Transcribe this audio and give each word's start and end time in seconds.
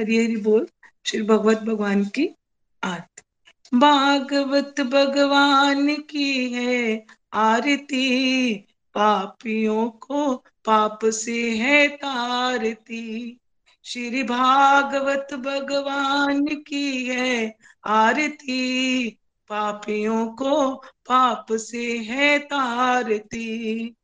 हरी 0.00 0.24
हरी 0.24 0.36
बोल, 0.36 0.68
श्री 1.06 1.22
भगवत 1.22 1.58
भगवान 1.58 2.04
की 2.04 2.34
आरती। 2.84 3.78
भागवत 3.78 4.80
भगवान 4.80 5.94
की 5.94 6.52
है 6.52 7.06
आरती, 7.32 8.54
पापियों 8.94 9.90
को 9.90 10.34
पाप 10.36 10.98
से 11.04 11.50
है 11.50 11.88
तारती। 11.88 13.38
श्री 13.84 14.22
भागवत 14.22 15.28
भगवान 15.34 16.46
की 16.46 17.04
है 17.04 17.56
आरती, 17.86 19.10
पापियों 19.48 20.26
को 20.26 20.74
पाप 21.08 21.46
से 21.52 21.98
है 21.98 22.38
तारती। 22.38 23.94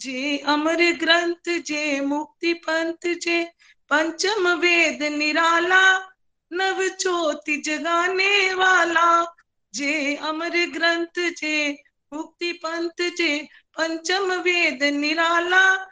जे 0.00 0.38
अमर 0.38 0.92
ग्रंथ, 0.92 1.62
जे 1.62 2.00
मुक्ति 2.00 2.52
पंथ, 2.52 3.14
जे 3.22 3.50
पंचम 3.90 4.48
वेद 4.48 5.02
निराला, 5.02 5.98
नव 6.52 6.88
ज्योति 6.88 7.56
जगाने 7.56 8.54
वाला। 8.54 9.34
जे 9.74 10.16
अमर 10.16 10.48
ग्रंथ, 10.48 11.32
जे 11.32 11.82
मुक्ति 12.12 12.52
पंथ, 12.52 13.10
जे 13.16 13.48
पंचम 13.78 14.32
वेद 14.32 14.82
निराला, 14.82 15.86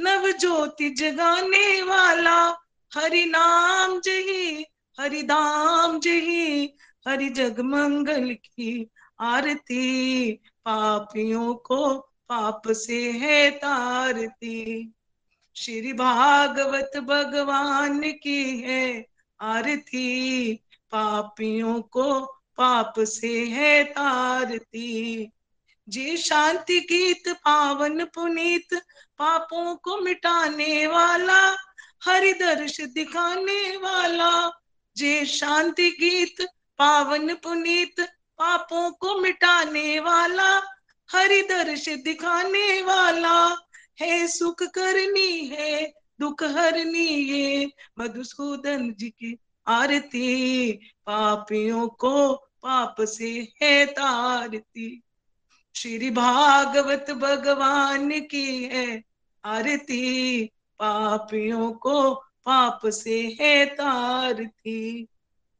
नव 0.00 0.30
ज्योति 0.30 0.90
जगाने 0.90 1.82
वाला। 1.82 2.60
हरि 2.94 3.24
नाम 3.24 4.00
जही, 4.00 4.66
हरि 5.00 5.22
दाम 5.22 6.00
जही, 6.00 6.74
हरि 7.08 7.28
जग 7.28 7.60
मंगल 7.60 8.34
की 8.34 8.90
आरती। 9.20 10.32
पापियों 10.64 11.54
को 11.54 11.98
पाप 11.98 12.62
से 12.68 13.10
है 13.10 13.50
तारती। 13.50 14.92
श्री 15.60 15.92
भागवत 15.92 16.90
भगवान 16.96 17.98
की 17.98 18.60
है 18.60 19.06
आरती। 19.40 20.54
पापियों 20.90 21.82
को 21.82 22.20
पाप 22.56 22.94
से 22.98 23.46
है 23.46 23.84
तारती। 23.84 25.30
जी 25.88 26.16
शांति 26.16 26.80
गीत 26.80 27.22
पावन 27.28 28.04
पुनीत, 28.04 28.74
पापों 29.18 29.76
को 29.76 30.00
मिटाने 30.00 30.86
वाला 30.86 31.56
हरि 32.04 32.32
दर्श 32.32 32.80
दिखाने 32.80 33.76
वाला। 33.76 34.60
जे 34.96 35.26
शांति 35.26 35.90
गीत 35.90 36.46
पावन 36.78 37.34
पुनीत, 37.34 38.00
पापों 38.38 38.90
को 38.90 39.20
मिटाने 39.20 40.00
वाला 40.00 40.62
हरि 41.12 41.42
दर्श 41.42 41.88
दिखाने 41.88 42.82
वाला। 42.82 43.69
है 43.98 44.26
सुख 44.26 44.62
करनी 44.62 45.46
है, 45.46 45.92
दुख 46.20 46.42
हरनी 46.42 47.06
ये 47.06 47.70
मधुसूदन 47.98 48.94
जी 48.98 49.08
की 49.10 49.38
आरती 49.66 50.72
पापियों 51.06 51.88
को 51.88 52.34
पाप 52.34 52.96
से 53.00 53.48
है 53.62 53.86
तारती। 53.86 55.02
श्री 55.74 56.10
भागवत 56.10 57.10
भगवान 57.10 58.20
की 58.20 58.64
है 58.64 59.02
आरती 59.44 60.44
पापियों 60.78 61.72
को 61.72 62.14
पाप 62.14 62.80
से 62.86 63.38
है 63.40 63.66
तारती। 63.66 65.08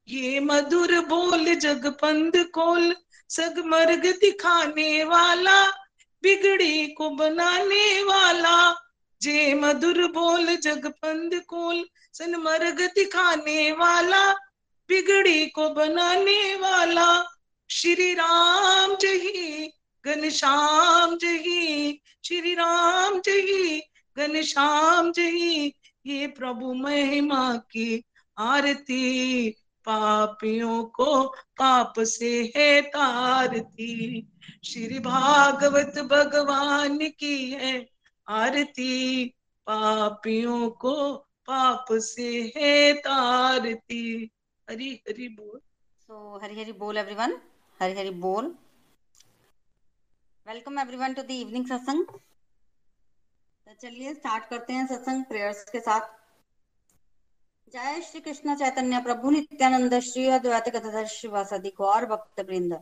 ये 0.09 0.41
मधुर 0.41 1.01
बोल 1.01 1.55
जगपंद 1.55 2.37
कोल, 2.37 2.97
सगमर्ग 3.29 4.07
दिखाने 4.21 5.05
वाला 5.05 5.80
बिगड़ी 6.23 6.87
को 6.87 7.11
बनाने 7.11 8.03
वाला। 8.03 8.87
जे 9.23 9.55
मधुर 9.55 10.07
बोल 10.07 10.57
जगपंद 10.57 11.43
कोल 11.49 11.89
सनमर्ग 12.13 12.81
दिखाने 12.81 13.73
वाला। 13.73 14.33
बिगड़ी 14.89 15.47
को 15.47 15.71
बनाने 15.71 16.55
वाला। 16.55 17.37
श्री 17.71 18.15
राम 18.15 18.97
जही 18.97 19.73
घनश्याम 20.07 21.17
जही। 21.17 22.03
श्री 22.25 22.55
राम 22.55 23.21
जही 23.21 23.81
घनश्याम 24.17 25.13
जही। 25.13 25.75
ये 26.07 26.27
प्रभु 26.27 26.75
महिमा 26.75 27.55
की 27.57 28.05
आरती, 28.39 29.51
पापियों 29.85 30.85
को 30.85 31.29
पाप 31.29 31.95
से 31.99 32.53
है 32.57 32.83
तारती। 32.83 34.30
श्री 34.65 34.99
भागवत 34.99 35.99
भगवान 36.11 36.99
की 37.11 37.51
है 37.51 37.73
आरती। 38.27 39.25
पापियों 39.67 40.71
को 40.71 40.95
पाप 41.47 41.87
से 41.93 42.53
है 42.57 42.93
तारती। 43.01 44.31
हरी 44.69 44.91
हरी 45.09 45.29
बोल। 45.29 45.59
सो 46.01 46.39
हरी 46.43 46.61
हरी 46.61 46.73
बोल 46.73 46.99
एवरीवन 46.99 47.37
हरी 47.81 47.99
हरी 47.99 48.11
बोल। 48.21 48.47
Welcome 50.47 50.79
everyone 50.79 51.15
to 51.15 51.23
the 51.23 51.31
evening 51.31 51.67
satsang 51.67 52.05
तो 52.07 53.75
चलिए 53.81 54.15
स्टार्ट 54.15 54.45
करते 54.45 54.73
हैं 54.73 54.87
सत्संग 54.87 55.25
प्रेयर्स 55.25 55.65
के 55.65 55.81
साथ। 55.81 56.09
जय 57.75 58.01
श्री 58.03 58.21
कृष्ण 58.21 58.55
चैतन्य 58.57 59.01
प्रभु 59.03 59.31
नित्यानंद 59.31 59.99
श्री 60.03 60.27
अद्वैत 60.29 60.69
गदाधर 60.69 61.07
श्रीवासदि 61.09 61.73
गौर 61.79 62.07
भक्त 62.07 62.41
वृंद 62.41 62.73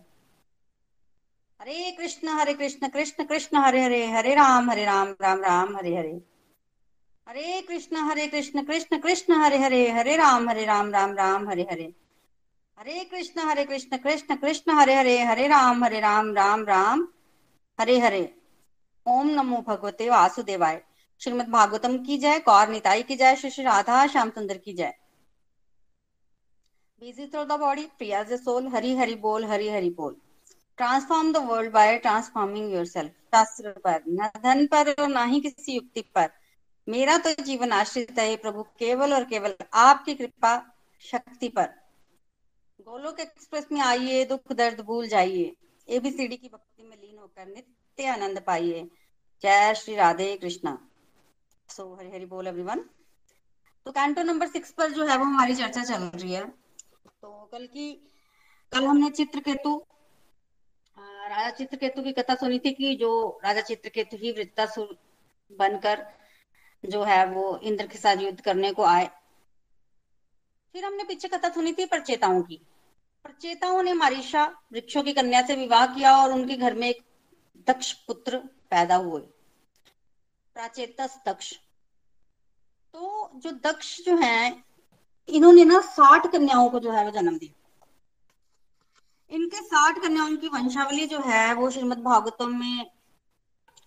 हरे 1.60 1.90
कृष्ण 1.90 2.28
हरे 2.28 2.54
कृष्ण 2.54 2.88
कृष्ण 2.88 3.24
कृष्ण, 3.24 3.56
हरे 3.56 3.82
हरे 3.82 4.06
हरे 4.06 4.34
राम 4.34 4.70
हरे 4.70 4.84
राम 4.84 5.14
राम 5.20 5.40
राम, 5.40 5.76
हरे 5.76 5.96
हरे। 5.96 6.20
हरे 7.28 7.60
कृष्ण 7.62 7.96
हरे 7.96 8.26
कृष्ण 8.26 8.62
कृष्ण 8.62 8.98
कृष्ण, 8.98 9.34
हरे 9.34 9.58
हरे 9.58 9.90
हरे 9.90 10.16
राम 10.16 10.48
हरे 10.48 10.64
राम 10.64 10.90
राम 10.90 11.12
राम, 11.12 11.48
हरे 11.48 11.62
हरे। 11.62 11.94
हरे 12.78 13.04
कृष्ण 13.04 13.40
हरे 13.40 13.64
कृष्ण 13.64 13.96
कृष्ण 13.96 14.36
कृष्ण, 14.36 14.72
हरे 14.72 14.94
हरे 14.94 15.18
हरे 15.22 15.48
राम 15.48 15.84
हरे 15.84 16.00
राम 16.00 16.34
राम 16.34 16.64
राम, 16.64 17.08
हरे 17.80 17.98
हरे। 17.98 18.34
ओम 19.06 19.28
नमो 19.30 19.64
भगवते 19.68 20.08
वासुदेवाय। 20.10 20.82
श्रीमद 21.20 21.48
भागवतम 21.48 21.98
की 21.98 22.18
जय 22.18 22.38
कौर 22.38 22.68
निताई 22.68 23.02
की 23.02 23.16
जय, 23.16 23.36
श्री 23.36 23.50
श्री 23.50 23.64
राधा, 23.64 24.06
श्याम 24.06 24.30
सुंदर 24.30 24.58
की 24.58 24.72
जय। 24.72 24.94
बिज़ी 27.00 27.26
थ्रो 27.26 27.44
द 27.44 27.52
बॉडी 27.52 27.84
प्रिया 27.98 28.24
सोल 28.24 28.68
हरी 28.68 28.96
हरि 28.96 29.14
बोल, 29.14 29.44
हरी 29.44 29.68
हरि 29.68 29.90
बोल। 29.90 30.16
Transform 30.78 31.32
the 31.32 31.36
world 31.36 31.72
by 31.72 31.98
transforming 31.98 32.72
yourself 32.72 33.10
शास्त्र 33.10 33.70
पर 33.84 34.02
न 34.08 34.30
धन 34.36 34.66
पर 34.66 34.90
और 34.92 35.08
ना 35.08 35.24
ही 35.24 35.40
किसी 35.40 35.72
युक्ति 35.72 36.00
पर 36.14 36.30
मेरा 36.88 37.18
तो 37.18 37.32
जीवन 37.42 37.72
आश्रित 37.72 38.18
है 38.18 38.36
प्रभु 38.36 38.62
केवल 38.62 39.14
और 39.14 39.24
केवल 39.24 39.54
आपकी 39.74 40.14
कृपा 40.14 40.52
शक्ति 41.00 41.48
पर 41.48 41.66
गोलोक 42.80 43.20
एक्सप्रेस 43.20 43.66
में 43.72 43.80
आइए 43.80 44.24
दुख 44.24 44.52
दर्द 44.52 44.80
भूल 44.80 45.08
जाइए 45.08 45.56
एबीसीडी 45.88 46.36
की 46.36 46.48
भक्ति 46.48 46.82
में 46.82 46.96
लीन 46.96 47.18
होकर 47.18 47.46
नित्य 47.46 48.06
आनंद 48.06 48.42
पाइए 48.46 48.90
जय 49.42 49.74
श्री 49.74 49.94
राधे 49.94 50.36
कृष्णा 50.36 50.78
सो 51.68 51.94
हरि 51.94 52.10
हरि 52.10 52.26
बोल 52.26 52.46
एवरीवन 52.46 52.84
तो 53.86 53.92
कैंटो 53.92 54.22
नंबर 54.22 54.46
सिक्स 54.46 54.70
पर 54.70 54.90
जो 54.90 55.06
है 55.06 55.16
वो 55.16 55.24
हमारी 55.24 55.54
चर्चा 55.54 55.84
चल 55.84 56.02
रही 56.18 56.32
है। 56.32 56.44
तो 56.46 57.48
कल 57.52 57.66
की, 57.66 57.92
कल 58.72 58.84
हमने 58.84 59.10
चित्र 59.10 59.40
केतु 59.40 59.86
राजा 61.28 61.50
चित्रकेतु 61.50 62.02
की 62.02 62.12
कथा 62.12 62.34
सुनी 62.34 62.58
थी 62.58 62.72
कि 62.72 62.94
जो 62.94 63.40
राजा 63.44 63.60
चित्रकेतु 63.60 64.16
ही 64.16 64.32
वृत्तासुर 64.32 64.98
बनकर 65.52 66.06
जो 66.84 67.02
है 67.02 67.26
वो 67.26 67.58
इंद्र 67.58 67.86
के 67.86 67.98
साथ 67.98 68.16
युद्ध 68.16 68.40
करने 68.40 68.72
को 68.72 68.82
आए। 68.82 69.10
फिर 70.72 70.84
हमने 70.84 71.04
पीछे 71.04 71.28
कथा 71.28 71.48
सुनी 71.48 71.72
थी 71.72 71.84
प्रचेताओं 71.84 72.42
की। 72.42 72.60
प्रचेताओं 73.24 73.82
ने 73.82 73.92
मारिशा 73.92 74.44
वृक्षों 74.72 75.02
की 75.02 75.12
कन्या 75.12 75.46
से 75.46 75.56
विवाह 75.56 75.86
किया 75.86 76.16
और 76.16 76.32
उनके 76.32 76.56
घर 76.56 76.74
में 76.74 76.88
एक 76.88 77.02
दक्ष 77.68 77.92
पुत्र 77.92 78.38
पैदा 78.70 78.96
हुए। 78.96 79.20
प्राचेतस 80.54 81.18
दक्ष। 81.26 81.54
तो 82.92 83.30
जो 83.34 83.50
दक्ष 83.50 84.00
जो 84.00 84.16
है, 84.16 84.64
इन्होंने 85.28 85.64
ना 85.64 85.80
साठ 85.80 86.32
कन्याओं 86.32 86.70
को 86.70 86.80
जो 86.80 86.90
है 86.90 87.04
वो 87.04 87.10
जन्म 87.10 87.38
दिया। 87.38 87.57
इनके 89.30 89.56
साठ 89.56 89.98
कन्याओं 89.98 90.36
की 90.36 90.48
वंशावली 90.48 91.06
जो 91.06 91.20
है, 91.20 91.54
वो 91.54 91.70
श्रीमद 91.70 91.98
भागवतम 91.98 92.58
में 92.60 92.90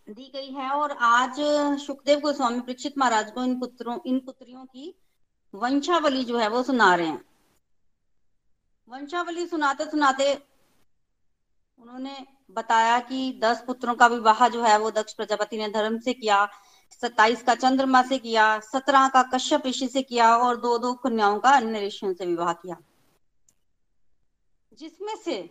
दी 0.09 0.31
गई 0.35 0.51
है 0.51 0.69
और 0.69 0.91
आज 0.91 1.35
सुखदेव 1.79 2.19
गोस्वामी 2.19 2.59
परीक्षित 2.59 2.97
महाराज 2.97 3.31
को 3.31 3.43
इन 3.43 3.59
पुत्रों, 3.59 3.99
इन 4.05 4.19
पुत्रियों 4.19 4.65
की 4.65 4.95
वंशावली 5.53 6.23
जो 6.23 6.37
है, 6.37 6.49
वो 6.49 6.63
सुना 6.63 6.95
रहे 6.95 7.07
हैं। 7.07 7.25
वंशावली 8.87 9.47
सुनाते 9.47 9.85
सुनाते 9.85 10.33
उन्होंने 11.79 12.25
बताया 12.51 12.99
कि 12.99 13.39
दस 13.43 13.63
पुत्रों 13.67 13.95
का 13.95 14.07
विवाह 14.07 14.47
जो 14.47 14.63
है, 14.63 14.79
वो 14.79 14.91
दक्ष 14.91 15.13
प्रजापति 15.13 15.57
ने 15.57 15.69
धर्म 15.69 15.99
से 15.99 16.13
किया, 16.13 16.47
सत्ताईस 17.01 17.43
का 17.43 17.55
चंद्रमा 17.55 18.01
से 18.01 18.17
किया, 18.17 18.59
सत्रह 18.59 19.07
का 19.07 19.23
कश्यप 19.23 19.65
ऋषि 19.65 19.87
से 19.87 20.01
किया 20.01 20.37
और 20.37 20.57
दो 20.57 20.77
दो 20.77 20.93
कन्याओं 20.93 21.39
का 21.39 21.49
अन्य 21.49 21.87
ऋषियों 21.87 22.13
से 22.13 22.25
विवाह 22.25 22.53
किया। 22.53 22.75
जिसमें 24.81 25.15
से 25.15 25.49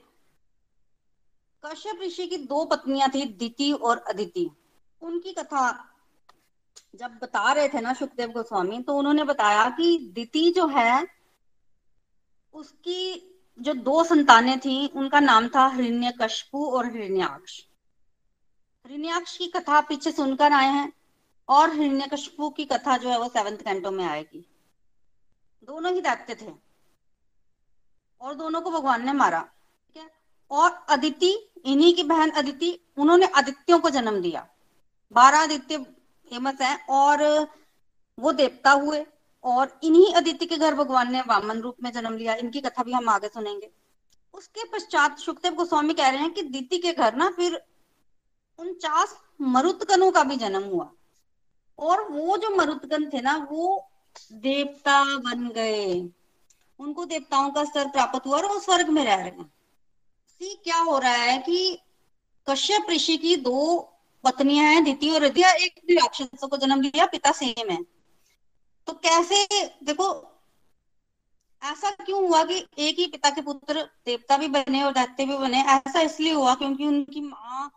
कश्यप 1.65 2.01
ऋषि 2.03 2.27
की 2.27 2.37
दो 2.37 2.65
पत्नियाँ 2.65 3.11
थी, 3.11 3.25
दिति 3.25 3.73
और 3.73 3.99
अदिति। 3.99 4.51
उनकी 5.03 5.33
कथा 5.33 5.87
जब 6.95 7.19
बता 7.23 7.53
रहे 7.53 7.69
थे 7.69 7.81
ना 7.81 7.93
सुखदेव 7.93 8.29
गोस्वामी 8.29 8.83
तो 8.83 8.97
उन्होंने 8.97 9.25
बताया 9.25 9.71
कि 9.71 10.11
दिति 10.13 10.51
जो 10.51 10.67
है, 10.67 11.07
उसकी 12.53 13.27
जो 13.61 13.75
दो 13.75 14.05
संतानें 14.05 14.59
थी, 14.61 14.87
उनका 14.87 15.21
नाम 15.21 15.49
था 15.49 15.67
हिरण्य 15.69 16.13
कशपु 16.23 16.67
और 16.67 16.87
हिरण्याक्ष। 16.87 17.65
हिरण्याक्ष 18.87 19.37
की 19.37 19.47
कथा 19.47 19.81
पीछे 19.81 20.13
सुनकर 20.13 20.53
आए 20.53 20.71
हैं 20.73 20.93
और 21.49 21.75
हिरण्यकशिपु 21.75 22.51
की 22.51 22.65
कथा 22.65 22.97
जो 22.97 23.09
है 23.09 23.19
वो 23.19 23.29
सेवंथ 23.29 23.57
कैंटो 23.57 23.91
में 23.91 24.05
आएगी। 24.05 24.47
दोनों 25.63 25.95
ही 25.95 26.01
दैत्य 26.01 26.35
थे। 26.35 26.70
और 28.21 28.35
दोनों 28.35 28.61
को 28.61 28.71
भगवान 28.71 29.07
ने 29.07 29.13
मारा, 29.13 29.41
ठीक 29.41 29.97
है? 29.97 30.11
और 30.51 30.87
अदिति, 30.89 31.53
इन्हीं 31.65 31.95
की 31.95 32.03
बहन 32.03 32.31
अदिति, 32.31 32.81
उन्होंने 32.99 33.27
आदित्यों 33.27 33.79
को 33.79 33.91
जन्म 33.91 34.21
दिया। 34.21 34.47
बारह 35.13 35.39
आदित्य 35.39 35.79
फ़ेमस 35.79 36.61
है 36.61 36.87
और 36.91 37.49
वो 38.19 38.33
देवता 38.33 38.71
हुए, 38.71 39.07
और 39.45 39.81
इन्हीं 39.83 40.13
अदिति 40.15 40.47
के 40.47 40.57
घर 40.57 40.75
भगवान 40.75 41.13
ने 41.13 41.21
वामन 41.21 41.61
रूप 41.61 41.77
में 41.83 41.93
जन्म 41.93 42.17
लिया। 42.17 42.35
इनकी 42.35 42.61
कथा 42.61 42.83
भी 42.83 42.93
हम 42.93 43.09
आगे 43.09 43.29
सुनेंगे। 43.29 43.71
उसके 44.35 44.65
पश्चात 44.65 45.19
सुखदेव 45.19 45.55
गोस्वामी 45.55 45.95
कह 45.95 46.09
रहे 46.09 46.21
हैं 46.21 46.31
कि 46.31 46.43
दिति 46.43 46.79
के 46.79 46.93
घर 46.93 47.15
ना 47.15 47.31
फिर 47.31 47.63
उनचास 48.59 49.19
मरुतकनों 49.41 50.11
का 50.11 50.23
भी 50.23 50.37
जन्म 50.37 50.63
हुआ। 50.63 50.91
और 51.79 52.09
वो 52.09 52.37
जो 52.37 52.57
मरुदगण 52.57 53.11
थे 53.11 53.21
ना, 53.21 53.49
वो 53.53 53.91
देवता 54.33 55.19
बन 55.19 55.49
गए। 55.49 56.11
उनको 56.81 57.05
देवताओं 57.05 57.51
का 57.51 57.65
स्तर 57.65 57.89
प्राप्त 57.89 58.27
हुआ 58.27 58.37
और 58.37 58.47
वो 58.47 58.61
स्वर्ग 58.61 58.89
में 58.89 59.05
रह 59.05 59.15
रहे 59.15 59.25
हैं। 59.25 59.53
सी, 60.29 60.55
क्या 60.55 60.79
हो 60.79 60.99
रहा 60.99 61.13
है 61.13 61.39
कि 61.39 61.79
कश्यप 62.49 62.87
ऋषि 62.91 63.17
की 63.17 63.37
दो 63.37 63.81
पत्नियाँ 64.25 64.67
हैं, 64.67 64.85
द्वितीय 64.85 65.11
और 65.11 65.21
रिद्या 65.21 65.53
एक 65.53 65.81
भी 65.87 65.95
राक्षसों 65.95 66.49
को 66.49 66.57
जन्म 66.57 66.81
दिया 66.81 67.07
पिता 67.07 67.33
सेम 67.33 67.71
है। 67.71 67.83
तो 68.87 68.93
कैसे, 68.93 69.67
देखो, 69.85 70.27
ऐसा 71.63 71.91
क्यों 71.91 72.29
हुआ 72.29 72.45
कि 72.45 72.67
एक 72.79 72.99
ही 72.99 73.07
पिता 73.07 73.31
के 73.31 73.41
पुत्र 73.41 73.89
देवता 74.07 74.37
भी 74.37 74.49
बने 74.49 74.83
और 74.83 74.93
दैत्य 74.93 75.25
भी 75.25 75.39
बने? 75.39 75.63
ऐसा 75.63 76.01
इसलिए 76.01 76.33
हुआ 76.33 76.55
क्योंकि 76.55 76.87
उनकी 76.87 77.21
माँ, 77.21 77.73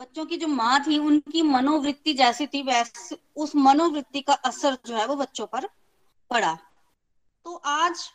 बच्चों 0.00 0.26
की 0.26 0.36
जो 0.36 0.46
माँ 0.46 0.84
थी, 0.86 0.98
उनकी 0.98 1.42
मनोवृत्ति 1.42 2.14
जैसी 2.14 2.46
थी, 2.46 2.62
वैसे, 2.62 3.18
उस 3.36 3.56
मनोवृत्ति 3.56 4.20
का 4.20 4.32
असर 4.32 4.78
जो 4.86 4.96
है 4.96 5.06
वो 5.06 5.16
बच्चों 5.16 5.46
पर 5.46 5.68
पड़ा। 6.30 6.58
तो 7.48 7.54
आज 7.54 8.10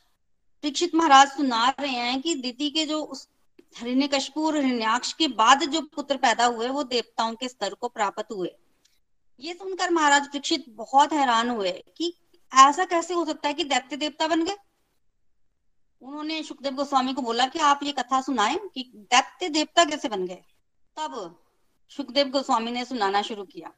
दीक्षित 0.63 0.95
महाराज 0.95 1.27
सुना 1.27 1.75
रहे 1.79 1.91
हैं 1.91 2.21
कि 2.21 2.35
दीदी 2.35 2.69
के 2.69 2.85
जो 2.85 3.03
उस 3.03 3.27
हरिण्य 3.77 4.07
कशपू 4.07 4.47
और 4.47 4.57
हरिण्याक्ष 4.57 5.13
के 5.13 5.27
बाद 5.27 5.63
जो 5.63 5.81
पुत्र 5.81 6.17
पैदा 6.17 6.45
हुए, 6.45 6.67
वो 6.67 6.83
देवताओं 6.83 7.35
के 7.35 7.47
स्तर 7.47 7.73
को 7.73 7.87
प्राप्त 7.87 8.31
हुए। 8.31 8.55
ये 9.39 9.53
सुनकर 9.53 9.89
महाराज 9.91 10.21
दीक्षित 10.21 10.65
बहुत 10.69 11.13
हैरान 11.13 11.49
हुए 11.49 11.71
कि 11.71 12.13
ऐसा 12.53 12.85
कैसे 12.85 13.13
हो 13.13 13.25
सकता 13.25 13.47
है 13.47 13.53
कि 13.53 13.63
दैत्य 13.63 13.95
देवता 13.95 14.27
बन 14.27 14.45
गए? 14.45 14.57
उन्होंने 16.01 16.43
सुखदेव 16.43 16.73
गोस्वामी 16.73 17.13
को 17.13 17.21
बोला 17.21 17.47
कि 17.47 17.59
आप 17.59 17.79
ये 17.83 17.91
कथा 17.91 18.21
सुनाएँ 18.21 18.57
कि 18.57 18.91
दैत्य 18.95 19.49
देवता 19.49 19.85
कैसे 19.85 20.09
बन 20.09 20.27
गए? 20.27 20.43
तब 20.97 21.43
सुखदेव 21.89 22.29
गोस्वामी 22.29 22.71
ने 22.71 22.85
सुनाना 22.85 23.21
शुरू 23.21 23.43
किया। 23.43 23.71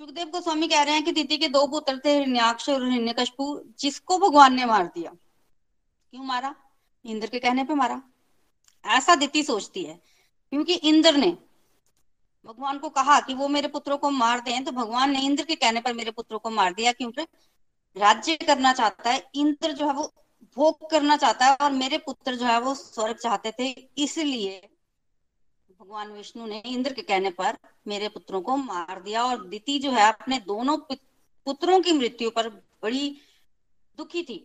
सुखदेव 0.00 0.26
गोस्वामी 0.26 0.66
कह 0.68 0.82
रहे 0.82 0.94
हैं 0.94 1.02
कि 1.04 1.12
दीदी 1.12 1.36
के 1.38 1.48
दो 1.48 1.66
पुत्र 1.66 2.00
थे, 2.04 2.12
हिरण्याक्ष 2.12 2.68
और 2.68 2.84
हिरण्यकशपु 2.84 3.44
जिसको 3.78 4.18
भगवान 4.18 4.54
ने 4.54 4.64
मार 4.64 4.86
दिया। 4.86 5.10
क्यों 5.10 6.24
मारा? 6.24 6.54
इंद्र 7.04 7.26
के 7.26 7.38
कहने 7.38 7.64
पे 7.64 7.74
मारा। 7.74 8.00
ऐसा 8.84 9.14
दीति 9.14 9.42
सोचती 9.42 9.84
है, 9.84 9.94
क्योंकि 10.52 10.74
इंद्र 10.74 11.16
ने 11.16 11.30
भगवान 12.46 12.78
को 12.78 12.88
कहा 12.88 13.20
कि 13.20 13.34
वो 13.34 13.48
मेरे 13.48 13.68
पुत्रों 13.68 13.98
को 13.98 14.10
मार 14.10 14.40
दें 14.40 14.64
तो 14.64 14.72
भगवान 14.72 15.10
ने 15.10 15.20
इंद्र 15.20 15.44
के 15.44 15.54
कहने 15.54 15.80
पर 15.80 15.92
मेरे 15.92 16.10
पुत्रों 16.10 16.38
को 16.38 16.50
मार 16.50 16.74
दिया। 16.74 16.92
क्योंकि 16.92 17.22
राज्य 17.96 18.36
करना 18.36 18.72
चाहता 18.72 19.10
है, 19.10 19.30
इंद्र 19.34 19.72
जो 19.72 19.86
है 19.86 19.94
वो 19.94 20.12
भोग 20.56 20.90
करना 20.90 21.16
चाहता 21.16 21.46
है, 21.46 21.56
और 21.56 21.72
मेरे 21.72 21.98
पुत्र 21.98 22.36
जो 22.36 22.46
है 22.46 22.60
वो 22.60 22.74
स्वर्ग 22.74 23.16
चाहते 23.16 23.52
थे, 23.52 23.70
इसलिए 23.98 24.60
भगवान 25.84 26.12
विष्णु 26.12 26.46
ने 26.46 26.58
इंद्र 26.66 26.92
के 26.92 27.02
कहने 27.02 27.30
पर 27.30 27.56
मेरे 27.88 28.08
पुत्रों 28.08 28.40
को 28.40 28.56
मार 28.56 29.00
दिया 29.02 29.24
और 29.24 29.44
दिति 29.46 29.78
जो 29.78 29.90
है 29.90 30.06
अपने 30.08 30.38
दोनों 30.40 30.76
पुत्रों 31.46 31.80
की 31.80 31.92
मृत्यु 31.92 32.30
पर 32.30 32.48
बड़ी 32.82 33.08
दुखी 33.98 34.22
थी। 34.22 34.36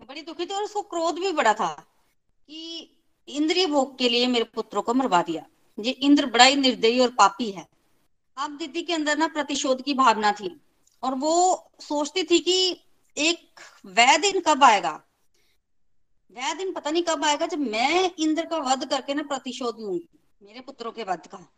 बड़ी 0.00 0.22
दुखी 0.22 0.46
थी 0.46 0.54
और 0.54 0.62
उसको 0.62 0.82
क्रोध 0.82 1.18
भी 1.18 1.32
बड़ा 1.32 1.52
था 1.54 1.68
कि 2.48 2.60
इंद्रिय 3.28 3.66
भोग 3.66 3.98
के 3.98 4.08
लिए 4.08 4.26
मेरे 4.26 4.44
पुत्रों 4.44 4.82
को 4.82 4.94
मरवा 4.94 5.20
दिया। 5.22 5.44
ये 5.78 5.90
इंद्र 5.90 6.26
बड़ा 6.26 6.44
ही 6.44 6.56
निर्दयी 6.56 7.00
और 7.00 7.10
पापी 7.10 7.50
है। 7.50 7.66
अब 8.36 8.56
दीदी 8.56 8.82
के 8.82 8.92
अंदर 8.92 9.18
ना 9.18 9.26
प्रतिशोध 9.28 9.82
की 9.82 9.94
भावना 9.94 10.32
थी 10.32 10.60
और 11.02 11.14
वो 11.14 11.34
सोचती 11.80 12.22
थी 12.22 12.38
कि 12.38 12.80
एक 13.16 13.60
वह 13.86 14.16
दिन 14.16 14.40
कब 14.40 14.64
आएगा? 14.64 14.92
वह 16.30 16.54
दिन 16.54 16.72
पता 16.72 16.90
नहीं 16.90 17.02
कब 17.02 17.24
आएगा 17.24 17.46
जब 17.46 17.58
मैं 17.58 18.10
इंद्र 18.18 18.46
का 18.46 18.58
वध 18.70 18.88
करके 18.90 19.14
ना 19.14 19.22
प्रतिशोध 19.22 19.80
लूँगी 19.80 20.08
मेरे 20.42 20.60
पुत्रों 20.60 20.92
के 20.92 21.02
वध 21.02 21.26
का। 21.26 21.52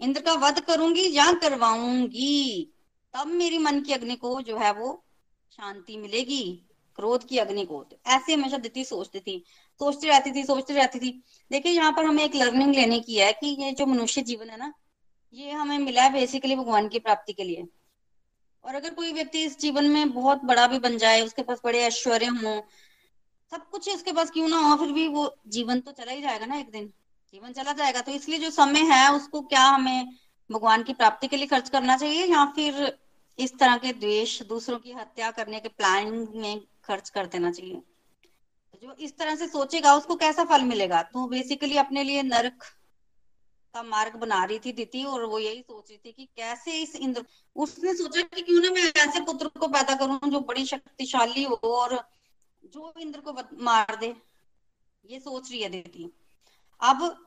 इंद्र 0.00 0.20
का 0.20 0.32
वध 0.32 0.60
करूँगी 0.60 1.16
या 1.16 1.32
करवाऊँगी, 1.32 2.72
तब 3.14 3.26
मेरी 3.26 3.58
मन 3.58 3.80
की 3.80 3.92
अग्नि 3.92 4.16
को 4.16 4.40
जो 4.40 4.58
है 4.58 4.72
वो 4.72 5.04
शांति 5.50 5.96
मिलेगी, 5.96 6.66
क्रोध 6.96 7.28
की 7.28 7.38
अग्नि 7.38 7.64
को। 7.64 7.84
तो 7.84 7.96
ऐसे 8.06 8.34
हमेशा 8.34 8.56
दिति 8.56 8.84
सोचती 8.84 9.20
थी, 9.20 9.44
सोचती 9.78 10.08
रहती 10.08 10.32
थी, 10.32 10.44
सोचती 10.44 10.74
रहती 10.74 10.98
थी। 10.98 11.22
देखिए, 11.50 11.72
यहाँ 11.72 11.92
पर 11.92 12.04
हमें 12.04 12.24
एक 12.24 12.34
लर्निंग 12.34 12.74
लेने 12.74 13.00
की 13.00 13.16
है 13.16 13.32
कि 13.32 13.62
ये 13.62 13.72
जो 13.72 13.86
मनुष्य 13.86 14.22
जीवन 14.22 14.50
है 14.50 14.56
ना, 14.56 14.72
ये 15.32 15.50
हमें 15.50 15.78
मिला 15.78 16.02
है 16.02 16.12
बेसिकली 16.12 16.56
भगवान 16.56 16.88
की 16.88 16.98
प्राप्ति 16.98 17.32
के 17.32 17.44
लिए। 17.44 17.66
और 18.64 18.74
अगर 18.74 18.94
कोई 18.94 19.12
व्यक्ति 19.12 19.42
इस 19.42 19.60
जीवन 19.60 19.84
में 19.84 20.12
बहुत 20.12 20.44
बड़ा 20.44 20.66
भी 20.66 20.78
बन 20.78 20.98
जाए, 20.98 21.20
उसके 21.20 21.42
पास 21.42 21.60
बड़े 21.64 21.80
ऐश्वर्य 21.80 22.26
हो, 22.26 22.66
सब 23.50 23.70
कुछ 23.70 23.88
उसके 23.88 24.12
पास 24.12 24.30
क्यों 24.30 24.48
ना 24.48 24.56
हो, 24.56 24.76
फिर 24.76 24.92
भी 24.92 25.08
वो 25.08 25.36
जीवन 25.46 25.80
तो 25.80 25.92
चला 25.92 26.12
ही 26.12 26.22
जाएगा 26.22 26.46
ना 26.46 26.56
एक 26.56 26.70
दिन। 26.70 26.92
जीवन 27.32 27.52
चला 27.52 27.72
जाएगा। 27.72 28.00
तो 28.00 28.12
इसलिए 28.12 28.38
जो 28.38 28.50
समय 28.50 28.80
है, 28.80 29.12
उसको 29.12 29.40
क्या 29.40 29.64
हमें 29.64 30.08
भगवान 30.50 30.82
की 30.82 30.92
प्राप्ति 30.92 31.28
के 31.28 31.36
लिए 31.36 31.46
खर्च 31.46 31.68
करना 31.68 31.96
चाहिए 31.96 32.26
या 32.26 32.44
फिर 32.46 32.98
इस 33.38 33.58
तरह 33.58 33.76
के 33.76 33.92
द्वेष, 33.92 34.42
दूसरों 34.42 34.78
की 34.78 34.92
हत्या 34.92 35.30
करने 35.30 35.60
के 35.60 35.68
प्लानिंग 35.68 36.28
में 36.34 36.60
खर्च 36.84 37.08
कर 37.10 37.26
देना 37.26 37.50
चाहिए? 37.50 37.82
जो 38.82 38.94
इस 38.94 39.16
तरह 39.18 39.36
से 39.36 39.46
सोचेगा, 39.46 39.94
उसको 39.94 40.16
कैसा 40.16 40.44
फल 40.44 40.62
मिलेगा? 40.62 41.02
तो 41.02 41.26
बेसिकली 41.26 41.76
अपने 41.76 42.02
लिए 42.02 42.22
नरक 42.22 42.62
का 43.74 43.82
मार्ग 43.82 44.16
बना 44.16 44.44
रही 44.44 44.58
थी 44.58 44.72
दीति 44.72 45.04
और 45.04 45.24
वो 45.24 45.38
यही 45.38 45.60
सोच 45.62 45.90
रही 45.90 45.98
थी 45.98 46.12
कि 46.12 46.24
कैसे 46.24 46.82
इस 46.82 46.96
इंद्र, 46.96 47.24
उसने 47.56 47.94
सोचा 47.94 48.22
कि 48.22 48.42
क्यों 48.42 48.62
ना 48.62 48.70
मैं 48.70 48.92
ऐसे 49.02 49.20
पुत्र 49.20 49.48
को 49.48 49.68
पैदा 49.68 49.94
करूँ 49.94 50.30
जो 50.30 50.40
बड़ी 50.40 50.64
शक्तिशाली 50.64 51.42
हो 51.42 51.54
और 51.54 52.02
जो 52.64 52.92
इंद्र 53.00 53.20
को 53.20 53.32
मार 53.62 53.96
दे। 53.96 54.14
ये 55.04 55.20
सोच 55.20 55.50
रही 55.50 55.62
है 55.62 55.68
दीति 55.68 56.12
अब 56.82 57.26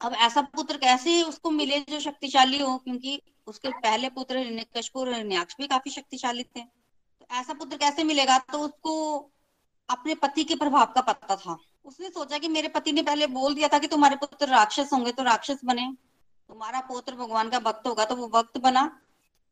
अब 0.00 0.12
ऐसा 0.12 0.40
पुत्र 0.40 0.76
कैसे 0.76 1.22
उसको 1.22 1.50
मिले 1.50 1.78
जो 1.80 2.00
शक्तिशाली 2.00 2.58
हो? 2.58 2.78
क्योंकि 2.78 3.22
उसके 3.46 3.68
पहले 3.68 4.08
पुत्र 4.08 4.66
कशपुर 4.76 5.14
हिरण्याक्ष 5.14 5.54
भी 5.60 5.66
काफ़ी 5.66 5.90
शक्तिशाली 5.90 6.42
थे। 6.42 6.60
तो 6.60 7.26
ऐसा 7.30 7.52
पुत्र 7.52 7.76
कैसे 7.76 8.04
मिलेगा? 8.04 8.38
तो 8.38 8.58
उसको 8.58 9.18
अपने 9.88 10.14
पति 10.14 10.44
के 10.44 10.54
प्रभाव 10.54 10.86
का 10.86 11.00
पता 11.00 11.36
था। 11.36 11.56
उसने 11.84 12.08
सोचा 12.08 12.38
कि 12.38 12.48
मेरे 12.48 12.68
पति 12.68 12.92
ने 12.92 13.02
पहले 13.02 13.26
बोल 13.26 13.54
दिया 13.54 13.68
था 13.68 13.78
कि 13.78 13.86
तुम्हारे 13.86 14.16
पुत्र 14.16 14.48
राक्षस 14.48 14.90
होंगे 14.92 15.12
तो 15.12 15.22
राक्षस 15.22 15.60
बने। 15.64 15.92
तुम्हारा 16.48 16.80
पुत्र 16.80 17.14
भगवान 17.14 17.50
का 17.50 17.58
भक्त 17.58 17.86
होगा 17.86 18.04
तो 18.04 18.16
वो 18.16 18.28
भक्त 18.28 18.58
बना। 18.58 19.00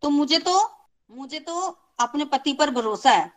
तो 0.02 0.10
मुझे 0.10 0.38
तो 0.38 0.70
मुझे 1.10 1.40
तो 1.40 1.60
अपने 2.00 2.24
पति 2.24 2.52
पर 2.52 2.70
भरोसा 2.70 3.10
है। 3.10 3.32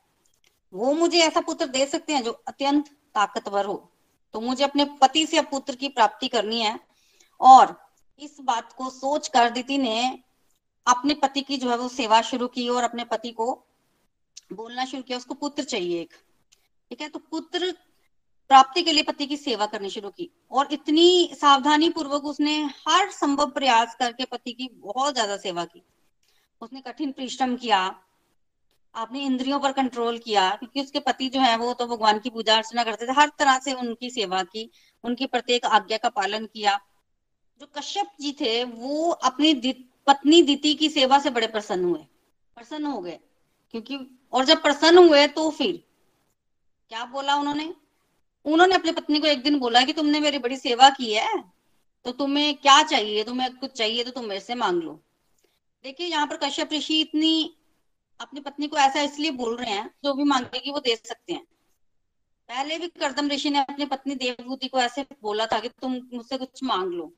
वो 0.74 0.93
मुझे 0.93 1.19
ऐसा 1.19 1.41
पुत्र 1.41 1.65
दे 1.65 1.86
सकते 1.86 2.13
हैं 2.13 2.24
जो 2.24 2.31
अत्यंत 2.31 2.89
ताकतवर 3.15 3.65
हो। 3.65 3.91
तो 4.33 4.41
मुझे 4.41 4.63
अपने 4.63 4.86
पति 5.01 5.25
से 5.25 5.41
पुत्र 5.41 5.75
की 5.75 5.88
प्राप्ति 5.89 6.27
करनी 6.27 6.62
है। 6.62 6.79
और 7.41 7.75
इस 8.19 8.38
बात 8.41 8.74
को 8.74 8.89
सोच 8.89 9.27
कर 9.27 9.50
दीति 9.50 9.77
ने 9.77 10.24
अपने 10.88 11.13
पति 11.13 11.41
की 11.41 11.57
जो 11.57 11.69
है 11.69 11.77
वो 11.77 11.88
सेवा 11.88 12.21
शुरू 12.21 12.48
की 12.48 12.67
और 12.69 12.83
अपने 12.83 13.03
पति 13.05 13.31
को 13.31 13.51
बोलना 14.53 14.86
शुरू 14.86 15.03
किया। 15.03 15.17
उसको 15.17 15.33
पुत्र 15.33 15.63
चाहिए 15.63 16.01
एक। 16.01 16.13
ठीक 16.91 17.01
है? 17.01 17.09
तो 17.09 17.19
पुत्र 17.21 17.71
प्राप्ति 18.50 18.81
के 18.81 18.91
लिए 18.91 19.03
पति 19.03 19.25
की 19.25 19.38
सेवा 19.38 19.65
करनी 19.65 19.89
शुरू 19.89 20.09
की। 20.09 20.29
और 20.51 20.74
इतनी 20.74 21.36
सावधानी 21.36 21.89
पूर्वक 21.89 22.25
उसने 22.25 22.55
हर 22.88 23.09
संभव 23.12 23.50
प्रयास 23.51 23.95
करके 23.95 24.25
पति 24.25 24.53
की 24.53 24.69
बहुत 24.75 25.13
ज़्यादा 25.13 25.38
सेवा 25.38 25.65
की। 25.65 25.83
उसने 26.62 26.81
कठिन 26.81 27.12
परिश्रम 27.12 27.55
किया। 27.55 27.79
अपनी 29.00 29.20
इंद्रियों 29.22 29.60
पर 29.60 29.72
कंट्रोल 29.72 30.18
किया, 30.18 30.50
क्योंकि 30.51 30.82
उसके 30.82 31.00
पति 31.01 31.29
जो 31.29 31.39
है 31.39 31.56
वो 31.58 31.74
तो 31.74 31.86
भगवान 31.88 32.20
की 32.20 32.29
पूजा 32.29 32.56
अर्चना 32.56 32.84
करते 32.84 33.08
थे, 33.08 33.12
हर 33.12 33.32
तरह 33.39 33.60
से 33.60 33.74
उनकी 33.75 34.10
सेवा 34.12 34.44
की, 34.44 34.70
उनकी 35.03 35.25
प्रत्येक 35.27 35.65
आज्ञा 35.68 35.98
का 35.98 36.10
पालन 36.12 36.46
किया। 36.46 36.79
जो 37.62 37.65
कश्यप 37.77 38.08
जी 38.22 38.32
थे, 38.41 38.63
वो 38.63 39.10
अपनी 39.12 39.53
पत्नी 40.08 40.41
दीति 40.44 40.74
की 40.74 40.89
सेवा 40.89 41.20
से 41.20 41.29
बड़े 41.29 41.48
प्रसन्न 41.48 41.86
हुए, 41.86 42.00
प्रसन्न 42.58 42.86
हो 42.86 43.01
गए, 43.01 43.20
क्योंकि, 43.74 44.00
और 44.34 44.46
जब 44.46 44.62
प्रसन्न 44.62 44.98
हुए 45.00 45.25
तो 45.29 45.50
फिर, 45.51 45.84
क्या 46.91 47.06
बोला 47.08 47.36
उन्होंने? 47.36 47.74
उन्होंने 48.46 48.75
अपनी 48.75 48.91
पत्नी 48.91 49.20
को 49.20 49.27
एक 49.27 49.41
दिन 49.44 49.60
बोला 49.60 49.82
कि 49.82 49.94
तुमने 49.94 50.20
मेरी 50.20 50.38
बड़ी 50.39 50.58
सेवा 50.58 50.89
की 50.89 51.13
है 51.13 51.38
तो 52.06 52.12
तुम्हें 52.13 52.56
क्या 52.56 52.82
चाहिए? 52.84 53.24
तुम्हें 53.24 53.56
कुछ 53.56 53.72
चाहिए 53.72 54.03
तो 54.03 54.12
तुम 54.12 54.25
मेरे 54.25 54.39
से 54.39 54.56
मांग 54.56 54.82
लो। 54.84 54.91
देखिए, 55.86 56.08
यहाँ 56.08 56.27
पर 56.27 56.38
कश्यप 56.39 56.74
ऋषि 56.74 57.00
इतनी 57.01 57.56
अपनी 58.20 58.40
पत्नी 58.40 58.68
को 58.68 58.78
ऐसा 58.78 59.02
इसलिए 59.02 59.32
बोल 59.32 59.56
रहे 59.58 59.72
हैं 59.72 59.90
जो 60.04 60.14
भी 60.14 60.24
मांगेगी 60.24 60.72
वो 60.72 60.80
दे 60.80 60.96
सकते 60.96 61.34
हैं। 61.34 61.44
पहले 62.50 62.78
भी 62.78 62.88
करदम 62.88 63.28
ऋषि 63.30 63.50
ने 63.50 63.60
अपनी 63.60 63.86
पत्नी 63.86 64.16
देवभूति 64.16 64.68
को 64.68 64.80
ऐसे 64.80 65.06
बोला 65.22 65.46
था 65.46 65.60
कि 65.60 65.70
तुम 65.70 65.94
मुझसे 66.14 66.38
कुछ 66.38 66.64
मांग 66.64 66.94
लो। 66.94 67.12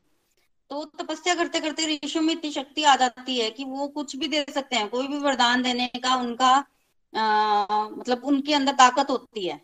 तो 0.69 0.85
तपस्या 0.85 1.35
करते 1.35 1.59
करते 1.59 1.85
ऋषियों 1.85 2.23
में 2.23 2.33
इतनी 2.33 2.51
शक्ति 2.51 2.83
आ 2.83 2.95
जाती 2.95 3.37
है 3.39 3.49
कि 3.51 3.63
वो 3.63 3.87
कुछ 3.87 4.15
भी 4.15 4.27
दे 4.27 4.45
सकते 4.53 4.75
हैं 4.75 4.89
कोई 4.89 5.07
भी 5.07 5.17
वरदान 5.17 5.61
देने 5.61 5.87
का 5.87 6.15
उनका 6.15 6.65
आ, 7.13 7.89
मतलब 7.89 8.21
उनके 8.23 8.53
अंदर 8.53 8.71
ताकत 8.71 9.09
होती 9.09 9.47
है। 9.47 9.57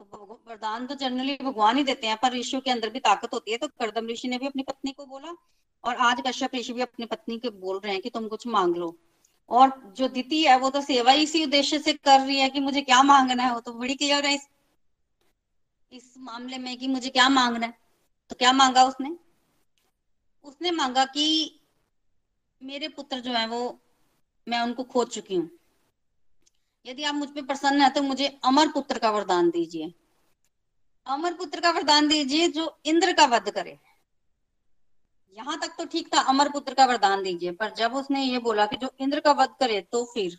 तो 0.00 0.40
वरदान 0.48 0.86
तो 0.86 0.94
जनरली 0.94 1.38
भगवान 1.42 1.76
ही 1.76 1.84
देते 1.84 2.06
हैं 2.06 2.16
पर 2.22 2.32
ऋषियों 2.32 2.62
के 2.62 2.70
अंदर 2.70 2.90
भी 2.90 2.98
ताकत 2.98 3.34
होती 3.34 3.52
है। 3.52 3.58
तो 3.58 3.68
करदम 3.68 4.06
ऋषि 4.06 4.28
ने 4.28 4.38
भी 4.38 4.46
अपनी 4.46 4.62
पत्नी 4.62 4.92
को 4.92 5.06
बोला 5.06 5.36
और 5.84 5.96
आज 5.96 6.22
कश्यप 6.26 6.54
ऋषि 6.54 6.72
भी 6.72 6.80
अपनी 6.80 7.06
पत्नी 7.06 7.38
के 7.38 7.50
बोल 7.50 7.78
रहे 7.78 7.92
हैं 7.92 8.02
कि 8.02 8.10
तुम 8.10 8.28
कुछ 8.28 8.46
मांग 8.46 8.76
लो। 8.76 8.96
और 9.52 9.72
जो 9.96 10.08
दीति 10.08 10.42
है 10.44 10.58
वो 10.58 10.70
तो 10.70 10.80
सेवा 10.80 11.12
इसी 11.12 11.44
उद्देश्य 11.44 11.78
से 11.78 11.92
कर 11.92 12.20
रही 12.20 12.38
है 12.38 12.48
कि 12.50 12.60
मुझे 12.60 12.82
क्या 12.82 13.02
मांगना 13.02 13.42
है 13.42 13.54
वो 13.54 13.60
तो 13.60 13.72
बड़ी 13.72 13.94
क्लियर 13.94 14.26
है 14.26 14.34
इस, 14.34 14.48
इस 15.92 16.14
मामले 16.18 16.58
में 16.58 16.76
कि 16.78 16.88
मुझे 16.88 17.08
क्या 17.08 17.28
मांगना 17.28 17.66
है। 17.66 17.74
तो 18.30 18.36
क्या 18.36 18.52
मांगा 18.52 18.84
उसने? 18.84 19.16
उसने 20.44 20.70
मांगा 20.70 21.04
कि 21.04 21.26
मेरे 22.62 22.88
पुत्र 22.88 23.18
जो 23.20 23.32
है 23.32 23.46
वो 23.46 23.78
मैं 24.46 24.60
उनको 24.60 24.84
खोज 24.84 25.08
चुकी 25.08 25.34
हूँ। 25.34 25.50
यदि 26.86 27.04
आप 27.04 27.14
मुझ 27.14 27.28
पर 27.28 27.42
प्रसन्न 27.42 27.82
है 27.82 27.90
तो 27.90 28.02
मुझे 28.02 28.38
अमर 28.44 28.68
पुत्र 28.68 28.98
का 28.98 29.10
वरदान 29.10 29.50
दीजिए। 29.50 29.92
अमर 31.06 31.34
पुत्र 31.34 31.60
का 31.60 31.70
वरदान 31.70 32.08
दीजिए 32.08 32.48
जो 32.48 32.76
इंद्र 32.86 33.12
का 33.12 33.26
वध 33.26 33.50
करे। 33.50 33.78
यहाँ 35.36 35.58
तक 35.60 35.74
तो 35.78 35.84
ठीक 35.84 36.14
था, 36.14 36.20
अमर 36.20 36.48
पुत्र 36.48 36.74
का 36.74 36.84
वरदान 36.84 37.22
दीजिए, 37.22 37.52
पर 37.52 37.72
जब 37.74 37.94
उसने 37.94 38.24
ये 38.24 38.38
बोला 38.38 38.66
कि 38.66 38.76
जो 38.76 38.90
इंद्र 39.00 39.20
का 39.20 39.32
वध 39.32 39.54
करे 39.60 39.80
तो 39.80 40.04
फिर 40.04 40.38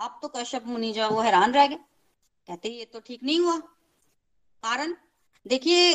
अब 0.00 0.18
तो 0.22 0.28
कश्यप 0.28 0.66
मुनि 0.66 0.92
जो 0.92 1.08
वो 1.10 1.20
हैरान 1.20 1.52
रह 1.52 1.66
गए। 1.66 1.76
कहते 2.48 2.68
ये 2.68 2.84
तो 2.84 3.00
ठीक 3.00 3.22
नहीं 3.22 3.40
हुआ। 3.40 3.56
कारण? 4.62 4.94
देखिए, 5.46 5.94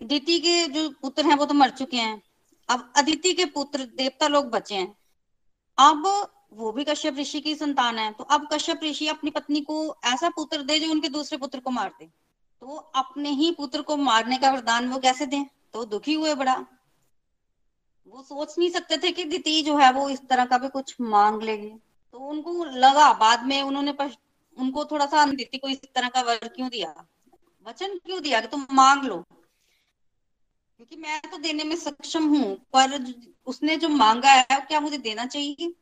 दीति 0.00 0.38
के 0.38 0.66
जो 0.66 0.88
पुत्र 1.02 1.24
हैं 1.26 1.36
वो 1.36 1.44
तो 1.44 1.54
मर 1.54 1.70
चुके 1.70 1.96
हैं। 1.96 2.22
अब 2.68 2.92
अदिति 2.96 3.32
के 3.32 3.44
पुत्र, 3.44 3.84
देवता 3.84 4.28
लोग 4.28 4.50
बचे 4.50 4.74
हैं। 4.74 4.96
अब 5.78 6.30
वो 6.52 6.72
भी 6.72 6.84
कश्यप 6.84 7.16
ऋषि 7.16 7.40
की 7.40 7.54
संतान 7.54 7.98
है। 7.98 8.12
तो 8.12 8.24
अब 8.24 8.48
कश्यप 8.52 8.80
ऋषि 8.84 9.08
अपनी 9.08 9.30
पत्नी 9.30 9.60
को 9.60 9.96
ऐसा 10.04 10.28
पुत्र 10.28 10.62
दे 10.62 10.78
जो 10.78 10.90
उनके 10.90 11.08
दूसरे 11.08 11.38
पुत्र 11.38 11.60
को 11.60 11.70
मार 11.70 11.92
दे। 11.98 12.06
तो 12.62 12.76
अपने 12.94 13.30
ही 13.30 13.50
पुत्र 13.52 13.82
को 13.82 13.96
मारने 13.96 14.38
का 14.38 14.50
वरदान 14.50 14.88
वो 14.88 14.98
कैसे 14.98 15.26
दें? 15.26 15.44
तो 15.72 15.84
दुखी 15.84 16.14
हुए 16.14 16.34
बड़ा। 16.34 16.64
वो 18.08 18.22
सोच 18.22 18.58
नहीं 18.58 18.70
सकते 18.70 18.96
थे 18.96 19.10
कि 19.12 19.24
दिति 19.24 19.62
जो 19.62 19.76
है 19.76 19.90
वो 19.92 20.08
इस 20.10 20.20
तरह 20.28 20.44
का 20.44 20.58
भी 20.58 20.68
कुछ 20.68 20.94
मांग 21.00 21.42
लेगी। 21.42 21.70
तो 22.14 22.18
उनको 22.18 22.64
लगा, 22.64 23.12
बाद 23.12 23.44
में 23.46 23.62
उन्होंने 23.62 23.96
उनको 24.58 24.84
थोड़ा 24.84 25.06
सा 25.06 25.24
दिति 25.26 25.58
को 25.58 25.68
इस 25.68 25.80
तरह 25.94 26.08
का 26.08 26.22
वर 26.22 26.48
क्यों 26.48 26.68
दिया? 26.68 26.94
वचन 27.66 27.98
क्यों 27.98 28.22
दिया 28.22 28.40
कि 28.40 28.46
तुम 28.46 28.66
मांग 28.72 29.04
लो? 29.04 29.24
क्योंकि 30.76 30.96
मैं 30.96 31.20
तो 31.20 31.38
देने 31.38 31.64
में 31.64 31.76
सक्षम 31.76 32.26
हूँ, 32.28 32.54
पर 32.72 33.14
उसने 33.46 33.76
जो 33.76 33.88
मांगा 33.88 34.32
है 34.32 34.60
क्या 34.60 34.80
मुझे 34.80 34.98
देना 34.98 35.26
चाहिए? 35.26 35.74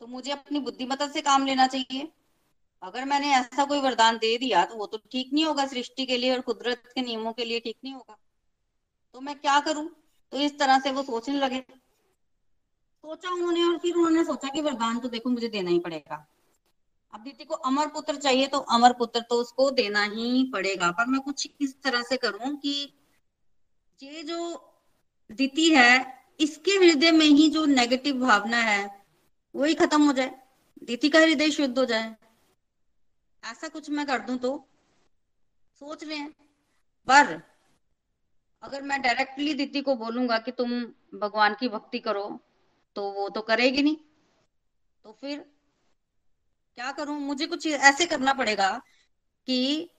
तो 0.00 0.06
मुझे 0.06 0.30
अपनी 0.32 0.58
बुद्धिमत्ता 0.58 1.06
से 1.08 1.20
काम 1.22 1.46
लेना 1.46 1.66
चाहिए। 1.66 2.08
अगर 2.82 3.04
मैंने 3.04 3.30
ऐसा 3.34 3.64
कोई 3.64 3.80
वरदान 3.80 4.16
दे 4.16 4.36
दिया 4.38 4.64
तो 4.64 4.74
वो 4.76 4.86
तो 4.86 4.98
ठीक 5.12 5.32
नहीं 5.32 5.44
होगा, 5.44 5.66
सृष्टि 5.66 6.06
के 6.06 6.16
लिए 6.16 6.32
और 6.32 6.40
कुदरत 6.40 6.82
के 6.94 7.02
नियमों 7.02 7.32
के 7.32 7.44
लिए 7.44 7.60
ठीक 7.60 7.76
नहीं 7.84 7.94
होगा। 7.94 8.16
तो 9.14 9.20
मैं 9.20 9.38
क्या 9.38 9.58
करूँ? 9.60 9.88
तो 10.32 10.38
इस 10.38 10.58
तरह 10.58 10.78
से 10.78 10.90
वो 10.90 11.02
सोचने 11.02 11.38
लगे। 11.38 11.64
सोचा 13.04 13.30
उन्होंने 13.30 13.64
और 13.64 13.78
फिर 13.78 13.94
उन्होंने 13.94 14.24
सोचा 14.24 14.48
कि 14.48 14.60
वरदान 14.60 14.98
तो 14.98 15.08
देखो 15.08 15.30
मुझे 15.30 15.48
देना 15.48 15.70
ही 15.70 15.78
पड़ेगा। 15.78 16.26
अब 17.14 17.22
दीदी 17.22 17.44
को 17.44 17.54
अमर 17.54 17.88
पुत्र 17.88 18.16
चाहिए 18.16 18.46
तो 18.46 18.58
अमर 18.58 18.92
पुत्र 18.92 19.20
तो 19.20 19.34
उसको 19.34 19.70
देना 19.70 20.02
ही 20.04 20.50
पड़ेगा। 20.52 20.90
पर 20.90 21.06
मैं 21.06 21.20
कुछ 21.20 21.48
इस 21.60 21.74
तरह 21.82 22.02
से 22.02 22.16
करूँ 22.16 22.56
कि 22.56 22.92
ये 24.02 24.22
जो 24.22 24.72
दीति 25.32 25.74
है, 25.74 26.22
इसके 26.40 26.70
हृदय 26.70 27.10
में 27.10 27.26
ही 27.26 27.48
जो 27.48 27.64
नेगेटिव 27.66 28.20
भावना 28.20 28.56
है, 28.56 29.04
वो 29.54 29.64
ही 29.64 29.74
खत्म 29.74 30.06
हो 30.06 30.12
जाए। 30.12 30.42
दीति 30.84 31.08
का 31.08 31.18
हृदय 31.18 31.50
शुद्ध 31.50 31.78
हो 31.78 31.84
जाए। 31.84 32.16
ऐसा 33.44 33.68
कुछ 33.68 33.90
मैं 33.90 34.06
कर 34.06 34.18
दूँ 34.18 34.36
तो? 34.36 34.68
सोच 35.80 36.04
रहे 36.04 36.16
हैं। 36.16 36.30
पर 37.08 37.55
अगर 38.66 38.82
मैं 38.82 39.02
डायरेक्टली 39.02 39.54
दीदी 39.54 39.80
को 39.80 39.94
बोलूँगा 39.94 40.38
कि 40.38 40.50
तुम 40.50 40.70
भगवान 41.14 41.54
की 41.54 41.68
भक्ति 41.68 41.98
करो 41.98 42.40
तो 42.96 43.10
वो 43.10 43.28
तो 43.28 43.40
करेगी 43.40 43.82
नहीं। 43.82 43.96
तो 45.04 45.18
फिर 45.20 45.38
क्या 46.78 46.92
करूँ? 46.92 47.18
मुझे 47.20 47.46
कुछ 47.46 47.66
ऐसे 47.66 48.06
करना 48.06 48.32
पड़ेगा 48.32 48.82
कि 49.46 49.90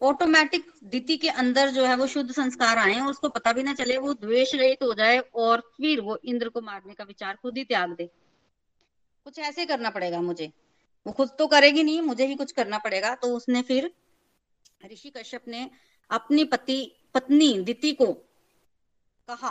ऑटोमेटिक 0.00 0.70
दीति 0.84 1.16
के 1.16 1.28
अंदर 1.28 1.70
जो 1.70 1.86
है 1.86 1.96
वो 1.96 2.06
शुद्ध 2.06 2.30
संस्कार 2.32 2.78
आए 2.78 3.00
और 3.00 3.10
उसको 3.10 3.28
पता 3.28 3.52
भी 3.52 3.62
ना 3.62 3.74
चले, 3.74 3.98
वो 3.98 4.14
द्वेष 4.14 4.54
रहित 4.54 4.82
हो 4.82 4.94
जाए 4.94 5.18
और 5.18 5.60
फिर 5.60 6.00
वो 6.00 6.18
इंद्र 6.24 6.48
को 6.48 6.60
मारने 6.60 6.94
का 6.94 7.04
विचार 7.04 7.36
खुद 7.36 7.58
ही 7.58 7.64
त्याग 7.64 7.90
दे। 7.90 8.10
कुछ 9.24 9.38
ऐसे 9.38 9.66
करना 9.66 9.90
पड़ेगा 9.90 10.20
मुझे। 10.20 10.52
वो 11.06 11.12
खुद 11.12 11.28
तो 11.28 11.46
करेगी 11.46 11.82
नहीं, 11.82 12.00
मुझे 12.02 12.26
ही 12.26 12.34
कुछ 12.34 12.52
करना 12.52 12.78
पड़ेगा। 12.78 13.14
तो 13.14 13.36
उसने 13.36 13.62
फिर 13.62 13.90
ऋषि 14.92 15.10
कश्यप 15.10 15.48
ने 15.48 15.70
अपनी 16.10 16.44
पति 16.44 17.01
पत्नी 17.14 17.58
दिति 17.58 17.92
को 17.92 18.06
कहा। 19.28 19.50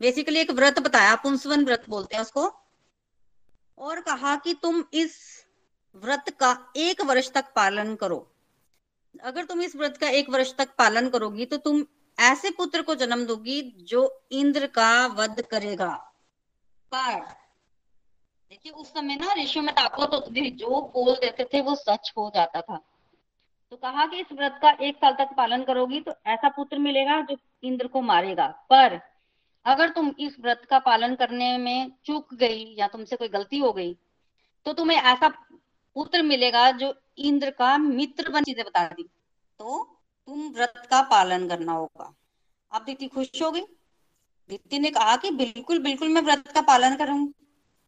बेसिकली 0.00 0.40
एक 0.40 0.50
व्रत 0.50 0.78
बताया, 0.78 1.14
पुंसवन 1.14 1.64
व्रत 1.64 1.84
बोलते 1.88 2.16
हैं 2.16 2.22
उसको। 2.22 2.52
और 3.78 4.00
कहा 4.00 4.36
कि 4.36 4.54
तुम 4.54 4.84
इस 4.92 5.44
व्रत 5.96 6.24
का 6.40 6.72
एक 6.76 7.00
वर्ष 7.00 7.30
तक 7.32 7.44
पालन 7.56 7.94
करो। 7.96 8.34
अगर 9.22 9.44
तुम 9.44 9.62
इस 9.62 9.76
व्रत 9.76 9.96
का 9.96 10.08
एक 10.08 10.30
वर्ष 10.30 10.54
तक 10.56 10.74
पालन 10.78 11.08
करोगी 11.08 11.46
तो 11.46 11.56
तुम 11.56 11.84
ऐसे 12.18 12.50
पुत्र 12.50 12.82
को 12.82 12.94
जन्म 12.94 13.24
दोगी 13.26 13.62
जो 13.62 14.22
इंद्र 14.32 14.66
का 14.66 15.06
वध 15.06 15.42
करेगा। 15.42 15.94
पर, 16.94 17.20
देखिए, 18.50 18.72
उस 18.72 18.88
समय 18.88 19.16
ना 19.16 19.34
ऋषि 19.34 19.60
में 19.60 19.74
ताकत 19.74 20.10
होती 20.12 20.40
थी, 20.40 20.50
जो 20.50 20.68
बोल 20.68 21.14
देते 21.14 21.44
थे 21.44 21.60
वो 21.60 21.74
सच 21.74 22.12
हो 22.16 22.30
जाता 22.34 22.60
था। 22.60 22.80
तो 23.72 23.76
कहा 23.76 24.04
कि 24.06 24.20
इस 24.20 24.26
व्रत 24.32 24.58
का 24.62 24.70
एक 24.80 24.96
साल 24.96 25.12
तक 25.14 25.34
पालन 25.36 25.62
करोगी 25.64 26.00
तो 26.00 26.12
ऐसा 26.26 26.48
पुत्र 26.48 26.78
मिलेगा 26.78 27.20
जो 27.22 27.36
इंद्र 27.62 27.86
को 27.86 28.00
मारेगा। 28.02 28.46
पर 28.70 28.98
अगर 29.66 29.88
तुम 29.90 30.12
इस 30.20 30.36
व्रत 30.40 30.62
का 30.70 30.78
पालन 30.78 31.14
करने 31.14 31.56
में 31.58 31.90
चूक 32.06 32.34
गई 32.34 32.64
या 32.78 32.86
तुमसे 32.88 33.16
कोई 33.16 33.28
गलती 33.28 33.58
हो 33.58 33.72
गई 33.72 33.92
तो 34.66 34.72
तुम्हें 34.72 34.96
ऐसा 34.98 35.28
पुत्र 35.96 36.22
मिलेगा 36.22 36.70
जो 36.72 36.94
इंद्र 37.20 37.50
का 37.50 37.76
मित्र 37.78 38.30
बन 38.32 38.44
चीज़ें 38.44 38.64
बता 38.64 38.86
दी। 38.88 39.02
तो 39.60 39.84
तुम 40.28 40.48
व्रत 40.50 40.82
का 40.90 41.00
पालन 41.02 41.48
करना 41.48 41.72
होगा। 41.72 42.12
अब 42.72 42.84
दीदी 42.84 43.08
खुश 43.08 43.30
हो 43.42 43.50
गई? 43.50 43.60
दीदी 44.50 44.78
ने 44.78 44.90
कहा 44.90 45.16
कि 45.16 45.30
बिल्कुल 45.32 45.78
बिल्कुल 45.82 46.08
मैं 46.08 46.22
व्रत 46.22 46.48
का 46.48 46.60
पालन 46.64 46.96
करूँगी 46.96 47.32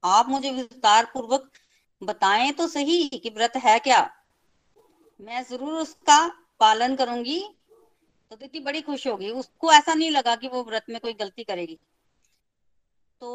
आप 0.05 0.29
मुझे 0.29 0.51
विस्तार 0.51 1.05
पूर्वक 1.15 1.51
बताएँ 2.03 2.53
तो 2.53 2.67
सही 2.69 3.09
कि 3.15 3.31
व्रत 3.31 3.57
है 3.65 3.79
क्या? 3.81 4.01
मैं 5.21 5.45
ज़रूर 5.45 5.73
उसका 5.73 6.29
पालन 6.61 6.97
करूँगी। 6.97 7.57
तो 8.31 8.37
दीदी 8.37 8.61
बड़ी 8.61 8.81
खुश 8.81 9.07
होगी। 9.07 9.31
उसको 9.31 9.73
ऐसा 9.73 9.95
नहीं 9.95 10.11
लगा 10.11 10.37
कि 10.37 10.49
वो 10.49 10.65
व्रत 10.65 10.85
में 10.91 11.01
कोई 11.01 11.13
गलती 11.13 11.45
करेगी। 11.45 11.79
तो 13.21 13.31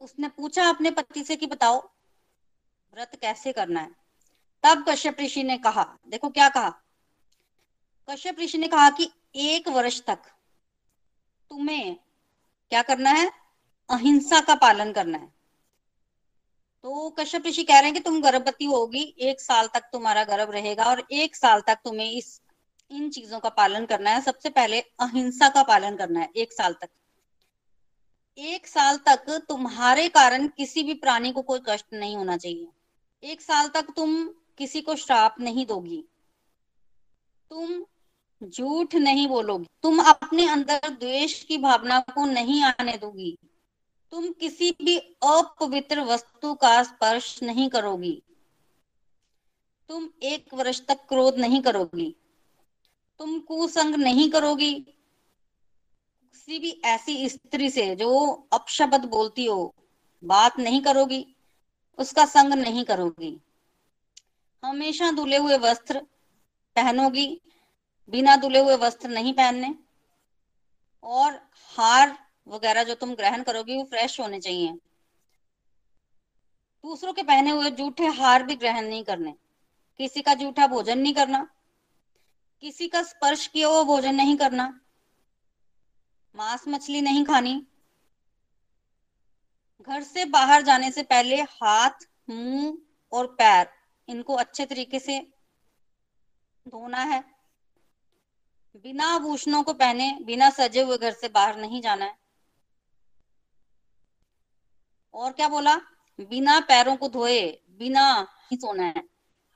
उसने 0.00 0.28
पूछा 0.28 0.68
अपने 0.68 0.90
पति 0.90 1.24
से 1.24 1.36
कि 1.36 1.46
बताओ, 1.46 1.90
व्रत 2.94 3.18
कैसे 3.20 3.52
करना 3.52 3.80
है? 3.80 3.90
तब 4.64 4.84
कश्यप 4.88 5.16
ऋषि 5.20 5.42
ने 5.42 5.58
कहा, 5.58 5.98
देखो 6.08 6.28
क्या 6.28 6.48
कहा। 6.48 6.82
कश्यप 8.10 8.40
ऋषि 8.40 8.58
ने 8.58 8.68
कहा 8.68 8.90
कि 8.90 9.10
एक 9.34 9.68
वर्ष 9.68 10.02
तक 10.02 10.18
तुम्हें 11.50 11.96
क्या 12.70 12.82
करना 12.82 13.10
है? 13.10 13.32
अहिंसा 13.90 14.40
का 14.40 14.54
पालन 14.54 14.92
करना 14.92 15.18
है। 15.18 15.37
तो 16.82 17.10
कश्यप 17.10 17.46
ऋषि 17.46 17.62
कह 17.62 17.74
रहे 17.74 17.84
हैं 17.84 17.94
कि 17.94 18.00
तुम 18.00 18.20
गर्भवती 18.20 18.64
होगी, 18.64 19.14
एक 19.18 19.40
साल 19.40 19.66
तक 19.66 19.80
तुम्हारा 19.80 20.24
गर्भ 20.24 20.50
रहेगा 20.50 20.84
और 20.84 21.06
एक 21.12 21.36
साल 21.36 21.60
तक 21.60 21.78
तुम्हें 21.84 22.10
इस, 22.10 22.40
इन 22.90 23.10
चीज़ों 23.10 23.40
का 23.40 23.48
पालन 23.48 23.86
करना 23.86 24.10
है। 24.10 24.20
सबसे 24.20 24.50
पहले 24.50 24.80
अहिंसा 24.80 25.48
का 25.48 25.62
पालन 25.62 25.96
करना 25.96 26.20
है, 26.20 26.30
एक 26.36 26.52
साल 26.52 26.72
तक। 26.72 26.88
एक 28.38 28.66
साल 28.66 28.96
तक 28.96 29.46
तुम्हारे 29.48 30.08
कारण 30.08 30.48
किसी 30.48 30.82
भी 30.82 30.94
प्राणी 30.94 31.32
को 31.32 31.42
कोई 31.42 31.60
कष्ट 31.68 31.86
नहीं 31.92 32.16
होना 32.16 32.36
चाहिए। 32.36 32.68
एक 33.22 33.40
साल 33.40 33.68
तक 33.68 33.86
तुम 33.96 34.28
किसी 34.58 34.80
को 34.80 34.94
श्राप 34.96 35.34
नहीं 35.40 35.66
दोगी। 35.66 36.04
तुम 37.50 37.84
झूठ 38.48 38.94
नहीं 38.94 39.28
बोलोगी। 39.28 39.66
तुम 39.82 39.98
अपने 39.98 40.48
अंदर 40.48 40.88
द्वेष 40.88 41.42
की 41.42 41.58
भावना 41.58 42.00
को 42.00 42.24
नहीं 42.24 42.62
आने 42.62 42.92
दोगी। 42.92 43.38
तुम 44.10 44.32
किसी 44.32 44.70
भी 44.70 44.98
अपवित्र 45.22 46.00
वस्तु 46.00 46.54
का 46.54 46.82
स्पर्श 46.82 47.42
नहीं 47.42 47.68
करोगी। 47.68 48.22
तुम 49.88 50.10
एक 50.22 50.54
वर्ष 50.54 50.86
तक 50.86 51.06
क्रोध 51.08 51.34
नहीं 51.34 51.62
करोगी। 51.62 52.16
तुम 53.18 53.40
कुसंग 53.40 53.94
नहीं 53.94 54.30
करोगी। 54.30 54.74
किसी 56.32 56.58
भी 56.58 56.80
ऐसी 56.84 57.28
स्त्री 57.28 57.70
से 57.70 57.96
जो 57.96 58.26
अपशब्द 58.52 59.04
बोलती 59.04 59.44
हो, 59.44 59.74
बात 60.24 60.58
नहीं 60.58 60.80
करोगी, 60.80 61.36
उसका 61.98 62.24
संग 62.24 62.54
नहीं 62.54 62.84
करोगी। 62.84 63.40
हमेशा 64.64 65.12
धुले 65.12 65.36
हुए 65.36 65.58
वस्त्र 65.58 66.00
पहनोगी, 66.76 67.40
बिना 68.08 68.36
धुले 68.36 68.58
हुए 68.58 68.76
वस्त्र 68.76 69.08
नहीं 69.08 69.32
पहनने। 69.32 69.74
और 71.02 71.50
हार 71.76 72.27
वगैरह 72.48 72.84
जो 72.84 72.94
तुम 72.94 73.14
ग्रहण 73.14 73.42
करोगी 73.42 73.76
वो 73.76 73.84
फ्रेश 73.84 74.20
होने 74.20 74.40
चाहिए। 74.40 74.72
दूसरों 76.84 77.12
के 77.12 77.22
पहने 77.22 77.50
हुए 77.50 77.70
जूठे 77.70 78.06
हार 78.06 78.42
भी 78.42 78.56
ग्रहण 78.56 78.84
नहीं 78.84 79.04
करने। 79.04 79.34
किसी 79.98 80.22
का 80.22 80.34
जूठा 80.34 80.66
भोजन 80.66 80.98
नहीं 80.98 81.14
करना। 81.14 81.50
किसी 82.60 82.88
का 82.88 83.02
स्पर्श 83.02 83.46
किया 83.46 83.68
हुआ 83.68 83.82
भोजन 83.82 84.14
नहीं 84.14 84.36
करना। 84.36 84.80
मांस 86.36 86.64
मछली 86.68 87.00
नहीं 87.00 87.24
खानी। 87.24 87.66
घर 89.80 90.02
से 90.02 90.24
बाहर 90.24 90.62
जाने 90.62 90.90
से 90.90 91.02
पहले 91.02 91.42
हाथ, 91.42 91.90
मुँह 92.30 92.78
और 93.12 93.26
पैर, 93.26 93.68
इनको 94.08 94.34
अच्छे 94.34 94.66
तरीके 94.66 94.98
से 94.98 95.20
धोना 96.68 96.98
है। 96.98 97.24
बिना 98.76 99.04
आभूषणों 99.04 99.62
को 99.62 99.72
पहने, 99.72 100.18
बिना 100.22 100.50
सजे 100.50 100.82
हुए 100.82 100.98
घर 100.98 101.12
से 101.12 101.28
बाहर 101.28 101.56
नहीं 101.56 101.82
जाना 101.82 102.04
है। 102.04 102.27
और 105.18 105.32
क्या 105.32 105.48
बोला? 105.48 105.76
बिना 106.20 106.60
पैरों 106.60 106.96
को 106.96 107.08
धोए, 107.08 107.60
बिना 107.78 108.28
ही 108.50 108.56
सोना 108.56 108.82
है। 108.82 108.98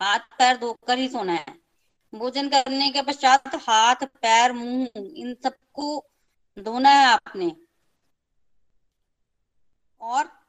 हाथ 0.03 0.19
पैर 0.19 0.57
धोकर 0.57 0.99
ही 0.99 1.09
सोना 1.09 1.33
है। 1.33 1.47
भोजन 2.15 2.49
करने 2.49 2.91
के 2.91 3.03
पश्चात 3.03 3.43
हाथ, 3.55 3.97
पैर, 3.97 4.53
मुँह, 4.53 4.89
इन 4.97 5.37
सबको 5.43 6.11
धोना 6.59 6.91
है 6.91 7.07
आपने। 7.07 7.57
और 10.01 10.41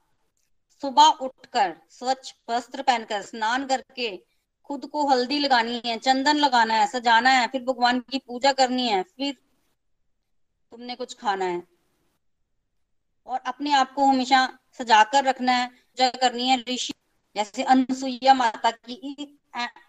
सुबह 0.82 1.04
उठकर 1.04 1.78
स्वच्छ 1.90 2.36
वस्त्र 2.50 2.82
पहनकर 2.82 3.22
स्नान 3.22 3.68
करके 3.68 4.26
खुद 4.64 4.86
को 4.86 5.08
हल्दी 5.08 5.40
लगानी 5.40 5.82
है, 5.86 5.98
चंदन 6.00 6.36
लगाना 6.36 6.74
है, 6.74 6.88
सजाना 6.88 7.30
है, 7.30 7.48
फिर 7.48 7.64
भगवान 7.64 8.00
की 8.00 8.18
पूजा 8.18 8.52
करनी 8.52 8.88
है, 8.88 9.04
फिर 9.04 9.38
तुमने 10.72 10.96
कुछ 10.96 11.14
खाना 11.14 11.46
है। 11.46 11.64
और 13.26 13.40
अपने 13.40 13.74
आप 13.74 13.94
को 13.94 14.06
हमेशा 14.06 14.60
सजाकर 14.78 15.24
रखना 15.24 15.52
है, 15.52 15.68
पूजा 15.68 16.10
करनी 16.10 16.48
है 16.50 16.64
ऋषि। 16.70 16.94
जैसे 17.36 17.64
अनुसुईया 17.64 18.34
माता 18.34 18.72
की 18.72 19.40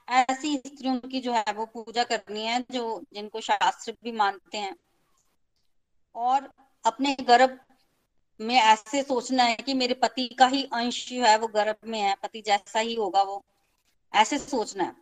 ऐसी 0.08 0.56
स्त्रियों 0.56 1.00
की 1.00 1.20
जो 1.20 1.32
है 1.32 1.52
वो 1.54 1.66
पूजा 1.66 2.04
करनी 2.04 2.44
है, 2.44 2.64
जो, 2.70 3.04
जिनको 3.12 3.40
शास्त्र 3.40 3.96
भी 4.04 4.12
मानते 4.12 4.58
हैं। 4.58 4.76
और 6.14 6.52
अपने 6.84 7.16
गर्भ 7.20 7.60
में 8.40 8.54
ऐसे 8.54 9.02
सोचना 9.02 9.44
है 9.44 9.56
कि 9.56 9.74
मेरे 9.74 9.94
पति 9.94 10.28
का 10.28 10.46
ही 10.46 10.68
अंश 10.72 11.08
जो 11.08 11.24
है 11.24 11.38
वो 11.38 11.46
गर्भ 11.46 11.76
में 11.84 12.00
है, 12.00 12.16
पति 12.22 12.40
जैसा 12.40 12.78
ही 12.78 12.94
होगा 12.94 13.22
वो। 13.22 13.44
ऐसे 14.14 14.38
सोचना 14.38 14.84
है। 14.84 14.96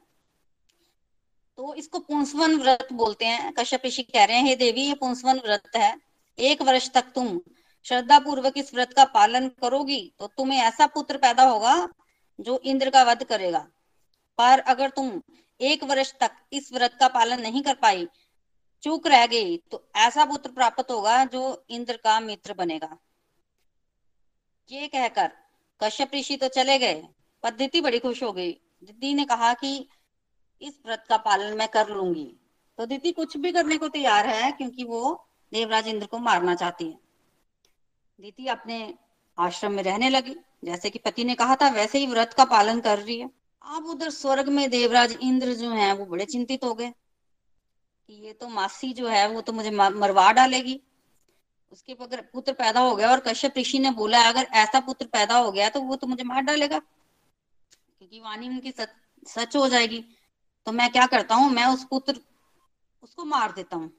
तो 1.57 1.75
इसको 1.75 1.99
पुंसवन 1.99 2.57
व्रत 2.57 2.89
बोलते 2.93 3.25
हैं। 3.25 3.53
कश्यप 3.53 3.83
ऋषि 3.87 4.03
कह 4.03 4.25
रहे 4.25 4.37
हैं, 4.37 4.45
हे 4.45 4.57
देवी, 4.57 4.83
ये 4.83 4.95
पुंसवन 4.95 5.39
व्रत 5.39 5.77
है। 5.77 5.99
एक 6.39 6.63
वर्ष 6.63 6.91
तक 6.91 7.03
तुम 7.03 7.41
श्रद्धा 7.85 8.19
पूर्वक 8.19 8.59
इस 8.59 8.73
व्रत 8.75 8.93
का 8.93 9.05
पालन 9.15 9.49
करोगी 9.61 10.01
तो 10.19 10.27
तुम्हें 10.29 10.59
ऐसा 10.61 10.87
पुत्र 10.89 11.17
पैदा 11.19 11.45
होगा 11.45 11.77
जो 12.39 12.59
इंद्र 12.65 12.91
का 12.91 13.03
वध 13.03 13.25
करेगा। 13.25 13.67
पर 14.39 14.59
अगर 14.67 14.91
तुम 14.91 15.21
एक 15.61 15.85
वर्ष 15.85 16.13
तक 16.21 16.37
इस 16.53 16.73
व्रत 16.73 16.97
का 17.01 17.09
पालन 17.11 17.41
नहीं 17.43 17.63
कर 17.63 17.75
पाई, 17.75 18.07
चूक 18.83 19.07
रह 19.07 19.27
गई 19.27 19.57
तो 19.71 19.85
ऐसा 19.99 20.25
पुत्र 20.25 20.51
प्राप्त 20.51 20.91
होगा 20.91 21.25
जो 21.27 21.43
इंद्र 21.71 21.97
का 21.97 22.19
मित्र 22.21 22.55
बनेगा। 22.55 22.97
ये 24.71 24.89
कहकर 24.89 25.31
कश्यप 25.81 26.15
ऋषि 26.15 26.37
तो 26.37 26.49
चले 26.51 26.79
गए, 26.79 26.95
पर 26.95 27.51
पद्धति 27.51 27.81
बड़ी 27.81 27.99
खुश 27.99 28.23
हो 28.23 28.33
गई। 28.33 28.53
दीदी 28.83 29.15
ने 29.15 29.25
कहा 29.25 29.53
कि 29.55 29.77
इस 30.63 30.81
व्रत 30.87 31.05
का 31.09 31.17
पालन 31.19 31.57
मैं 31.57 31.69
कर 31.69 31.89
लूँगी। 31.89 32.27
तो 32.79 32.87
दीदी 32.87 33.13
कुछ 33.13 33.37
भी 33.37 33.53
करने 33.53 33.79
को 33.79 33.89
तैयार 33.89 34.27
है, 34.27 34.51
क्योंकि 34.53 34.85
वो 34.85 35.29
देवराज 35.53 35.89
इंद्र 35.89 36.07
को 36.07 36.19
मारना 36.21 36.55
चाहती 36.55 36.85
है। 36.85 36.99
दीदी 38.23 38.47
अपने 38.47 38.77
आश्रम 39.39 39.73
में 39.73 39.83
रहने 39.83 40.09
लगी। 40.11 40.35
जैसे 40.65 40.91
कि 40.91 40.99
पति 40.99 41.25
ने 41.25 41.35
कहा 41.35 41.55
था 41.57 41.69
वैसे 41.69 41.99
ही 41.99 42.07
व्रत 42.07 42.33
का 42.33 42.45
पालन 42.45 42.81
कर 42.81 42.99
रही 42.99 43.19
है। 43.21 43.29
अब 43.63 43.87
उधर 43.87 44.11
स्वर्ग 44.11 44.49
में 44.49 44.69
देवराज 44.71 45.17
इंद्र 45.23 45.55
जो 45.55 45.71
है 45.71 45.93
वो 45.95 46.05
बड़े 46.07 46.25
चिंतित 46.25 46.65
हो 46.65 46.75
गए 46.75 46.91
कि 48.09 48.15
ये 48.27 48.33
तो 48.33 48.49
मासी 48.49 48.93
जो 48.93 49.09
है 49.09 49.27
वो 49.29 49.41
तो 49.41 49.53
मुझे 49.53 49.71
मरवा 49.71 50.31
डालेगी। 50.33 50.81
उसके 51.73 51.95
पुत्र 51.95 52.53
पैदा 52.53 52.81
हो 52.81 52.95
गया 52.97 53.11
और 53.11 53.21
कश्यप 53.21 53.59
ऋषि 53.59 53.79
ने 53.79 53.91
बोला 53.91 54.23
अगर 54.29 54.47
ऐसा 54.57 54.81
पुत्र 54.81 55.07
पैदा 55.07 55.37
हो 55.37 55.51
गया 55.53 55.69
तो 55.69 55.81
वो 55.81 55.97
तो 55.97 56.07
मुझे 56.07 56.25
मार 56.25 56.43
डालेगा। 56.43 56.79
क्योंकि 56.79 58.21
वाणी 58.21 58.49
उनकी 58.49 58.71
सच, 58.71 58.89
सच 59.27 59.57
हो 59.57 59.69
जाएगी। 59.69 60.05
तो 60.67 60.73
मैं 60.73 60.91
क्या 60.93 61.07
करता 61.09 61.35
हूँ 61.35 61.51
मैं 61.51 61.67
उस 61.67 61.85
पुत्र 61.85 62.21
उसको 63.03 63.25
मार 63.25 63.53
देता 63.53 63.77
हूँ। 63.77 63.91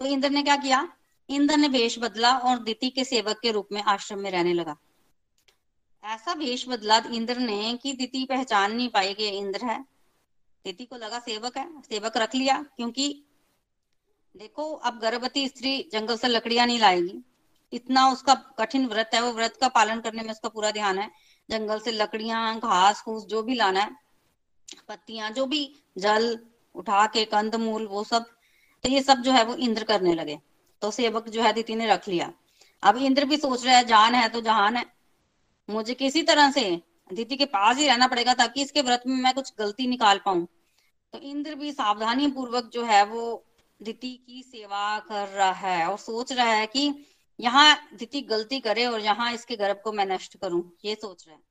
तो 0.00 0.06
इंद्र 0.06 0.30
ने 0.30 0.42
क्या 0.42 0.56
किया? 0.58 0.86
इंद्र 1.28 1.56
ने 1.56 1.68
वेश 1.68 1.98
बदला 1.98 2.38
और 2.38 2.58
दिति 2.58 2.90
के 2.90 3.04
सेवक 3.04 3.40
के 3.42 3.50
रूप 3.50 3.68
में 3.72 3.82
आश्रम 3.82 4.18
में 4.18 4.30
रहने 4.30 4.52
लगा। 4.54 4.76
ऐसा 6.04 6.32
वेश 6.32 6.68
बदला 6.68 7.02
इंद्र 7.12 7.36
ने 7.36 7.78
कि 7.82 7.92
दिति 7.92 8.24
पहचान 8.24 8.72
नहीं 8.72 8.88
पाई 8.88 9.14
कि 9.14 9.28
इंद्र 9.28 9.64
है। 9.64 9.84
दिति 10.64 10.84
को 10.84 10.96
लगा 10.96 11.18
सेवक 11.18 11.58
है, 11.58 11.82
सेवक 11.82 12.16
रख 12.16 12.34
लिया, 12.34 12.62
क्योंकि 12.76 13.24
देखो, 14.36 14.72
अब 14.72 14.98
गर्भवती 14.98 15.48
स्त्री 15.48 15.90
जंगल 15.92 16.16
से 16.16 16.28
लकड़ियाँ 16.28 16.66
नहीं 16.66 16.78
लाएगी। 16.78 17.22
इतना 17.72 18.08
उसका 18.08 18.34
कठिन 18.34 18.86
व्रत 18.86 19.10
है, 19.14 19.22
वो 19.22 19.32
व्रत 19.32 19.56
का 19.56 19.68
पालन 19.68 20.00
करने 20.00 20.22
में 20.22 20.30
उसका 20.30 20.48
पूरा 20.48 20.70
ध्यान 20.70 20.98
है। 20.98 21.10
जंगल 21.50 21.80
से 21.80 21.92
लकड़ियाँ, 21.92 22.58
घास, 22.58 23.02
फूस, 23.04 23.24
जो 23.24 23.42
भी 23.42 23.54
लाना 23.54 23.80
है, 23.80 23.96
पत्तियाँ, 24.88 25.30
जो 25.30 25.46
भी 25.46 25.74
जल 25.98 26.38
उठा 26.74 27.06
के 27.06 27.24
कंद, 27.24 27.54
मूल, 27.54 27.86
वो 27.86 28.04
सब 28.04 28.26
तो 28.84 28.88
ये 28.88 29.02
सब 29.02 29.22
जो 29.22 29.32
है 29.32 29.44
वो 29.44 29.54
इंद्र 29.54 29.84
करने 29.84 30.14
लगे। 30.14 30.38
तो 30.82 30.90
सेवक 30.90 31.28
जो 31.28 31.42
है 31.42 31.52
दीति 31.52 31.74
ने 31.74 31.86
रख 31.86 32.08
लिया। 32.08 32.32
अब 32.82 32.96
इंद्र 32.98 33.24
भी 33.24 33.36
सोच 33.36 33.64
रहा 33.66 33.76
है, 33.76 33.84
जान 33.84 34.14
है 34.14 34.28
तो 34.28 34.40
जहान 34.40 34.76
है। 34.76 34.84
मुझे 35.68 35.94
किसी 35.94 36.22
तरह 36.22 36.50
से 36.50 36.70
दीति 37.10 37.36
के 37.36 37.44
पास 37.46 37.76
ही 37.76 37.86
रहना 37.88 38.06
पड़ेगा 38.06 38.34
ताकि 38.34 38.62
इसके 38.62 38.82
व्रत 38.82 39.02
में 39.06 39.16
मैं 39.16 39.34
कुछ 39.34 39.52
गलती 39.58 39.86
निकाल 39.86 40.20
पाऊँ। 40.24 40.46
तो 41.12 41.18
इंद्र 41.20 41.54
भी 41.54 41.72
सावधानी 41.72 42.26
पूर्वक 42.28 42.70
जो 42.72 42.84
है 42.84 43.04
वो 43.04 43.44
दिति 43.80 44.10
की 44.26 44.42
सेवा 44.42 44.98
कर 44.98 45.28
रहा 45.28 45.50
है 45.52 45.86
और 45.86 45.98
सोच 45.98 46.32
रहा 46.32 46.46
है 46.46 46.66
कि 46.66 46.92
यहाँ 47.38 47.76
दिति 47.98 48.20
गलती 48.20 48.60
करे 48.60 48.86
और 48.86 49.00
यहाँ 49.00 49.32
इसके 49.32 49.56
गर्भ 49.56 49.80
को 49.84 49.92
मैं 49.92 50.06
नष्ट 50.06 50.36
करूँ, 50.36 50.62
ये 50.84 50.94
सोच 50.94 51.24
रहा 51.26 51.36
है। 51.36 51.42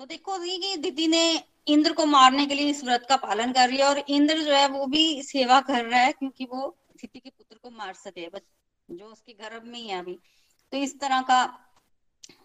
तो 0.00 0.06
देखो 0.06 0.38
कि 0.38 0.76
दिति 0.76 1.06
ने 1.06 1.42
इंद्र 1.68 1.92
को 1.92 2.06
मारने 2.06 2.46
के 2.46 2.54
लिए 2.54 2.70
इस 2.70 2.82
व्रत 2.84 3.06
का 3.08 3.16
पालन 3.16 3.52
कर 3.52 3.68
रही 3.68 3.78
है 3.78 3.84
और 3.84 3.98
इंद्र 4.08 4.38
जो 4.38 4.52
है 4.52 4.66
वो 4.68 4.86
भी 4.86 5.22
सेवा 5.22 5.60
कर 5.60 5.84
रहा 5.84 6.00
है 6.00 6.12
क्योंकि 6.12 6.44
वो 6.44 6.68
दिति 6.92 7.18
के 7.18 7.30
को 7.62 7.70
मार 7.70 7.92
सके, 7.94 8.28
बस 8.28 8.40
जो 8.88 9.06
उसके 9.06 9.32
गर्भ 9.32 9.62
में 9.64 9.78
ही 9.78 9.88
है 9.88 9.98
अभी। 9.98 10.18
तो 10.72 10.76
इस 10.76 10.98
तरह 11.00 11.20
का 11.22 11.44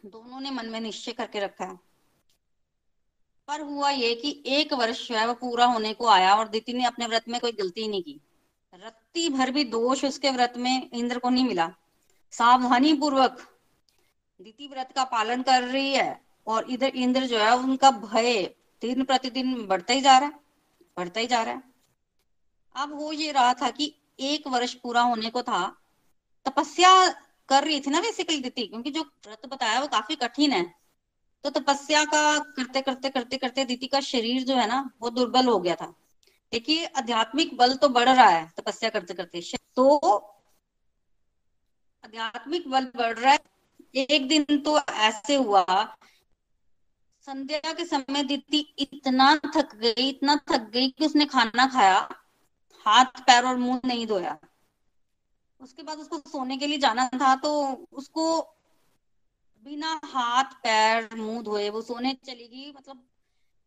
दोनों 0.05 0.39
ने 0.39 0.51
मन 0.51 0.65
में 0.65 0.79
निश्चय 0.79 1.11
करके 1.11 1.39
रखा 1.39 1.65
है। 1.65 1.79
पर 3.47 3.61
हुआ 3.61 3.89
ये 3.89 4.13
कि 4.15 4.43
एक 4.45 4.73
वर्ष 4.73 5.07
जो 5.07 5.15
है 5.15 5.27
वो 5.27 5.33
पूरा 5.33 5.65
होने 5.65 5.93
को 5.93 6.07
आया 6.07 6.35
और 6.35 6.47
दिति 6.47 6.73
ने 6.73 6.85
अपने 6.85 7.07
व्रत 7.07 7.29
में 7.29 7.39
कोई 7.41 7.51
गलती 7.51 7.87
नहीं 7.87 8.03
की। 8.03 8.19
रत्ती 8.73 9.29
भर 9.29 9.51
भी 9.51 9.63
दोष 9.63 10.03
उसके 10.05 10.31
व्रत 10.31 10.53
में 10.57 10.89
इंद्र 10.93 11.19
को 11.19 11.29
नहीं 11.29 11.45
मिला। 11.45 11.69
सावधानी 12.31 12.93
पूर्वक 12.93 13.37
दिति 14.41 14.67
व्रत 14.67 14.91
का 14.95 15.03
पालन 15.03 15.41
कर 15.41 15.63
रही 15.63 15.93
है 15.93 16.21
और 16.47 16.69
इधर 16.69 16.95
इंद्र 16.95 17.25
जो 17.25 17.39
है 17.39 17.55
उनका 17.57 17.91
भय 17.91 18.43
दिन 18.81 19.03
प्रतिदिन 19.03 19.65
बढ़ता 19.67 19.93
ही 19.93 20.01
जा 20.01 20.17
रहा 20.17 20.29
है, 20.29 20.39
बढ़ता 20.97 21.19
ही 21.19 21.27
जा 21.27 21.43
रहा 21.43 21.53
है। 21.53 21.63
अब 22.75 22.93
हो 22.93 23.11
ये 23.11 23.31
रहा 23.31 23.53
था 23.53 23.69
कि 23.69 23.93
एक 24.19 24.47
वर्ष 24.47 24.73
पूरा 24.73 25.01
होने 25.01 25.29
को 25.29 25.41
था, 25.43 25.67
तपस्या 26.45 26.91
कर 27.49 27.63
रही 27.63 27.79
थी 27.79 27.91
ना 27.91 28.01
बेसिकली 28.01 28.39
दिति 28.39 28.65
क्योंकि 28.67 28.91
जो 28.91 29.01
व्रत 29.01 29.45
बताया 29.45 29.79
वो 29.79 29.87
काफ़ी 29.87 30.15
कठिन 30.15 30.51
है। 30.51 30.63
तो 31.43 31.49
तपस्या 31.49 32.03
का 32.05 32.39
करते 32.39 32.81
करते 32.81 33.09
करते 33.09 33.37
करते 33.37 33.65
दिति 33.65 33.87
का 33.87 33.99
शरीर 33.99 34.43
जो 34.43 34.55
है 34.55 34.67
ना, 34.67 34.89
वो 35.01 35.09
दुर्बल 35.09 35.45
हो 35.45 35.59
गया 35.59 35.75
था। 35.75 35.93
देखिए, 36.51 36.85
आध्यात्मिक 36.85 37.57
बल 37.57 37.75
तो 37.75 37.89
बढ़ 37.89 38.09
रहा 38.09 38.27
है 38.29 38.53
तपस्या 38.57 38.89
करते 38.89 39.13
करते। 39.13 39.41
तो 39.75 39.97
आध्यात्मिक 42.05 42.69
बल 42.69 42.85
बढ़ 42.95 43.19
रहा 43.19 43.31
है। 43.31 43.39
एक 43.95 44.27
दिन 44.27 44.43
तो 44.43 44.79
ऐसे 44.79 45.35
हुआ, 45.35 45.95
संध्या 47.21 47.73
के 47.73 47.85
समय 47.85 48.23
दीदी 48.23 48.75
इतना 48.79 49.35
थक 49.55 49.75
गई, 49.75 50.09
इतना 50.09 50.35
थक 50.35 50.69
गई 50.69 50.89
कि 50.89 51.05
उसने 51.05 51.25
खाना 51.25 51.67
खाया। 51.67 52.09
हाथ, 52.87 53.05
पैर 53.05 53.45
और 53.45 53.57
मुँह 53.57 53.79
नहीं 53.85 54.07
धोया। 54.07 54.37
उसके 55.59 55.83
बाद 55.83 55.97
उसको 55.97 56.17
सोने 56.19 56.57
के 56.57 56.67
लिए 56.67 56.77
जाना 56.77 57.07
था 57.07 57.35
तो 57.35 57.51
उसको 57.93 58.41
बिना 59.65 59.99
हाथ, 60.05 60.43
पैर, 60.43 61.09
मुँह 61.15 61.41
धोए 61.41 61.69
वो 61.69 61.81
सोने 61.81 62.13
चली 62.25 62.47
गई। 62.47 62.71
मतलब 62.71 63.03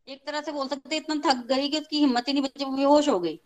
एक 0.09 0.27
तरह 0.27 0.41
से 0.41 0.53
बोल 0.53 0.69
सकते 0.69 0.97
इतना 0.97 1.15
थक 1.27 1.47
गई 1.47 1.69
कि 1.69 1.79
उसकी 1.79 1.99
हिम्मत 1.99 2.29
ही 2.29 2.33
नहीं 2.33 2.43
बची, 2.43 2.65
वो 2.65 2.77
बेहोश 2.77 3.09
हो 3.09 3.21
गई। 3.21 3.37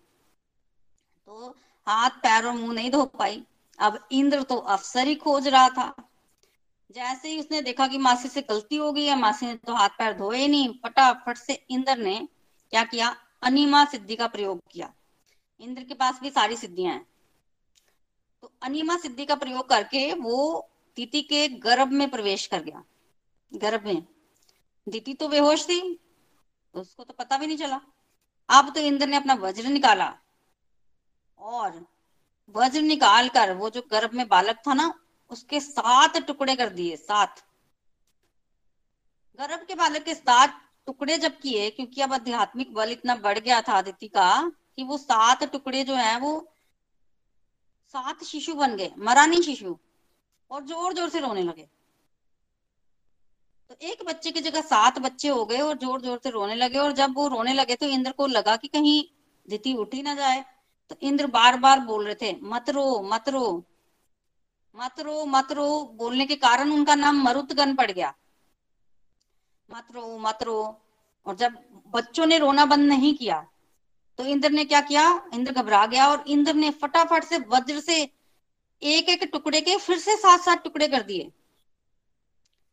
तो 1.27 1.57
हाथ, 1.87 2.11
पैर 2.11 2.47
और 2.47 2.53
मुँह 2.53 2.73
नहीं 2.73 2.91
धो 2.91 3.05
पाई। 3.05 3.43
अब 3.79 4.09
इंद्र 4.13 4.43
तो 4.43 4.57
अफसर 4.57 5.07
ही 5.07 5.15
खोज 5.15 5.49
रहा 5.49 5.69
था। 5.69 5.95
जैसे 6.91 7.29
ही 7.29 7.41
उसने 7.41 7.63
देखा 7.63 7.87
कि 7.87 7.99
मासी 7.99 8.29
से 8.29 8.43
गलती 8.43 8.77
हो 8.77 8.93
गई 8.93 9.05
है 9.05 9.19
मासी 9.19 9.47
ने 9.47 9.55
तो 9.55 9.75
हाथ, 9.75 9.89
पैर 9.89 10.19
धोए 10.19 10.47
नहीं, 10.49 10.75
फटाफट 10.83 11.37
से 11.37 11.67
इंद्र 11.71 11.97
ने 11.97 12.29
क्या 12.71 12.85
किया? 12.85 13.17
अनिमा 13.43 13.85
सिद्धि 13.85 14.17
का 14.17 14.27
प्रयोग 14.27 14.61
किया। 14.71 14.93
इंद्र 15.61 15.83
के 15.83 15.95
पास 15.95 16.19
भी 16.23 16.31
सारी 16.31 16.57
सिद्धियाँ 16.57 16.93
हैं। 16.93 17.07
तो 18.43 18.53
अनिमा 18.63 18.97
सिद्धि 18.97 19.25
का 19.27 19.35
प्रयोग 19.37 19.69
करके 19.69 20.13
वो 20.15 20.69
दीति 20.97 21.23
के 21.23 21.47
गर्भ 21.61 21.93
में 21.93 22.09
प्रवेश 22.11 22.47
कर 22.47 22.63
गया, 22.63 22.83
गर्भ 23.53 23.87
में। 23.87 24.03
दीति 24.87 25.15
तो 25.15 25.29
बेहोश 25.29 25.65
थी 25.65 25.81
तो 26.75 26.81
उसको 26.81 27.05
तो 27.05 27.15
पता 27.15 27.39
भी 27.39 27.47
नहीं 27.47 27.57
चला। 27.57 27.81
अब 28.49 28.73
तो 28.75 28.81
इंद्र 28.83 29.07
ने 29.07 29.17
अपना 29.17 29.35
वज्र 29.37 29.69
निकाला 29.69 30.13
और 31.39 31.85
वज्र 32.55 32.81
निकाल 32.83 33.29
कर 33.31 33.53
वो 33.55 33.71
जो 33.71 33.83
गर्भ 33.91 34.15
में 34.15 34.27
बालक 34.29 34.57
था 34.67 34.75
ना, 34.75 34.93
उसके 35.31 35.61
सात 35.61 36.17
टुकड़े 36.19 36.55
कर 36.57 36.69
दिए, 36.71 36.97
सात। 36.97 37.41
गर्भ 39.39 39.65
के 39.69 39.75
बालक 39.75 40.03
के 40.05 40.15
सात 40.15 40.61
टुकड़े 40.89 41.17
जब 41.19 41.39
किए, 41.39 41.71
क्योंकि 41.71 42.01
अब 42.01 42.13
आध्यात्मिक 42.13 42.75
बल 42.75 42.93
इतना 42.93 43.15
बढ़ 43.17 43.39
गया 43.39 43.61
था 43.63 43.79
अदिति 43.79 44.09
का 44.09 44.53
कि 44.79 44.85
वो 44.85 44.97
सात 44.99 45.45
टुकड़े 45.53 45.83
जो 45.85 45.95
है 45.97 46.19
वो 46.21 46.33
सात 47.95 48.25
शिशु 48.25 48.55
बन 48.55 48.77
गए 48.77 48.93
मरा 49.01 49.27
नहीं 49.27 49.43
शिशु, 49.43 49.77
और 50.51 50.65
ज़ोर 50.65 50.95
ज़ोर 50.95 51.09
से 51.09 51.21
रोने 51.21 51.43
लगे। 51.43 51.69
तो 53.71 53.77
एक 53.83 54.03
बच्चे 54.07 54.31
की 54.31 54.41
जगह 54.41 54.61
सात 54.63 54.99
बच्चे 55.01 55.29
हो 55.29 55.45
गए 55.45 55.59
और 55.59 55.77
ज़ोर 55.79 56.01
ज़ोर 56.01 56.19
से 56.19 56.31
रोने 56.31 56.55
लगे, 56.55 56.79
और 56.79 56.93
जब 56.95 57.15
वो 57.17 57.29
रोने 57.29 57.53
लगे 57.55 57.77
तो 57.77 57.87
इंद्र 57.89 58.13
को 58.13 58.27
लगा 58.29 58.57
कि 58.57 58.69
कहीं 58.69 59.03
दिति 59.49 59.75
उठी 59.77 60.03
ना 60.03 60.15
जाए। 60.15 60.45
तो 60.91 60.97
इंद्र 61.03 61.27
बार 61.29 61.57
बार 61.59 61.81
बोल 61.83 62.05
रहे 62.05 62.15
थे, 62.15 62.37
मत 62.45 62.71
रो 62.71 63.01
मत 63.05 63.29
रो 63.29 63.65
मत 64.77 65.01
रो 65.01 65.25
मत 65.27 65.53
रो। 65.53 65.69
बोलने 65.95 66.27
के 66.27 66.35
कारण 66.37 66.71
उनका 66.73 66.95
नाम 66.95 67.23
मरुतगन 67.23 67.75
पड़ 67.75 67.91
गया। 67.91 68.13
मत 69.69 69.87
रो 69.95 70.19
मत 70.19 70.43
रो। 70.43 70.61
और 71.27 71.35
जब 71.37 71.59
बच्चों 71.95 72.27
ने 72.27 72.39
रोना 72.39 72.65
बंद 72.67 72.89
नहीं 72.89 73.15
किया 73.15 73.45
तो 74.19 74.25
इंद्र 74.25 74.51
ने 74.51 74.65
क्या 74.65 74.81
किया? 74.81 75.05
इंद्र 75.35 75.53
घबरा 75.53 75.85
गया 75.87 76.09
और 76.09 76.25
इंद्र 76.29 76.55
ने 76.55 76.71
फटाफट 76.73 77.25
से 77.25 77.39
वज्र 77.49 77.81
से 77.81 78.03
एक 78.83 79.09
एक 79.09 79.23
टुकड़े 79.33 79.61
के 79.61 79.77
फिर 79.77 79.99
से 79.99 80.17
सात 80.17 80.41
सात 80.41 80.63
टुकड़े 80.65 80.89
कर 80.89 81.03
दिए। 81.03 81.31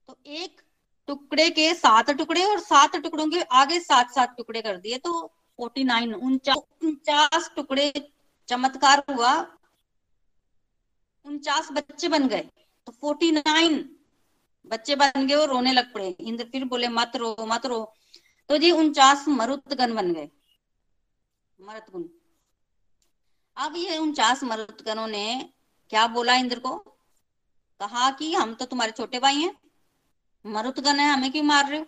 तो 0.08 0.18
एक 0.28 0.62
टुकड़े 1.08 1.50
के 1.50 1.74
सात 1.74 2.10
टुकड़े 2.12 2.44
और 2.44 2.60
सात 2.60 2.96
टुकड़ों 2.96 3.30
के 3.30 3.42
आगे 3.42 3.80
सात 3.80 4.12
सात 4.12 4.36
टुकड़े 4.38 4.62
कर 4.62 4.78
दिए। 4.78 4.98
तो 4.98 5.12
फोर्टी 5.60 5.84
नाइन, 5.84 6.14
उनचास 6.14 7.52
टुकड़े 7.56 7.92
चमत्कार 8.50 9.04
हुआ। 9.10 9.34
उनचास 11.26 11.72
बच्चे 11.72 12.08
बन 12.08 12.28
गए। 12.28 12.50
तो 12.88 12.92
फोर्टी 12.92 13.32
नाइन 13.32 13.78
बच्चे 14.66 14.96
बन 14.96 15.28
गए 15.28 15.36
और 15.36 15.50
रोने 15.50 15.74
लग 15.74 15.92
पड़े। 15.94 16.10
इंद्र 16.10 16.44
फिर 16.44 16.66
बोले, 16.66 16.88
मत 16.90 17.16
रो 17.16 17.36
मत 17.42 17.66
रो। 17.66 17.94
तो 18.50 18.58
जी 18.58 18.72
उनचास 18.72 19.28
मरुतगन 19.28 19.96
बन 19.96 20.14
गए। 20.14 20.30
मरुतगुन 21.62 22.10
अब 23.58 23.76
ये 23.76 23.98
उनचास 23.98 24.44
मरुतगनों 24.44 25.08
ने 25.08 25.54
क्या 25.90 26.08
बोला 26.08 26.36
इंद्र 26.36 26.60
को? 26.60 26.78
कहा 27.80 28.12
कि 28.12 28.34
हम 28.34 28.54
तो 28.54 28.66
तुम्हारे 28.66 28.92
छोटे 28.92 29.20
भाई 29.20 29.36
हैं। 29.36 29.56
मरुतगन 30.46 31.00
है, 31.00 31.10
हमें 31.14 31.32
क्यों 31.32 31.44
मार 31.44 31.70
रहे 31.70 31.80
हो? 31.80 31.86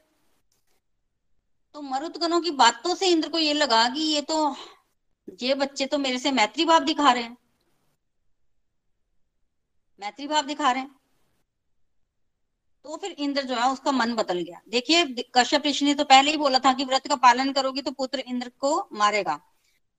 तो 1.74 1.82
मरुतगनों 1.82 2.42
की 2.42 2.52
बातों 2.52 2.96
से 2.96 3.08
इंद्र 3.08 3.30
को 3.30 3.38
ये 3.38 3.54
लगा 3.54 3.90
कि 3.90 4.00
ये 4.00 4.22
तो 4.22 4.56
ये 5.42 5.56
बच्चे 5.56 5.86
तो 5.86 5.98
मेरे 5.98 6.20
से 6.20 6.32
मैत्री 6.32 6.66
भाव 6.66 6.84
दिखा 6.84 7.12
रहे 7.12 7.24
हैं। 7.24 7.38
मैत्री 10.00 10.28
भाव 10.28 10.46
दिखा 10.46 10.72
रहे 10.72 10.82
हैं। 10.84 10.96
तो 12.84 12.98
फिर 12.98 13.12
इंद्र 13.12 13.42
जो 13.42 13.56
है, 13.56 13.72
उसका 13.72 13.92
मन 13.92 14.16
बदल 14.16 14.40
गया। 14.40 14.62
देखिए, 14.70 15.06
कश्यप 15.36 15.66
ऋषि 15.66 15.86
ने 15.86 15.96
तो 15.96 16.04
पहले 16.04 16.32
ही 16.32 16.38
बोला 16.38 16.60
था 16.60 16.74
कि 16.74 16.86
व्रत 16.86 17.08
का 17.08 17.16
पालन 17.16 17.54
करोगी 17.54 17.82
तो 17.82 17.92
पुत्र 17.92 18.20
इंद्र 18.20 18.50
को 18.50 18.90
मारेगा। 18.94 19.40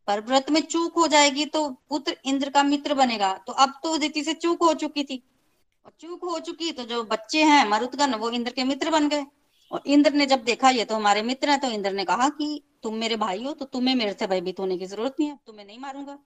पर 0.09 0.21
व्रत 0.21 0.51
में 0.51 0.61
चूक 0.63 0.95
हो 0.95 1.07
जाएगी 1.09 1.45
तो 1.47 1.69
पुत्र 1.89 2.17
इंद्र 2.25 2.51
का 2.51 2.63
मित्र 2.63 2.95
बनेगा। 2.95 3.33
तो 3.37 3.53
अब 3.53 3.79
तो 3.83 3.97
दिति 3.99 4.25
से 4.25 4.35
चूक 4.35 4.63
हो 4.63 4.73
चुकी 4.75 5.05
थी। 5.05 5.23
और 5.85 5.93
चूक 6.01 6.25
हो 6.25 6.39
चुकी 6.41 6.71
तो 6.73 6.85
जो 6.85 7.03
बच्चे 7.05 7.43
हैं 7.45 7.65
मरुदगन 7.69 8.15
वो 8.15 8.31
इंद्र 8.31 8.53
के 8.53 8.65
मित्र 8.65 8.91
बन 8.91 9.09
गए। 9.09 9.27
और 9.73 9.83
इंद्र 9.87 10.13
ने 10.13 10.27
जब 10.27 10.45
देखा, 10.45 10.71
ये 10.71 10.85
तो 10.85 10.95
हमारे 10.95 11.23
मित्र 11.23 11.51
हैं 11.51 11.61
तो 11.61 11.71
इंद्र 11.71 11.93
ने 11.93 12.05
कहा 12.05 12.29
कि, 12.29 12.63
तुम 12.83 12.95
मेरे 12.95 13.17
भाई 13.17 13.45
हो 13.45 13.53
तो 13.53 13.65
तुम्हें 13.65 13.95
मेरे 13.95 14.13
से 14.13 14.27
भयभीत 14.27 14.61
होने 14.61 14.79
की 14.79 14.87
ज़रूरत 14.87 15.17
नहीं 15.21 15.29
है 15.31 15.39
तुम्हें 15.47 15.67
नहीं 15.67 15.79
मारूँगा। 15.79 16.19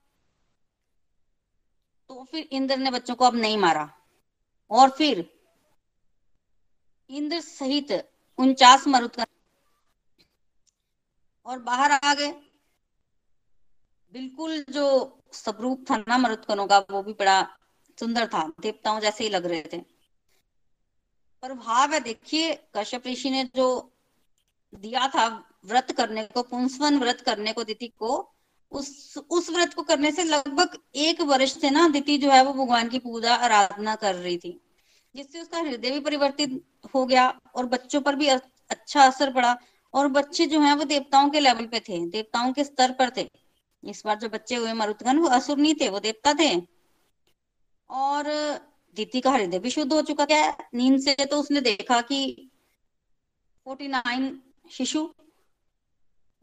तो 2.09 2.23
फिर 2.23 2.47
इंद्र 2.51 2.77
ने 2.77 2.91
बच्चों 2.91 3.15
को 3.15 3.25
अब 3.25 3.35
नहीं 3.35 3.57
मारा। 3.57 3.89
और 4.71 4.89
फिर 4.89 5.25
इंद्र 7.09 7.39
सहित 7.41 7.91
उनचास 8.39 8.87
मरुदगन 8.87 9.25
और 11.45 11.59
बाहर 11.59 11.91
आ 11.91 12.13
गए। 12.13 12.33
बिल्कुल 14.13 14.65
जो 14.69 14.85
स्वरूप 15.31 15.85
था 15.91 15.97
ना 15.97 16.17
मरुदगनों 16.17 16.67
का, 16.67 16.79
वो 16.79 17.03
भी 17.03 17.13
बड़ा 17.13 17.41
सुंदर 17.99 18.27
था, 18.27 18.51
देवताओं 18.59 18.99
जैसे 18.99 19.23
ही 19.23 19.29
लग 19.29 19.45
रहे 19.45 19.63
थे। 19.73 19.77
पर 21.41 21.53
भाव 21.53 21.93
है 21.93 21.99
देखिए, 21.99 22.53
कश्यप 22.75 23.07
ऋषि 23.07 23.29
ने 23.29 23.49
जो 23.55 23.95
दिया 24.75 25.07
था 25.07 25.27
व्रत 25.65 25.91
करने 25.91 26.23
को, 26.23 26.41
पुंसवन 26.41 26.99
व्रत 26.99 27.21
करने 27.21 27.53
को 27.53 27.63
दिति 27.63 27.87
को, 27.87 28.33
उस 28.71 29.17
उस 29.29 29.49
व्रत 29.49 29.73
को 29.73 29.81
करने 29.81 30.11
से 30.11 30.23
लगभग 30.23 30.77
एक 30.95 31.21
वर्ष 31.21 31.61
से 31.61 31.69
ना 31.69 31.87
दिति 31.89 32.17
जो 32.17 32.31
है 32.31 32.43
वो 32.43 32.53
भगवान 32.53 32.89
की 32.89 32.99
पूजा, 32.99 33.35
आराधना 33.35 33.95
कर 33.95 34.15
रही 34.15 34.37
थी। 34.37 34.61
जिससे 35.15 35.41
उसका 35.41 35.57
हृदय 35.57 35.91
भी 35.91 35.99
परिवर्तित 35.99 36.63
हो 36.95 37.05
गया 37.05 37.39
और 37.55 37.65
बच्चों 37.65 38.01
पर 38.01 38.15
भी 38.15 38.27
अच्छा 38.27 39.03
असर 39.03 39.33
पड़ा। 39.33 39.57
और 39.93 40.07
बच्चे 40.07 40.45
जो 40.45 40.59
है 40.59 40.75
वो 40.75 40.83
देवताओं 40.83 41.29
के 41.29 41.39
लेवल 41.39 41.65
पे 41.65 41.79
थे, 41.79 42.05
देवताओं 42.05 42.53
के 42.53 42.63
स्तर 42.63 42.91
पर 42.91 43.09
थे। 43.17 43.29
इस 43.83 44.01
बार 44.05 44.17
जो 44.19 44.29
बच्चे 44.29 44.55
हुए 44.55 44.73
मरुदगन 44.73 45.17
वो 45.17 45.27
असुर 45.27 45.57
नहीं 45.57 45.75
थे, 45.81 45.89
वो 45.89 45.99
देवता 45.99 46.33
थे। 46.33 46.61
और 47.89 48.23
दीति 48.95 49.21
का 49.21 49.31
हृदय 49.31 49.59
भी 49.59 49.69
शुद्ध 49.69 49.93
हो 49.93 50.01
चुका 50.01 50.27
है। 50.31 50.57
नींद 50.73 50.99
से 50.99 51.25
तो 51.25 51.39
उसने 51.39 51.61
देखा 51.61 52.01
कि 52.01 52.49
फोर्टी 53.65 53.87
नाइन 53.87 54.41
शिशु, 54.71 55.13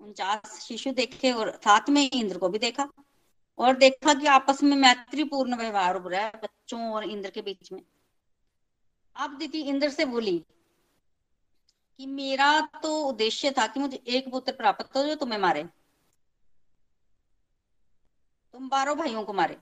उनचास 0.01 0.61
शिशु 0.61 0.91
देखे 0.91 1.33
और 1.33 1.61
साथ 1.65 1.89
में 1.89 2.11
इंद्र 2.11 2.39
को 2.39 2.49
भी 2.49 2.59
देखा। 2.59 2.89
और 3.59 3.77
देखा 3.77 4.15
कि 4.15 4.27
आपस 4.27 4.63
में 4.63 4.77
मैत्रीपूर्ण 4.77 5.57
व्यवहार 5.57 5.97
हो 5.97 6.09
रहा 6.09 6.21
है 6.21 6.33
बच्चों 6.43 6.81
और 6.93 7.05
इंद्र 7.05 7.31
के 7.31 7.43
बीच 7.43 7.73
में। 7.73 7.83
अब 9.17 9.39
दीदी 9.39 9.61
इंद्र 9.61 9.91
से 9.91 10.05
बोली 10.05 10.39
कि 11.99 12.07
मेरा 12.07 12.61
तो 12.83 13.03
उद्देश्य 13.03 13.51
था 13.51 13.67
कि 13.67 13.81
मुझे 13.81 14.03
एक 14.07 14.31
पुत्र 14.31 14.53
प्राप्त 14.53 14.97
हो 14.97 15.05
जो 15.05 15.15
तुम्हें 15.15 15.39
मारे। 15.39 15.65
तुम 18.57 18.69
बारह 18.69 18.95
भाइयों 18.95 19.23
को 19.23 19.33
मारे। 19.33 19.57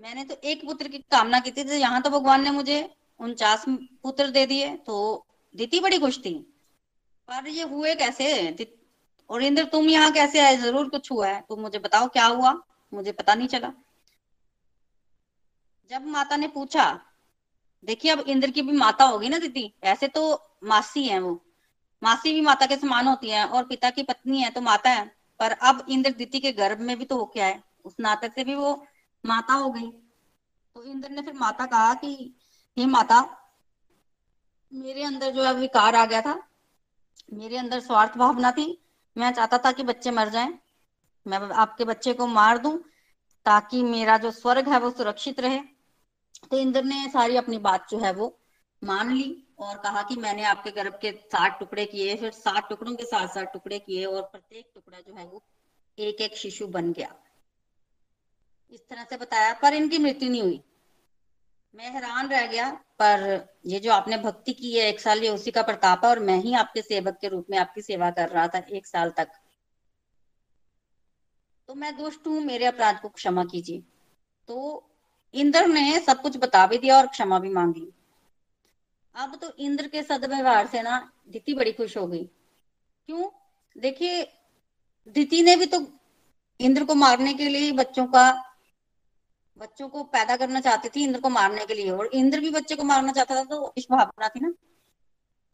मैंने 0.00 0.24
तो 0.24 0.34
एक 0.44 0.64
पुत्र 0.66 0.88
की 0.88 0.98
कामना 1.10 1.38
की 1.40 1.50
थी 1.50 1.64
तो 1.64 1.74
यहाँ 1.74 2.00
तो 2.02 2.10
भगवान 2.10 2.42
ने 2.44 2.50
मुझे 2.50 2.78
उनचास 3.20 3.64
पुत्र 3.68 4.26
दे 4.28 4.44
दिए 4.46 4.68
तो 4.86 4.98
दीति 5.54 5.80
बड़ी 5.80 5.98
खुश 5.98 6.18
थी। 6.18 6.34
पर 7.28 7.48
ये 7.48 7.62
हुए 7.64 7.94
कैसे? 7.94 8.68
और 9.30 9.42
इंद्र 9.42 9.64
तुम 9.64 9.88
यहाँ 9.88 10.12
कैसे 10.12 10.40
आए? 10.40 10.56
ज़रूर 10.56 10.88
कुछ 10.88 11.10
हुआ 11.12 11.28
है। 11.28 11.40
तुम 11.48 11.60
मुझे 11.60 11.78
बताओ 11.78 12.08
क्या 12.08 12.26
हुआ? 12.26 12.54
मुझे 12.92 13.12
पता 13.12 13.34
नहीं 13.34 13.48
चला। 13.48 13.72
जब 15.90 16.06
माता 16.06 16.36
ने 16.36 16.48
पूछा, 16.48 16.88
देखिए 17.84 18.12
अब 18.12 18.24
इंद्र 18.28 18.50
की 18.50 18.62
भी 18.62 18.72
माता 18.76 19.04
होगी 19.04 19.28
ना 19.28 19.38
दीदी? 19.38 19.72
ऐसे 19.84 20.08
तो 20.08 20.32
मासी 20.64 21.06
है 21.08 21.20
वो। 21.20 21.38
मासी 22.02 22.34
भी 22.34 22.40
माता 22.40 22.66
के 22.66 22.76
समान 22.76 23.06
होती 23.06 23.30
है 23.30 23.46
और 23.46 23.64
पिता 23.66 23.90
की 23.90 24.02
पत्नी 24.04 24.42
है 24.42 24.50
तो 24.50 24.60
माता 24.62 24.90
है। 24.90 25.17
पर 25.40 25.52
अब 25.52 25.86
इंद्र 25.88 26.10
दीति 26.10 26.40
के 26.40 26.52
गर्भ 26.52 26.80
में 26.80 26.98
भी 26.98 27.04
तो 27.04 27.16
हो 27.16 27.24
क्या 27.24 27.46
है 27.46 27.62
उस 27.84 27.94
नाते 28.00 28.28
से 28.28 28.44
भी 28.44 28.54
वो 28.54 28.86
माता 29.26 29.54
हो 29.54 29.70
गई। 29.70 29.90
तो 30.74 30.84
इंद्र 30.84 31.08
ने 31.08 31.22
फिर 31.22 31.34
माता 31.34 31.66
कहा 31.66 31.94
कि, 31.94 32.34
हे 32.78 32.86
माता, 32.86 33.38
मेरे 34.72 35.02
अंदर 35.02 35.30
जो 35.30 35.44
है 35.44 35.54
विकार 35.54 35.94
आ 35.94 36.04
गया 36.06 36.20
था, 36.20 36.48
मेरे 37.32 37.56
अंदर 37.56 37.80
स्वार्थ 37.80 38.16
भावना 38.16 38.50
थी। 38.50 38.84
मैं 39.18 39.32
चाहता 39.32 39.58
था 39.58 39.72
कि 39.72 39.82
बच्चे 39.82 40.10
मर 40.10 40.28
जाएँ। 40.28 40.58
मैं 41.26 41.38
आपके 41.38 41.84
बच्चे 41.84 42.12
को 42.14 42.26
मार 42.26 42.58
दूँ 42.58 42.78
ताकि 43.44 43.82
मेरा 43.82 44.18
जो 44.18 44.30
स्वर्ग 44.30 44.68
है 44.68 44.78
वो 44.80 44.90
सुरक्षित 44.90 45.40
रहे। 45.40 45.58
तो 46.50 46.58
इंद्र 46.58 46.82
ने 46.82 47.08
सारी 47.08 47.36
अपनी 47.36 47.58
बात 47.58 47.90
जो 47.90 47.98
है 47.98 48.12
वो 48.12 48.38
मान 48.84 49.12
ली। 49.12 49.47
और 49.58 49.78
कहा 49.78 50.02
कि 50.02 50.16
मैंने 50.16 50.44
आपके 50.44 50.70
गर्भ 50.70 50.98
के 51.02 51.10
सात 51.12 51.58
टुकड़े 51.60 51.84
किए, 51.86 52.16
फिर 52.16 52.30
सात 52.30 52.68
टुकड़ों 52.68 52.94
के 52.94 53.04
साथ 53.04 53.28
सात 53.28 53.52
टुकड़े 53.52 53.78
किए 53.78 54.04
और 54.04 54.22
प्रत्येक 54.22 54.70
टुकड़ा 54.74 55.00
जो 55.00 55.14
है 55.14 55.26
वो 55.26 55.42
एक 55.98 56.20
एक 56.20 56.36
शिशु 56.36 56.66
बन 56.66 56.92
गया। 56.92 57.14
इस 58.72 58.80
तरह 58.80 59.04
से 59.04 59.16
बताया, 59.16 59.52
पर 59.54 59.74
इनकी 59.74 59.98
मृत्यु 59.98 60.30
नहीं 60.30 60.42
हुई। 60.42 60.62
मैं 61.74 61.90
हैरान 61.90 62.28
रह 62.28 62.46
गया, 62.46 62.70
पर 62.70 63.48
ये 63.66 63.80
जो 63.80 63.92
आपने 63.92 64.16
भक्ति 64.16 64.52
की 64.52 64.72
है, 64.78 64.88
एक 64.88 65.00
साल 65.00 65.22
ये 65.22 65.28
उसी 65.28 65.50
का 65.50 65.62
प्रताप 65.62 66.04
है 66.04 66.10
और 66.10 66.18
मैं 66.18 66.36
ही 66.36 66.54
आपके 66.54 66.82
सेवक 66.82 67.18
के 67.20 67.28
रूप 67.28 67.46
में 67.50 67.58
आपकी 67.58 67.82
सेवा 67.82 68.10
कर 68.10 68.28
रहा 68.28 68.46
था 68.48 68.58
एक 68.58 68.86
साल 68.86 69.10
तक। 69.10 69.28
तो 71.68 71.74
मैं 71.74 71.96
दुष्ट 71.96 72.26
हूँ, 72.26 72.40
मेरे 72.40 72.64
अपराध 72.64 73.00
को 73.00 73.08
क्षमा 73.08 73.44
कीजिए। 73.44 73.82
तो 74.48 74.88
इंद्र 75.34 75.66
ने 75.66 76.00
सब 76.00 76.22
कुछ 76.22 76.36
बता 76.36 76.66
भी 76.66 76.78
दिया 76.78 76.96
और 76.96 77.06
क्षमा 77.06 77.38
भी 77.38 77.48
मांगी। 77.48 77.92
अब 79.18 79.34
तो 79.36 79.52
इंद्र 79.58 79.88
के 79.88 80.02
सदव्यवहार 80.02 80.66
से 80.66 80.82
ना 80.82 81.12
दिति 81.28 81.54
बड़ी 81.54 81.72
खुश 81.72 81.96
हो 81.96 82.06
गई। 82.06 82.24
क्यों? 83.08 83.28
देखिए, 83.76 84.22
दिति 85.08 85.42
ने 85.42 85.56
भी 85.56 85.66
तो 85.66 85.80
इंद्र 86.60 86.84
को 86.84 86.94
मारने 86.94 87.34
के 87.34 87.48
लिए 87.48 87.72
बच्चों 87.72 88.06
का, 88.06 88.30
बच्चों 89.56 89.88
को 89.88 90.02
पैदा 90.04 90.36
करना 90.36 90.60
चाहती 90.60 90.88
थी, 90.88 91.04
इंद्र 91.04 91.20
को 91.20 91.28
मारने 91.28 91.66
के 91.66 91.74
लिए। 91.74 91.90
और 91.90 92.06
इंद्र 92.06 92.40
भी 92.40 92.50
बच्चे 92.50 92.76
को 92.76 92.84
मारना 92.84 93.12
चाहता 93.12 93.34
था 93.34 93.44
तो 93.44 93.72
इस 93.78 93.86
भावना 93.90 94.28
थी 94.28 94.40
ना। 94.40 94.52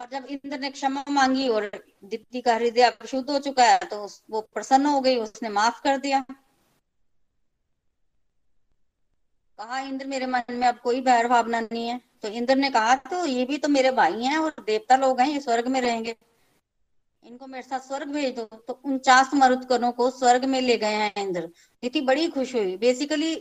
और 0.01 0.09
जब 0.13 0.27
इंद्र 0.27 0.59
ने 0.59 0.71
क्षमा 0.71 1.05
मांगी 1.11 1.49
और 1.49 1.71
दित्ती 2.05 2.41
का 2.41 2.55
हृदय 2.55 2.93
शुद्ध 3.09 3.29
हो 3.31 3.39
चुका 3.39 3.65
है 3.65 3.79
तो 3.79 4.07
वो 4.31 4.41
प्रसन्न 4.55 4.87
हो 4.87 5.01
गई, 5.01 5.17
उसने 5.17 5.49
माफ़ 5.49 5.83
कर 5.83 5.99
दिया। 5.99 6.25
कहा, 9.59 9.79
इंद्र 9.81 10.07
मेरे 10.07 10.27
मन 10.27 10.43
में 10.51 10.67
अब 10.69 10.79
कोई 10.79 11.01
बैर 11.01 11.29
भावना 11.29 11.61
नहीं 11.61 11.89
है। 11.89 12.01
तो 12.25 12.29
इंद्र 12.31 12.55
ने 12.57 12.69
कहा 12.71 12.95
तो 12.97 13.25
ये 13.27 13.45
भी 13.45 13.57
तो 13.59 13.69
मेरे 13.69 13.91
भाई 13.91 14.23
हैं 14.23 14.37
और 14.37 14.55
देवता 14.61 14.97
लोग 14.97 15.21
हैं, 15.21 15.29
ये 15.29 15.41
स्वर्ग 15.41 15.67
में 15.69 15.81
रहेंगे। 15.81 16.15
इनको 17.23 17.47
मेरे 17.47 17.63
साथ 17.63 17.81
स्वर्ग 17.81 18.09
भेज 18.09 18.35
दो। 18.37 18.45
तो 18.45 18.81
उनचास 18.85 19.31
मरुदकरों 19.35 19.91
को 19.93 20.11
स्वर्ग 20.11 20.45
में 20.45 20.61
ले 20.61 20.77
गए 20.77 20.95
हैं 20.95 21.13
इंद्र। 21.17 21.47
दिति 21.83 22.01
बड़ी 22.01 22.27
खुश 22.29 22.55
हुई। 22.55 22.77
बेसिकली 22.77 23.35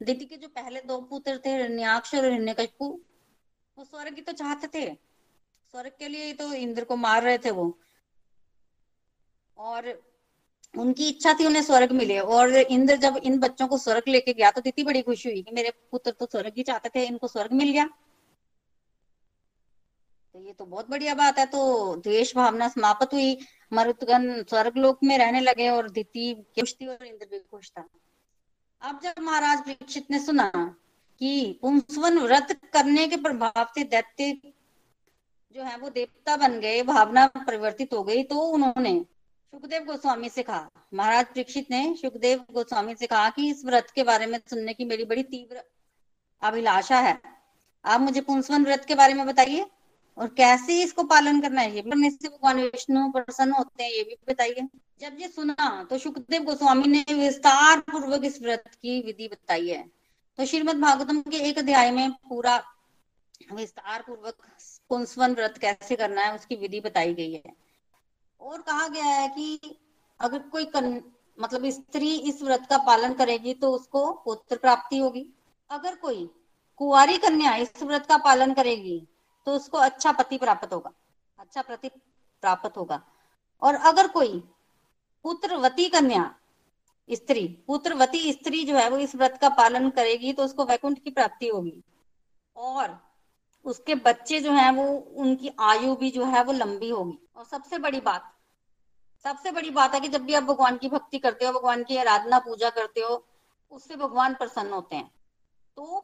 दिति 0.00 0.24
के 0.24 0.36
जो 0.36 0.48
पहले 0.48 0.80
दो 0.80 1.00
पुत्र 1.00 1.36
थे, 1.46 1.50
हिरण्याक्ष 1.50 2.14
और 2.14 2.24
हिरण्यकशिपु 2.24 2.86
वो 3.76 3.84
स्वर्ग 3.84 4.14
ही 4.14 4.22
तो 4.22 4.32
चाहते 4.32 4.66
थे। 4.74 4.84
स्वर्ग 5.72 5.92
के 5.98 6.08
लिए 6.08 6.32
तो 6.32 6.52
इंद्र 6.52 6.84
को 6.84 6.96
मार 6.96 7.22
रहे 7.22 7.38
थे 7.38 7.50
वो। 7.50 7.66
और 9.56 9.92
उनकी 10.74 11.08
इच्छा 11.08 11.32
थी 11.34 11.46
उन्हें 11.46 11.62
स्वर्ग 11.62 11.92
मिले। 11.92 12.18
और 12.18 12.56
इंद्र 12.56 12.96
जब 12.96 13.16
इन 13.16 13.38
बच्चों 13.38 13.66
को 13.68 13.78
स्वर्ग 13.78 14.08
लेके 14.08 14.32
गया 14.32 14.50
तो 14.50 14.60
दिति 14.60 14.82
बड़ी 14.82 15.02
खुशी 15.02 15.28
हुई 15.28 15.42
कि 15.42 15.54
मेरे 15.54 15.72
पुत्र 15.90 16.10
तो 16.10 16.26
स्वर्ग 16.26 16.52
ही 16.56 16.62
चाहते 16.62 16.88
थे, 16.88 17.04
इनको 17.06 17.28
स्वर्ग 17.28 17.52
मिल 17.52 17.72
गया। 17.72 17.88
तो 20.34 20.40
ये 20.40 20.52
तो 20.52 20.64
बहुत 20.66 20.90
बढ़िया 20.90 21.14
बात 21.14 21.38
है 21.38 21.44
तो 21.46 21.60
द्वेष 21.96 22.34
भावना 22.36 22.68
समाप्त 22.68 23.12
हुई। 23.14 23.36
मरुदगन 23.72 24.42
स्वर्ग 24.48 24.76
लोक 24.76 24.98
में 25.04 25.16
रहने 25.18 25.40
लगे 25.40 25.68
और 25.68 25.88
दिति 25.90 26.34
खुश 26.54 26.74
थी 26.74 26.86
और 26.86 27.06
इंद्र 27.06 27.26
भी 27.26 27.38
खुश 27.40 27.70
था। 27.70 27.84
अब 28.82 29.00
जब 29.02 29.22
महाराज 29.22 29.60
परीक्षित 29.60 30.10
ने 30.10 30.18
सुना 30.18 30.50
कि 31.20 31.58
पुंसवन 31.62 32.18
व्रत 32.18 32.56
करने 32.72 33.06
के 33.08 33.16
प्रभाव 33.16 33.64
से 33.74 33.84
दैत्य 33.84 34.32
जो 35.54 35.62
है 35.62 35.76
वो 35.78 35.88
देवता 35.90 36.36
बन 36.36 36.58
गए, 36.60 36.82
भावना 36.82 37.26
परिवर्तित 37.28 37.92
हो 37.92 38.02
गई 38.04 38.22
तो 38.22 38.40
उन्होंने 38.48 38.94
सुखदेव 39.52 39.84
गोस्वामी 39.84 40.28
से 40.28 40.42
कहा। 40.42 40.68
महाराज 40.94 41.26
परीक्षित 41.26 41.70
ने 41.70 41.82
सुखदेव 41.96 42.44
गोस्वामी 42.52 42.94
से 42.94 43.06
कहा 43.06 43.28
कि 43.30 43.48
इस 43.50 43.64
व्रत 43.64 43.90
के 43.94 44.02
बारे 44.04 44.26
में 44.26 44.38
सुनने 44.50 44.74
की 44.74 44.84
मेरी 44.84 45.04
बड़ी 45.04 45.22
तीव्र 45.24 45.62
अभिलाषा 46.42 46.98
है। 47.00 47.18
आप 47.84 48.00
मुझे 48.00 48.20
पुंसवन 48.20 48.64
व्रत 48.64 48.84
के 48.84 48.94
बारे 48.94 49.14
में 49.14 49.26
बताइए। 49.26 49.66
और 50.18 50.28
कैसे 50.36 50.80
इसको 50.82 51.02
पालन 51.04 51.40
करना 51.40 51.60
है 51.60 51.74
ये 51.74 51.82
भी 51.82 52.10
से 52.10 52.28
भगवान 52.28 52.60
विष्णु 52.62 53.10
प्रसन्न 53.12 53.52
होते 53.52 53.84
हैं 53.84 53.90
ये 53.90 54.02
भी 54.02 54.16
बताइए। 54.28 54.66
जब 55.00 55.16
ये 55.20 55.28
सुना 55.28 55.86
तो 55.90 55.98
सुखदेव 55.98 56.42
गोस्वामी 56.44 56.88
ने 56.88 57.14
विस्तार 57.14 57.80
पूर्वक 57.82 58.24
इस 58.24 58.40
व्रत 58.42 58.64
की 58.72 59.00
विधि 59.02 59.28
बताई 59.28 59.68
है। 59.68 59.82
तो 60.38 60.44
श्रीमद 60.46 60.80
भागवतम 60.80 61.20
के 61.22 61.36
एक 61.48 61.58
अध्याय 61.58 61.90
में 61.90 62.10
पूरा 62.28 62.56
विस्तार 63.52 64.02
पूर्वक 64.02 64.46
पुंसवन 64.90 65.34
व्रत 65.34 65.58
कैसे 65.58 65.96
करना 65.96 66.22
है 66.22 66.34
उसकी 66.34 66.56
विधि 66.56 66.80
बताई 66.80 67.14
गई 67.14 67.32
है। 67.32 67.52
और 68.40 68.60
कहा 68.62 68.88
गया 68.88 69.04
है 69.04 69.28
कि 69.28 69.76
अगर 70.20 70.38
कोई 70.48 70.64
कन, 70.66 71.02
मतलब 71.38 71.68
स्त्री 71.70 72.14
इस 72.20 72.42
व्रत 72.42 72.66
का 72.70 72.78
पालन 72.78 73.12
करेगी 73.14 73.54
तो 73.54 73.70
उसको 73.72 74.10
पुत्र 74.24 74.56
प्राप्ति 74.56 74.98
होगी। 74.98 75.26
अगर 75.70 75.94
कोई 75.94 76.28
कुआरी 76.80 77.16
कन्या 77.18 77.54
इस 77.56 77.82
व्रत 77.82 78.06
का 78.06 78.16
पालन 78.18 78.52
करेगी 78.54 79.02
तो 79.46 79.52
उसको 79.52 79.78
अच्छा 79.78 80.12
पति 80.12 80.38
प्राप्त 80.38 80.72
होगा। 80.72 80.92
अच्छा 81.38 81.62
पति 81.62 81.88
प्राप्त 82.42 82.76
होगा। 82.76 83.02
और 83.62 83.74
अगर 83.74 84.08
कोई 84.08 84.38
पुत्रवती 85.24 85.88
कन्या, 85.88 86.34
स्त्री, 87.10 87.46
पुत्रवती 87.66 88.32
स्त्री 88.32 88.64
जो 88.64 88.76
है 88.76 88.88
वो 88.90 88.98
इस 88.98 89.14
व्रत 89.16 89.38
का 89.40 89.48
पालन 89.48 89.90
करेगी 89.90 90.32
तो 90.32 90.44
उसको 90.44 90.64
वैकुंठ 90.64 90.98
की 90.98 91.10
प्राप्ति 91.10 91.48
होगी। 91.48 91.82
और 92.56 92.98
उसके 93.64 93.94
बच्चे 93.94 94.40
जो 94.40 94.52
हैं 94.52 94.70
वो, 94.70 94.84
उनकी 95.16 95.50
आयु 95.60 95.94
भी 95.96 96.10
जो 96.10 96.24
है 96.24 96.44
वो 96.44 96.52
लंबी 96.52 96.90
होगी। 96.90 97.18
और 97.36 97.44
सबसे 97.44 97.78
बड़ी 97.78 98.00
बात, 98.00 98.32
सबसे 99.24 99.50
बड़ी 99.50 99.70
बात 99.70 99.94
है 99.94 100.00
कि 100.00 100.08
जब 100.08 100.22
भी 100.22 100.34
आप 100.34 100.42
भगवान 100.42 100.76
की 100.76 100.88
भक्ति 100.88 101.18
करते 101.18 101.44
हो, 101.44 101.52
भगवान 101.52 101.84
की 101.84 101.96
आराधना 101.96 102.38
पूजा 102.38 102.70
करते 102.70 103.00
हो, 103.00 103.24
उससे 103.70 103.96
भगवान 103.96 104.34
प्रसन्न 104.34 104.72
होते 104.72 104.96
हैं। 104.96 105.10
तो 105.80 106.02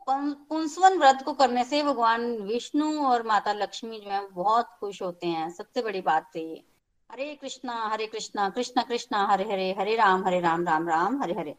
पुंसवन 0.48 0.98
व्रत 0.98 1.22
को 1.24 1.32
करने 1.32 1.64
से 1.64 1.82
भगवान 1.82 2.36
विष्णु 2.36 3.06
और 3.06 3.22
माता 3.22 3.52
लक्ष्मी 3.52 4.00
जो 4.00 4.10
है, 4.10 4.28
बहुत 4.28 4.76
खुश 4.80 5.02
होते 5.02 5.26
हैं। 5.26 5.50
सबसे 5.50 5.82
बड़ी 5.82 6.00
बात 6.00 6.30
है 6.36 6.42
ये। 6.42 6.64
हरे 7.12 7.34
कृष्णा 7.34 7.88
हरे 7.88 8.06
कृष्णा 8.06 8.48
कृष्णा 8.50 8.82
कृष्णा, 8.82 9.26
हरे 9.26 9.44
हरे 9.44 9.76
हरे 9.78 9.96
राम 9.96 10.26
हरे 10.26 10.40
राम 10.40 10.66
राम 10.66 10.88
राम, 10.88 11.22
हरे 11.22 11.34
हरे। 11.34 11.54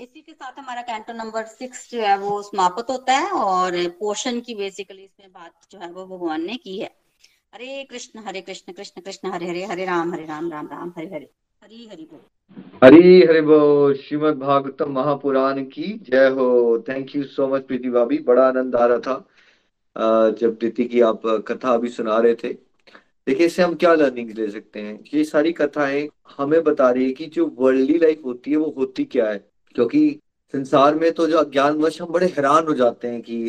इसी 0.00 0.20
के 0.20 0.32
साथ 0.32 0.52
हमारा 0.58 0.82
कैंटो 0.82 1.12
नंबर 1.12 1.44
सिक्स 1.44 1.90
जो 1.90 2.02
है, 2.02 2.18
वो 2.18 2.42
समाप्त 2.42 2.90
होता 2.90 3.12
है 3.12 3.30
और 3.30 3.88
पोषण 3.88 4.40
की 4.40 4.54
बेसिकली 4.54 5.02
इसमें 5.02 5.32
बात 5.32 5.52
जो 5.70 5.78
है, 5.78 5.92
वो 5.92 6.06
भगवान 6.06 6.42
ने 6.42 6.56
की 6.56 6.78
है। 6.78 6.96
हरे 7.54 7.84
कृष्ण 7.84 8.20
हरे 8.20 8.40
कृष्ण 8.40 8.72
कृष्ण 8.72 9.00
कृष्ण, 9.00 9.32
हरे 9.32 9.48
हरे 9.48 9.64
हरे 9.64 9.84
राम 9.84 10.14
हरे 10.14 10.26
राम 10.26 10.52
राम 10.52 10.66
राम, 10.66 10.94
हरे 10.98 11.06
हरे। 11.06 11.30
हरी 11.66 11.86
हरि 13.22 13.40
बोल। 13.42 13.94
श्रीमद 13.96 14.34
भागवतम 14.38 14.90
महापुराण 14.92 15.62
की 15.64 15.86
जय 16.02 16.28
हो। 16.30 16.84
Thank 16.88 17.14
you 17.16 17.22
so 17.24 17.46
much 17.48 17.62
Preeti 17.62 17.88
भाभी। 17.90 18.18
बड़ा 18.26 18.42
आनंद 18.42 18.76
आ 18.76 18.86
रहा 18.86 18.98
था 18.98 20.30
जब 20.40 20.56
दीति 20.60 20.84
की 20.84 21.00
आप 21.00 21.22
कथा 21.48 21.72
अभी 21.74 21.88
सुना 21.88 22.18
रहे 22.18 22.34
थे। 22.34 22.52
देखिए, 22.52 23.46
इससे 23.46 23.62
हम 23.62 23.74
क्या 23.74 23.94
लर्निंग 23.94 24.30
ले 24.38 24.48
सकते 24.50 24.80
हैं? 24.80 24.98
ये 25.14 25.24
सारी 25.24 25.52
कथाएँ 25.52 26.08
हमें 26.38 26.62
बता 26.64 26.90
रही 26.90 27.04
है 27.06 27.12
कि 27.12 27.26
जो 27.26 27.46
वर्ल्डली 27.58 27.98
लाइफ 27.98 28.20
होती 28.24 28.50
है, 28.50 28.56
वो 28.56 28.74
होती 28.78 29.04
क्या 29.06 29.26
है? 29.30 29.38
क्योंकि 29.74 30.20
संसार 30.54 30.94
में 30.94 31.10
तो 31.12 31.26
जो 31.26 31.38
अज्ञान 31.38 31.78
वश 31.78 32.00
हम 32.02 32.12
बड़े 32.12 32.26
हैरान 32.26 32.66
हो 32.66 32.74
जाते 32.74 33.08
हैं 33.08 33.22
कि 33.22 33.42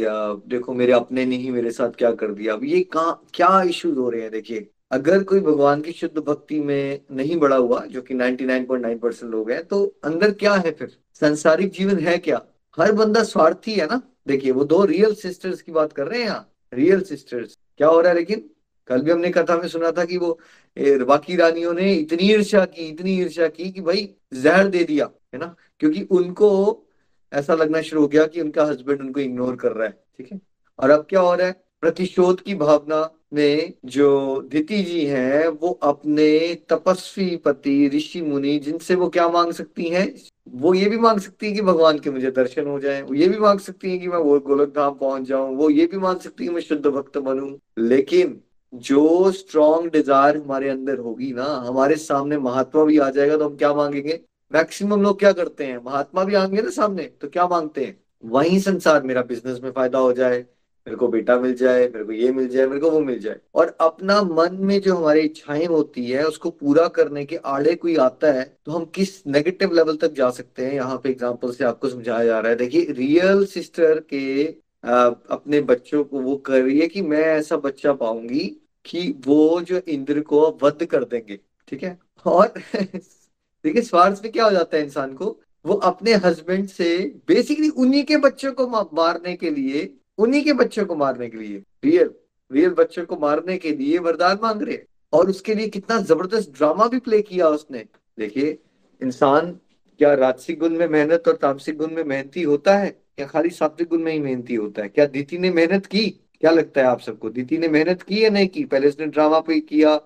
देखो, 0.47 0.73
मेरे 0.73 0.91
अपने 0.93 1.25
ने 1.25 1.36
ही 1.36 1.51
मेरे 1.51 1.71
साथ 1.71 1.91
क्या 1.97 2.12
कर 2.15 2.34
दिया। 2.34 2.53
अब 2.53 2.63
ये 2.63 2.82
कहा, 2.84 3.12
क्या 3.34 3.62
इश्यूज़ 3.63 3.97
हो 3.97 4.10
रहे 4.10 4.21
हैं? 4.21 4.32
देखिए 4.32 4.67
अगर 4.91 5.23
कोई 5.23 5.39
भगवान 5.39 5.82
की 5.82 5.91
शुद्ध 5.91 6.17
भक्ति 6.17 6.60
में 6.60 7.00
नहीं 7.12 7.38
बड़ा 7.39 7.56
हुआ, 7.56 7.80
जो 7.86 8.02
कि 8.02 8.13
99.9 8.13 9.00
परसेंट 9.00 9.32
लोग 9.32 9.52
हैं 9.52 9.63
तो 9.63 9.84
अंदर 10.04 10.32
क्या 10.34 10.54
है 10.56 10.71
फिर? 10.71 10.97
संसारिक 11.13 11.71
जीवन 11.71 12.00
है 12.00 12.17
क्या? 12.17 12.41
हर 12.78 12.91
बंदा 12.91 13.23
स्वार्थी 13.23 13.73
है 13.73 13.86
ना? 13.88 14.02
देखिए, 14.28 14.52
वो 14.52 14.63
दो 14.65 14.84
रियल 14.86 15.13
सिस्टर्स 15.15 15.62
की 15.62 15.71
बात 15.71 15.93
कर 15.93 16.08
रहे 16.08 16.19
हैं 16.19 16.26
यहाँ। 16.26 16.54
रियल 16.73 17.02
सिस्टर्स 17.02 17.58
क्या 17.78 17.88
हो 17.88 18.00
रहा 18.02 18.12
है 18.12 18.17
लेकिन? 18.17 18.50
कल 18.88 19.02
भी 19.02 19.12
हमने 19.12 19.30
कथा 19.30 19.58
में 19.58 19.67
सुना 19.67 19.91
था 19.91 20.06
कि 20.06 20.17
वो 20.17 20.39
बाकी 20.78 21.36
रानियों 21.36 21.73
ने 21.73 21.93
इतनी 21.93 22.30
ईर्षा 22.32 22.63
की, 22.65 22.88
इतनी 22.88 23.17
ईर्षा 23.19 23.47
की 23.47 23.69
कि 23.71 23.82
भाई 23.82 24.10
जहर 24.34 24.67
दे 24.67 24.84
दिया, 24.84 25.10
है 25.34 25.39
ना? 25.39 25.56
क्योंकि 25.80 26.02
उनको 26.02 26.84
ऐसा 27.32 27.54
लगना 27.56 27.82
शुरू 27.82 28.02
हो 28.02 28.08
गया 28.08 28.26
कि 28.26 28.41
उनका 28.41 28.65
हस्बैंड 28.65 29.02
उनको 29.02 29.19
इग्नोर 29.19 29.56
कर 29.56 29.71
रहा 29.71 29.88
है, 29.88 30.04
ठीक 30.17 30.32
है? 30.32 30.39
और 30.80 30.89
अब 30.89 31.06
क्या 31.10 31.19
हो 31.19 31.34
रहा 31.36 31.47
है? 31.47 31.63
प्रतिशोध 31.82 32.41
की 32.41 32.56
भावना 32.56 33.10
में 33.33 33.73
जो 33.85 34.41
दिति 34.41 34.81
जी 34.83 35.05
हैं, 35.05 35.47
वो 35.47 35.69
अपने 35.83 36.55
तपस्वी 36.69 37.35
पति 37.35 37.89
ऋषि 37.93 38.21
मुनि, 38.21 38.57
जिनसे 38.59 38.95
वो 38.95 39.09
क्या 39.09 39.27
मांग 39.29 39.51
सकती 39.51 39.89
हैं? 39.89 40.13
वो 40.53 40.73
ये 40.73 40.89
भी 40.89 40.97
मांग 40.97 41.19
सकती 41.19 41.47
है 41.47 41.53
कि 41.53 41.61
भगवान 41.61 41.99
के 41.99 42.09
मुझे 42.09 42.31
दर्शन 42.31 42.67
हो 42.67 42.79
जाए। 42.79 43.01
वो 43.01 43.13
ये 43.13 43.27
भी 43.27 43.37
मांग 43.37 43.59
सकती 43.59 43.91
है 43.91 43.97
कि 43.97 44.07
मैं 44.07 44.17
वो 44.17 44.39
गोलक 44.39 44.69
धाम 44.69 44.93
पहुँच 44.93 45.23
जाऊँ। 45.23 45.55
वो 45.55 45.69
ये 45.69 45.85
भी 45.85 45.97
मांग 45.97 46.19
सकती 46.19 46.45
है 46.45 46.51
मैं 46.51 46.61
शुद्ध 46.61 46.85
भक्त 46.87 47.17
बनूं। 47.17 47.51
लेकिन 47.79 48.39
जो 48.73 49.31
स्ट्रॉन्ग 49.31 49.91
डिज़ायर 49.91 50.37
हमारे 50.37 50.69
अंदर 50.69 50.97
होगी 50.97 51.31
ना, 51.33 51.43
हमारे 51.67 51.95
सामने 51.95 52.37
महात्मा 52.37 52.83
भी 52.83 52.97
आ 52.97 53.09
जाएगा 53.09 53.37
तो 53.37 53.45
हम 53.45 53.55
क्या 53.55 53.73
मांगेंगे? 53.73 54.19
मैक्सिमम 54.51 55.01
लोग 55.01 55.19
क्या 55.19 55.31
करते 55.31 55.63
हैं? 55.63 55.77
महात्मा 55.85 56.23
भी 56.23 56.35
आएँगे 56.35 56.61
ना 56.61 56.69
सामने 56.69 57.03
तो 57.21 57.27
क्या 57.27 57.47
मांगते 57.47 57.85
हैं? 57.85 57.99
वही 58.25 58.59
संसार 58.59 59.03
मेरा 59.03 59.21
बिज़नेस 59.21 59.59
में 59.63 59.71
फ़ायदा 59.71 59.99
हो 59.99 60.13
जाए। 60.13 60.45
मेरे 60.88 60.97
को 60.97 61.08
बेटा 61.08 61.36
मिल 61.39 61.54
जाए 61.56 61.80
मेरे 61.88 62.04
को 62.04 62.12
ये 62.12 62.32
मिल 62.32 62.47
जाए 62.47 62.65
मेरे 62.67 62.80
को 62.80 62.89
वो 62.91 63.00
मिल 63.00 63.19
जाए। 63.19 63.39
और 63.56 63.76
अपना 63.82 64.21
मन 64.23 64.56
में 64.62 64.80
जो 64.82 64.95
हमारी 64.95 65.19
इच्छाएँ 65.19 65.65
होती 65.65 66.06
है 66.06 66.23
उसको 66.28 66.50
पूरा 66.52 66.88
करने 66.88 67.23
के 67.26 67.36
आड़े 67.45 67.73
कोई 67.76 67.95
आता 67.97 68.32
है 68.32 68.43
तो 68.65 68.71
हम 68.71 68.86
किस 68.95 69.12
नेगेटिव 69.28 69.73
लेवल 69.73 69.97
तक 69.97 70.13
जा 70.13 70.30
सकते 70.30 70.65
हैं? 70.65 70.73
यहाँ 70.73 70.97
पे 71.04 71.10
एग्जांपल 71.10 71.52
से 71.52 71.63
आपको 71.63 71.89
समझाया 71.89 72.23
जा 72.26 72.39
रहा 72.39 72.52
है। 72.52 72.56
देखिए 72.58 72.86
रियल 72.91 73.45
सिस्टर 73.45 74.00
के 74.13 74.47
आ, 74.86 75.06
अपने 75.32 75.62
बच्चों 75.62 76.04
को 76.04 76.19
वो 76.21 76.36
कर 76.38 76.62
रही 76.63 76.80
है 76.80 76.88
कि 76.88 77.02
मैं 77.02 77.23
ऐसा 77.28 77.58
बच्चा 77.58 77.93
पाऊँगी 77.93 78.45
कि 78.86 79.02
वो 79.26 79.62
जो 79.62 79.82
इंद्र 79.88 80.21
को 80.21 80.47
वध 80.63 80.86
कर 80.86 81.04
देंगे 81.04 81.39
ठीक 81.67 81.84
है? 81.84 81.97
और 82.26 82.47
देखिए 82.76 83.82
स्वार्थ 83.82 84.21
में 84.23 84.32
क्या 84.32 84.45
हो 84.45 84.52
जाता 84.52 84.78
है 84.78 84.84
इंसान 84.84 85.13
को? 85.13 85.39
वो 85.65 85.73
अपने 85.73 86.13
हस्बैंड 86.15 86.67
से 86.69 86.97
बेसिकली 87.28 87.69
उन्हीं 87.69 88.04
के 88.04 88.17
बच्चों 88.17 88.52
को 88.54 88.67
मारने 88.93 89.36
के 89.36 89.50
लिए 89.50 89.84
उन्हीं 90.17 90.43
के 90.43 90.53
बच्चों 90.53 90.86
को 90.86 90.95
मारने 90.95 91.30
के 91.30 91.38
लिए 91.38 91.63
रियल 91.86 92.12
रियल 92.51 92.69
बच्चों 92.69 93.06
को 93.06 93.17
मारने 93.17 93.58
के 93.58 93.71
लिए 93.71 93.97
वरदान 93.97 94.39
मांग 94.43 94.62
रहे 94.62 94.80
और 95.13 95.30
उसके 95.30 95.56
लिए 95.56 95.67
कितना 95.67 95.97
ज़बरदस्त 95.97 96.53
ड्रामा 96.58 96.88
भी 96.88 96.99
प्ले 96.99 97.21
किया 97.21 97.47
उसने। 97.47 97.86
देखिए, 98.19 98.58
इंसान 99.03 99.60
क्या 99.97 100.13
राजसिक 100.13 100.60
गुण 100.60 100.69
में 100.69 100.88
मेहनत 100.88 101.23
और 101.27 101.36
तामसिक 101.36 101.77
गुण 101.77 101.91
में 101.91 102.03
मेहनती 102.03 102.41
होता 102.41 102.77
है? 102.77 103.01
या 103.19 103.25
खाली 103.25 103.49
सात्विक 103.49 103.89
गुण 103.89 103.99
में 103.99 104.12
ही 104.12 104.19
मेहनती 104.19 104.56
होता 104.56 104.82
है? 104.82 104.89
क्या 104.89 105.06
दीति 105.06 105.38
ने 105.38 105.51
मेहनत 105.51 105.86
की? 105.86 106.10
क्या 106.10 106.51
लगता 106.51 106.82
है 106.82 106.88
आप 106.88 107.01
सबको? 107.01 107.30
दीति 107.30 107.58
ने 107.58 107.67
मेहनत 107.67 108.01
की 108.01 108.23
या 108.23 108.30
नहीं 108.30 108.47
की? 108.47 108.63
पहले 108.63 108.88
उसने 108.88 109.06
ड्रामा 109.06 109.39
पे 109.39 109.60
किया 109.60 110.01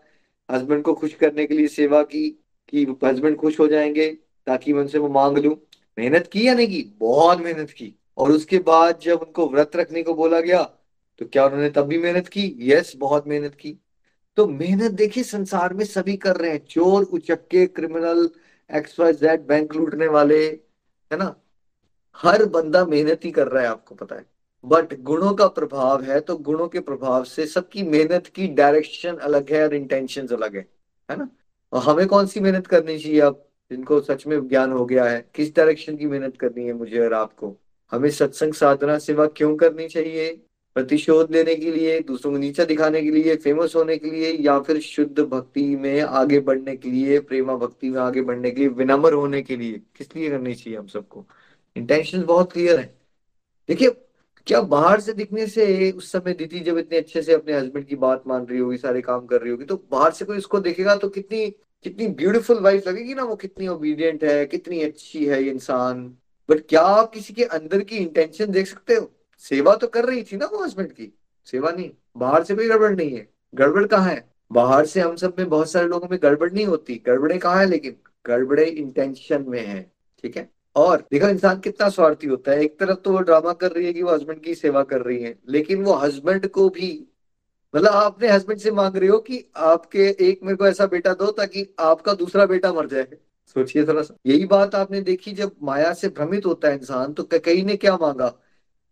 हस्बैंड 0.51 0.83
को 0.83 0.93
खुश 0.93 1.13
करने 1.13 1.45
के 1.45 1.53
लिए 1.53 1.67
सेवा 1.67 2.03
की, 2.03 2.43
कि 2.69 2.95
हस्बैंड 3.03 3.37
खुश 3.37 3.59
हो 3.59 3.67
जाएँगे, 3.67 4.17
ताकि 4.47 4.73
मैं 4.73 4.81
उनसे 4.81 4.97
वो 4.97 5.09
मांग 5.09 5.37
लू। 5.37 5.57
मेहनत 5.99 6.27
की 6.27 6.47
या 6.47 6.53
नहीं 6.53 6.67
की? 6.67 6.93
बहुत 6.99 7.39
मेहनत 7.39 7.69
की। 7.69 7.93
और 8.21 8.31
उसके 8.31 8.59
बाद 8.59 8.99
जब 8.99 9.21
उनको 9.21 9.47
व्रत 9.49 9.75
रखने 9.75 10.03
को 10.03 10.13
बोला 10.13 10.39
गया 10.41 10.63
तो 11.19 11.25
क्या 11.25 11.45
उन्होंने 11.45 11.69
तब 11.69 11.85
भी 11.85 11.97
मेहनत 11.97 12.27
की? 12.27 12.57
यस 12.61 12.93
बहुत 12.97 13.27
मेहनत 13.27 13.55
की। 13.55 13.77
तो 14.37 14.47
मेहनत 14.47 14.91
देखिए, 14.91 15.23
संसार 15.23 15.73
में 15.73 15.83
सभी 15.85 16.15
कर 16.17 16.35
रहे 16.35 16.51
हैं। 16.51 16.65
चोर, 16.65 17.03
उचक्के 17.03 17.65
criminal 17.67 18.29
X 18.69 18.99
Y 18.99 19.13
Z 19.13 19.41
bank 19.47 19.75
लूटने 19.75 20.07
वाले, 20.07 20.45
है 21.11 21.17
ना? 21.17 21.35
हर 22.15 22.45
बंदा 22.45 22.85
मेहनत 22.85 23.25
ही 23.25 23.31
कर 23.31 23.47
रहा 23.47 23.63
है, 23.63 23.69
आपको 23.69 23.95
पता 23.95 24.15
है। 24.15 24.25
बट 24.65 24.99
गुणों 25.01 25.33
का 25.33 25.47
प्रभाव 25.47 26.01
है 26.03 26.19
तो 26.19 26.37
गुणों 26.37 26.67
के 26.67 26.79
प्रभाव 26.79 27.23
से 27.23 27.45
सबकी 27.47 27.83
मेहनत 27.83 28.27
की 28.27 28.47
डायरेक्शन 28.47 29.17
अलग 29.17 29.51
है 29.51 29.63
और 29.63 29.73
इंटेंशन 29.73 30.27
अलग 30.27 30.55
है 30.55 30.65
है 31.09 31.17
ना? 31.17 31.29
और 31.73 31.83
हमें 31.83 32.07
कौन 32.07 32.25
सी 32.27 32.39
मेहनत 32.39 32.67
करनी 32.67 32.97
चाहिए 32.99 33.19
अब? 33.19 33.47
जिनको 33.71 33.99
सच 34.01 34.27
में 34.27 34.47
ज्ञान 34.47 34.71
हो 34.71 34.85
गया 34.85 35.05
है। 35.05 35.29
किस 35.35 35.55
डायरेक्शन 35.55 35.97
की 35.97 36.05
मेहनत 36.05 36.37
करनी 36.37 36.65
है 36.65 36.73
मुझे 36.73 36.99
और 36.99 37.13
आपको? 37.13 37.55
हमें 37.91 38.09
सत्संग 38.09 38.53
साधना 38.53 38.97
सेवा 38.99 39.25
क्यों 39.27 39.55
करनी 39.57 39.87
चाहिए? 39.87 40.31
प्रतिशोध 40.75 41.31
लेने 41.31 41.55
के 41.55 41.71
लिए, 41.71 41.99
दूसरों 41.99 42.31
को 42.31 42.37
नीचा 42.37 42.65
दिखाने 42.65 43.01
के 43.01 43.11
लिए 43.11 43.35
फ़ेमस 43.35 43.75
होने 43.75 43.97
के 43.97 44.11
लिए, 44.11 44.31
या 44.33 44.59
फिर 44.59 44.79
शुद्ध 44.79 45.19
भक्ति 45.19 45.63
में 45.75 46.01
आगे 46.01 46.39
बढ़ने 46.39 46.75
के 46.77 46.89
लिए, 46.89 47.19
प्रेमा 47.19 47.55
भक्ति 47.55 47.89
में 47.89 47.99
आगे 48.01 48.21
बढ़ने 48.21 48.51
के 48.51 48.59
लिए, 48.59 48.69
विनम्र 48.69 49.13
होने 49.13 49.41
के 49.41 49.57
लिए? 49.57 49.81
किस 49.95 50.15
लिए 50.15 50.29
करनी 50.29 50.53
चाहिए 50.55 50.79
हम 50.79 50.87
सबको? 50.87 51.25
इंटेंशन 51.75 52.23
बहुत 52.23 52.53
क्लियर 52.53 52.79
है। 52.79 52.85
देखिए, 53.69 53.89
क्या 54.47 54.61
बाहर 54.61 54.99
से 54.99 55.13
दिखने 55.13 55.47
से 55.47 55.91
उस 55.91 56.11
समय 56.11 56.33
दीदी 56.33 56.59
जब 56.59 56.77
इतने 56.77 56.97
अच्छे 56.97 57.21
से 57.21 57.33
अपने 57.33 57.53
हस्बैंड 57.53 57.85
की 57.87 57.95
बात 57.95 58.23
मान 58.27 58.45
रही 58.45 58.59
होगी, 58.59 58.77
सारे 58.77 59.01
काम 59.01 59.25
कर 59.25 59.41
रही 59.41 59.51
होगी 59.51 59.65
तो 59.65 59.75
बाहर 59.91 60.11
से 60.11 60.25
कोई 60.25 60.37
इसको 60.37 60.59
देखेगा 60.59 60.95
तो 60.95 61.09
कितनी 61.09 61.49
कितनी 61.85 62.07
ब्यूटीफुल 62.07 62.59
वाइफ 62.59 62.87
लगेगी 62.87 63.13
ना 63.13 63.23
वो, 63.23 63.35
कितनी 63.35 63.67
ओबीडियंट 63.67 64.23
है, 64.23 64.45
कितनी 64.45 64.81
अच्छी 64.81 65.25
है 65.25 65.43
ये 65.43 65.51
इंसान। 65.51 66.17
बट 66.51 66.61
क्या 66.69 66.81
आप 66.81 67.11
किसी 67.13 67.33
के 67.33 67.43
अंदर 67.43 67.81
की 67.81 67.97
इंटेंशन 67.97 68.51
देख 68.51 68.67
सकते 68.67 68.95
हो? 68.95 69.11
सेवा 69.43 69.75
तो 69.75 69.87
कर 69.87 70.05
रही 70.05 70.23
थी 70.23 70.37
ना 70.37 70.45
वो 70.45 70.63
हस्बैंड 70.63 70.91
की। 70.91 71.13
सेवा 71.47 71.71
नहीं, 71.71 71.89
बाहर 72.17 72.43
से 72.43 72.55
कोई 72.55 72.67
गड़बड़ 72.67 72.91
नहीं 72.95 73.11
है। 73.11 73.27
गड़बड़ 73.55 73.85
कहाँ 73.85 74.09
है? 74.09 74.29
बाहर 74.51 74.85
से 74.85 75.01
हम 75.01 75.15
सब 75.15 75.35
में 75.39 75.49
बहुत 75.49 75.71
सारे 75.71 75.87
लोगों 75.87 76.07
में 76.11 76.19
गड़बड़ 76.23 76.51
नहीं 76.51 76.65
होती। 76.65 77.01
गड़बड़े 77.05 77.37
कहाँ 77.37 77.59
है 77.59 77.65
लेकिन 77.65 77.95
गड़बड़े 78.25 78.65
इंटेंशन 78.65 79.45
में 79.47 79.65
है, 79.65 79.81
ठीक 80.23 80.37
है? 80.37 80.49
और 80.75 81.07
देखो 81.11 81.27
इंसान 81.27 81.59
कितना 81.59 81.89
स्वार्थी 81.89 82.27
होता 82.27 82.51
है। 82.51 82.63
एक 82.63 82.79
तरफ़ 82.79 82.97
तो 82.97 83.11
वो 83.11 83.19
ड्रामा 83.19 83.53
कर 83.53 83.71
रही 83.71 83.85
है 83.85 83.93
कि 83.93 84.03
वो 84.03 84.13
हस्बैंड 84.13 84.41
की 84.41 84.55
सेवा 84.55 84.83
कर 84.83 85.01
रही 85.01 85.21
है, 85.23 85.37
लेकिन 85.49 85.83
वो 85.83 85.93
हस्बैंड 85.93 86.47
को 86.47 86.69
भी 86.69 86.91
मतलब 87.73 87.91
आप 87.91 88.13
अपने 88.13 88.27
हस्बैंड 88.27 88.59
से 88.59 88.71
मांग 88.71 88.95
रहे 88.97 89.09
हो 89.09 89.17
कि 89.19 89.43
आपके 89.55 90.07
एक 90.21 90.39
मेरे 90.43 90.55
को 90.55 90.67
ऐसा 90.67 90.85
बेटा 90.85 91.13
दो 91.13 91.31
ताकि 91.31 91.65
आपका 91.79 92.13
दूसरा 92.13 92.45
बेटा 92.45 92.73
मर 92.73 92.87
जाए। 92.87 93.07
सोचिए 93.47 93.85
थोड़ा 93.87 94.01
सा। 94.01 94.15
यही 94.27 94.45
बात 94.45 94.75
आपने 94.75 95.01
देखी, 95.01 95.31
जब 95.31 95.55
माया 95.63 95.93
से 95.93 96.09
भ्रमित 96.09 96.45
होता 96.45 96.67
है 96.67 96.75
इंसान 96.75 97.13
तो 97.13 97.27
कई 97.35 97.61
ने 97.63 97.75
क्या 97.77 97.95
मांगा? 97.97 98.33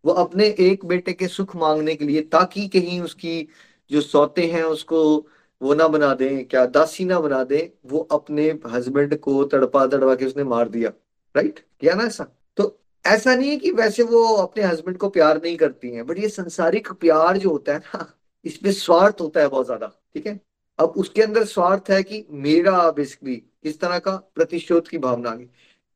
वो 0.04 0.12
अपने 0.14 0.46
एक 0.62 0.86
बेटे 0.86 1.14
के 1.14 1.28
सुख 1.28 1.56
मांगने 1.56 1.96
के 1.96 2.06
लिए, 2.06 2.22
ताकि 2.22 2.68
कहीं 2.68 3.00
उसकी 3.02 3.48
जो 3.92 4.02
सौते 4.02 4.46
हैं, 4.46 4.64
उसको 4.64 5.28
वो 5.62 5.74
ना 5.74 5.88
बना 5.88 6.14
दें, 6.14 6.46
क्या 6.48 6.66
दासी 6.66 7.06
ना 7.06 7.20
बना 7.20 7.44
दें, 7.44 7.70
वो 7.86 8.00
अपने 8.12 8.50
हस्बैंड 8.68 9.18
को 9.20 9.44
तड़पा 9.44 9.86
तड़पा 9.88 10.16
के 10.16 10.26
उसने 10.26 10.44
मार 10.44 10.70
दिया। 10.70 10.90
राइट? 11.36 11.60
किया 11.82 11.94
ना 11.94 12.04
ऐसा? 12.04 12.24
तो 12.58 12.80
ऐसा 13.06 13.36
नहीं 13.36 13.50
है 13.50 13.58
कि 13.58 13.72
वैसे 13.72 14.04
वो 14.04 14.24
अपने 14.36 14.64
हस्बैंड 14.64 14.98
को 14.98 15.10
प्यार 15.10 15.42
नहीं 15.44 15.58
करती 15.58 15.92
हैं, 15.92 16.06
बट 16.06 16.20
ये 16.20 16.30
संसारिक 16.30 16.92
प्यार 16.94 17.38
जो 17.38 17.50
होता 17.50 17.74
है 17.74 17.80
ना, 17.80 18.14
इसमें 18.46 18.72
स्वार्थ 18.72 19.22
होता 19.22 19.42
है 19.42 19.48
बहुत 19.48 19.66
ज़्यादा, 19.66 19.88
ठीक 20.14 20.28
है? 20.28 20.40
अब 20.80 20.94
उसके 20.98 21.22
अंदर 21.22 21.44
स्वार्थ 21.44 21.90
है 21.90 22.02
कि 22.04 22.26
मेरा 22.32 22.90
बेसिकली 22.92 23.36
किस 23.36 23.80
तरह 23.80 24.00
का? 24.00 24.16
प्रतिशोध 24.36 24.88
की 24.88 24.98
भावना 24.98 25.30
आ 25.30 25.36
गई 25.36 25.48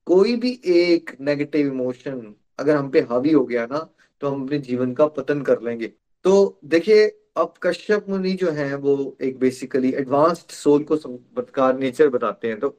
कोई 0.08 0.36
भी 0.36 0.60
एक 0.66 1.16
नेगेटिव 1.22 1.68
इमोशन 1.68 2.34
अगर 2.60 2.76
हम 2.76 2.90
पे 2.90 3.00
हावी 3.02 3.32
हो 3.32 3.44
गया 3.46 3.66
ना 3.66 3.88
तो 4.22 4.30
हम 4.30 4.44
अपने 4.44 4.58
जीवन 4.60 4.94
का 4.94 5.06
पतन 5.08 5.42
कर 5.42 5.62
लेंगे। 5.62 5.88
तो 6.26 6.60
देखिए, 6.66 7.08
अब 7.38 7.54
कश्यप 7.64 8.06
मुनि 8.10 8.32
जो 8.34 8.52
है, 8.52 8.76
वो 8.76 9.18
एक 9.22 9.40
बेसिकली 9.40 9.92
एडवांस्ड 9.94 10.52
सोल 10.52 10.84
को 10.84 10.98
चमत्कार 10.98 11.78
नेचर 11.78 12.10
बताते 12.10 12.48
हैं। 12.48 12.60
तो 12.60 12.78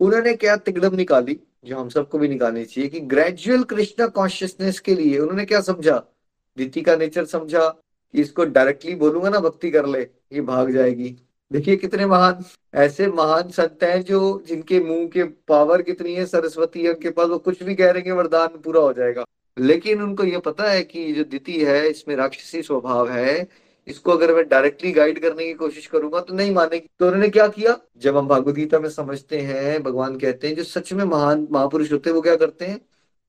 उन्होंने 0.00 0.34
क्या 0.34 0.56
तिकड़म 0.56 0.94
निकाली, 0.96 1.38
जो 1.64 1.76
हम 1.76 1.88
सबको 1.88 2.18
भी 2.18 2.28
निकालनी 2.28 2.64
चाहिए 2.64 2.90
कि 2.90 3.00
ग्रेजुअल 3.00 3.62
कृष्णा 3.64 4.06
कॉन्शियसनेस 4.06 4.80
के 4.80 4.94
लिए 4.94 5.18
उन्होंने 5.18 5.44
क्या 5.44 5.60
समझा? 5.60 5.98
दीति 6.56 6.82
का 6.82 6.96
नेचर 6.96 7.24
समझा 7.24 7.68
कि 7.68 8.20
इसको 8.20 8.44
डायरेक्टली 8.44 8.94
बोलूँगा 8.94 9.30
ना, 9.30 9.40
भक्ति 9.40 9.70
कर 9.70 9.86
ले, 9.86 10.00
ये 10.32 10.40
भाग 10.40 10.70
जाएगी। 10.70 11.16
देखिए 11.52 11.76
कितने 11.76 12.06
महान, 12.06 12.44
ऐसे 12.74 13.06
महान 13.06 13.48
संत 13.48 13.82
हैं 13.82 14.02
जो, 14.02 14.42
जिनके 14.46 14.80
मुँह 14.80 15.06
के 15.06 15.24
पावर 15.24 15.82
कितनी 15.82 16.14
है, 16.14 16.26
सरस्वती 16.26 16.88
उनके 16.88 17.10
पास 17.10 17.28
वो 17.28 17.38
कुछ 17.38 17.62
भी 17.62 17.74
कह 17.74 17.90
रहे 17.90 18.02
हैं 18.02 18.12
वरदान 18.12 18.48
पूरा 18.48 18.80
हो 18.80 18.92
जाएगा। 18.92 19.24
लेकिन 19.58 20.02
उनको 20.02 20.24
ये 20.24 20.38
पता 20.38 20.70
है 20.70 20.82
कि 20.82 21.12
जो 21.12 21.24
दिति 21.24 21.64
है, 21.64 21.88
इसमें 21.90 22.16
राक्षसी 22.16 22.62
स्वभाव 22.62 23.10
है, 23.10 23.48
इसको 23.86 24.12
अगर 24.12 24.34
मैं 24.34 24.48
डायरेक्टली 24.48 24.92
गाइड 24.92 25.22
करने 25.22 25.44
की 25.46 25.52
कोशिश 25.54 25.86
करूँगा 25.86 26.20
तो 26.20 26.34
नहीं 26.34 26.50
मानेगी। 26.54 26.88
तो 26.98 27.06
उन्होंने 27.06 27.28
क्या 27.28 27.48
किया? 27.48 27.76
जब 27.96 28.16
हम 28.16 28.28
भागवत 28.28 28.54
गीता 28.54 28.78
में 28.78 28.88
समझते 28.88 29.38
हैं, 29.38 29.82
भगवान 29.82 30.18
कहते 30.18 30.48
हैं, 30.48 30.56
जो 30.56 30.64
सच 30.64 30.92
में 30.92 31.04
महान 31.04 31.46
महापुरुष 31.50 31.92
होते 31.92 32.10
हैं, 32.10 32.14
वो 32.14 32.22
क्या 32.22 32.36
करते 32.36 32.64
हैं? 32.64 32.80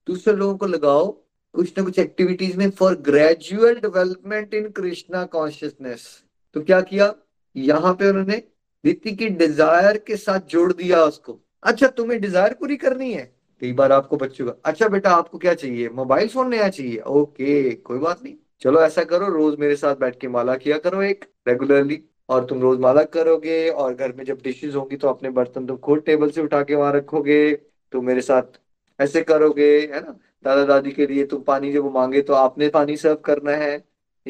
दूसरे 0.07 0.33
लोगों 0.33 0.57
को 0.57 0.65
लगाओ, 0.65 1.07
कुछ 1.53 1.73
ना 1.77 1.83
कुछ 1.83 1.99
एक्टिविटीज़ 1.99 2.57
में 2.57 2.69
for 2.69 2.95
gradual 2.95 3.75
development 3.75 4.53
in 4.53 4.69
Krishna 4.69 5.23
consciousness 5.25 6.23
तो 6.53 6.61
क्या 6.61 6.81
किया? 6.81 7.13
यहाँ 7.55 7.93
पे 7.93 8.09
उन्होंने 8.09 8.41
रीति 8.83 9.11
की 9.11 9.27
डिज़ायर 9.29 9.97
के 9.97 10.15
साथ 10.17 10.39
जोड़ 10.49 10.71
दिया 10.73 11.03
उसको। 11.03 11.39
अच्छा 11.63 11.87
तुम्हें 11.89 12.19
डिज़ायर 12.21 12.53
पूरी 12.53 12.77
करनी 12.77 13.11
है? 13.13 13.23
कई 13.61 13.71
बार 13.73 13.91
आपको 13.91 14.17
बच्चों 14.17 14.45
का 14.45 14.53
अच्छा 14.65 14.87
बेटा, 14.87 15.11
आपको 15.11 15.37
क्या 15.37 15.53
चाहिए? 15.53 15.89
मोबाइल 15.89 16.27
फ़ोन 16.27 16.49
नया 16.49 16.67
चाहिए? 16.69 16.97
ओके, 16.99 17.71
कोई 17.71 17.99
बात 17.99 18.23
नहीं। 18.23 18.35
चलो, 18.61 18.81
ऐसा 18.81 19.03
करो, 19.03 19.27
रोज 19.27 19.59
मेरे 19.59 19.75
साथ 19.75 19.95
बैठ 19.95 20.19
के 20.19 20.27
माला 20.27 20.55
किया 20.57 20.77
करो 20.77 21.01
एक 21.03 21.25
रेगुलरली 21.47 22.01
और 22.29 22.45
तुम 22.45 22.61
रोज 22.61 22.79
माला 22.79 23.03
करोगे, 23.05 23.69
और 23.69 23.93
घर 23.93 24.13
में 24.17 24.23
जब 24.25 24.39
डिशेज 24.43 24.75
होंगी 24.75 24.97
तो 24.97 25.07
अपने 25.09 25.29
बर्तन 25.31 25.65
तुम 25.65 25.77
खुद 25.77 26.03
टेबल 26.05 26.29
से 26.29 26.41
उठा 26.41 26.61
के 26.63 26.75
वहाँ 26.75 26.93
रखोगे 26.93 27.53
तो 27.93 28.01
मेरे 28.01 28.21
साथ 28.21 28.59
ऐसे 28.99 29.21
करोगे, 29.23 29.69
है 29.83 30.01
ना? 30.01 30.17
दादा 30.45 30.63
दादी 30.65 30.91
के 30.91 31.07
लिए 31.07 31.25
तुम 31.25 31.41
पानी 31.43 31.71
जब 31.73 31.91
मांगे 31.93 32.21
तो 32.21 32.33
आपने 32.33 32.67
पानी 32.69 32.97
सर्व 32.97 33.15
करना 33.25 33.51
है। 33.53 33.77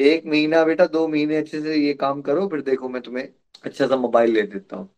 एक 0.00 0.26
महीना 0.26 0.64
बेटा, 0.64 0.86
दो 0.86 1.06
महीने 1.08 1.36
अच्छे 1.36 1.60
से 1.60 1.74
ये 1.76 1.92
काम 1.94 2.20
करो, 2.22 2.46
फिर 2.48 2.60
देखो 2.62 2.88
मैं 2.88 3.02
तुम्हें 3.02 3.28
अच्छा 3.64 3.86
सा 3.86 3.96
मोबाइल 3.96 4.32
ले 4.32 4.42
देता 4.42 4.76
हूँ। 4.76 4.88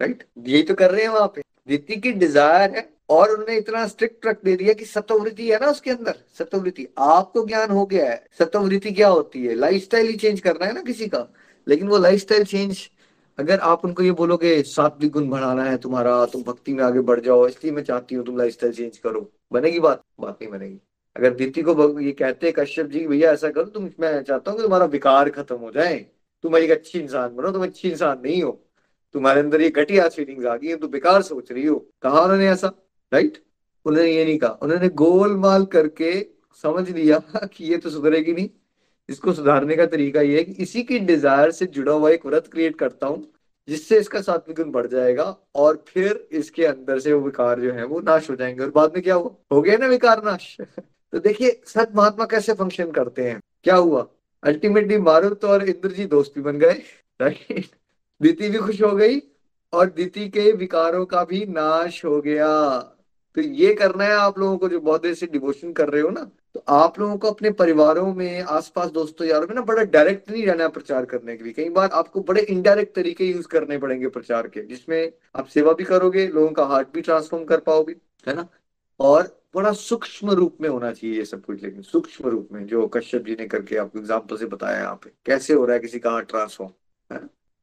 राइट 0.00 0.24
यही 0.38 0.62
तो 0.62 0.74
कर 0.74 0.90
रहे 0.90 1.02
हैं 1.02 1.08
वहाँ 1.08 1.32
पे। 1.34 1.42
जितनी 1.68 1.96
की 1.96 2.12
डिज़ायर 2.14 2.70
है, 2.70 2.88
और 3.10 3.30
उन्होंने 3.30 3.56
इतना 3.58 3.86
स्ट्रिक्ट 3.86 4.26
रख 4.26 4.38
दे 4.44 4.56
दिया 4.56 4.72
कि 4.74 4.84
सतोवृत्ति 4.84 5.50
है 5.50 5.58
ना 5.60 5.66
उसके 5.66 5.90
अंदर 5.90 6.14
सतोवृत्ति 6.38 6.86
आपको 6.98 7.44
ज्ञान 7.46 7.70
हो 7.70 7.84
गया 7.86 8.10
है 8.10 8.24
सतोवृत्ति 8.38 8.92
क्या 8.92 9.08
होती 9.08 9.44
है? 9.46 9.54
लाइफस्टाइल 9.54 10.06
ही 10.06 10.16
चेंज 10.16 10.40
करना 10.40 10.66
है 10.66 10.72
ना 10.74 10.82
किसी 10.82 11.08
का। 11.08 11.26
लेकिन 11.66 11.88
वो 11.88 11.98
लाइफस्टाइल 11.98 12.44
चेंज 12.44 12.88
अगर 13.38 13.58
आप 13.60 13.84
उनको 13.84 14.02
ये 14.02 14.10
बोलोगे, 14.12 14.62
सात्विक 14.62 15.10
गुण 15.12 15.28
बढ़ाना 15.30 15.64
है 15.64 15.76
तुम्हारा, 15.78 16.24
तुम 16.26 16.42
भक्ति 16.42 16.72
में 16.74 16.82
आगे 16.84 17.00
बढ़ 17.02 17.20
जाओ, 17.20 17.46
इसलिए 17.46 17.72
मैं 17.72 17.82
चाहती 17.84 18.14
हूँ 18.14 18.24
तुम 18.26 18.38
लाइफस्टाइल 18.38 18.72
चेंज 18.72 18.98
करो। 18.98 19.30
बनेगी 19.52 19.80
बात? 19.80 20.02
बात 20.20 20.38
नहीं 20.42 20.50
बनेगी। 20.52 20.80
अगर 21.16 21.34
दीति 21.34 21.62
को 21.62 22.00
ये 22.00 22.12
कहते 22.12 22.52
कश्यप 22.52 22.86
जी 22.86 23.06
भैया 23.06 23.32
ऐसा 23.32 23.50
करो, 23.50 23.64
तुम 23.64 23.90
मैं 24.00 24.22
चाहता 24.22 24.50
हूँ 24.50 24.58
कि 24.58 24.62
तुम्हारा 24.62 24.84
विकार 24.84 25.30
खत्म 25.30 25.56
हो 25.56 25.70
जाए। 25.70 26.06
तुम 26.42 26.56
एक 26.56 26.70
अच्छी 26.70 26.98
इंसान 27.00 27.36
बनो, 27.36 27.50
तुम 27.50 27.62
अच्छी 27.62 27.90
इंसान 27.90 28.20
नहीं 28.24 28.42
हो। 28.42 28.62
तुम्हारे 29.12 29.40
अंदर 29.40 29.60
ये 29.60 29.70
घटिया 29.70 30.08
फीलिंग्स 30.08 30.46
आ 30.46 30.56
गई 30.56 30.68
है, 30.68 30.76
तुम 30.76 30.90
बेकार 30.90 31.22
सोच 31.22 31.52
रही 31.52 31.66
हो। 31.66 31.78
कहा 32.02 32.20
उन्होंने 32.20 32.48
ऐसा? 32.48 32.72
राइट 33.12 33.42
उन्होंने 33.86 34.10
ये 34.10 34.24
नहीं 34.24 34.38
कहा। 34.38 34.50
उन्होंने 34.50 34.88
गोलमाल 34.88 35.64
करके 35.64 36.26
समझ 36.64 36.90
लिया 36.90 37.18
कि 37.44 37.64
ये 37.64 37.76
तो 37.76 37.90
सुधरेगी 37.90 38.32
नहीं। 38.32 38.48
इसको 39.08 39.32
सुधारने 39.32 39.76
का 39.76 39.86
तरीका 39.86 40.20
ये 40.20 40.36
है 40.38 40.44
कि 40.44 40.62
इसी 40.62 40.82
की 40.82 40.98
डिज़ायर 40.98 41.50
से 41.50 41.66
जुड़ा 41.66 41.92
हुआ 41.92 42.10
एक 42.10 42.26
व्रत 42.26 42.46
क्रिएट 42.46 42.76
करता 42.76 43.06
हूँ, 43.06 43.32
जिससे 43.68 43.98
इसका 43.98 44.20
सात्विक 44.20 44.56
गुण 44.56 44.70
बढ़ 44.70 44.86
जाएगा 44.86 45.24
और 45.54 45.84
फिर 45.88 46.28
इसके 46.32 46.64
अंदर 46.64 46.98
से 46.98 47.12
वो 47.12 47.20
विकार 47.20 47.60
जो 47.60 47.72
है, 47.72 47.84
वो 47.84 48.00
नाश 48.00 48.30
हो 48.30 48.36
जाएँगे। 48.36 48.64
और 48.64 48.70
बाद 48.70 48.92
में 48.94 49.02
क्या 49.02 49.14
हुआ? 49.14 49.34
हो 49.52 49.62
गया 49.62 49.76
ना 49.76 49.86
विकार 49.86 50.24
नाश? 50.24 50.56
तो 51.12 51.18
देखिए, 51.18 51.60
सत 51.66 51.92
महात्मा 51.96 52.24
कैसे 52.24 52.54
फ़ंक्शन 52.54 52.90
करते 52.90 53.24
हैं? 53.24 53.40
क्या 53.64 53.76
हुआ? 53.76 54.06
अल्टीमेटली 54.42 54.98
मारुत 54.98 55.44
और 55.44 55.64
इंद्र 55.64 55.90
जी 55.90 56.04
दोस्त 56.06 56.32
भी 56.34 56.40
बन 56.42 56.58
गए 56.58 56.82
दीति 58.20 58.48
भी 58.48 58.58
खुश 58.58 58.82
हो 58.82 58.94
गई 58.96 59.20
और 59.72 59.90
दीति 59.90 60.28
के 60.28 60.50
विकारों 60.54 61.04
का 61.06 61.24
भी 61.24 61.44
नाश 61.46 62.04
हो 62.04 62.20
गया। 62.20 62.48
तो 63.36 63.40
ये 63.40 63.72
करना 63.74 64.04
है 64.04 64.12
आप 64.12 64.38
लोगों 64.38 64.56
को 64.58 64.68
जो 64.68 64.80
बहुत 64.80 65.02
देर 65.02 65.14
से 65.14 65.26
डिवोशन 65.26 65.72
कर 65.72 65.88
रहे 65.88 66.02
हो 66.02 66.10
ना 66.10 66.30
तो 66.54 66.62
आप 66.68 66.98
लोगों 67.00 67.16
को 67.18 67.30
अपने 67.30 67.50
परिवारों 67.52 68.12
में, 68.14 68.42
आसपास 68.42 68.90
दोस्तों 68.90 69.26
यारों 69.26 69.46
में 69.48 69.54
ना 69.54 69.62
बड़ा 69.62 69.82
डायरेक्ट 69.84 70.30
नहीं 70.30 70.44
रहना 70.46 70.68
प्रचार 70.68 71.04
करने 71.04 71.36
के 71.36 71.44
लिए। 71.44 71.52
कई 71.52 71.68
बार 71.70 71.90
आपको 71.92 72.20
बड़े 72.22 72.42
इनडायरेक्ट 72.42 72.94
तरीके 72.96 73.24
यूज़ 73.24 73.46
करने 73.48 73.78
पड़ेंगे 73.78 74.08
प्रचार 74.08 74.46
के, 74.48 74.62
जिसमें 74.62 75.12
आप 75.34 75.46
सेवा 75.46 75.72
भी 75.72 75.84
करोगे, 75.84 76.26
लोगों 76.28 76.50
का 76.50 76.64
हार्ट 76.64 76.88
भी 76.94 77.00
ट्रांसफॉर्म 77.00 77.44
कर 77.44 77.60
पाओगे, 77.60 77.96
है 78.26 78.34
ना? 78.34 78.46
और 79.00 79.22
बड़ा 79.56 79.72
सूक्ष्म 79.72 80.30
रूप 80.32 80.56
में 80.60 80.68
होना 80.68 80.90
चाहिए 80.92 81.16
ये 81.16 81.24
सब 81.24 81.44
कुछ, 81.44 81.62
लेकिन 81.62 81.82
सूक्ष्म 81.82 82.28
रूप 82.28 82.48
में 82.52 82.66
जो 82.66 82.86
कश्यप 82.88 83.24
जी 83.26 83.36
ने 83.40 83.46
करके 83.46 83.76
आपको 83.76 83.98
एग्ज़ाम्पल 83.98 84.36
से 84.36 84.46
बताया 84.46 84.78
यहाँ 84.78 84.94
पे, 85.04 85.10
कैसे 85.26 85.54
हो 85.54 85.64
रहा 85.64 85.74
है 85.74 85.80
किसी 85.80 85.98
का 85.98 86.20
ट्रांसफॉर्म 86.22 87.18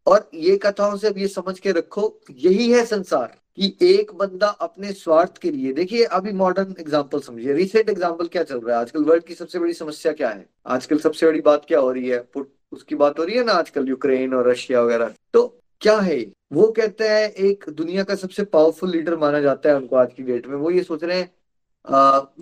और 0.07 0.29
ये 0.33 0.55
कथाओं 0.57 0.95
से 0.97 1.07
अब 1.07 1.17
ये 1.17 1.27
समझ 1.27 1.57
के 1.59 1.71
रखो, 1.71 2.19
यही 2.31 2.69
है 2.71 2.83
संसार 2.85 3.37
कि 3.57 3.77
एक 3.81 4.11
बंदा 4.13 4.47
अपने 4.47 4.91
स्वार्थ 4.93 5.37
के 5.37 5.51
लिए, 5.51 5.73
देखिए 5.73 6.03
अभी 6.05 6.31
मॉडर्न 6.33 6.75
एग्जांपल 6.79 7.19
समझिए 7.21 7.53
रिसेंट 7.53 7.89
एग्जांपल 7.89 8.27
क्या 8.27 8.43
चल 8.43 8.59
रहा 8.59 8.75
है? 8.75 8.81
आजकल 8.81 9.03
वर्ल्ड 9.03 9.23
की 9.23 9.35
सबसे 9.35 9.59
बड़ी 9.59 9.73
समस्या 9.73 10.11
क्या 10.13 10.29
है? 10.29 10.45
आजकल 10.67 10.97
सबसे 10.99 11.25
बड़ी 11.25 11.41
बात 11.41 11.65
क्या 11.67 11.79
हो 11.79 11.91
रही 11.91 12.09
है? 12.09 12.19
पुट, 12.23 12.51
उसकी 12.71 12.95
बात 12.95 13.19
हो 13.19 13.23
रही 13.23 13.37
है 13.37 13.43
ना 13.43 13.53
आजकल 13.53 13.87
यूक्रेन 13.89 14.33
और 14.33 14.49
रशिया 14.49 14.81
वगैरह 14.81 15.13
तो 15.33 15.45
क्या 15.81 15.97
है? 15.99 16.19
वो 16.53 16.67
कहते 16.71 17.07
हैं, 17.09 17.29
एक 17.29 17.65
दुनिया 17.69 18.03
का 18.03 18.15
सबसे 18.15 18.43
पावरफुल 18.45 18.91
लीडर 18.91 19.17
माना 19.17 19.39
जाता 19.41 19.69
है 19.69 19.75
उनको 19.75 19.95
आज 19.95 20.13
की 20.17 20.23
डेट 20.23 20.47
में, 20.47 20.55
वो 20.55 20.71
ये 20.71 20.83
सोच 20.83 21.03
रहे 21.03 21.19
हैं 21.19 21.31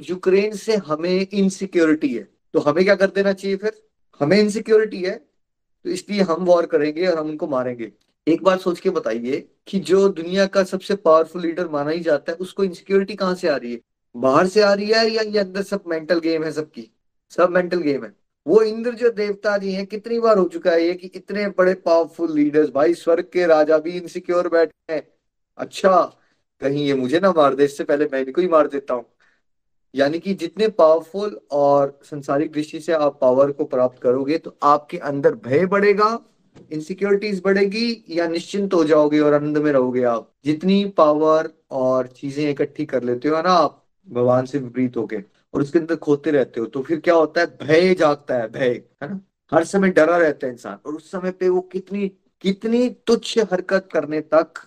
यूक्रेन 0.10 0.56
से 0.56 0.76
हमें 0.78 1.28
इनसिक्योरिटी 1.28 2.14
है। 2.14 2.28
तो 2.54 2.60
हमें 2.60 2.84
क्या 2.84 2.96
कर 2.96 3.10
देना 3.10 3.34
चाहिए 3.34 3.58
फिर? 3.58 3.82
हमें 4.22 4.38
इनसिक्योरिटी 4.40 5.02
है 5.02 5.16
तो 5.86 5.90
इसलिए 5.90 6.22
हम 6.22 6.44
वॉर 6.46 6.66
करेंगे 6.66 7.06
और 7.08 7.18
हम 7.18 7.30
उनको 7.30 7.48
मारेंगे। 7.48 7.92
एक 8.28 8.44
बार 8.44 8.58
सोच 8.58 8.80
के 8.80 8.90
बताइए 8.90 9.40
कि 9.68 9.80
जो 9.82 10.08
दुनिया 10.10 10.46
का 10.48 10.64
सबसे 10.64 10.96
पावरफुल 10.98 11.42
लीडर 11.42 11.68
माना 11.70 11.92
ही 11.92 12.00
जाता 12.00 12.32
है, 12.32 12.38
उसको 12.38 12.64
इनसिक्योरिटी 12.64 13.16
कहाँ 13.16 13.36
से 13.36 13.48
आ 13.48 13.56
रही 13.56 13.72
है? 13.74 13.80
बाहर 14.16 14.48
से 14.48 14.62
आ 14.62 14.74
रही 14.74 14.86
है 14.86 15.10
या 15.10 15.22
ये 15.22 15.40
अंदर 15.40 15.62
सब 15.64 15.84
मेंटल 15.88 16.20
गेम 16.20 16.44
है 16.44 16.52
सबकी? 16.52 16.90
सब 17.32 17.50
मेंटल 17.50 17.80
गेम 17.80 18.04
है। 18.06 18.14
वो 18.46 18.62
इंद्र 18.62 18.92
जो 18.92 19.10
देवता 19.12 19.58
जी 19.58 19.72
हैं, 19.74 19.86
कितनी 19.86 20.20
बार 20.20 20.38
हो 20.38 20.46
चुका 20.46 20.72
है 20.72 20.86
ये 20.86 20.94
कि 20.94 21.08
इतने 21.16 21.48
बड़े 21.58 21.74
पावरफुल 21.76 22.32
लीडर्स 22.34 22.70
भाई 22.70 22.94
स्वर्ग 22.94 23.30
के 23.34 23.46
राजा 23.48 23.78
भी 23.78 23.92
इनसिक्योर 23.92 24.50
बैठे 24.50 24.94
हैं। 24.94 25.08
अच्छा 25.58 26.00
कहीं 26.62 26.86
ये 26.88 26.94
मुझे 26.94 27.20
ना 27.20 27.32
मार 27.32 27.56
दे, 27.56 27.66
इससे 27.66 27.84
पहले 27.84 28.06
मैं 28.06 28.22
इनको 28.22 28.42
ही 28.42 28.48
मार 28.48 28.68
देता 28.68 28.94
हूँ। 28.94 29.06
यानी 29.94 30.20
कि 30.20 30.34
जितने 30.34 30.68
पावरफुल 30.68 31.40
और 31.52 32.00
संसारिक 32.04 32.52
दृष्टि 32.52 32.80
से 32.80 32.94
आप 32.94 33.18
पावर 33.22 33.52
को 33.52 33.66
प्राप्त 33.66 34.02
करोगे 34.02 34.38
तो 34.38 34.56
आपके 34.64 34.98
अंदर 35.00 35.36
भय 35.46 35.66
बढ़ेगा 35.66 36.18
इनसिक्योरिटीज 36.72 37.42
बढ़ेगी, 37.46 38.04
या 38.10 38.28
निश्चिंत 38.28 38.74
हो 38.74 38.84
जाओगे 38.84 39.20
और 39.20 39.34
आनंद 39.34 39.58
में 39.58 39.72
रहोगे 39.72 40.04
आप। 40.04 40.32
जितनी 40.46 40.84
पावर 40.98 41.50
और 41.72 42.08
चीज़ें 42.10 42.50
इकट्ठी 42.50 42.86
कर 42.86 43.04
लेते 43.04 43.30
हो 43.30 43.42
ना 43.42 43.52
आप, 43.52 43.84
भगवान 44.08 44.46
से 44.46 44.60
विपरीत 44.60 44.98
होके, 44.98 45.18
और 45.54 45.62
उसके 45.62 45.80
अंदर 45.80 45.96
खोते 45.98 46.32
रहते 46.32 46.60
हो 46.60 46.66
तो 46.66 46.82
फिर 46.82 47.00
क्या 47.00 47.14
होता 47.16 47.42
है? 47.42 47.48
भय 47.58 47.94
जागता 47.96 48.36
है, 48.36 48.48
भय, 48.50 48.82
है 49.04 49.10
ना? 49.10 49.20
हर 49.52 49.64
समय 49.66 49.90
डरा 49.90 50.18
रहता 50.18 50.48
है 50.48 50.54
इंसान, 50.54 50.78
और 50.86 50.96
उस 50.96 51.12
समय 51.12 51.32
पे 51.32 51.50
वो 51.50 51.62
कितनी 51.64 52.08
कितनी 52.44 52.88
तुच्छ 53.08 53.38
हरकत 53.42 53.88
करने 53.94 54.22
तक 54.24 54.60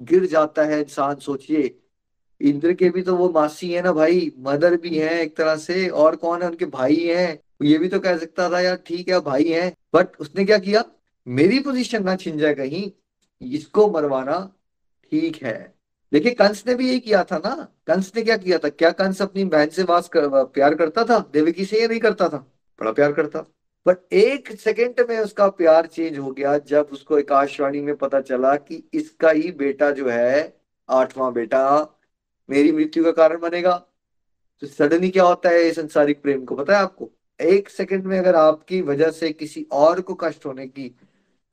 गिर 0.00 0.26
जाता 0.26 0.64
है 0.64 0.80
इंसान, 0.80 1.16
सोचिए। 1.16 1.79
इंद्र 2.40 2.72
के 2.72 2.88
भी 2.90 3.02
तो 3.02 3.16
वो 3.16 3.28
मासी 3.30 3.70
है 3.72 3.82
ना 3.82 3.92
भाई 3.92 4.32
मदर 4.38 4.76
भी 4.76 4.98
है 4.98 5.20
एक 5.22 5.36
तरह 5.36 5.56
से 5.56 5.88
और 5.88 6.16
कौन 6.16 6.42
है 6.42 6.48
उनके 6.48 6.66
भाई 6.66 6.96
है? 6.96 7.40
ये 7.62 7.78
भी 7.78 7.88
तो 7.88 8.00
कह 8.00 8.16
सकता 8.18 8.50
था 8.50 8.60
यार 8.60 8.76
ठीक 8.86 9.08
है 9.08 9.20
भाई 9.20 9.44
हैं। 9.44 9.72
बट 9.94 10.16
उसने 10.20 10.44
क्या 10.44 10.58
किया? 10.58 10.84
मेरी 11.26 11.58
पोजीशन 11.60 12.04
ना 12.04 12.16
छिन 12.16 12.38
जाए 12.38 12.54
कहीं 12.54 12.90
इसको 13.42 13.90
मरवाना 13.90 14.38
ठीक 15.12 15.42
है। 15.42 15.74
देखिए 16.12 16.32
कंस 16.32 16.64
ने 16.66 16.74
भी 16.74 16.88
यही 16.88 17.00
किया 17.00 17.22
था 17.24 17.38
ना। 17.38 17.54
कंस 17.86 18.12
ने 18.16 18.22
क्या 18.22 18.36
किया 18.36 18.58
था? 18.58 18.68
क्या 18.68 18.90
कंस 18.90 19.22
अपनी 19.22 19.44
बहन 19.44 19.68
से 19.68 19.82
वास 19.82 20.08
कर, 20.08 20.28
प्यार 20.44 20.74
करता 20.74 21.04
था? 21.04 21.18
देवकी 21.32 21.64
से 21.64 21.80
ये 21.80 21.88
नहीं 21.88 22.00
करता 22.00 22.28
था? 22.28 22.38
बड़ा 22.80 22.92
प्यार 22.92 23.12
करता। 23.12 23.44
बट 23.86 24.12
एक 24.12 24.48
सेकेंड 24.60 25.06
में 25.10 25.18
उसका 25.18 25.48
प्यार 25.48 25.86
चेंज 25.86 26.18
हो 26.18 26.30
गया 26.32 26.58
जब 26.58 26.88
उसको 26.92 27.16
आकाशवाणी 27.18 27.80
में 27.80 27.94
पता 27.96 28.20
चला 28.20 28.54
कि 28.56 28.82
इसका 28.94 29.30
ही 29.30 29.50
बेटा 29.50 29.90
जो 29.90 30.08
है 30.08 30.58
आठवां 30.88 31.32
बेटा 31.32 31.62
मेरी 32.50 32.72
मृत्यु 32.72 33.04
का 33.04 33.10
कारण 33.12 33.38
बनेगा। 33.40 33.76
तो 34.62 34.66
सडनली 34.66 35.08
क्या 35.10 35.24
होता 35.24 35.48
है 35.48 35.70
संसारिक 35.72 36.22
प्रेम 36.22 36.44
को? 36.44 36.54
पता 36.56 36.76
है 36.76 36.82
आपको? 36.82 37.10
एक 37.40 37.68
सेकंड 37.68 38.06
में 38.06 38.18
अगर 38.18 38.34
आपकी 38.34 38.80
वजह 38.82 39.10
से 39.10 39.30
किसी 39.32 39.66
और 39.72 40.00
को 40.00 40.14
कष्ट 40.14 40.46
होने 40.46 40.66
की 40.66 40.94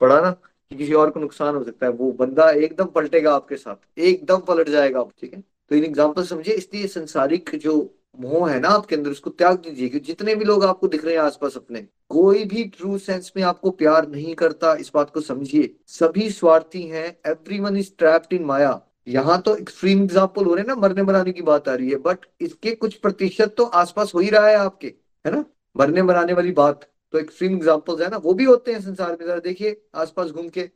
पड़ा 0.00 0.20
ना, 0.20 0.30
कि 0.30 0.76
किसी 0.76 0.92
और 0.92 1.10
को 1.10 1.20
नुकसान 1.20 1.54
हो 1.56 1.62
सकता 1.64 1.86
है, 1.86 1.92
वो 1.92 2.10
बंदा 2.12 2.50
एकदम 2.50 2.86
पलटेगा 2.86 3.34
आपके 3.34 3.56
साथ, 3.56 3.76
एकदम 3.98 4.38
पलट 4.38 4.68
जाएगा 4.68 5.00
आप, 5.00 5.10
ठीक 5.20 5.34
है? 5.34 5.40
तो 5.40 5.76
इन 5.76 5.84
एग्ज़ाम्पल 5.84 6.24
समझिए, 6.24 6.54
इसलिए 6.54 6.86
संसारिक 6.86 7.50
जो 7.54 7.94
मोह 8.20 8.50
है 8.50 8.58
ना 8.60 8.68
आपके 8.68 8.96
अंदर, 8.96 9.10
उसको 9.10 9.30
त्याग 9.30 9.56
दीजिए, 9.58 9.88
कि 9.88 9.98
जितने 10.00 10.34
भी 10.34 10.44
लोग 10.44 10.64
आपको 10.64 10.88
दिख 10.88 11.04
रहे 11.04 11.14
हैं 11.14 11.20
आसपास 11.20 11.56
अपने, 11.56 11.80
कोई 12.08 12.44
भी 12.44 12.64
ट्रू 12.64 12.98
सेंस 12.98 13.32
में 13.36 13.42
आपको 13.42 13.70
प्यार 13.70 14.08
नहीं 14.08 14.34
करता, 14.34 14.74
इस 14.74 14.90
बात 14.94 15.10
को 15.10 15.20
समझिए। 15.20 15.74
सभी 15.86 16.30
स्वार्थी 16.30 16.82
हैं 16.82 17.06
every 17.26 17.60
one 17.60 17.76
is 17.76 17.90
trapped 17.98 18.32
in 18.32 18.44
maya. 18.44 18.80
यहाँ 19.08 19.40
तो 19.42 19.54
एक्सट्रीम 19.56 20.02
एग्ज़ाम्पल 20.02 20.44
हो 20.44 20.54
रहे 20.54 20.62
हैं 20.62 20.68
ना, 20.68 20.74
मरने 20.76 21.02
मराने 21.02 21.32
की 21.32 21.42
बात 21.42 21.68
आ 21.68 21.74
रही 21.74 21.90
है 21.90 21.96
बट 21.98 22.26
इसके 22.40 22.74
कुछ 22.76 22.94
प्रतिशत 22.96 23.54
तो 23.56 23.64
आसपास 23.64 24.12
हो 24.14 24.20
ही 24.20 24.30
रहा 24.30 24.48
है 24.48 24.56
आपके, 24.56 24.86
है 25.24 25.32
ना? 25.32 25.44
मरने 25.76 26.02
मराने 26.02 26.32
वाली 26.32 26.52
बात 26.52 26.88
तो 27.14 27.18
एक्सट्रीम 27.18 27.52
एग्जाम्पल्स 27.52 28.00
है 28.00 28.08
ना, 28.10 28.16
वो 28.16 28.34
भी 28.34 28.44
होते 28.44 28.72
हैं 28.72 28.80
संसार 28.80 29.10
में, 29.10 29.26
जरा 29.26 29.38
देखिए, 29.40 29.80
आसपास 29.94 30.30
घूम 30.30 30.48
के। 30.48 30.68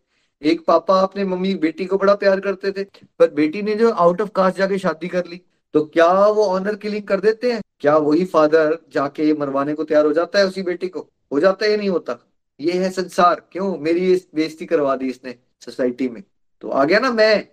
एक 0.42 0.64
पापा 0.66 0.98
अपने 1.00 1.24
मम्मी, 1.24 1.54
बेटी 1.56 1.84
को 1.86 1.98
बड़ा 1.98 2.14
प्यार 2.16 2.40
करते 2.40 2.72
थे, 2.72 2.84
पर 3.18 3.30
बेटी 3.32 3.62
ने 3.62 3.74
जो 3.74 3.90
आउट 3.92 4.20
ऑफ़ 4.20 4.30
कास्ट 4.34 4.58
जाके 4.58 4.78
शादी 4.78 5.08
कर 5.08 5.26
ली 5.26 5.40
तो 5.74 5.84
क्या 5.86 6.06
वो 6.28 6.44
ऑनर 6.46 6.74
किलिंग 6.76 7.02
कर 7.04 7.20
देते 7.20 7.52
हैं? 7.52 7.60
क्या 7.80 7.96
वही 7.98 8.24
फादर 8.26 8.78
जाके 8.92 9.32
मरवाने 9.34 9.74
को 9.74 9.84
तैयार 9.84 10.06
हो 10.06 10.12
जाता 10.12 10.38
है 10.38 10.46
उसी 10.46 10.62
बेटी 10.62 10.88
को? 10.88 11.00
हो 11.32 11.40
जाता 11.40 11.66
है 11.66 11.76
नहीं 11.76 11.88
होता? 11.88 12.18
ये 12.60 12.72
है 12.74 12.90
संसार, 12.90 13.42
क्यों? 13.52 13.76
मेरी 13.78 14.14
बेइज्जती 14.34 14.66
करवा 14.66 14.96
दी 14.96 15.08
इसने 15.08 15.34
सोसाइटी 15.62 16.08
में। 16.08 16.22
तो 16.62 16.68
आ 16.68 16.84
गया 16.84 16.98
ना 16.98 17.10
मैं 17.12 17.48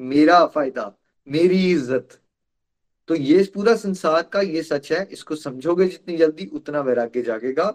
मेरा 0.00 0.44
फ़ायदा, 0.46 0.92
मेरी 1.26 1.70
इज़्ज़त। 1.72 2.18
तो 3.08 3.14
ये 3.14 3.42
पूरा 3.54 3.74
संसार 3.76 4.22
का 4.22 4.40
ये 4.40 4.62
सच 4.62 4.92
है, 4.92 5.08
इसको 5.12 5.36
समझोगे 5.36 5.86
जितनी 5.86 6.16
जल्दी, 6.16 6.46
उतना 6.46 6.80
वैराग्य 6.80 7.22
जागेगा। 7.22 7.74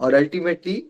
और 0.00 0.14
अल्टीमेटली 0.14 0.82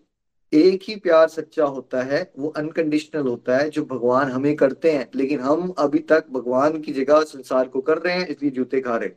एक 0.52 0.82
ही 0.82 0.94
प्यार 0.96 1.28
सच्चा 1.28 1.64
होता 1.64 2.02
है, 2.02 2.32
वो 2.38 2.48
अनकंडीशनल 2.48 3.26
होता 3.28 3.56
है, 3.58 3.68
जो 3.70 3.84
भगवान 3.84 4.30
हमें 4.30 4.54
करते 4.56 4.92
हैं। 4.92 5.08
लेकिन 5.14 5.40
हम 5.40 5.68
अभी 5.78 5.98
तक 6.00 6.26
भगवान 6.30 6.80
की 6.80 6.92
जगह 6.92 7.22
संसार 7.24 7.68
को 7.68 7.80
कर 7.80 7.98
रहे 7.98 8.14
हैं, 8.14 8.26
इसलिए 8.26 8.50
जूते 8.50 8.80
खा 8.80 8.96
रहे 8.96 9.10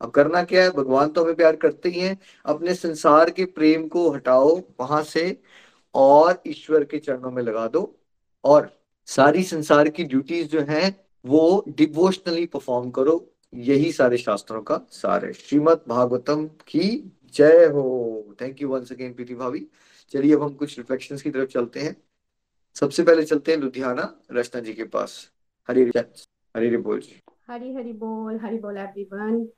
अब 0.00 0.10
करना 0.10 0.42
क्या 0.44 0.62
है? 0.62 0.70
भगवान 0.70 1.08
तो 1.08 1.22
हमें 1.24 1.34
प्यार 1.34 1.56
करते 1.56 1.88
ही 1.88 2.00
हैं। 2.00 2.18
अपने 2.44 2.74
संसार 2.74 3.30
के 3.30 3.44
प्रेम 3.46 3.86
को 3.88 4.08
हटाओ 4.10 4.56
वहाँ 4.80 5.02
से, 5.04 5.40
और 5.94 6.42
ईश्वर 6.46 6.84
के 6.84 6.98
चरणों 6.98 7.30
में 7.30 7.42
लगा 7.42 7.66
दो। 7.68 7.82
और 8.44 8.70
सारी 9.08 9.42
संसार 9.42 9.88
की 9.88 10.04
ड्यूटीज़ 10.04 10.48
जो 10.48 10.60
हैं, 10.60 11.06
वो 11.26 11.64
डिवोशनली 11.68 12.46
परफॉर्म 12.46 12.90
करो। 12.90 13.30
यही 13.54 13.92
सारे 13.92 14.16
शास्त्रों 14.16 14.62
का 14.62 14.80
सार 14.90 15.24
है। 15.24 15.32
श्रीमद 15.32 15.80
भागवतम 15.88 16.46
की 16.46 17.12
जय 17.34 17.64
हो। 17.66 18.36
Thank 18.40 18.62
you 18.62 18.68
once 18.68 18.92
again 18.92 19.14
Preeti 19.14 19.34
भाभी। 19.34 19.66
चलिए 20.10 20.34
अब 20.34 20.42
हम 20.42 20.54
कुछ 20.54 20.78
रिफ्लेक्शंस 20.78 21.22
की 21.22 21.30
तरफ़ 21.30 21.48
चलते 21.48 21.80
हैं। 21.80 21.96
सबसे 22.74 23.02
पहले 23.02 23.22
चलते 23.24 23.52
हैं 23.52 23.58
लुधियाना, 23.58 24.20
रचना 24.32 24.60
जी 24.60 24.74
के 24.74 24.84
पास। 24.84 25.30
हरी 25.68 25.90
हरी 26.56 26.76
बोल। 26.76 27.00
जी। 27.00 27.22
हरी 27.50 27.74
हरी 27.74 27.92
बोल 27.92 28.38
हरी 28.38 28.58
बोल 28.58 28.76
एवरीवन 28.76 29.48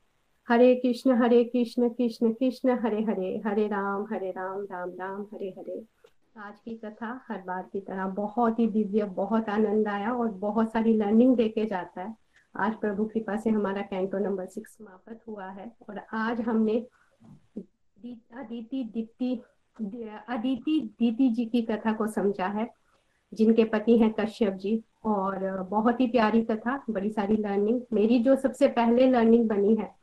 हरे 0.49 0.75
कृष्ण 0.75 1.11
हरे 1.11 1.45
कृष्ण 1.45 1.89
कृष्ण 1.89 2.33
कृष्ण, 2.33 2.71
हरे 2.71 3.03
हरे। 3.03 3.43
हरे 3.47 3.67
राम 3.67 4.07
हरे 4.13 4.31
राम 4.31 4.65
राम 4.65 4.91
राम, 4.91 5.23
हरे 5.23 5.49
हरे। 5.59 6.00
आज 6.41 6.61
की 6.61 6.75
कथा 6.75 7.09
हर 7.29 7.39
बार 7.47 7.63
की 7.73 7.81
तरह 7.81 8.07
बहुत 8.09 8.59
ही 8.59 8.67
दिव्य 8.67 9.05
बहुत 9.17 9.49
आनंद 9.49 9.89
आया 9.89 10.13
और 10.13 10.29
बहुत 10.41 10.73
सारी 10.73 10.93
लर्निंग 10.97 11.35
देके 11.37 11.65
जाता 11.67 12.03
है। 12.03 12.15
आज 12.55 12.75
प्रभु 12.75 13.05
कृपा 13.05 13.37
से 13.37 13.51
हमारा 13.51 13.83
कैंटो 13.83 14.19
नंबर 14.19 14.47
सिक्स 14.47 14.77
समाप्त 14.77 15.21
हुआ 15.29 15.49
है 15.49 15.71
और 15.89 16.01
आज 16.13 16.41
हमने 16.41 16.79
अदिति 18.35 18.83
दीप्ति, 18.95 19.35
अदिति 20.29 20.81
दीति 20.99 21.29
जी 21.29 21.45
की 21.47 21.63
कथा 21.63 21.93
को 21.93 22.07
समझा 22.07 22.47
है, 22.47 22.69
जिनके 23.33 23.65
पति 23.65 23.99
हैं 23.99 24.13
कश्यप 24.13 24.55
जी 24.55 24.83
और 25.05 25.69
बहुत 25.71 26.01
ही 26.01 26.07
प्यारी 26.07 26.43
कथा, 26.43 26.83
बड़ी 26.91 27.11
सारी 27.11 27.37
लर्निंग 27.37 27.81
मेरी 27.93 28.19
जो 28.19 28.37
सबसे 28.37 28.69
पहले 28.71 29.11
लर्निंग 29.11 29.49
बनी 29.49 29.75
है 29.75 29.95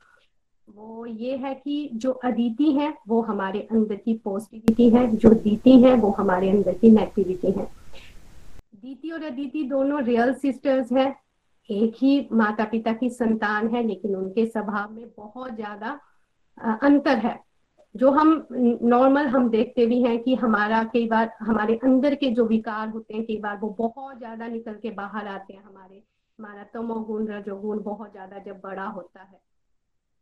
वो 0.78 1.06
ये 1.06 1.36
है 1.38 1.54
कि 1.56 1.90
जो 1.94 2.12
अदिति 2.12 2.72
है, 2.72 2.94
वो 3.08 3.22
हमारे 3.22 3.60
अंदर 3.62 3.96
की 3.96 4.14
पॉजिटिविटी 4.14 4.90
है, 4.90 5.06
जो 5.16 5.30
दीति 5.30 5.72
है, 5.82 5.94
वो 5.94 6.10
हमारे 6.10 6.50
अंदर 6.50 6.74
की 6.74 6.92
नेगेटिविटी 6.92 7.52
है। 7.52 7.66
दीति 8.76 9.12
और 9.12 9.24
अदिति 9.24 9.64
दोनों 9.64 10.02
रियल 10.04 10.34
सिस्टर्स 10.34 10.92
है, 10.92 11.08
एक 11.70 11.96
ही 12.02 12.28
माता 12.32 12.66
पिता 12.66 12.94
की 12.94 13.10
संतान 13.10 13.68
है, 13.68 13.84
लेकिन 13.88 14.16
उनके 14.16 14.46
स्वभाव 14.46 14.92
में 14.92 15.08
बहुत 15.18 15.56
ज़्यादा 15.56 16.00
अंतर 16.84 17.18
है। 17.18 17.40
जो 17.96 18.12
हम 18.12 18.48
नॉर्मल 18.52 19.28
हम 19.28 19.50
देखते 19.50 19.86
भी 19.86 20.02
हैं 20.04 20.18
कि 20.24 20.36
हमारा 20.36 20.84
कई 20.84 21.08
बार, 21.08 21.32
हमारे 21.40 21.76
अंदर 21.84 22.16
के 22.16 22.30
जो 22.30 22.46
विकार 22.46 22.90
होते 22.90 23.14
हैं, 23.14 23.26
कई 23.26 23.38
बार 23.38 23.58
वो 23.58 23.76
बहुत 23.80 24.18
ज़्यादा 24.18 24.48
निकल 24.48 24.74
के 24.74 24.92
बाहर 24.92 25.28
आते 25.28 25.54
हैं। 25.54 25.64
हमारे 25.64 26.04
हमारा 26.40 26.64
तमोगुण 26.74 27.28
रजोगुण 27.28 27.84
बहुत 27.84 28.12
ज़्यादा 28.12 28.38
जब 28.38 28.60
बड़ा 28.64 28.86
होता 28.86 29.22
है। 29.22 29.40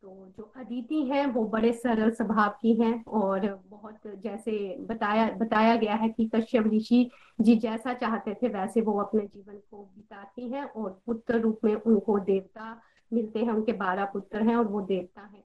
तो 0.01 0.33
जो 0.37 0.51
अदिति 0.55 1.01
हैं, 1.03 1.25
वो 1.25 1.43
बड़े 1.45 1.71
सरल 1.73 2.11
स्वभाव 2.11 2.49
की 2.61 2.73
हैं 2.73 3.03
और 3.05 3.63
बहुत 3.67 3.99
जैसे 4.23 4.77
बताया 4.79 5.29
बताया 5.31 5.75
गया 5.75 5.93
है 5.93 6.09
कि 6.09 6.25
कश्यप 6.35 6.67
ऋषि 6.67 7.11
जी 7.41 7.55
जैसा 7.55 7.93
चाहते 7.93 8.33
थे, 8.33 8.47
वैसे 8.47 8.81
वो 8.81 8.99
अपने 8.99 9.21
जीवन 9.21 9.55
को 9.71 9.91
बिताती 9.97 10.49
हैं 10.49 10.63
और 10.63 11.01
पुत्र 11.05 11.39
रूप 11.39 11.59
में 11.63 11.75
उनको 11.75 12.19
देवता 12.19 12.81
मिलते 13.13 13.39
हैं, 13.39 13.51
उनके 13.51 13.73
बारह 13.73 14.05
पुत्र 14.05 14.41
हैं 14.41 14.55
और 14.55 14.67
वो 14.67 14.81
देवता 14.81 15.21
हैं। 15.21 15.43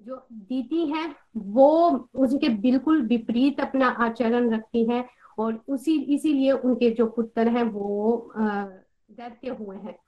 जो 0.00 0.26
दीति 0.32 0.86
हैं, 0.86 1.14
वो 1.36 1.90
उसके 2.14 2.48
बिल्कुल 2.48 3.02
विपरीत 3.02 3.60
अपना 3.60 3.88
आचरण 3.88 4.50
रखती 4.50 4.84
हैं 4.84 5.04
और 5.38 5.62
उसी, 5.68 6.00
इसीलिए 6.02 6.52
उनके 6.52 6.90
जो 6.90 7.06
पुत्र 7.06 7.48
हैं, 7.48 7.62
वो 7.62 8.32
दैत्य 9.10 9.50
हुए 9.50 9.76
हैं। 9.76 9.98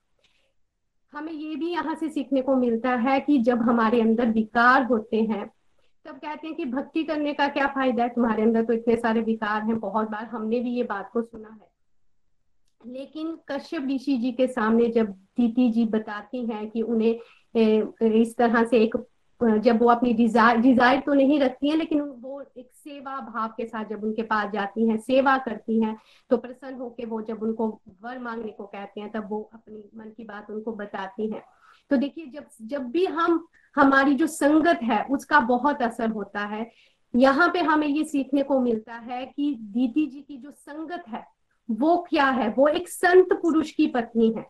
हमें 1.13 1.33
ये 1.33 1.55
भी 1.57 1.71
यहाँ 1.71 1.95
से 1.95 2.09
सीखने 2.09 2.43
को 2.43 2.55
मिलता 2.57 2.95
है 2.99 3.19
कि 3.21 3.39
जब 3.39 3.63
हमारे 3.63 4.01
अंदर 4.01 4.31
विकार 4.31 4.85
होते 4.85 5.23
हैं, 5.23 5.47
तब 6.05 6.15
कहते 6.15 6.47
हैं 6.47 6.57
कि 6.57 6.65
भक्ति 6.65 7.03
करने 7.05 7.33
का 7.33 7.49
क्या 7.49 7.67
फ़ायदा 7.67 8.03
है? 8.03 8.09
तुम्हारे 8.09 8.43
अंदर 8.43 8.65
तो 8.65 8.73
इतने 8.73 8.97
सारे 8.97 9.21
विकार 9.21 9.63
हैं, 9.63 9.79
बहुत 9.81 10.11
बार 10.11 10.25
हमने 10.27 10.61
भी 10.61 10.71
ये 10.71 10.83
बात 10.83 11.11
को 11.13 11.23
सुना 11.23 11.49
है। 11.51 11.71
लेकिन 12.81 13.37
कश्यप 13.49 13.87
ऋषि 13.91 14.17
जी 14.19 14.33
के 14.33 14.47
सामने 14.47 14.87
जब 14.89 15.11
दीति 15.37 15.69
जी 15.71 15.85
बताती 15.85 16.45
हैं 16.47 16.69
कि 16.71 16.83
उन्हें 16.83 17.19
इस 18.13 18.37
तरह 18.37 18.65
से 18.65 18.79
एक 18.79 18.97
जब 19.43 19.83
वो 19.83 19.89
अपनी 19.91 20.13
डिज़ायर 20.15 20.57
डिज़ायर 20.57 21.01
तो 21.01 21.15
नहीं 21.15 21.39
रखती 21.41 21.69
हैं, 21.69 21.77
लेकिन 21.77 22.01
वो 22.01 22.41
एक 22.41 22.71
सेवा 22.75 23.19
भाव 23.23 23.49
के 23.57 23.67
साथ 23.67 23.85
जब 23.85 24.05
उनके 24.05 24.23
पास 24.23 24.53
जाती 24.53 24.89
हैं, 24.89 24.97
सेवा 24.99 25.37
करती 25.39 25.81
हैं 25.83 25.97
तो 26.31 26.37
प्रसन्न 26.37 26.75
होके 26.75 27.05
वो 27.05 27.21
जब 27.23 27.43
उनको 27.43 27.69
वर 28.05 28.19
मांगने 28.19 28.53
को 28.53 28.65
कहते 28.65 29.01
हैं, 29.01 29.11
तब 29.13 29.29
वो 29.31 29.41
अपनी 29.55 29.83
मन 29.97 30.11
की 30.17 30.25
बात 30.25 30.51
उनको 30.51 30.73
बताती 30.73 31.31
हैं। 31.31 31.43
तो 31.91 31.97
देखिए, 31.97 32.27
जब 32.27 32.47
जब 32.63 32.91
भी 32.91 33.05
हम, 33.07 33.47
हमारी 33.77 34.15
जो 34.15 34.27
संगत 34.27 34.79
है, 34.83 35.05
उसका 35.11 35.41
बहुत 35.41 35.83
असर 35.83 36.11
होता 36.11 36.45
है। 36.47 36.71
यहाँ 37.15 37.49
पे 37.49 37.61
हमें 37.61 37.87
ये 37.87 38.05
सीखने 38.05 38.43
को 38.43 38.59
मिलता 38.61 38.95
है 38.95 39.25
कि 39.27 39.55
दीदी 39.61 40.07
जी 40.07 40.21
की 40.21 40.37
जो 40.37 40.51
संगत 40.51 41.05
है, 41.09 41.25
वो 41.69 41.97
क्या 42.11 42.27
है? 42.27 42.49
वो 42.49 42.69
एक 42.69 42.89
संत 42.89 43.33
पुरुष 43.33 43.71
की 43.71 43.87
पत्नी 43.87 44.33
है। 44.37 44.47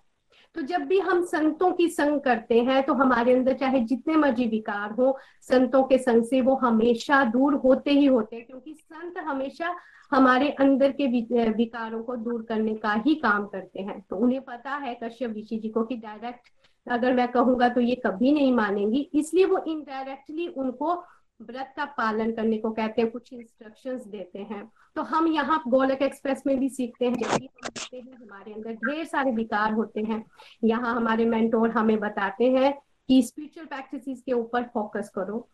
तो 0.55 0.63
जब 0.63 0.83
भी 0.87 0.99
हम 1.01 1.23
संतों 1.25 1.71
की 1.73 1.89
संग 1.89 2.21
करते 2.21 2.61
हैं 2.63 2.83
तो 2.83 2.95
हमारे 2.95 3.33
अंदर 3.35 3.55
चाहे 3.55 3.81
जितने 3.83 4.17
मर्ज़ी 4.17 4.47
विकार 4.47 4.91
हो, 4.91 5.19
संतों 5.43 5.83
के 5.85 5.99
संग 5.99 6.25
से 6.25 6.41
वो 6.41 6.55
हमेशा 6.57 7.23
दूर 7.27 7.55
होते 7.55 7.91
ही 7.91 8.07
होते 8.07 8.37
हैं, 8.37 8.47
क्योंकि 8.47 8.75
संत 8.75 9.19
हमेशा 9.19 9.75
हमारे 10.13 10.51
अंदर 10.61 10.93
के 10.93 11.07
विकारों 11.51 12.03
को 12.03 12.17
दूर 12.19 12.43
करने 12.49 12.75
का 12.75 12.93
ही 13.07 13.15
काम 13.17 13.47
करते 13.47 13.83
हैं। 13.83 14.01
तो 14.01 14.17
उन्हें 14.17 14.41
पता 14.43 14.75
है 14.77 14.95
कश्यप 15.03 15.35
ऋषि 15.37 15.59
जी 15.59 15.69
को 15.69 15.85
कि 15.85 15.97
डायरेक्ट 15.97 16.51
अगर 16.87 17.15
मैं 17.15 17.27
कहूँगा 17.29 17.69
तो 17.69 17.81
ये 17.81 17.95
कभी 18.07 18.33
नहीं 18.33 18.53
मानेंगी, 18.53 19.01
इसलिए 19.15 19.45
वो 19.45 19.59
इनडायरेक्टली 19.59 20.47
उनको 20.49 20.95
व्रत 21.43 21.73
का 21.77 21.85
पालन 21.85 22.33
करने 22.33 22.59
को 22.59 22.71
कहते 22.71 23.03
हैं, 23.03 23.11
कुछ 23.11 23.33
इंस्ट्रक्शंस 23.33 24.07
देते 24.07 24.39
हैं। 24.39 24.71
तो 24.97 25.03
हम 25.03 25.27
यहाँ 25.27 25.63
गोलक 25.69 26.03
एक्सप्रेस 26.03 26.43
में 26.47 26.59
भी 26.59 26.69
सीखते 26.69 27.05
हैं, 27.05 27.15
जब 27.15 27.27
हम 27.27 27.39
देखते 27.39 27.97
हैं, 27.97 28.15
हमारे 28.15 28.53
अंदर 28.53 28.73
ढेर 28.73 29.05
सारे 29.05 29.31
विकार 29.31 29.73
होते 29.73 30.01
हैं। 30.01 30.25
यहाँ 30.65 30.95
हमारे 30.97 31.25
मेंटोर 31.25 31.71
हमें 31.71 31.99
बताते 32.01 32.51
हैं 32.51 32.73
कि 33.09 33.23
स्पिरिचुअल 33.23 33.67
प्रैक्टिस 33.67 34.23
के 34.23 34.33
ऊपर 34.33 34.63
फोकस 34.63 35.11
करो। 35.15 35.49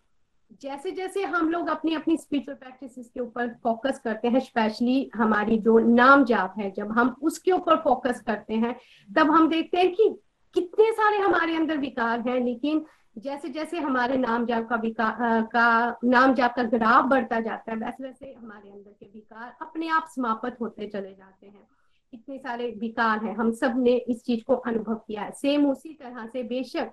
जैसे 0.62 0.91
जैसे 0.91 1.22
हम 1.22 1.51
लोग 1.51 1.68
अपनी 1.68 1.95
अपनी 1.95 2.16
स्पिरिचुअल 2.16 2.57
प्रैक्टिस 2.57 3.09
के 3.09 3.20
ऊपर 3.20 3.49
फोकस 3.62 4.01
करते 4.05 4.28
हैं 4.28 4.41
स्पेशली 4.41 5.11
हमारी 5.14 5.59
जो 5.59 5.78
नाम 5.78 6.24
जाप 6.24 6.55
है, 6.59 6.70
जब 6.70 6.93
हम 6.93 7.16
उसके 7.22 7.53
ऊपर 7.53 7.76
फोकस 7.76 8.20
करते 8.20 8.55
हैं, 8.55 8.74
तब 9.09 9.30
हम 9.30 9.49
देखते 9.49 9.78
हैं 9.78 9.95
कि 9.95 10.09
कितने 10.55 10.93
सारे 10.93 11.18
हमारे 11.18 11.57
अंदर 11.57 11.78
विकार 11.78 12.20
हैं, 12.20 12.41
लेकिन 12.41 12.84
जैसे 13.19 13.49
जैसे 13.49 13.79
हमारे 13.79 14.16
नाम 14.16 14.47
जाप 14.47 14.69
का 14.69 14.77
विकार 14.77 15.43
का 15.43 15.99
नाम 16.05 16.35
जाप 16.35 16.55
का 16.57 16.62
ग्राफ 16.62 17.05
बढ़ता 17.05 17.41
जाता 17.41 17.73
है 17.73 17.79
वैसे 17.79 18.05
वैसे 18.05 18.33
हमारे 18.33 18.71
अंदर 18.71 18.91
के 18.91 19.07
विकार 19.07 19.57
अपने 19.62 19.89
आप 19.89 20.07
समाप्त 20.16 20.57
होते 20.61 20.87
चले 20.87 21.14
जाते 21.14 21.47
हैं। 21.47 21.69
इतने 22.12 22.39
सारे 22.39 22.71
विकार 22.71 23.25
हैं। 23.25 23.35
हम 23.37 23.53
सबने 23.53 23.93
इस 23.93 24.25
चीज़ 24.25 24.45
को 24.45 24.55
अनुभव 24.55 24.95
किया 24.95 25.23
है। 25.23 25.31
सेम 25.31 25.71
उसी 25.71 25.95
तरह 25.95 26.27
से 26.27 26.43
बेशक 26.43 26.91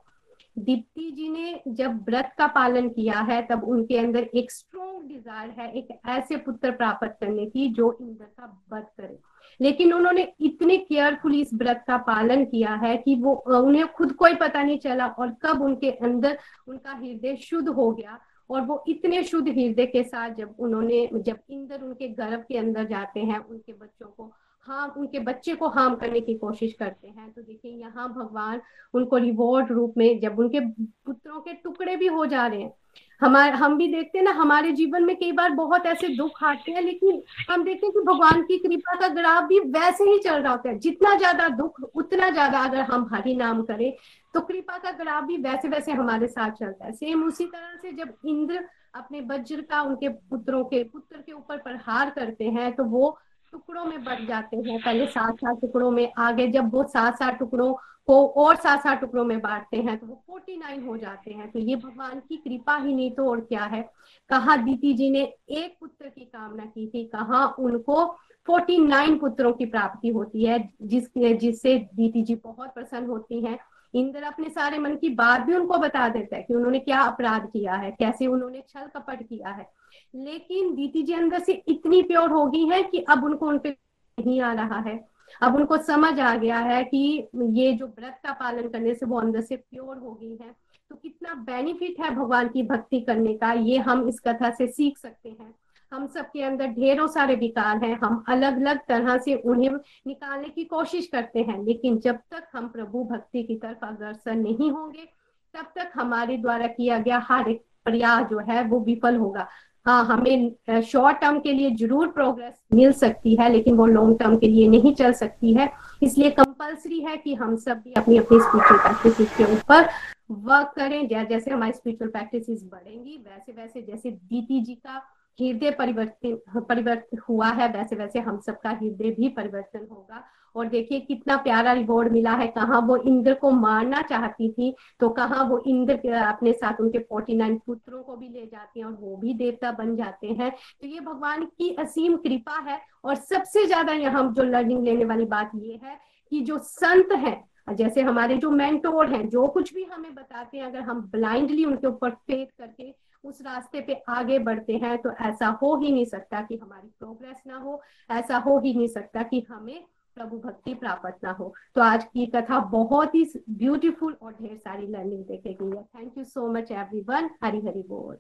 दीप्ति 0.58 1.12
जी 1.12 1.30
ने 1.30 1.62
जब 1.68 2.04
व्रत 2.06 2.32
का 2.38 2.48
पालन 2.48 2.90
किया 2.90 3.20
है, 3.20 3.42
तब 3.42 3.64
उनके 3.64 3.98
अंदर 3.98 4.24
एक 4.36 4.52
स्ट्रोंग 4.52 5.08
डिज़ायर 5.08 5.50
है, 5.50 5.72
एक 5.72 5.88
ऐसे 6.08 6.38
पुत्र 6.38 6.72
प्राप्त 6.72 7.18
करने 7.20 7.46
की 7.46 7.68
जो 7.70 7.98
इंद्र 8.02 8.26
का 8.26 8.64
वध 8.74 8.86
करे। 8.98 9.18
लेकिन 9.62 9.94
उन्होंने 9.94 10.34
इतने 10.42 10.78
केयरफुली 10.78 11.42
इस 11.42 11.54
व्रत 11.54 11.84
का 11.88 11.98
पालन 11.98 12.46
किया 12.46 12.74
है 12.74 12.96
कि 12.98 13.16
वो, 13.16 13.34
उन्हें 13.34 13.88
खुद 13.88 14.12
कोई 14.12 14.36
पता 14.36 14.64
नहीं 14.64 14.78
चला 14.78 15.08
और 15.08 15.36
कब 15.42 15.62
उनके 15.62 15.92
अंदर 15.92 16.38
उनका 16.68 16.92
हृदय 16.92 17.36
शुद्ध 17.36 17.68
हो 17.70 17.92
गया 17.92 18.20
और 18.50 18.62
वो 18.62 18.84
इतने 18.88 19.24
शुद्ध 19.24 19.48
हृदय 19.48 19.86
के 19.86 20.04
साथ 20.04 20.30
जब 20.30 20.56
उन्होंने, 20.60 21.10
जब 21.14 21.38
इंद्र 21.50 21.82
उनके 21.82 22.08
गर्भ 22.08 22.46
के 22.48 22.58
अंदर 22.58 22.86
जाते 22.86 23.20
हैं, 23.20 23.40
उनके 23.40 23.74
बच्चों 23.74 24.08
को 24.08 24.32
हाँ 24.68 24.88
उनके 24.98 25.20
बच्चे 25.22 25.54
को 25.56 25.68
हार्म 25.70 25.96
करने 25.96 26.20
की 26.22 26.34
कोशिश 26.36 26.74
करते 26.74 27.08
हैं। 27.08 27.32
तो 27.32 27.42
देखिए, 27.42 27.72
यहाँ 27.72 28.08
भगवान 28.10 28.62
उनको 28.94 29.18
रिवॉर्ड 29.18 29.72
रूप 29.72 29.94
में 29.98 30.20
जब 30.20 30.40
उनके 30.40 30.60
पुत्रों 30.60 31.40
के 31.42 31.54
टुकड़े 31.54 31.96
भी 31.96 32.08
हो 32.08 32.26
जा 32.26 32.46
रहे 32.48 32.62
हैं, 32.62 32.74
हमारे, 33.22 33.52
हम 33.52 33.78
भी 33.78 33.88
देखते 33.88 34.18
हैं 34.18 34.26
ना, 34.26 34.32
हमारे 34.32 34.72
जीवन 34.72 35.04
में 35.04 35.16
कई 35.16 35.32
बार 35.32 35.50
बहुत 35.52 35.86
ऐसे 35.86 36.08
दुख 36.08 36.44
आते 36.44 36.72
हैं, 36.72 36.82
लेकिन 36.82 37.22
हम 37.50 37.64
देखते 37.64 37.86
हैं 37.86 37.94
कि 37.94 38.02
भगवान 38.04 38.42
की 38.44 38.58
कृपा 38.58 38.96
का 39.00 39.08
ग्राफ 39.14 39.44
भी 39.44 39.60
वैसे 39.60 40.04
ही 40.04 40.18
चल 40.20 40.42
रहा 40.42 40.52
होता 40.52 40.70
है। 40.70 40.78
जितना 40.80 41.16
ज़्यादा 41.16 41.48
दुख, 41.52 41.80
उतना 41.86 42.30
ज़्यादा 42.30 42.60
अगर 42.60 42.82
हम 42.84 43.08
हरि 43.14 43.36
नाम 43.36 43.62
करें 43.64 43.92
तो 44.34 44.42
कृपा 44.42 44.78
का 44.78 44.92
ग्राफ 44.94 45.24
भी 45.24 45.38
वैसे 45.40 45.68
वैसे 45.68 45.92
हमारे 45.94 46.28
साथ 46.28 46.52
चलता 46.54 46.86
है। 46.86 46.92
सेम 46.94 47.24
उसी 47.24 47.46
तरह 47.46 47.76
से 47.82 47.92
जब 47.94 48.14
इंद्र 48.26 48.64
अपने 48.96 49.22
वज्र 49.22 49.62
का 49.62 49.82
उनके 49.82 50.10
पुत्रों 50.10 50.64
के, 50.66 50.84
पुत्र 50.84 51.18
के 51.18 51.32
ऊपर 51.32 51.58
प्रहार 51.60 52.10
करते 52.10 52.46
हैं 52.48 52.72
तो 52.76 52.84
वो 52.86 53.18
टुकड़ों 53.56 53.86
में 53.86 54.04
बढ़ 54.04 54.26
जाते 54.28 54.58
हैं, 54.58 54.80
पहले 54.80 55.06
सात 55.08 55.36
सात 55.36 55.60
टुकड़ों 55.62 55.92
में, 55.92 56.12
आगे 56.18 56.48
जब 56.50 56.72
वो 56.74 56.84
सात 56.86 57.18
सात 57.18 57.38
टुकड़ों 57.40 57.74
को 58.08 58.16
और 58.38 58.56
सात 58.56 58.82
सात 58.84 59.00
टुकड़ों 59.02 59.24
में 59.26 59.40
बांटते 59.42 59.78
हैं 59.78 59.98
तो 59.98 60.08
वो 60.08 60.22
फोर्टी 60.28 60.58
नाइन 60.58 60.84
हो 60.88 60.96
जाते 60.98 61.32
हैं। 61.32 61.50
तो 61.52 61.60
ये 61.60 61.76
भगवान 61.76 62.20
की 62.20 62.38
कृपा 62.38 62.76
ही 62.78 62.94
नहीं 62.94 63.12
तो 63.12 63.30
और 63.30 63.40
क्या 63.42 63.64
है? 63.64 63.82
कहा 64.30 64.56
दीदी 64.58 64.94
जी 64.94 65.10
ने 65.10 65.22
एक 65.52 65.78
पुत्र 65.80 66.10
की 66.10 66.26
कामना 66.26 66.66
की 66.66 66.88
थी, 66.88 67.04
कहा 67.06 67.46
उनको 67.60 68.06
फोर्टी 68.48 68.78
नाइन 68.78 69.18
पुत्रों 69.18 69.54
की 69.54 69.66
प्राप्ति 69.66 70.10
होती 70.10 70.46
है, 70.46 70.60
जिस, 70.82 71.08
जिससे 71.18 71.78
दीदी 71.96 72.22
जी 72.24 72.36
बहुत 72.36 72.74
प्रसन्न 72.74 73.08
होती 73.08 73.40
हैं। 73.46 73.58
इंद्र 73.94 74.24
अपने 74.24 74.50
सारे 74.50 74.80
मन 74.80 74.96
की 74.96 75.10
बात 75.16 75.42
भी 75.42 75.54
उनको 75.56 75.78
बता 75.78 76.08
देता 76.10 76.36
है 76.36 76.42
कि 76.44 76.54
उन्होंने 76.54 76.80
क्या 76.80 77.02
अपराध 77.02 77.46
किया 77.46 77.74
है, 77.74 77.92
कैसे 77.92 78.28
उन्होंने 78.28 78.64
छल 78.70 78.88
कपट 78.96 79.24
किया 79.24 79.50
है। 79.50 79.68
लेकिन 80.16 80.74
दीदी 80.76 81.04
जी 81.04 81.14
अंदर 81.14 81.40
से 81.40 81.54
इतनी 81.68 82.02
प्योर 82.02 82.30
हो 82.30 82.46
गई 82.46 82.66
है 82.66 82.82
कि 82.84 83.00
अब 83.00 83.24
उनको 83.24 83.48
उनपे 83.48 83.70
नहीं 84.18 84.40
आ 84.42 84.54
रहा 84.54 84.80
है। 84.80 85.00
अब 85.42 85.56
उनको 85.56 85.78
समझ 85.78 86.20
आ 86.20 86.36
गया 86.36 86.60
है 86.60 86.84
कि 86.84 87.28
ये 87.36 87.72
जो 87.74 87.86
व्रत 87.88 88.20
का 88.24 88.34
पालन 88.34 88.68
करने 88.70 88.94
से 88.96 89.06
वो 89.06 89.20
अंदर 89.20 89.42
से 89.42 89.56
प्योर 89.56 89.98
हो 89.98 90.14
गई 90.14 90.38
है। 90.42 90.56
तो 90.90 90.96
कितना 90.96 91.34
बेनिफिट 91.34 92.00
है 92.00 92.16
भगवान 92.16 92.48
की 92.48 92.64
भक्ति 92.64 93.00
करने 93.02 93.34
का, 93.34 93.52
ये 93.52 93.78
हम 93.78 94.08
इस 94.08 94.20
कथा 94.20 94.50
से 94.50 94.68
सीख 94.68 94.98
सकते 94.98 95.30
हैं। 95.30 95.54
हम 95.92 96.08
सबके 96.08 96.42
अंदर 96.42 96.68
ढेरों 96.68 97.08
सारे 97.08 97.36
विकार 97.36 97.84
हैं, 97.84 98.00
हम 98.04 98.24
अलग 98.28 98.58
अलग 98.58 98.80
तरह 98.88 99.18
से 99.18 99.36
उन्हें 99.36 99.70
निकालने 100.08 100.50
की 100.50 100.64
कोशिश 100.64 101.08
करते 101.08 101.40
हैं, 101.40 101.64
लेकिन 101.64 101.98
जब 101.98 102.20
तक 102.32 102.48
हम 102.54 102.68
प्रभु 102.68 103.04
भक्ति 103.04 103.44
की 103.44 103.56
तरफ़ 103.56 103.86
अग्रसर 103.86 104.36
नहीं 104.36 104.72
होंगे, 104.72 105.06
तब 105.54 105.72
तक 105.76 105.92
हमारे 105.96 106.38
द्वारा 106.38 106.68
किया 106.68 106.98
गया 107.00 107.20
हर 107.30 107.50
एक 107.50 107.64
प्रयास 107.86 108.28
जो 108.28 108.40
है 108.40 108.64
वो 108.64 108.80
विफल 108.80 109.16
होगा। 109.16 109.48
हाँ 109.86 110.04
हमें 110.06 110.82
शॉर्ट 110.84 111.18
टर्म 111.22 111.40
के 111.40 111.52
लिए 111.54 111.70
ज़रूर 111.78 112.08
प्रोग्रेस 112.12 112.54
मिल 112.74 112.92
सकती 112.94 113.36
है, 113.36 113.50
लेकिन 113.52 113.76
वो 113.76 113.86
लॉन्ग 113.86 114.18
टर्म 114.20 114.38
के 114.38 114.48
लिए 114.48 114.68
नहीं 114.68 114.94
चल 114.96 115.14
सकती 115.14 115.54
है। 115.54 115.70
इसलिए 116.04 116.30
कंपलसरी 116.32 117.00
है 117.02 117.18
कि 117.18 117.34
हम 117.36 117.56
सब 117.58 117.82
भी 117.84 117.94
अपनी 117.94 118.18
अपनी 118.18 118.40
स्पिरिचुअल 118.40 118.80
प्रैक्टिस 118.80 119.36
के 119.38 119.44
ऊपर 119.54 119.90
वर्क 120.32 120.72
करें। 120.76 121.08
जैसे 121.08 121.52
हमारी 121.52 121.72
स्पिरिचुअल 121.74 122.10
प्रैक्टिस 122.12 122.64
बढ़ेंगी, 122.64 123.18
वैसे 123.20 123.52
वैसे 123.52 123.82
जैसे 123.82 124.12
दीदी 124.12 124.62
जी 124.62 124.76
का 124.76 125.02
हृदय 125.40 125.72
परिवर्तन 125.72 126.62
परिवर्तन 126.70 127.18
हुआ 127.30 127.48
है, 127.50 127.68
वैसे 127.72 127.96
वैसे 127.96 128.20
हम 128.20 128.40
सबका 128.46 128.70
हृदय 128.72 129.12
भी 129.12 129.30
परिवर्तन 129.30 129.88
होगा। 129.92 130.24
और 130.56 130.68
देखिए 130.68 131.00
कितना 131.00 131.36
प्यारा 131.38 131.74
रिवॉर्ड 131.74 132.12
मिला 132.12 132.32
है, 132.32 132.48
कहाँ 132.48 132.80
वो 132.82 132.98
इंद्र 132.98 133.34
को 133.34 133.52
मारना 133.52 134.02
चाहती 134.04 134.52
थी 134.52 134.74
तो 135.00 135.10
कहाँ 135.12 135.44
वो 135.46 135.58
इंद्र 135.68 136.14
अपने 136.16 136.54
साथ 136.54 136.82
उनके 136.82 137.00
फोर्टी 137.00 137.36
नाइन 137.36 137.58
पुत्रों 137.66 138.02
को 138.04 138.16
भी 138.16 138.30
ले 138.30 138.46
जाते 138.46 138.80
हैं 138.80 138.86
और 138.88 138.94
वो 138.94 139.16
भी 139.18 139.34
देवता 139.36 139.72
बन 139.74 139.96
जाते 139.96 140.28
हैं। 140.30 140.52
तो 140.82 140.88
ये 140.88 141.00
भगवान 141.02 141.46
की 141.48 141.74
असीम 141.80 142.18
कृपा 142.18 142.60
है 142.62 142.80
और 143.06 143.16
सबसे 143.16 143.66
ज़्यादा 143.66 143.94
यहाँ 143.94 144.32
जो 144.34 144.44
लर्निंग 144.44 144.84
लेने 144.84 145.06
वाली 145.06 145.26
बात 145.28 145.52
ये 145.56 145.80
है 145.84 145.98
कि 146.32 146.40
जो 146.42 146.58
संत 146.60 147.12
है, 147.14 147.42
जैसे 147.68 148.02
हमारे 148.02 148.36
जो 148.38 148.50
मेंटोर 148.52 149.10
हैं, 149.10 149.28
जो 149.30 149.48
कुछ 149.48 149.74
भी 149.74 149.84
हमें 149.86 150.14
बताते 150.16 150.58
हैं, 150.58 150.66
अगर 150.66 150.80
हम 150.82 151.02
ब्लाइंडली 151.12 151.66
उनके 151.66 151.88
ऊपर 151.88 152.10
फेथ 152.10 152.46
करके 152.60 152.94
उस 153.24 153.42
रास्ते 153.42 153.82
पे 153.82 153.94
आगे 154.10 154.38
बढ़ते 154.40 154.74
हैं 154.76 154.98
तो 154.98 155.12
ऐसा 155.22 155.48
हो 155.62 155.76
ही 155.76 155.92
नहीं 155.92 156.06
सकता 156.06 156.42
कि 156.42 156.58
हमारी 156.58 156.88
प्रोग्रेस 157.00 157.42
ना 157.48 157.58
हो, 157.58 157.82
ऐसा 158.10 158.38
हो 158.38 158.60
ही 158.60 158.74
नहीं 158.74 158.88
सकता 158.88 159.24
कि 159.24 159.46
हमें 159.50 159.84
प्रभु 160.18 160.38
भक्ति 160.40 160.74
प्राप्त 160.74 161.24
ना 161.24 161.32
हो। 161.32 161.54
तो 161.76 161.82
आज 161.82 162.04
की 162.04 162.26
कथा 162.26 162.60
बहुत 162.72 163.16
ही 163.16 163.24
ब्यूटीफुल 163.52 164.16
और 164.22 164.32
ढेर 164.34 164.56
सारी 164.58 164.88
लर्निंग 164.88 165.24
देखेगी 165.24 165.72
thank 165.72 166.18
you 166.18 166.24
so 166.24 166.48
much 166.52 166.72
everyone 166.72 167.30
Hari 167.44 167.60
Hari 167.60 167.82
बोल। 167.90 168.16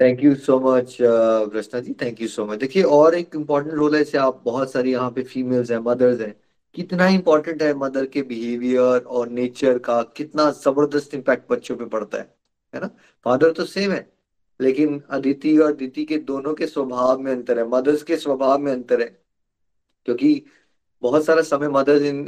Thank 0.00 0.24
you 0.24 0.34
so 0.36 0.58
much 0.60 0.96
Rachna 1.00 1.80
ji 1.80 1.92
thank 2.02 2.20
you 2.22 2.28
so 2.28 2.46
much 2.46 2.58
देखिए, 2.58 2.82
और 2.82 3.14
एक 3.14 3.36
इम्पोर्टेंट 3.36 3.74
रोल 3.74 3.94
है, 3.94 4.02
जैसे 4.04 4.18
आप 4.18 4.42
बहुत 4.44 4.72
सारी 4.72 4.92
यहाँ 4.92 5.10
पे 5.10 5.22
फीमेल्स 5.24 5.70
हैं 5.70 5.78
मदर्स 5.80 6.20
हैं। 6.20 6.34
कितना 6.76 7.06
इंपॉर्टेंट 7.08 7.62
है 7.62 7.72
मदर 7.76 8.06
के 8.06 8.22
बिहेवियर 8.24 9.00
और 9.00 9.28
नेचर 9.30 9.78
का 9.80 10.02
कितना 10.16 10.50
ज़बरदस्त 10.52 11.14
इम्पैक्ट 11.14 11.50
बच्चों 11.52 11.76
पे 11.76 11.84
पड़ता 11.86 12.18
है 12.18 12.34
है 12.74 12.80
ना? 12.80 12.90
फादर 13.26 13.52
तो 13.52 13.64
सेम 13.66 13.92
है, 13.92 14.06
लेकिन 14.60 15.00
अदिति 15.10 15.56
और 15.58 15.72
दिति 15.76 16.04
के 16.04 16.18
दोनों 16.26 16.54
के 16.54 16.66
स्वभाव 16.66 17.18
में 17.18 17.32
अंतर 17.32 17.58
है 17.58 17.68
मदर्स 17.70 18.02
के 18.02 18.16
स्वभाव 18.18 18.58
में 18.58 18.72
अंतर 18.72 19.00
है। 19.00 19.08
क्योंकि 20.08 20.42
बहुत 21.06 21.24
सारा 21.24 21.42
समय 21.44 21.68
मदर 21.70 22.02
इन 22.04 22.24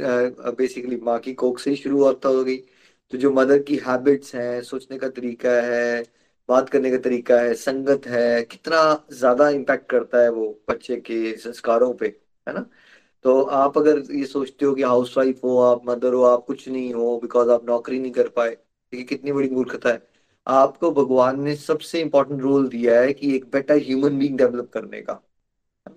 बेसिकली 0.57 0.97
माँ 1.03 1.17
की 1.19 1.33
कोख 1.35 1.59
से 1.59 1.75
शुरू 1.75 2.03
होता 2.03 2.29
हो 2.29 2.43
गई 2.43 2.57
तो 3.13 3.17
जो 3.17 3.31
मदर 3.33 3.61
की 3.63 3.75
हैबिट्स 3.85 4.35
हैं, 4.35 4.61
सोचने 4.63 4.97
का 4.97 5.07
तरीका 5.09 5.51
है, 5.63 6.03
बात 6.49 6.69
करने 6.69 6.91
का 6.91 6.97
तरीका 6.99 7.39
है, 7.41 7.53
संगत 7.55 8.07
है, 8.07 8.43
कितना 8.43 8.81
ज़्यादा 9.13 9.49
इम्पैक्ट 9.49 9.89
करता 9.91 10.21
है 10.23 10.29
वो 10.31 10.47
बच्चे 10.69 10.95
के 11.01 11.35
संस्कारों 11.37 11.93
पे, 11.93 12.07
है 12.47 12.53
ना? 12.53 12.65
तो 13.25 13.41
आप 13.43 13.77
अगर 13.77 14.01
ये 14.13 14.25
सोचते 14.25 14.65
हो 14.65 14.73
कि 14.75 14.83
हाउस 14.83 15.17
वाइफ 15.17 15.43
हो 15.43 15.57
आप 15.61 15.81
मदर 15.89 16.13
हो 16.13 16.23
आप, 16.23 16.45
कुछ 16.47 16.67
नहीं 16.69 16.93
हो 16.93 17.19
बिकॉज़ 17.21 17.49
आप 17.51 17.65
नौकरी 17.65 17.99
नहीं 17.99 18.11
कर 18.11 18.29
पाए 18.37 18.51
ये 18.93 19.03
कितनी 19.05 19.31
बड़ी 19.31 19.49
मूर्खता 19.49 19.89
है। 19.89 20.07
आपको 20.47 20.91
भगवान 20.93 21.41
ने 21.43 21.55
सबसे 21.57 22.01
इंपॉर्टेंट 22.01 22.41
रोल 22.41 22.67
दिया 22.69 22.99
है 23.01 23.13
कि 23.13 23.35
एक 23.35 23.45
बेटर 23.51 23.77
ह्यूमन 23.79 24.19
बींग 24.19 24.37
डेवलप 24.37 24.69
करने 24.73 25.01
का। 25.01 25.21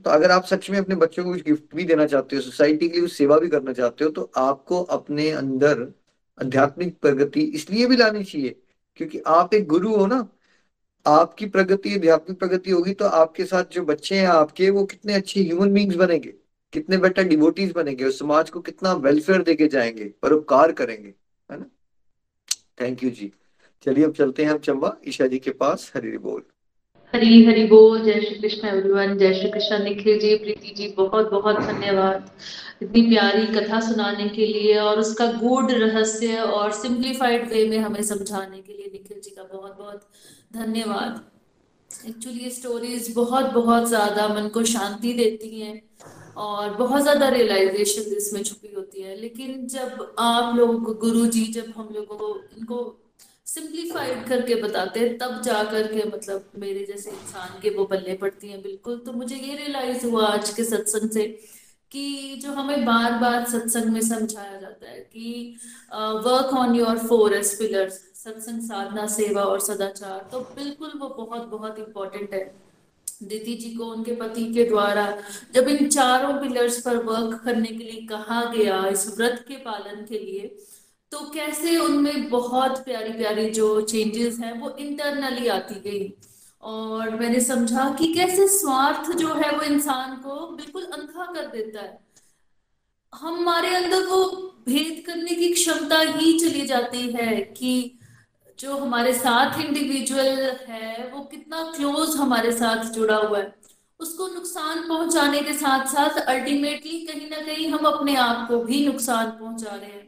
तो 0.05 0.11
अगर 0.11 0.31
आप 0.31 0.45
सच 0.45 0.69
में 0.71 0.79
अपने 0.79 0.95
बच्चों 0.95 1.25
को 1.25 1.31
कुछ 1.31 1.43
गिफ्ट 1.43 1.75
भी 1.75 1.85
देना 1.85 2.07
चाहते 2.07 2.37
हो 2.37 2.43
सोसाइटी 2.43 2.89
के 2.89 2.93
लिए 2.93 3.03
कुछ 3.03 3.13
सेवा 3.13 3.39
भी 3.39 3.49
करना 3.49 3.73
चाहते 3.73 4.05
हो 4.05 4.11
तो 4.11 4.31
आपको 4.37 4.83
अपने 4.91 5.31
अंदर 5.31 5.87
आध्यात्मिक 6.39 6.99
प्रगति 7.01 7.41
इसलिए 7.55 7.87
भी 7.87 7.97
लानी 7.97 8.25
चाहिए 8.25 8.57
क्योंकि 8.97 9.21
आप 9.27 9.55
एक 9.55 9.67
गुरु 9.67 9.95
हो 9.97 10.07
ना। 10.07 10.27
आपकी 11.07 11.47
प्रगति, 11.47 11.95
आध्यात्मिक 11.95 12.39
प्रगति 12.39 12.71
होगी 12.71 12.93
तो 12.95 13.05
आपके 13.07 13.45
साथ 13.45 13.65
जो 13.65 13.83
बच्चे 13.85 14.17
हैं, 14.17 14.27
आपके 14.27 14.71
वो 14.71 14.85
कितने 14.85 15.15
अच्छे 15.15 15.41
ह्यूमन 15.41 15.73
बींग्स 15.73 15.97
बनेंगे, 15.97 16.35
कितने 16.73 16.97
बेटर 16.97 17.25
डिवोटीज 17.25 17.73
बनेंगे 17.73 18.05
और 18.05 18.13
समाज 18.13 18.51
को 18.51 18.61
कितना 18.61 18.93
वेलफेयर 18.93 19.43
देके 19.43 19.69
जाएँगे, 19.69 20.05
परोपकार 20.23 20.73
करेंगे, 20.73 21.15
है 21.51 21.59
ना? 21.59 21.67
Thank 22.81 23.03
you 23.05 23.11
ji. 23.11 23.33
चलिए 23.87 24.05
अब 24.05 24.13
चलते 24.13 24.45
हैं 24.45 24.51
हम 24.51 24.59
चंबा 24.59 24.97
ईशा 25.09 25.27
जी 25.27 25.39
के 25.39 25.51
पास, 25.51 25.93
हरी 25.97 26.19
बोल। 26.19 26.43
हरी 27.15 27.45
हरी 27.45 27.65
बोल, 27.67 28.03
जय 28.05 28.21
श्री 28.21 28.35
कृष्ण 28.35 28.69
एवरीवन 28.69 29.17
जय 29.19 29.33
श्री 29.35 29.49
कृष्ण 29.51 29.83
निखिल 29.85 30.19
जी, 30.21 30.35
प्रीति 30.37 30.73
जी, 30.77 30.87
बहुत 30.97 31.31
बहुत 31.31 31.57
धन्यवाद। 31.57 32.31
इतनी 32.83 33.03
प्यारी 33.03 33.47
कथा 33.49 33.81
सुनाने 33.81 34.29
के 34.29 34.47
लिए 34.47 34.79
और 34.81 34.99
उसका 34.99 35.27
गूढ़ 35.33 35.71
रहस्य 35.73 36.37
और 36.37 36.73
सिंप्लीफाइड 36.73 37.49
वे 37.49 37.65
में 37.71 37.77
हमें 37.79 38.03
समझाने 38.03 38.61
के 38.61 38.73
लिए 38.73 38.91
निखिल 38.93 39.21
जी 39.21 39.31
का 39.31 39.43
बहुत 39.53 39.77
बहुत 39.79 40.09
धन्यवाद। 40.55 42.09
एक्चुअली 42.09 42.39
ये 42.39 42.51
स्टोरीज 42.51 43.13
बहुत 43.17 43.53
बहुत 43.53 43.89
ज़्यादा 43.89 44.27
मन 44.29 44.49
को 44.49 44.65
शांति 44.65 45.13
देती 45.13 45.61
हैं 45.61 45.81
और 46.39 46.75
बहुत 46.77 47.03
ज़्यादा 47.03 47.29
रियलाइजेशन 47.29 48.17
इसमें 48.17 48.43
छुपी 48.43 48.75
होती 48.77 49.03
है। 49.03 49.21
लेकिन 49.21 49.67
जब 49.69 50.15
आप 50.21 50.57
लोग 50.57 50.99
गुरु 51.01 51.27
जी 51.29 51.45
जब 51.53 51.73
हम 51.77 51.95
लोगों 51.95 52.17
को, 52.17 52.35
इनको 52.59 52.99
सिंप्लीफाइड 53.55 54.25
करके 54.27 54.55
बताते 54.55 55.01
हैं, 55.01 55.17
तब 55.19 55.41
जा 55.45 55.63
करके 55.65 56.05
मतलब 56.09 56.51
मेरे 56.59 56.85
जैसे 56.87 57.11
इंसान 57.11 57.59
के 57.63 57.71
वो 57.71 57.85
बल्ले 57.87 58.15
पड़ती 58.17 58.49
हैं 58.49 58.63
बिल्कुल। 58.63 58.97
तो 59.07 59.13
मुझे 59.13 59.37
ये 59.37 59.57
रियलाइज़ 59.57 60.07
हुआ 60.07 60.27
आज 60.27 60.51
के 60.51 60.65
सत्संग 60.65 61.11
से 61.11 61.27
कि 61.93 62.37
जो 62.43 62.53
हमें 62.53 62.85
बार 62.85 63.19
बार 63.19 63.45
सत्संग 63.51 63.93
में 63.93 64.01
समझाया 64.03 64.61
जाता 64.61 64.91
है 64.91 64.99
कि 65.13 65.57
work 66.27 66.55
on 66.57 66.75
your 66.77 66.99
four 66.99 67.35
S 67.35 67.55
pillars 67.55 68.01
satsang, 68.17 68.61
sadhana, 68.63 69.07
seva 69.09 69.43
और 69.43 69.61
सदाचार। 69.61 70.29
तो 70.33 70.41
बिल्कुल 70.57 70.93
वो 70.99 71.09
बहुत 71.11 71.47
बहुत 71.49 71.79
इंपॉर्टेंट 71.79 72.35
है। 72.35 72.45
दीदी 73.23 73.55
जी 73.57 73.75
को, 73.75 73.85
उनके 73.87 74.15
पति 74.17 74.45
के 74.55 74.65
द्वारा 74.65 75.07
जब 75.55 75.69
इन 75.69 75.89
चारों 75.89 76.33
पिलर्स 76.41 76.81
पर 76.83 76.97
वर्क 77.05 77.41
करने 77.45 77.69
के 77.69 77.85
लिए 77.85 78.07
कहा 78.09 78.45
गया, 78.55 78.87
इस 78.89 79.07
व्रत 79.19 79.45
के 79.49 79.57
पालन 79.65 80.05
के 80.05 80.19
लिए 80.19 80.57
तो 81.13 81.19
कैसे 81.19 81.77
उनमें 81.77 82.31
बहुत 82.31 82.85
प्यारी 82.85 83.13
प्यारी 83.13 83.51
जो 83.51 83.81
चेंजेस 83.81 84.39
हैं, 84.39 84.61
वो 84.61 84.71
इंटरनली 84.71 85.49
आती 85.49 85.75
गई। 85.75 86.13
और 86.63 87.11
मैंने 87.11 87.41
समझा 87.41 87.97
कि 87.99 88.15
कैसे 88.15 88.47
स्वार्थ 88.49 89.13
जो 89.17 89.35
है 89.35 89.51
वो 89.57 89.63
इंसान 89.63 90.17
को 90.17 90.47
बिल्कुल 90.57 90.83
अंधा 90.83 91.25
कर 91.25 91.47
देता 91.47 91.81
है। 91.81 91.99
हमारे 93.15 93.75
अंदर 93.75 94.07
वो 94.07 94.25
भेद 94.69 95.03
करने 95.07 95.35
की 95.35 95.53
क्षमता 95.53 95.99
ही 95.99 96.39
चली 96.41 96.67
जाती 96.67 97.11
है 97.11 97.37
कि 97.37 97.99
जो 98.59 98.77
हमारे 98.77 99.13
साथ 99.15 99.61
इंडिविजुअल 99.61 100.57
है, 100.69 101.11
वो 101.15 101.21
कितना 101.25 101.73
क्लोज 101.77 102.17
हमारे 102.17 102.53
साथ 102.53 102.85
जुड़ा 102.85 103.17
हुआ 103.17 103.39
है। 103.39 103.55
उसको 104.01 104.27
नुकसान 104.27 104.89
पहुँचाने 104.89 105.41
के 105.41 105.53
साथ 105.53 105.87
साथ 105.87 106.21
अल्टीमेटली 106.21 107.01
कहीं 107.07 107.31
ना 107.31 107.37
कहीं 107.37 107.69
हम 107.69 107.85
अपने 107.87 108.15
आप 108.17 108.49
को 108.49 108.59
भी 108.59 108.87
नुकसान 108.87 109.31
पहुँचा 109.31 109.75
रहे 109.75 109.91
हैं। 109.91 110.02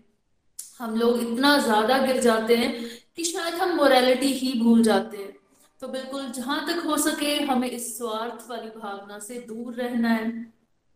हम 0.81 0.97
लोग 0.97 1.21
इतना 1.21 1.57
ज़्यादा 1.59 1.99
गिर 1.99 2.21
जाते 2.21 2.57
हैं 2.57 2.73
कि 3.17 3.25
शायद 3.25 3.55
हम 3.55 3.75
मोरालिटी 3.77 4.33
ही 4.33 4.53
भूल 4.61 4.83
जाते 4.83 5.17
हैं। 5.17 5.33
तो 5.81 5.89
बिल्कुल 5.89 6.27
जहाँ 6.29 6.65
तक 6.67 6.83
हो 6.87 6.97
सके 6.97 7.35
हमें 7.45 7.71
इस 7.71 7.97
स्वार्थ 7.99 8.51
वाली 8.51 8.69
भावना 8.69 9.19
से 9.19 9.39
दूर 9.49 9.75
रहना 9.75 10.09
है 10.09 10.25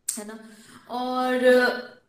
है 0.09 0.27
ना? 0.27 0.39
और 0.91 1.45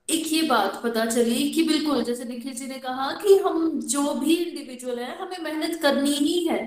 एक 0.09 0.31
ये 0.33 0.41
बात 0.41 0.81
पता 0.83 1.05
चली 1.05 1.49
कि 1.49 1.63
बिल्कुल, 1.63 2.03
जैसे 2.03 2.25
निखिल 2.25 2.53
जी 2.53 2.67
ने 2.67 2.77
कहा 2.79 3.11
कि 3.23 3.35
हम 3.37 3.79
जो 3.81 4.13
भी 4.13 4.35
इंडिविजुअल 4.35 4.99
है, 4.99 5.17
हमें 5.17 5.37
मेहनत 5.43 5.79
करनी 5.81 6.13
ही 6.13 6.43
है। 6.45 6.59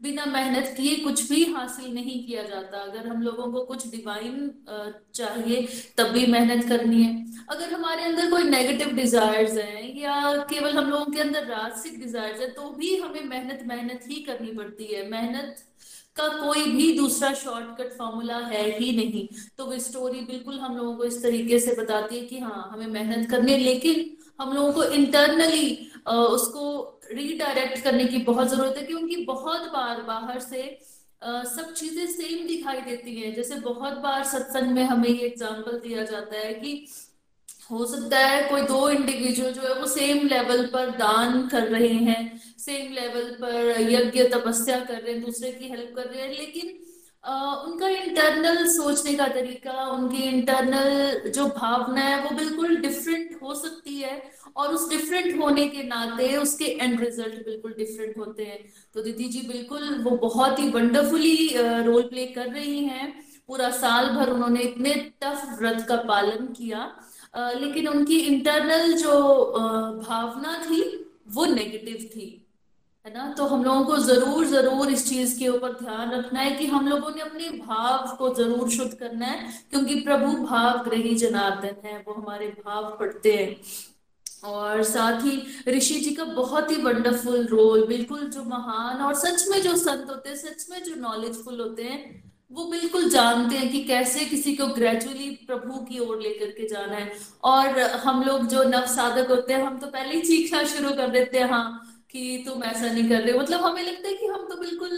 बिना 0.00 0.24
मेहनत 0.26 0.74
किए 0.76 0.96
कुछ 0.96 1.28
भी 1.28 1.44
हासिल 1.52 1.92
नहीं 1.94 2.24
किया 2.26 2.42
जाता। 2.44 2.78
अगर 2.80 3.06
हम 3.08 3.22
लोगों 3.22 3.50
को 3.52 3.64
कुछ 3.64 3.86
डिवाइन 3.90 4.50
चाहिए, 5.14 5.66
तब 5.98 6.06
भी 6.06 6.26
मेहनत 6.26 6.68
करनी 6.68 7.02
है। 7.02 7.24
अगर 7.50 7.72
हमारे 7.72 8.02
अंदर 8.04 8.30
कोई 8.30 8.42
नेगेटिव 8.44 8.92
डिजायर्स 8.96 9.56
हैं 9.58 9.94
या 9.96 10.20
केवल 10.50 10.76
हम 10.76 10.90
लोगों 10.90 11.06
के 11.06 11.20
अंदर 11.20 11.46
राजसिक 11.46 11.98
डिजायर्स 12.00 12.40
है 12.40 12.48
तो 12.50 12.70
भी 12.70 12.94
हमें 12.96 13.24
मेहनत 13.24 13.62
मेहनत 13.68 14.04
ही 14.08 14.20
करनी 14.22 14.52
पड़ती 14.52 14.84
है। 14.84 15.08
मेहनत 15.10 15.64
का 16.16 16.26
कोई 16.28 16.64
भी 16.66 16.92
दूसरा 16.98 17.32
शॉर्टकट 17.34 17.96
फॉर्मूला 17.98 18.36
है 18.46 18.64
ही 18.78 18.90
नहीं। 18.96 19.26
तो 19.58 19.66
वो 19.66 19.78
स्टोरी 19.78 20.20
बिल्कुल 20.26 20.58
हम 20.58 20.76
लोगों 20.76 20.94
को 20.96 21.04
इस 21.04 21.22
तरीके 21.22 21.58
से 21.58 21.74
बताती 21.74 22.18
है 22.18 22.24
कि 22.26 22.38
हाँ 22.38 22.68
हमें 22.72 22.86
मेहनत 22.88 23.30
करनी 23.30 23.52
है, 23.52 23.58
लेकिन 23.58 24.16
हम 24.40 24.52
लोगों 24.52 24.72
को 24.72 24.84
इंटरनली 24.84 25.90
उसको 26.06 26.95
रीडायरेक्ट 27.12 27.84
करने 27.84 28.04
की 28.04 28.18
बहुत 28.18 28.48
ज़रूरत 28.48 28.76
है 28.76 28.82
क्योंकि 28.82 29.16
बहुत 29.24 29.60
बार 29.60 30.02
बाहर 30.02 30.40
से 30.40 30.78
Uh, 31.22 31.44
सब 31.44 31.72
चीज़ें 31.72 32.06
सेम 32.06 32.46
दिखाई 32.46 32.80
देती 32.80 33.20
हैं। 33.20 33.34
जैसे 33.34 33.54
बहुत 33.54 33.92
बार 33.92 34.24
सत्संग 34.24 34.72
में 34.72 34.82
हमें 34.84 35.08
ये 35.08 35.26
एग्जांपल 35.26 35.78
दिया 35.78 36.02
जाता 36.02 36.36
है 36.38 36.54
कि 36.54 36.88
हो 37.70 37.86
सकता 37.86 38.18
है 38.18 38.48
कोई 38.48 38.62
दो 38.62 38.88
इंडिविजुअल 38.90 39.52
जो 39.52 39.62
है 39.62 39.74
वो 39.80 39.86
सेम 39.86 40.26
लेवल 40.26 40.66
पर 40.66 40.90
दान 40.90 41.48
कर 41.48 41.62
रहे 41.62 41.88
हैं 41.88 42.40
सेम 42.58 42.92
लेवल 42.92 43.30
पर 43.40 43.80
यज्ञ 43.80 44.24
तपस्या 44.24 44.78
कर 44.80 45.00
रहे 45.00 45.12
हैं 45.12 45.22
दूसरे 45.24 45.52
की 45.52 45.68
हेल्प 45.68 45.96
कर 45.96 46.04
रहे 46.04 46.22
हैं 46.22 46.32
लेकिन 46.38 46.78
आ, 47.24 47.54
उनका 47.54 47.88
इंटरनल 47.88 48.66
सोचने 48.66 49.14
का 49.14 49.28
तरीका 49.28 49.86
उनकी 49.86 50.22
इंटरनल 50.22 51.30
जो 51.30 51.46
भावना 51.46 52.00
है 52.00 52.22
वो 52.22 52.36
बिल्कुल 52.36 52.76
डिफरेंट 52.76 53.38
हो 53.42 53.54
सकती 53.54 54.00
है। 54.00 54.30
और 54.56 54.74
उस 54.74 54.88
डिफरेंट 54.90 55.38
होने 55.40 55.66
के 55.68 55.82
नाते 55.84 56.36
उसके 56.36 56.64
एंड 56.64 57.00
रिज़ल्ट 57.00 57.44
बिल्कुल 57.46 57.74
डिफरेंट 57.78 58.16
होते 58.18 58.44
हैं। 58.44 58.58
तो 58.94 59.02
दीदी 59.02 59.28
जी 59.28 59.40
बिल्कुल 59.48 59.94
वो 60.04 60.16
बहुत 60.18 60.58
ही 60.58 60.68
वंडरफुली 60.70 61.48
रोल 61.56 62.02
प्ले 62.04 62.26
कर 62.28 62.48
रही 62.50 62.84
हैं। 62.84 63.12
पूरा 63.48 63.70
साल 63.72 64.08
भर 64.10 64.30
उन्होंने 64.30 64.60
इतने 64.62 64.94
टफ 65.22 65.44
व्रत 65.58 65.84
का 65.88 65.96
पालन 66.04 66.46
किया। 66.54 66.90
लेकिन 67.36 67.88
उनकी 67.88 68.18
इंटरनल 68.18 68.92
जो 68.94 69.12
भावना 70.00 70.56
थी, 70.60 70.82
वो 71.28 71.44
नेगेटिव 71.46 72.08
थी। 72.14 72.26
है 73.04 73.12
ना? 73.14 73.32
तो 73.32 73.44
हम 73.46 73.64
लोगों 73.64 73.84
को 73.84 73.96
ज़रूर 73.98 74.46
ज़रूर 74.46 74.90
इस 74.90 75.08
चीज़ 75.08 75.38
के 75.38 75.48
ऊपर 75.48 75.72
ध्यान 75.74 76.10
रखना 76.10 76.40
है 76.40 76.50
कि 76.56 76.66
हम 76.66 76.88
लोगों 76.88 77.10
ने 77.10 77.20
अपने 77.22 77.48
भाव 77.58 78.16
को 78.16 78.34
ज़रूर 78.34 78.70
शुद्ध 78.70 78.92
करना 78.94 79.26
है, 79.26 79.52
क्योंकि 79.70 80.00
प्रभु 80.00 80.32
भाव 80.38 80.82
ग्रही 80.84 81.14
जनार्दन 81.16 81.76
है, 81.84 81.98
वो 81.98 82.14
हमारे 82.14 82.48
भाव 82.64 82.96
पढ़ते 83.00 83.32
हैं। 83.34 83.56
और 84.44 84.82
साथ 84.82 85.24
ही 85.24 85.42
ऋषि 85.68 85.94
जी 85.94 86.10
का 86.10 86.24
बहुत 86.24 86.70
ही 86.70 86.76
वंडरफुल 86.76 87.46
रोल 87.46 87.86
बिल्कुल 87.86 88.20
जो 88.20 88.42
महान 88.44 89.02
और 89.02 89.14
सच 89.14 89.44
में 89.48 89.60
जो 89.62 89.76
संत 89.76 90.06
होते 90.10 90.28
हैं, 90.28 90.36
सच 90.36 90.66
में 90.70 90.82
जो 90.84 90.94
नॉलेजफुल 90.94 91.60
होते 91.60 91.82
हैं, 91.82 92.24
वो 92.52 92.64
बिल्कुल 92.64 93.08
जानते 93.10 93.56
हैं 93.56 93.70
कि 93.72 93.82
कैसे 93.84 94.24
किसी 94.24 94.54
को 94.56 94.66
ग्रेजुअली 94.66 95.30
प्रभु 95.46 95.78
की 95.84 95.98
ओर 95.98 96.20
लेकर 96.20 96.50
के 96.50 96.68
जाना 96.68 96.96
है। 96.96 97.12
और 97.44 97.80
हम 97.80 98.22
लोग 98.22 98.46
जो 98.46 98.62
नव 98.64 98.86
साधक 98.86 99.30
होते 99.30 99.52
हैं, 99.52 99.62
हम 99.62 99.78
तो 99.78 99.86
पहले 99.86 100.14
ही 100.14 100.20
चीखना 100.20 100.62
शुरू 100.64 100.90
कर 100.90 101.08
देते 101.08 101.38
हैं 101.38 101.48
हाँ 101.50 101.85
कि 102.10 102.44
तुम 102.46 102.64
ऐसा 102.64 102.90
नहीं 102.92 103.08
कर 103.08 103.22
रहे 103.22 103.38
मतलब 103.38 103.60
हमें 103.60 103.82
लगता 103.82 104.08
है 104.08 104.14
कि 104.14 104.26
हम 104.26 104.46
तो 104.48 104.56
बिल्कुल 104.56 104.90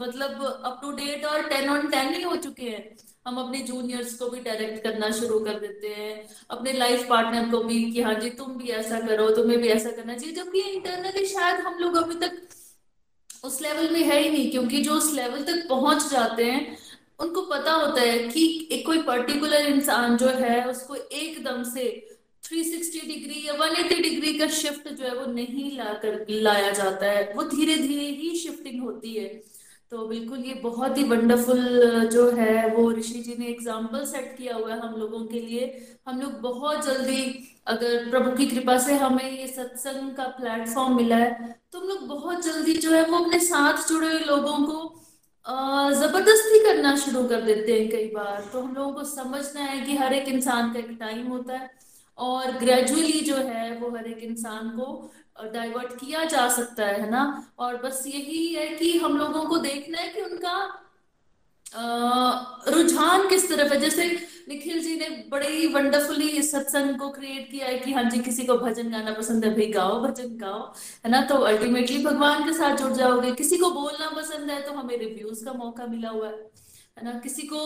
मतलब 0.00 0.42
अप 0.64 0.78
टू 0.82 0.90
डेट 0.92 1.24
और 1.24 1.48
टेन 1.48 1.68
ऑन 1.68 1.86
टेन 1.88 2.14
ही 2.14 2.22
हो 2.22 2.36
चुके 2.36 2.62
हैं। 2.62 2.96
हम 3.26 3.38
अपने 3.38 3.58
जूनियर्स 3.58 4.14
को 4.14 4.28
भी 4.28 4.40
डायरेक्ट 4.40 4.82
करना 4.84 5.10
शुरू 5.10 5.38
कर 5.40 5.58
देते 5.58 5.88
हैं। 5.88 6.28
अपने 6.50 6.72
लाइफ 6.72 7.06
पार्टनर 7.08 7.50
को 7.50 7.62
भी 7.64 7.92
कि 7.92 8.02
हाँ 8.02 8.14
जी, 8.14 8.30
तुम 8.30 8.56
भी 8.56 8.68
ऐसा 8.68 9.00
करो, 9.00 9.30
तुम्हें 9.30 9.60
भी 9.60 9.68
ऐसा 9.68 9.90
करना 9.90 10.14
चाहिए। 10.14 10.34
जबकि 10.34 10.60
इंटरनली 10.60 11.26
शायद 11.26 11.60
हम 11.60 11.78
लोग 11.78 11.96
अभी 11.96 12.14
तक 12.14 12.42
उस 13.44 13.60
लेवल 13.62 13.90
में 13.90 14.00
है 14.00 14.20
ही 14.20 14.30
नहीं, 14.30 14.50
क्योंकि 14.50 14.82
जो 14.82 14.94
उस 14.94 15.12
लेवल 15.14 15.42
तक 15.42 15.66
पहुँच 15.68 16.10
जाते 16.10 16.44
हैं, 16.44 16.78
उनको 17.20 17.42
पता 17.42 17.72
होता 17.72 18.00
है 18.00 18.18
कि 18.18 18.68
एक 18.72 18.86
कोई 18.86 19.02
पर्टिकुलर 19.02 19.66
इंसान 19.66 20.16
जो 20.16 20.28
है, 20.28 20.64
उसको 20.64 20.94
एकदम 20.94 21.62
से 21.62 22.15
360 22.46 23.06
डिग्री 23.06 23.46
या 23.46 23.54
180 23.56 24.00
डिग्री 24.02 24.32
का 24.38 24.46
शिफ्ट 24.54 24.88
जो 24.90 25.04
है 25.04 25.14
वो 25.14 25.26
नहीं 25.32 25.76
ला 25.76 25.92
कर, 26.02 26.24
लाया 26.30 26.70
जाता 26.72 27.06
है। 27.08 27.32
वो 27.36 27.42
धीरे 27.44 27.76
धीरे 27.78 28.06
ही 28.16 28.34
शिफ्टिंग 28.38 28.82
होती 28.82 29.14
है। 29.14 29.28
तो 29.92 30.06
बिल्कुल 30.08 30.38
ये 30.40 30.54
बहुत 30.62 30.96
ही 30.98 31.02
वंडरफुल 31.04 32.08
जो 32.12 32.30
है 32.36 32.68
वो 32.70 32.90
ऋषि 32.92 33.18
जी 33.20 33.34
ने 33.38 33.46
एग्ज़ाम्पल 33.48 34.04
सेट 34.04 34.34
किया 34.38 34.54
हुआ 34.54 34.72
है 34.72 34.78
हम 34.80 34.94
लोगों 35.00 35.24
के 35.26 35.40
लिए। 35.40 35.72
हम 36.08 36.20
लोग 36.20 36.32
बहुत 36.40 36.84
जल्दी 36.86 37.22
अगर 37.66 38.08
प्रभु 38.10 38.30
की 38.36 38.46
कृपा 38.46 38.76
से 38.78 38.94
हमें 38.96 39.30
ये 39.30 39.46
सत्संग 39.48 40.10
का 40.16 40.24
प्लेटफॉर्म 40.36 40.96
मिला 40.96 41.16
है 41.16 41.54
तो 41.72 41.78
हम 41.78 41.88
लोग 41.88 42.06
बहुत 42.08 42.44
जल्दी 42.44 42.74
जो 42.76 42.90
है 42.92 43.04
वो 43.04 43.18
अपने 43.18 43.38
साथ 43.42 43.88
जुड़े 43.88 44.08
हुए 44.08 44.20
लोगों 44.26 44.58
को 44.66 44.92
ज़बरदस्ती 45.94 46.58
करना 46.64 46.94
शुरू 46.98 47.22
कर 47.28 47.40
देते 47.42 47.72
हैं 47.72 47.88
कई 47.90 48.06
बार। 48.14 48.48
तो 48.52 48.60
हम 48.60 48.74
लोगों 48.74 48.92
को 48.92 49.04
समझना 49.06 49.60
है 49.62 49.80
कि 49.80 49.96
हर 49.96 50.12
एक 50.14 50.28
इंसान 50.28 50.72
का 50.72 50.78
एक 50.78 50.96
टाइम 51.00 51.26
होता 51.26 51.56
है। 51.56 51.70
और 52.18 52.52
ग्रेजुअली 52.58 53.20
जो 53.20 53.36
है 53.36 53.76
वो 53.78 53.90
हर 53.96 54.06
एक 54.06 54.18
इंसान 54.18 54.68
को 54.70 54.86
डाइवर्ट 55.52 55.92
किया 55.92 56.24
जा 56.24 56.48
सकता 56.48 56.86
है 56.86 57.10
ना? 57.10 57.22
और 57.58 57.76
बस 57.76 58.02
यही 58.06 58.46
है 58.54 58.66
कि 58.68 58.98
हम 58.98 59.16
लोगों 59.18 59.44
को 59.44 59.58
देखना 59.58 59.98
है 59.98 60.08
कि 60.08 60.20
उनका 60.22 60.56
रुझान 62.68 63.28
किस 63.28 63.48
तरफ़ 63.48 63.72
है। 63.72 63.80
जैसे 63.80 64.04
निखिल 64.48 64.80
जी 64.82 64.94
ने 64.96 65.08
बड़े 65.30 65.48
ही 65.48 65.66
वंडरफुली 65.66 66.42
सत्संग 66.42 66.98
को 66.98 67.08
क्रिएट 67.10 67.50
किया 67.50 67.66
है 67.66 67.78
कि 67.78 67.92
हाँ 67.92 68.02
जी, 68.04 68.18
किसी 68.20 68.44
को 68.46 68.56
भजन 68.58 68.90
गाना 68.90 69.12
पसंद 69.12 69.44
है, 69.44 69.50
भाई 69.54 69.66
गाओ 69.72 70.00
भजन 70.02 70.36
गाओ, 70.38 70.62
है 71.04 71.10
ना? 71.10 71.20
तो 71.22 71.34
अल्टीमेटली 71.34 72.02
भगवान 72.04 72.44
के 72.44 72.52
साथ 72.52 72.76
जुड़ 72.76 72.92
जाओगे। 72.92 73.32
किसी 73.32 73.58
को 73.58 73.70
बोलना 73.70 74.10
पसंद 74.16 74.50
है 74.50 74.60
तो 74.62 74.72
हमें 74.72 74.96
रिव्यूज़ 74.98 75.44
का 75.44 75.52
मौका 75.52 75.86
मिला 75.86 76.10
हुआ 76.10 76.28
है 76.28 76.50
है 76.98 77.04
ना? 77.04 77.18
किसी 77.20 77.42
को, 77.42 77.58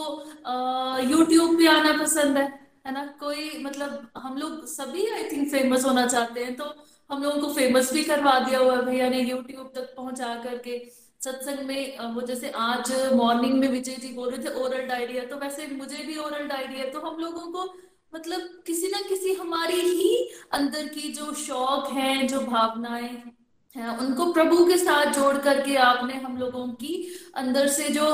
अः 0.46 1.11
यूट्यूब 1.11 1.57
पे 1.59 1.66
आना 1.68 1.92
पसंद 2.03 2.38
है 2.38 2.69
है 2.84 2.92
ना? 2.94 3.04
कोई 3.20 3.62
मतलब 3.62 4.08
हम 4.16 4.36
लोग 4.36 4.64
सभी 4.66 5.06
आई 5.06 5.30
थिंक 5.32 5.50
फ़ेमस 5.50 5.84
होना 5.84 6.06
चाहते 6.06 6.44
हैं 6.44 6.56
तो 6.56 6.64
हम 7.10 7.22
लोगों 7.22 7.40
को 7.40 7.52
फ़ेमस 7.54 7.92
भी 7.92 8.02
करवा 8.04 8.38
दिया 8.38 8.58
हुआ 8.58 8.80
भैया 8.82 9.08
ने 9.08 9.20
यूट्यूब 9.20 9.72
तक 9.74 9.94
पहुँचा 9.96 10.34
करके। 10.44 10.78
सत्संग 11.20 11.66
में 11.66 11.98
वो 12.14 12.20
जैसे 12.22 12.50
आज 12.50 12.92
मॉर्निंग 13.14 13.54
में 13.54 13.68
विजय 13.68 13.96
जी 13.96 14.12
बोल 14.14 14.30
रहे 14.30 14.44
थे 14.44 14.54
ओरल 14.60 14.86
डायरिया 14.86 15.24
तो 15.24 15.36
वैसे 15.36 15.66
मुझे 15.66 16.04
भी 16.04 16.16
ओरल 16.16 16.46
डायरिया 16.48 16.84
तो 16.90 17.00
हम 17.00 17.20
लोगों 17.20 17.50
को 17.52 17.64
मतलब 18.14 18.40
किसी 18.66 18.88
ना 18.88 19.00
किसी 19.08 19.32
हमारी 19.34 19.80
ही 19.80 20.30
अंदर 20.52 20.86
की 20.88 21.12
जो 21.12 21.32
शौक 21.34 21.90
है, 21.92 22.26
जो 22.26 22.40
भावनाएँ 22.40 23.22
हैं, 23.76 23.88
उनको 23.98 24.32
प्रभु 24.32 24.64
के 24.66 24.76
साथ 24.76 25.12
जोड़ 25.14 25.36
करके 25.38 25.76
आपने 25.76 26.14
हम 26.14 26.36
लोगों 26.38 26.66
की 26.74 26.94
अंदर 27.34 27.68
से 27.68 27.88
जो 27.88 28.06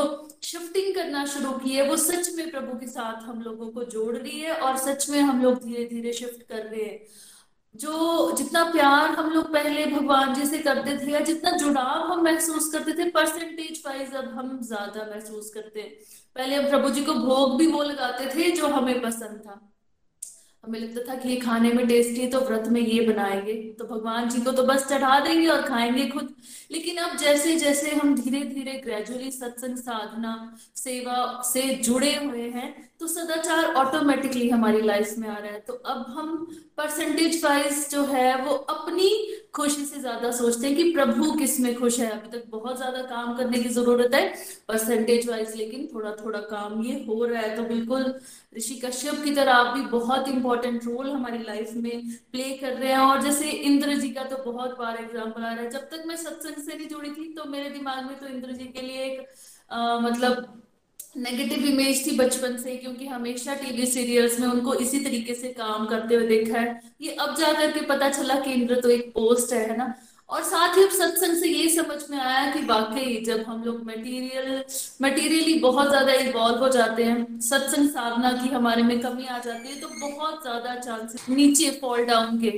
शिफ्टिंग 0.42 0.94
करना 0.94 1.24
शुरू 1.26 1.50
की 1.58 1.72
है 1.72 1.88
वो 1.88 1.96
सच 1.96 2.28
में 2.36 2.50
प्रभु 2.50 2.78
के 2.78 2.86
साथ 2.86 3.22
हम 3.22 3.40
लोगों 3.42 3.68
को 3.68 3.84
जोड़ 3.84 4.16
रही 4.16 4.40
है 4.40 4.54
और 4.56 4.76
सच 4.78 5.08
में 5.10 5.20
हम 5.20 5.42
लोग 5.42 5.62
धीरे 5.64 5.84
धीरे 5.84 6.12
शिफ्ट 6.12 6.42
कर 6.42 6.62
रहे 6.62 6.84
हैं। 6.84 6.98
जो 7.74 8.32
जितना 8.32 8.62
प्यार 8.64 9.10
हम 9.10 9.30
लोग 9.30 9.52
पहले 9.52 9.86
भगवान 9.86 10.34
जी 10.34 10.46
से 10.46 10.58
करते 10.58 10.96
थे 10.98 11.10
या 11.12 11.20
जितना 11.20 11.50
जुड़ाव 11.50 12.12
हम 12.12 12.22
महसूस 12.24 12.70
करते 12.72 12.92
थे 12.92 13.08
परसेंटेज 13.10 13.82
वाइज 13.86 14.14
अब 14.14 14.28
हम 14.28 14.58
ज़्यादा 14.62 15.06
महसूस 15.10 15.50
करते 15.54 15.80
हैं। 15.80 15.90
पहले 16.36 16.56
हम 16.56 16.68
प्रभु 16.68 16.90
जी 16.90 17.04
को 17.04 17.14
भोग 17.14 17.56
भी 17.58 17.66
वो 17.66 17.82
लगाते 17.82 18.26
थे 18.34 18.50
जो 18.50 18.68
हमें 18.68 19.00
पसंद 19.02 19.40
था। 19.40 19.60
हमें 20.66 20.78
लगता 20.80 21.00
था 21.04 21.18
कि 21.18 21.28
ये 21.28 21.36
खाने 21.36 21.72
में 21.72 21.86
टेस्टी 21.88 22.20
है 22.20 22.30
तो 22.30 22.40
व्रत 22.40 22.68
में 22.68 22.80
ये 22.80 23.00
बनाएँगे। 23.06 23.54
तो 23.78 23.84
भगवान 23.86 24.28
जी 24.28 24.40
को 24.40 24.52
तो 24.52 24.62
बस 24.64 24.86
चढ़ा 24.88 25.18
देंगे 25.20 25.46
और 25.48 25.62
खाएँगे 25.62 26.06
खुद। 26.08 26.34
लेकिन 26.70 26.96
अब 26.98 27.16
जैसे 27.18 27.54
जैसे 27.56 27.90
हम 27.90 28.14
धीरे 28.14 28.40
धीरे 28.44 28.72
ग्रेजुअली 28.84 29.30
सत्संग, 29.30 29.76
साधना, 29.78 30.56
सेवा 30.76 31.42
से 31.44 31.62
जुड़े 31.76 32.14
हुए 32.16 32.48
हैं 32.50 32.74
तो 33.00 33.06
सदाचार 33.06 33.64
ऑटोमेटिकली 33.76 34.48
हमारी 34.48 34.80
लाइफ 34.82 35.14
में 35.18 35.28
आ 35.28 35.36
रहा 35.36 35.52
है। 35.52 35.58
तो 35.60 35.72
अब 35.72 36.04
हम 36.08 36.46
परसेंटेज 36.78 37.44
वाइज 37.44 37.88
जो 37.90 38.04
है, 38.04 38.36
वो 38.36 38.54
अपनी 38.54 39.10
खुशी 39.54 39.84
से 39.84 40.00
ज़्यादा 40.00 40.30
सोचते 40.32 40.66
हैं 40.66 40.76
कि 40.76 40.92
प्रभु 40.92 41.30
किसमें 41.32 41.74
खुश 41.74 41.98
है। 42.00 42.08
अभी 42.10 42.30
तक 42.30 42.44
बहुत 42.50 42.76
ज़्यादा 42.76 43.02
काम 43.02 43.36
करने 43.36 43.58
की 43.58 43.68
ज़रूरत 43.68 44.14
है 44.14 44.26
परसेंटेज 44.68 45.28
वाइज 45.28 45.54
लेकिन 45.56 45.86
थोड़ा 45.94 46.10
थोड़ा 46.24 46.38
काम 46.40 46.82
ये 46.84 46.94
हो 47.08 47.24
रहा 47.24 47.42
है। 47.42 47.54
तो 47.56 47.62
बिल्कुल 47.64 48.14
ऋषि 48.56 48.74
कश्यप 48.84 49.22
की 49.24 49.34
तरह 49.34 49.52
आप 49.52 49.76
भी 49.76 49.84
बहुत 49.88 50.28
इंपॉर्टेंट 50.28 50.55
रोल 50.64 51.10
हमारी 51.10 51.38
लाइफ 51.38 51.72
में 51.76 52.10
प्ले 52.32 52.50
कर 52.58 52.72
रहे 52.72 52.92
हैं। 52.92 52.98
और 52.98 53.22
जैसे 53.22 53.50
इंद्र 53.50 53.94
जी 53.96 54.08
का 54.10 54.24
तो 54.24 54.36
बहुत 54.44 54.78
बार 54.78 54.96
एग्ज़ाम्पल 54.96 55.42
आ 55.42 55.52
रहा 55.52 55.62
है। 55.62 55.70
जब 55.70 55.88
तक 55.90 56.04
मैं 56.06 56.16
सत्संग 56.16 56.62
से 56.64 56.76
नहीं 56.76 56.88
जुड़ी 56.88 57.10
थी 57.10 57.32
तो 57.34 57.44
मेरे 57.50 57.70
दिमाग 57.70 58.04
में 58.04 58.18
तो 58.18 58.26
इंद्र 58.26 58.52
जी 58.52 58.64
के 58.66 58.82
लिए 58.82 59.04
एक 59.04 59.26
आ, 59.70 59.98
मतलब 59.98 60.62
नेगेटिव 61.16 61.64
इमेज 61.66 62.06
थी 62.06 62.16
बचपन 62.16 62.56
से 62.56 62.76
क्योंकि 62.76 63.06
हमेशा 63.06 63.54
टीवी 63.54 63.86
सीरियल्स 63.86 64.38
में 64.40 64.46
उनको 64.48 64.74
इसी 64.76 64.98
तरीके 65.04 65.34
से 65.34 65.48
काम 65.52 65.86
करते 65.86 66.14
हुए 66.14 66.26
देखा 66.26 66.58
है। 66.58 66.80
ये 67.00 67.12
अब 67.14 67.34
जाकर 67.36 67.70
के 67.72 67.80
पता 67.86 68.08
चला 68.10 68.34
कि 68.40 68.52
इंद्र 68.52 68.80
तो 68.80 68.90
एक 68.90 69.08
पोस्ट 69.14 69.52
है 69.52 69.76
ना? 69.76 69.94
और 70.28 70.42
साथ 70.42 70.76
ही 70.76 70.84
सत्संग 70.90 71.36
से 71.36 71.48
ये 71.48 71.68
समझ 71.70 71.98
में 72.10 72.18
आया 72.18 72.50
कि 72.52 72.60
वाकई 72.66 73.20
जब 73.26 73.42
हम 73.48 73.62
लोग 73.64 73.82
मटेरियल 73.86 74.62
मटेरियली 75.02 75.54
बहुत 75.60 75.88
ज़्यादा 75.88 76.12
इन्वॉल्व 76.14 76.58
हो 76.58 76.68
जाते 76.68 77.04
हैं, 77.04 77.40
सत्संग 77.40 77.88
साधना 77.90 78.32
की 78.32 78.48
हमारे 78.48 78.82
में 78.82 78.98
कमी 79.00 79.26
आ 79.26 79.38
जाती 79.38 79.68
है 79.68 79.80
तो 79.80 79.88
बहुत 80.00 80.42
ज़्यादा 80.42 80.74
चांसेस 80.76 81.28
नीचे 81.30 81.70
फॉल 81.80 82.04
डाउन 82.06 82.38
के। 82.40 82.50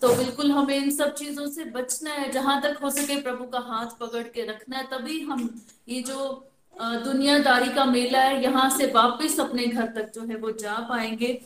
तो 0.00 0.14
बिल्कुल 0.16 0.50
हमें 0.52 0.76
इन 0.76 0.90
सब 0.90 1.14
चीज़ों 1.14 1.46
से 1.48 1.64
बचना 1.72 2.10
है, 2.10 2.30
जहाँ 2.32 2.60
तक 2.62 2.78
हो 2.82 2.90
सके 2.92 3.20
प्रभु 3.22 3.44
का 3.46 3.58
हाथ 3.68 3.98
पकड़ 4.00 4.22
के 4.24 4.46
रखना 4.48 4.76
है, 4.76 4.86
तभी 4.92 5.20
हम 5.22 5.48
ये 5.88 6.00
जो 6.02 6.52
दुनियादारी 6.76 7.68
का 7.74 7.84
मेला 7.86 8.20
है, 8.20 8.42
यहाँ 8.42 8.68
से 8.70 8.86
वापस 8.92 9.38
अपने 9.40 9.66
घर 9.66 9.86
तक 9.92 10.12
जो 10.14 10.22
है 10.22 10.36
वो 10.36 10.50
जा 10.54 10.78
पाएँगे। 10.88 11.38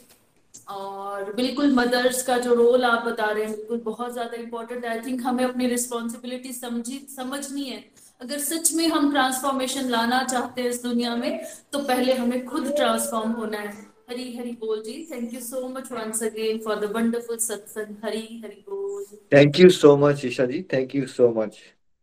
और 0.71 1.33
बिल्कुल 1.35 1.73
मदर्स 1.75 2.23
का 2.23 2.37
जो 2.39 2.55
रोल 2.55 2.85
आप 2.85 3.05
बता 3.07 3.31
रहे 3.31 3.45
हैं 3.45 3.53
बिल्कुल 3.53 3.79
बहुत 3.85 4.13
ज़्यादा 4.13 4.37
इम्पोर्टेंट 4.37 4.85
आई 4.87 5.01
थिंक 5.01 5.23
हमें 5.25 5.45
अपनी 5.45 5.67
रिस्पॉन्सिबिलिटी 5.69 6.53
समझी 6.53 6.99
समझनी 7.17 7.65
है। 7.65 7.85
अगर 8.21 8.39
सच 8.41 8.73
में 8.75 8.87
हम 8.89 9.11
ट्रांसफॉर्मेशन 9.13 9.89
लाना 9.91 10.23
चाहते 10.25 10.63
हैं 10.63 10.69
इस 10.71 10.83
दुनिया 10.83 11.15
में 11.17 11.41
तो 11.73 11.79
पहले 11.81 12.15
हमें 12.15 12.45
खुद 12.47 12.73
ट्रांसफॉर्म 12.77 13.31
होना 13.33 13.59
है। 13.59 13.89
हरी 14.11 14.37
हरी 14.37 14.53
बोल 14.61 14.83
ji. 14.83 14.95
Thank 15.11 15.35
you 15.35 15.41
so 15.41 15.69
much 15.69 15.91
once 15.93 16.23
again 16.23 16.59
for 16.65 16.77
the 16.77 16.91
wonderful 16.95 17.37
satsang 17.39 17.97
Hari 18.05 18.23
Hari 18.45 18.65
बोल। 18.69 19.05
Thank 19.33 19.61
you 19.61 19.69
so 19.73 19.97
much 19.97 20.25
Isha 20.25 20.45
ji 20.47 20.63
thank 20.73 20.95
you 20.95 21.07
so 21.09 21.29
much 21.37 21.59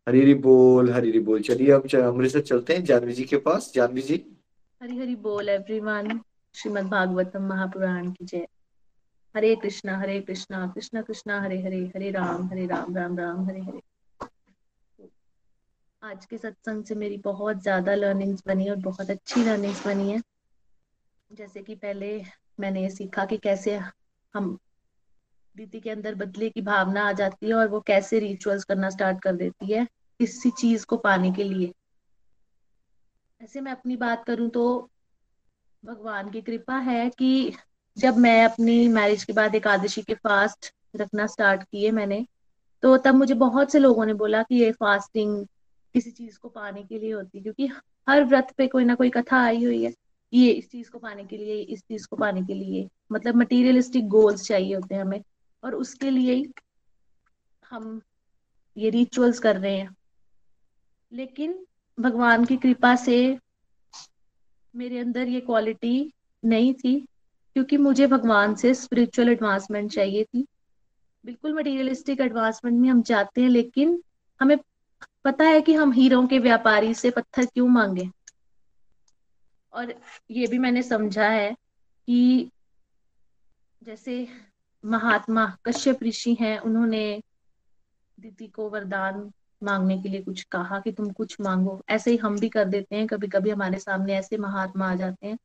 Hari 0.08 0.22
Hari 0.22 0.34
बोल 0.44 0.92
हरी 0.92 1.10
हरी 1.10 1.20
बोल। 1.22 1.42
चलिए 1.42 1.72
अब 1.72 1.88
अमृतसर 1.96 2.42
चलते 2.42 2.74
हैं 2.74 2.84
जानवी 2.86 3.14
जी 3.14 3.24
के 3.24 3.38
पास। 3.48 3.72
जानवी 3.76 4.02
जी। 4.02 4.24
हरी 4.82 4.98
हरी 4.98 5.16
बोल 5.24 5.50
एवरीवन 5.50 6.20
श्रीमद् 6.56 6.90
भागवतम 6.90 7.48
महापुराण 7.48 8.12
की 8.12 8.26
जय। 8.26 8.48
हरे 9.36 9.56
कृष्णा 9.56 9.98
हरे 9.98 10.20
कृष्णा 10.22 10.66
कृष्णा 10.68 11.02
कृष्णा, 11.02 11.40
हरे 11.42 11.62
हरे 11.62 11.80
हरे 11.96 12.12
राम 12.12 12.48
हरे 12.50 12.66
राम 12.66 12.96
राम 12.98 13.18
राम, 13.18 13.46
हरे 13.46 13.60
हरे। 13.60 13.82
आज 16.02 16.26
के 16.26 16.38
सत्संग 16.38 16.84
से 16.86 16.96
मेरी 16.96 17.18
बहुत 17.18 17.62
ज़्यादा 17.62 17.96
लर्निंग्स 17.96 18.44
बनी 18.48 18.70
और 18.70 18.76
बहुत 18.76 19.10
अच्छी 19.10 19.44
लर्निंग्स 19.44 19.86
बनी 19.88 20.12
है। 20.12 20.22
जैसे 21.32 21.62
कि 21.62 21.76
पहले 21.76 22.10
मैंने 22.60 22.82
ये 22.82 22.90
सीखा 22.90 23.26
कि 23.26 23.38
कैसे 23.38 23.78
हम 24.34 24.58
दीदी 25.56 25.80
के 25.80 25.90
अंदर 25.90 26.16
बदले 26.16 26.50
की 26.50 26.62
भावना 26.62 27.08
आ 27.10 27.12
जाती 27.12 27.48
है 27.48 27.54
और 27.54 27.68
वो 27.68 27.80
कैसे 27.82 28.20
रिचुअल्स 28.20 28.64
करना 28.64 28.90
स्टार्ट 28.90 29.22
कर 29.22 29.36
देती 29.36 29.74
है 29.74 29.86
किसी 30.20 30.50
चीज़ 30.52 30.86
को 30.86 30.98
पाने 30.98 31.32
के 31.32 31.44
लिए। 31.44 31.72
ऐसे 33.42 33.62
मैं 33.62 33.72
अपनी 33.72 33.98
बात 33.98 34.24
करूँ 34.26 34.50
तो 34.50 34.68
भगवान 35.84 36.30
की 36.30 36.42
कृपा 36.42 36.78
है 36.82 37.10
कि 37.10 37.54
जब 37.98 38.18
मैं 38.18 38.44
अपनी 38.46 38.88
मैरिज 38.88 39.24
के 39.24 39.34
बाद 39.34 39.56
एकादशी 39.56 40.02
के 40.02 40.14
फास्ट 40.14 40.74
रखना 40.96 41.26
स्टार्ट 41.28 41.64
किए 41.64 41.92
मैंने 41.92 42.26
तो 42.84 42.98
तब 42.98 43.16
मुझे 43.16 43.34
बहुत 43.34 43.72
से 43.72 43.80
लोगों 43.80 44.06
ने 44.06 44.14
बोला 44.14 44.42
कि 44.44 44.56
ये 44.56 44.72
फास्टिंग 44.72 45.46
किसी 45.96 46.12
चीज़ 46.12 46.38
को 46.40 46.50
पाने 46.50 46.84
के 46.84 47.00
लिए 47.00 47.12
होती 47.14 47.38
है, 47.38 47.42
क्योंकि 47.44 47.68
हर 48.08 48.24
व्रत 48.24 48.54
पे 48.58 48.68
कोई 48.68 48.86
ना 48.86 48.96
कोई 48.96 49.10
कथा 49.10 49.38
आई 49.38 49.64
हुई 49.64 49.84
है 49.84 49.92
कि 49.92 50.38
ये 50.38 50.52
इस 50.52 50.70
चीज़ 50.72 50.90
को 50.92 51.00
पाने 51.00 51.24
के 51.24 51.38
लिए, 51.38 51.56
इस 51.56 51.82
चीज़ 51.82 52.08
को 52.08 52.16
पाने 52.16 52.42
के 52.42 52.54
लिए। 52.54 52.88
मतलब 53.12 53.36
मटीरियलिस्टिक 53.36 54.08
गोल्स 54.08 54.48
चाहिए 54.48 54.76
होते 54.76 54.96
हैं 54.96 55.02
हमें, 55.02 55.22
और 55.64 55.76
उसके 55.76 56.10
लिए 56.10 56.34
ही 56.34 56.46
हम 57.64 58.02
ये 58.78 58.90
रिचुअल्स 58.90 59.40
कर 59.40 59.58
रहे 59.58 59.78
हैं। 59.78 59.96
लेकिन 61.12 61.60
भगवान 61.98 62.46
की 62.46 62.58
कृपा 62.58 62.96
से 62.96 63.38
मेरे 64.74 65.00
अंदर 65.00 65.28
ये 65.28 65.40
क्वालिटी 65.42 66.12
नहीं 66.44 66.74
थी। 66.74 67.06
क्योंकि 67.58 67.78
मुझे 67.78 68.08
भगवान 68.08 68.56
से 68.56 68.74
स्पिरिचुअल 68.74 69.30
एडवांसमेंट 69.30 69.92
चाहिए 69.92 70.24
थी। 70.24 70.46
बिल्कुल 71.26 71.54
मटेरियलिस्टिक 71.54 72.22
एडवांसमेंट 72.22 72.80
में 72.80 72.90
हम 72.90 73.02
चाहते 73.02 73.42
हैं, 73.42 73.50
लेकिन 73.50 74.04
हमें 74.42 74.58
पता 75.24 75.44
है 75.44 75.62
कि 75.62 75.74
हम 75.74 75.92
हीरों 75.92 76.28
के 76.28 76.40
व्यापारी 76.40 76.94
से 76.94 77.10
पत्थर 77.10 77.46
क्यों 77.46 77.68
मांगे। 77.68 78.10
और 79.74 80.02
ये 80.32 80.48
भी 80.48 80.58
मैंने 80.58 80.84
समझा 80.84 81.30
है 81.30 81.54
कि 82.08 82.52
जैसे 83.84 84.28
महात्मा 84.86 85.58
कश्यप 85.66 86.04
ऋषि 86.04 86.34
हैं, 86.34 86.60
उन्होंने 86.60 87.24
दीदी 88.20 88.48
को 88.48 88.70
वरदान 88.70 89.32
मांगने 89.64 90.02
के 90.02 90.10
लिए 90.10 90.22
कुछ 90.22 90.44
कहा 90.44 90.80
कि 90.80 90.92
तुम 90.92 91.12
कुछ 91.12 91.42
मांगो। 91.42 91.82
ऐसे 91.90 92.12
ही 92.12 92.18
हम 92.18 92.40
भी 92.40 92.50
कर 92.50 92.66
देते 92.66 92.96
हैं 92.96 93.08
कभी 93.08 93.28
कभी 93.28 93.50
हमारे 93.50 93.80
सामने 93.80 94.16
ऐसे 94.16 94.38
महात्मा 94.38 94.92
आ 94.92 94.96
जाते 94.96 95.28
हैं। 95.28 95.38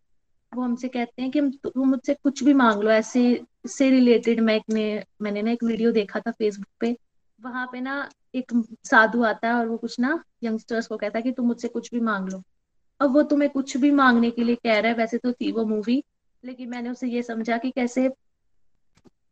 वो 0.52 0.62
हमसे 0.62 0.88
कहते 0.88 1.22
हैं 1.22 1.30
कि 1.30 1.40
तुम 1.64 1.88
मुझसे 1.88 2.14
कुछ 2.14 2.42
भी 2.44 2.54
मांग 2.54 2.82
लो, 2.82 2.90
ऐसे 2.90 3.44
से 3.66 3.90
रिलेटेड 3.90 4.40
मैं 4.40 4.54
एक 4.56 4.62
ने, 4.70 5.04
मैंने 5.22 5.42
ना 5.42 5.50
एक 5.50 5.64
वीडियो 5.64 5.92
देखा 5.92 6.20
था 6.20 6.30
फेसबुक 6.30 6.66
पे। 6.80 6.96
वहाँ 7.40 7.66
पे 7.72 7.80
ना 7.80 8.08
एक 8.34 8.52
साधु 8.84 9.22
आता 9.24 9.48
है 9.48 9.54
और 9.54 9.66
वो 9.66 9.76
कुछ 9.76 9.98
ना 10.00 10.22
यंगस्टर्स 10.44 10.86
को 10.86 10.96
कहता 10.96 11.18
है 11.18 11.22
कि 11.22 11.32
तुम 11.32 11.46
मुझसे 11.46 11.68
कुछ 11.68 11.90
भी 11.94 12.00
मांग 12.00 12.28
लो। 12.28 12.42
अब 13.00 13.14
वो 13.14 13.22
तुम्हें 13.22 13.50
कुछ 13.50 13.76
भी 13.76 13.90
मांगने 13.90 14.30
के 14.30 14.44
लिए 14.44 14.54
कह 14.54 14.78
रहा 14.78 14.90
है, 14.90 14.96
वैसे 14.96 15.18
तो 15.18 15.32
थी 15.32 15.52
वो 15.52 15.64
मूवी 15.64 16.02
लेकिन 16.44 16.68
मैंने 16.68 16.90
उसे 16.90 17.08
ये 17.08 17.22
समझा 17.22 17.58
कि 17.58 17.70
कैसे 17.70 18.08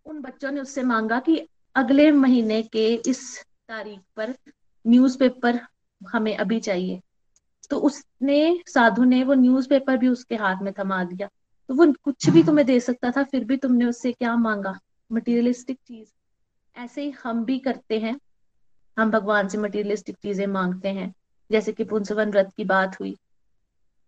उन 0.06 0.20
बच्चों 0.20 0.50
ने 0.50 0.60
उससे 0.60 0.82
मांगा 0.82 1.18
कि 1.18 1.36
अगले 1.76 2.10
महीने 2.12 2.62
के 2.62 2.86
इस 3.06 3.44
तारीख 3.68 4.00
पर 4.16 4.34
न्यूज़पेपर 4.86 5.60
हमें 6.00 6.36
अभी 6.36 6.60
चाहिए। 6.60 7.00
तो 7.70 7.78
उसने, 7.78 8.60
साधु 8.66 9.04
ने 9.04 9.22
वो 9.24 9.34
न्यूज़पेपर 9.34 9.96
भी 9.96 10.08
उसके 10.08 10.36
हाथ 10.36 10.62
में 10.62 10.72
थमा 10.78 11.02
दिया। 11.04 11.28
तो 11.68 11.74
वो 11.74 11.92
कुछ 12.04 12.28
भी 12.30 12.42
तुम्हें 12.42 12.66
दे 12.66 12.78
सकता 12.80 13.10
था, 13.10 13.22
फिर 13.22 13.44
भी 13.44 13.56
तुमने 13.56 13.84
उससे 13.84 14.12
क्या 14.12 14.36
मांगा? 14.36 14.78
मटेरियलिस्टिक 15.10 15.78
चीज़। 15.86 16.08
ऐसे 16.76 17.02
ही 17.02 17.10
हम 17.24 17.44
भी 17.44 17.58
करते 17.58 17.98
हैं। 17.98 18.18
हम 18.96 19.10
भगवान 19.10 19.48
से 19.48 19.58
मटेरियलिस्टिक 19.58 20.16
चीज़ें 20.16 20.46
मांगते 20.46 20.88
हैं। 20.88 21.12
जैसे 21.50 21.72
कि 21.72 21.84
पुंसवन 21.84 22.30
व्रत 22.30 22.50
की 22.56 22.64
बात 22.64 23.00
हुई। 23.00 23.16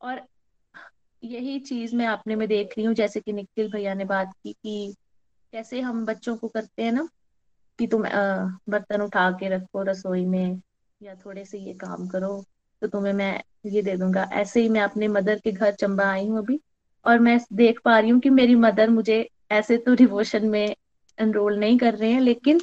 और 0.01 0.21
यही 1.23 1.59
चीज़ 1.61 1.97
मैं 1.97 2.07
अपने 2.07 2.37
में 2.37 2.49
देख 2.49 2.75
रही 2.79 2.87
हूँ, 2.87 2.95
जैसे 2.95 3.21
कि 3.21 3.33
निखिल 3.33 3.71
भैया 3.73 3.95
ने 3.95 4.05
बात 4.05 4.33
की 4.45 4.53
कि 4.53 4.95
कैसे 5.53 5.81
हम 5.81 6.05
बच्चों 6.07 6.37
को 6.37 6.49
करते 6.49 6.83
हैं 6.83 6.93
ना, 6.93 7.09
कि 7.79 7.87
तुम 7.87 8.03
बर्तन 8.69 9.03
उठा 9.03 9.31
के 9.31 9.49
रखो 9.49 9.83
रसोई 9.83 10.25
में, 10.27 10.61
या 11.03 11.15
थोड़े 11.15 11.45
से 11.45 11.59
ये 11.59 11.75
काम 11.75 12.09
करो। 12.09 12.45
तो 12.83 12.89
तुम्हें 12.89 13.13
मैं 13.13 13.43
ये 13.67 13.83
दे 13.83 13.97
दूँगा। 13.97 14.29
ऐसे 14.33 14.61
ही 14.63 14.69
मैं 14.69 14.81
अपने 14.81 15.09
मदर 15.09 15.39
के 15.39 15.53
घर 15.53 15.73
चंबा 15.73 16.11
आई 16.13 16.27
हूँ 16.29 16.39
अभी। 16.39 16.61
और 17.07 17.19
मैं 17.19 17.39
देख 17.53 17.81
पा 17.85 17.99
रही 17.99 18.11
हूँ 18.11 18.21
कि 18.21 18.31
मेरी 18.31 18.55
मदर 18.55 18.91
मुझे 18.91 19.29
ऐसे 19.53 19.77
तो 19.77 19.95
डिवोशन 19.95 20.47
में 20.49 20.75
एनरोल 21.19 21.59
नहीं 21.59 21.79
कर 21.79 21.95
रहे 21.95 22.11
हैं, 22.13 22.21
लेकिन 22.21 22.61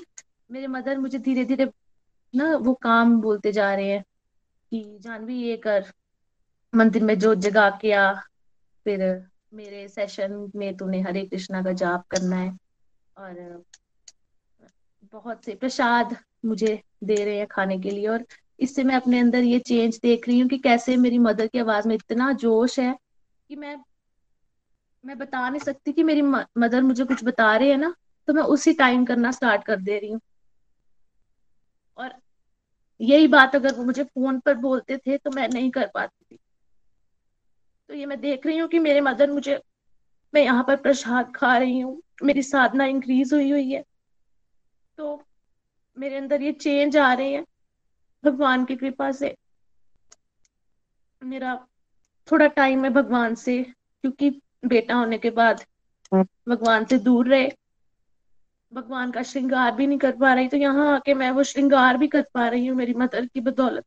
मेरे 0.52 0.68
मदर 0.68 0.98
मुझे 0.98 1.20
धीरे 1.20 1.46
धीरे 1.46 1.70
ना 2.34 2.56
वो 2.58 2.74
काम 2.74 3.20
बोलते 3.22 3.52
जा 3.52 3.74
रहे 3.76 3.92
हैं 3.92 4.04
कि 4.72 4.98
जानवी 5.02 5.42
ये 5.42 5.58
कर। 5.58 5.86
मंदिर 6.74 7.04
में 7.04 7.18
जोत 7.20 7.38
जगा 7.38 7.70
के 7.82 7.92
आ। 7.92 8.14
फिर 8.86 9.02
मेरे 9.54 9.88
सेशन 9.88 10.52
में 10.56 10.76
तूने 10.78 11.02
हरे 11.02 11.26
कृष्णा 11.26 11.62
का 11.64 11.72
जाप 11.74 12.06
करना 12.08 12.36
है। 12.36 12.58
और 13.18 13.64
बहुत 15.14 15.46
से 15.46 15.56
प्रसाद 15.56 16.16
मुझे 16.46 16.82
दे 17.04 17.24
रहे 17.26 17.38
हैं 17.38 17.48
खाने 17.48 17.80
के 17.80 17.92
लिए। 17.92 18.08
और 18.08 18.26
इससे 18.60 18.84
मैं 18.84 18.96
अपने 18.96 19.20
अंदर 19.20 19.44
ये 19.44 19.60
चेंज 19.60 20.00
देख 20.04 20.28
रही 20.28 20.40
हूँ 20.40 20.50
कि 20.50 20.58
कैसे 20.58 20.98
मेरी 20.98 21.18
मदर 21.20 21.48
की 21.48 21.60
आवाज़ 21.60 21.88
में 21.88 21.96
इतना 21.96 22.32
जोश 22.34 22.80
है 22.80 22.96
कि 23.50 23.56
मैं 23.56 23.76
मैं 25.04 25.18
बता 25.18 25.50
नहीं 25.50 25.60
सकती 25.60 25.92
कि 25.94 26.04
मेरी 26.04 26.22
मदर 26.22 26.82
मुझे 26.82 27.04
कुछ 27.04 27.24
बता 27.24 27.56
रहे 27.56 27.70
हैं 27.70 27.78
ना 27.78 27.94
तो 28.28 28.34
मैं 28.34 28.44
उसी 28.46 28.74
टाइम 28.74 29.06
करना 29.06 29.32
स्टार्ट 29.32 29.64
कर 29.64 29.80
दे 29.82 29.98
रही 30.00 30.12
हूँ। 30.12 30.20
और 31.98 32.14
यही 33.00 33.28
बात 33.28 33.56
अगर 33.56 33.76
वो 33.76 33.84
मुझे 33.84 34.04
फ़ोन 34.04 34.40
पर 34.40 34.56
बोलते 34.58 34.98
थे 34.98 35.18
तो 35.18 35.32
मैं 35.32 35.48
नहीं 35.50 35.70
कर 35.72 35.90
पाती 35.94 36.26
थी। 36.26 36.38
तो 37.90 37.94
ये 37.96 38.06
मैं 38.06 38.20
देख 38.22 38.46
रही 38.46 38.58
हूँ 38.58 38.68
कि 38.70 38.80
मेरे 38.80 39.02
मदर 39.02 39.32
मुझे, 39.32 39.60
मैं 40.34 40.42
यहाँ 40.42 40.64
पर 40.64 40.76
प्रसाद 40.76 41.32
खा 41.36 41.58
रही 41.58 41.80
हूँ, 41.80 42.02
मेरी 42.24 42.44
साधना 42.44 42.86
इंक्रीज 42.86 43.34
हुई 43.34 43.50
हुई 43.52 43.72
है। 43.72 43.84
तो 44.98 45.22
मेरे 45.98 46.18
अंदर 46.18 46.42
ये 46.42 46.52
चेंज 46.52 46.98
आ 46.98 47.14
रहे 47.14 47.32
हैं। 47.34 47.46
भगवान 48.24 48.66
की 48.66 48.76
कृपा 48.76 49.12
से। 49.12 49.36
मेरा 51.22 51.56
थोड़ा 52.28 52.48
टाइम 52.50 52.84
है 52.86 52.90
भगवान 52.90 53.36
से 53.36 53.62
क्योंकि 53.64 54.30
बेटा 54.66 54.96
होने 54.96 55.18
के 55.18 55.30
बाद 55.32 55.64
भगवान 56.14 56.86
से 56.86 56.98
दूर 57.00 57.28
रहे। 57.28 57.50
भगवान 58.74 59.12
का 59.12 59.22
श्रृंगार 59.24 59.72
भी 59.76 59.88
नहीं 59.88 59.98
कर 60.00 60.12
पा 60.18 60.34
रही 60.34 60.48
तो 60.48 60.58
यहाँ 60.58 60.94
आके 60.96 61.14
मैं 61.14 61.30
वो 61.32 61.44
श्रृंगार 61.44 61.98
भी 61.98 62.08
कर 62.08 62.26
पा 62.34 62.48
रही 62.48 62.68
हूँ 62.68 62.78
मेरी 62.78 62.94
मदर 62.94 63.26
की 63.26 63.42
बदौलत। 63.42 63.86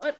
और 0.00 0.16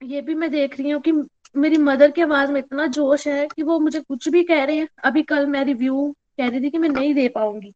ये 0.00 0.20
भी 0.20 0.34
मैं 0.34 0.50
देख 0.50 0.78
रही 0.80 0.90
हूँ 0.90 1.00
कि 1.02 1.12
मेरी 1.56 1.76
मदर 1.78 2.10
की 2.10 2.22
आवाज़ 2.22 2.50
में 2.52 2.58
इतना 2.60 2.86
जोश 2.88 3.26
है 3.28 3.46
कि 3.46 3.62
वो 3.62 3.78
मुझे 3.80 4.00
कुछ 4.00 4.28
भी 4.28 4.42
कह 4.44 4.64
रहे 4.64 4.76
हैं। 4.76 4.88
अभी 5.04 5.22
कल 5.22 5.46
मैं 5.46 5.64
रिव्यू 5.64 6.10
कह 6.38 6.48
रही 6.48 6.60
थी 6.60 6.70
कि 6.70 6.78
मैं 6.78 6.88
नहीं 6.88 7.14
दे 7.14 7.28
पाऊँगी। 7.28 7.72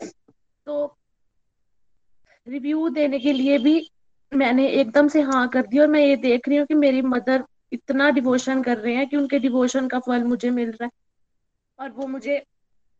तो 0.00 0.97
रिव्यू 2.48 2.88
देने 2.88 3.18
के 3.18 3.32
लिए 3.32 3.58
भी 3.58 3.90
मैंने 4.32 4.68
एकदम 4.68 5.08
से 5.08 5.20
हाँ 5.20 5.48
कर 5.48 5.66
दी 5.66 5.78
और 5.78 5.86
मैं 5.86 6.00
ये 6.00 6.16
देख 6.16 6.48
रही 6.48 6.58
हूँ 6.58 6.66
कि 6.66 6.74
मेरी 6.74 7.02
मदर 7.02 7.44
इतना 7.72 8.10
डिवोशन 8.10 8.62
कर 8.62 8.78
रहे 8.78 8.94
हैं 8.94 9.08
कि 9.08 9.16
उनके 9.16 9.38
डिवोशन 9.38 9.88
का 9.88 9.98
फल 9.98 10.24
मुझे 10.24 10.50
मिल 10.50 10.70
रहा 10.70 10.84
है। 10.84 10.90
और 11.78 11.90
वो 11.90 12.06
मुझे 12.06 12.42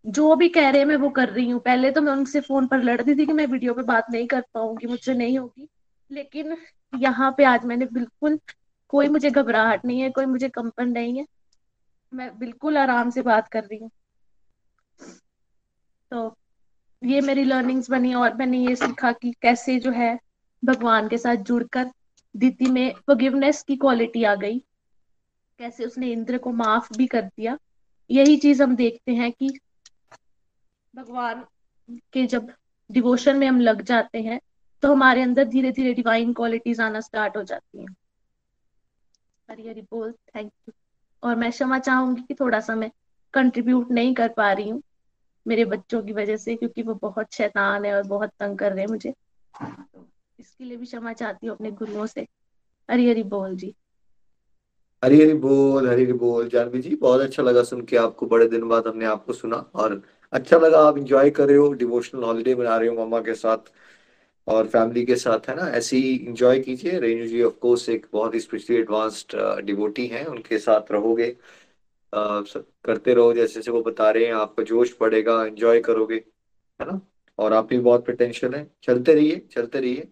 जो 0.04 0.34
भी 0.36 0.48
कह 0.48 0.68
रहे 0.70 0.80
हैं 0.80 0.86
मैं 0.86 0.96
वो 0.96 1.08
कर 1.10 1.28
रही 1.28 1.48
हूँ। 1.50 1.60
पहले 1.60 1.90
तो 1.90 2.00
मैं 2.00 2.12
उनसे 2.12 2.40
फ़ोन 2.40 2.66
पर 2.66 2.82
लड़ती 2.82 3.14
थी 3.14 3.26
कि 3.26 3.32
मैं 3.32 3.46
वीडियो 3.46 3.74
पे 3.74 3.82
बात 3.82 4.06
नहीं 4.10 4.26
कर 4.26 4.44
पाऊँगी, 4.54 4.86
मुझसे 4.86 5.14
नहीं 5.14 5.38
होगी। 5.38 5.68
लेकिन 6.10 6.56
यहाँ 6.92 7.34
पे 7.38 7.44
आज 7.44 7.64
मैंने 7.64 7.86
बिल्कुल 7.86 8.38
कोई 8.88 9.08
मुझे 9.08 9.30
घबराहट 9.30 9.84
नहीं 9.84 10.00
है, 10.00 10.10
कोई 10.10 10.26
मुझे 10.26 10.48
कंपन 10.48 10.88
नहीं 10.88 11.18
है। 11.18 11.26
मैं 12.12 12.38
बिल्कुल 12.38 12.78
आराम 12.78 13.10
से 13.10 13.22
बात 13.22 13.48
कर 13.48 13.64
रही 13.64 13.78
हूँ। 13.78 13.90
तो 16.10 16.28
ये 17.02 17.20
मेरी 17.20 17.44
लर्निंग्स 17.44 17.90
बनी 17.90 18.14
और 18.14 18.34
मैंने 18.34 18.58
ये 18.58 18.74
सीखा 18.76 19.12
कि 19.12 19.32
कैसे 19.42 19.78
जो 19.80 19.90
है 19.90 20.18
भगवान 20.62 21.08
के 21.08 21.18
साथ 21.18 21.36
जुड़कर 21.44 21.90
दीदी 22.34 22.68
में 22.68 22.92
फॉरगिवनेस 23.06 23.62
की 23.62 23.76
क्वालिटी 23.76 24.24
आ 24.24 24.34
गई। 24.34 24.58
कैसे 25.60 25.84
उसने 25.84 26.10
इंद्र 26.12 26.38
को 26.38 26.52
माफ़ 26.52 26.92
भी 26.94 27.06
कर 27.06 27.22
दिया। 27.22 27.56
यही 28.10 28.36
चीज़ 28.36 28.62
हम 28.62 28.76
देखते 28.76 29.12
हैं 29.12 29.30
कि 29.32 29.52
भगवान 30.94 31.44
के 32.12 32.26
जब 32.26 32.52
डिवोशन 32.90 33.36
में 33.36 33.46
हम 33.46 33.60
लग 33.60 33.82
जाते 33.82 34.22
हैं 34.22 34.40
तो 34.82 34.92
हमारे 34.92 35.22
अंदर 35.22 35.44
धीरे 35.44 35.72
धीरे 35.72 35.92
डिवाइन 35.94 36.32
क्वालिटीज 36.32 36.80
आना 36.80 37.00
स्टार्ट 37.00 37.36
हो 37.36 37.42
जाती 37.42 37.80
हैं। 37.80 37.94
हरी 39.48 39.68
हरी 39.68 39.80
बोल 39.82 40.12
थैंक 40.12 40.52
यू 40.68 40.72
और 41.22 41.36
मैं 41.36 41.50
क्षमा 41.50 41.78
चाहूँगी 41.78 42.22
कि 42.22 42.34
थोड़ा 42.34 42.60
सा 42.60 42.74
मैं 42.74 42.90
कंट्रीब्यूट 43.34 43.90
नहीं 43.90 44.14
कर 44.14 44.28
पा 44.28 44.52
रही 44.52 44.68
हूँ। 44.70 44.82
मेरे 45.46 45.64
बच्चों 45.64 46.02
की 46.02 46.12
वजह 46.12 46.36
से, 46.36 46.54
क्योंकि 46.54 46.82
वो 46.82 46.94
बहुत 46.94 47.34
शैतान 47.34 47.84
है 47.84 47.94
और 47.94 48.02
बहुत 48.02 48.30
तंग 48.40 48.58
कर 48.58 48.72
रहे 48.72 48.80
हैं 48.80 48.88
मुझे। 48.88 49.14
तो 49.54 50.06
इसके 50.38 50.64
लिए 50.64 50.76
भी 50.76 50.86
क्षमा 50.86 51.12
चाहती 51.12 51.46
हूँ 51.46 51.54
अपने 51.56 51.70
गुरुओं 51.70 52.06
से। 52.06 52.26
हरी 52.88 53.08
हरी 53.10 53.22
बोल 53.22 53.56
जी। 53.56 53.74
हरी 55.02 55.20
हरी 55.20 55.34
बोल, 55.34 55.88
हरी 55.88 56.04
हरी 56.04 56.12
बोल। 56.12 56.48
जानवी 56.48 56.80
जी, 56.80 56.94
बहुत 56.94 57.20
अच्छा 57.20 57.42
लगा 57.42 57.62
सुन 57.62 57.82
के 57.84 57.96
आपको। 57.96 58.26
बड़े 58.26 58.48
दिन 58.48 58.68
बाद 58.68 58.86
हमने 58.86 59.04
आपको 59.04 59.32
सुना 59.32 59.56
और 59.74 60.02
अच्छा 60.32 60.58
लगा, 60.58 60.78
आप 60.78 60.98
इंजॉय 60.98 61.30
कर 61.30 61.48
रहे 61.48 61.56
हो 61.56 61.72
डिवोशनल 61.72 62.22
हॉलीडे 62.22 62.54
बना 62.54 62.76
रहे 62.76 62.88
हो 62.88 62.94
मम्मा 63.04 63.20
के 63.20 63.34
साथ 63.34 63.70
और 64.46 64.66
फैमिली 64.66 65.04
के 65.06 65.16
साथ, 65.16 65.48
है 65.48 65.54
ना? 65.56 65.68
ऐसे 65.70 65.96
ही 65.96 66.14
इंजॉय 66.16 66.58
कीजिए। 66.60 66.98
रेणु 67.00 67.26
जी 67.26 67.42
ऑफ़ 67.42 67.58
कोर्स 67.60 67.88
एक 67.88 68.06
बहुत 68.12 68.34
ही 68.34 68.40
स्पेशली 68.40 68.76
एडवांस्ड 68.76 69.36
डिवोटी 69.64 70.06
हैं, 70.06 70.24
उनके 70.26 70.58
साथ 70.58 70.92
रहोगे। 70.92 71.36
सब 72.12 72.66
करते 72.84 73.14
रहो, 73.14 73.32
जैसे 73.34 73.54
जैसे 73.54 73.70
वो 73.70 73.82
बता 73.82 74.10
रहे 74.10 74.26
हैं, 74.26 74.32
आपका 74.34 74.62
जोश 74.62 74.94
बढ़ेगा 75.00 75.44
एंजॉय 75.46 75.80
करोगे, 75.80 76.14
है 76.80 76.86
ना? 76.86 77.00
और 77.38 77.52
आप 77.52 77.66
भी 77.68 77.78
बहुत 77.78 78.06
पोटेंशियल 78.06 78.54
है। 78.54 78.66
चलते 78.82 79.14
रहिए 79.14 79.46
चलते 79.52 79.80
रहिए। 79.80 80.08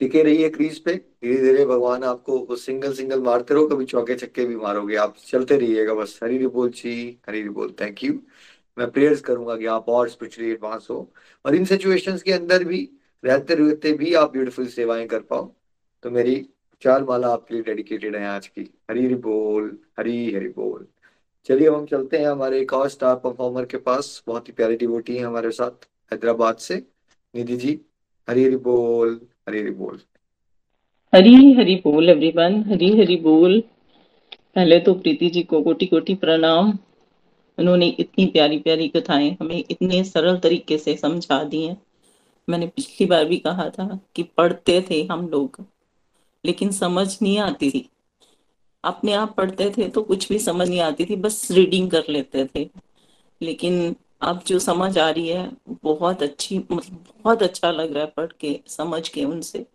टिके 0.00 0.22
रहिए 0.22 0.48
क्रीज 0.50 0.78
पे। 0.78 0.94
धीरे 0.94 1.36
धीरे 1.42 1.64
भगवान 1.66 2.04
आपको 2.04 2.56
सिंगल 2.56 2.92
सिंगल 2.94 3.22
मारते 3.22 3.54
रहो, 3.54 3.66
कभी 3.68 3.84
चौके 3.84 4.14
छक्के 4.14 4.44
भी 4.46 4.56
मारोगे 4.56 4.96
आप। 4.96 5.16
चलते 5.26 5.56
रहिएगा 5.58 5.94
बस। 5.94 6.18
हरी 6.22 6.46
बोल 6.46 6.70
ची 6.70 6.92
हरी 7.28 7.48
बोल। 7.48 7.74
थैंक 7.80 8.04
यू 8.04 8.12
मैं 8.78 8.90
प्रेयर्स 8.90 9.20
करूँगा 9.20 9.56
कि 9.56 9.66
आप 9.66 9.88
और 9.88 10.08
स्पिरिचुअली 10.08 10.50
एडवांस 10.50 10.86
हो। 10.90 11.12
और 11.44 11.54
इन 11.54 11.64
सिचुएशंस 11.64 12.22
के 12.22 12.32
अंदर 12.32 12.64
भी 12.64 12.88
रहते 13.24 13.54
रहते 13.54 13.92
भी 13.92 14.14
आप 14.14 14.32
ब्यूटीफुल 14.32 14.66
सेवाएँ 14.68 15.06
कर 15.08 15.20
पाओ। 15.22 15.44
तो 16.02 16.10
मेरी 16.10 16.34
चार 16.82 17.04
माला 17.04 17.28
आपके 17.28 17.54
लिए 17.54 17.62
डेडिकेटेड 17.62 18.16
है 18.16 18.26
आज 18.26 18.46
की। 18.46 18.62
हरी 18.90 19.04
हरी 19.04 19.14
बोल 19.14 19.78
हरी 19.98 20.34
हरी 20.34 20.48
बोल। 20.48 20.86
चलिए 21.48 21.68
हम 21.68 21.84
चलते 21.86 22.18
हैं 22.18 22.26
हमारे 22.26 22.60
एक 22.60 22.72
और 22.72 22.88
स्टार 22.88 23.14
परफॉर्मर 23.16 23.64
के 23.64 23.76
पास। 23.76 24.22
बहुत 24.26 24.48
ही 24.48 24.52
प्यारी 24.52 24.76
डिवोटी 24.76 25.16
है 25.16 25.24
हमारे 25.24 25.50
साथ, 25.50 25.86
हैदराबाद 26.12 26.56
से। 26.56 26.76
निधि 27.34 27.56
जी 27.56 27.80
हरी 28.28 28.44
हरी 28.44 28.56
बोल 28.56 29.20
हरी 29.48 29.60
हरी 29.60 29.70
बोल। 29.70 30.00
हरी 31.12 31.52
हरी 31.52 31.74
बोल 31.76 32.10
एवरीवन 32.10 32.62
हरी 32.62 32.90
हरी 32.98 33.16
बोल। 33.16 33.60
पहले 34.54 34.78
तो 34.80 34.94
प्रीति 34.94 35.30
जी 35.30 35.42
को 35.42 35.62
कोटि 35.62 35.86
कोटि 35.86 36.14
प्रणाम। 36.14 36.78
उन्होंने 37.58 37.86
इतनी 37.88 38.26
प्यारी 38.26 38.58
प्यारी 38.58 38.88
कथाएँ 38.88 39.36
हमें 39.40 39.64
इतने 39.70 40.04
सरल 40.04 40.38
तरीके 40.38 40.78
से 40.78 40.96
समझा 40.96 41.42
दी 41.44 41.62
हैं। 41.62 41.76
मैंने 42.48 42.66
पिछली 42.66 43.06
बार 43.06 43.24
भी 43.24 43.36
कहा 43.36 43.68
था 43.70 44.00
कि 44.14 44.22
पढ़ते 44.22 44.84
थे 44.90 45.02
हम 45.02 45.28
लोग। 45.28 45.64
लेकिन 46.44 46.70
समझ 46.72 47.18
नहीं 47.22 47.38
आती 47.38 47.70
थी। 47.70 47.88
अपने 48.84 49.12
आप 49.12 49.34
पढ़ते 49.36 49.70
थे 49.78 49.88
तो 49.88 50.02
कुछ 50.02 50.28
भी 50.28 50.38
समझ 50.38 50.68
नहीं 50.68 50.80
आती 50.80 51.04
थी, 51.04 51.16
बस 51.16 51.50
रीडिंग 51.50 51.90
कर 51.90 52.04
लेते 52.08 52.44
थे। 52.54 52.68
लेकिन 53.40 53.96
अब 54.20 54.42
जो 54.46 54.58
समझ 54.58 54.98
आ 54.98 55.08
रही 55.10 55.28
है, 55.28 55.50
बहुत 55.82 56.22
अच्छी 56.22 56.58
मतलब 56.58 57.04
बहुत 57.24 57.42
अच्छा 57.42 57.70
लग 57.70 57.92
रहा 57.92 58.04
है 58.04 58.12
पढ़ 58.16 58.32
के, 58.40 58.60
समझ 58.66 59.08
के 59.08 59.24
उनसे। 59.24 59.66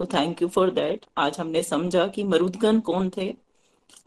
तो 0.00 0.06
थैंक 0.06 0.42
यू 0.42 0.48
फॉर 0.48 0.70
दैट 0.70 1.06
आज 1.18 1.38
हमने 1.40 1.62
समझा 1.62 2.06
कि 2.06 2.22
मरुदगन 2.24 2.80
कौन 2.80 3.10
थे 3.16 3.34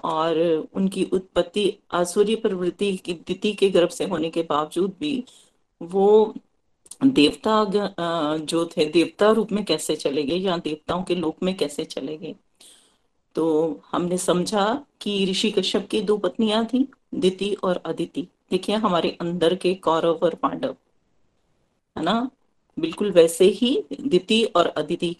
और 0.03 0.39
उनकी 0.73 1.03
उत्पत्ति, 1.03 1.73
आसुरी 1.91 2.35
प्रवृत्ति 2.35 2.95
की 2.97 3.13
दिति 3.27 3.53
के 3.53 3.69
गर्भ 3.69 3.89
से 3.89 4.05
होने 4.05 4.29
के 4.29 4.43
बावजूद 4.43 4.95
भी 4.99 5.23
वो 5.81 6.33
देवता 7.01 7.63
जो 8.37 8.65
थे, 8.67 8.85
देवता 8.85 9.29
रूप 9.31 9.51
में 9.51 9.63
कैसे 9.65 9.95
चले 9.95 10.23
गए 10.23 10.35
या 10.35 10.57
देवताओं 10.57 11.03
के 11.03 11.15
लोक 11.15 11.43
में 11.43 11.55
कैसे 11.57 11.85
चले 11.85 12.17
गए? 12.17 12.35
तो 13.35 13.81
हमने 13.91 14.17
समझा 14.17 14.65
कि 15.01 15.25
ऋषि 15.25 15.51
कश्यप 15.51 15.87
की 15.91 16.01
दो 16.01 16.17
पत्नियाँ 16.17 16.65
थी, 16.65 16.87
दिति 17.15 17.53
और 17.63 17.81
अदिति। 17.85 18.27
देखिए, 18.51 18.75
हमारे 18.75 19.17
अंदर 19.21 19.55
के 19.55 19.73
कौरव 19.75 20.19
और 20.23 20.35
पांडव, 20.35 20.75
है 21.95 22.03
ना? 22.03 22.29
बिल्कुल 22.77 23.11
वैसे 23.11 23.45
ही 23.51 23.77
दिति 24.01 24.43
और 24.55 24.67
अदिति। 24.67 25.15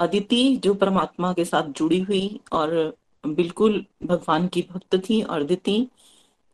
अदिति 0.00 0.44
जो 0.56 0.74
परमात्मा 0.74 1.32
के 1.32 1.44
साथ 1.44 1.68
जुड़ी 1.70 1.98
हुई 2.00 2.40
और 2.52 2.74
बिल्कुल 3.24 3.84
भगवान 4.02 4.46
की 4.48 4.62
भक्त 4.72 4.96
थी 5.08 5.20
और 5.22 5.42
दिति, 5.44 5.86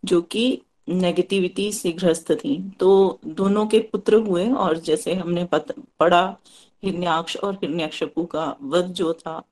जो 0.05 0.21
कि 0.23 0.61
नेगेटिविटी 0.89 1.70
से 1.72 1.93
ग्रस्त 1.93 2.32
थी। 2.34 2.57
तो 2.80 3.18
दोनों 3.26 3.66
के 3.66 3.78
पुत्र 3.93 4.14
हुए 4.18 4.49
और 4.53 4.78
जैसे 4.78 5.14
हमने 5.14 5.45
पढ़ा, 5.55 6.36
हिरण्याक्ष 6.82 7.36
और 7.36 7.55
हिरण्याक्षपु 7.55 8.24
का 8.26 8.45
वध 8.62 8.86
जो 8.93 9.12
था, 9.14 9.43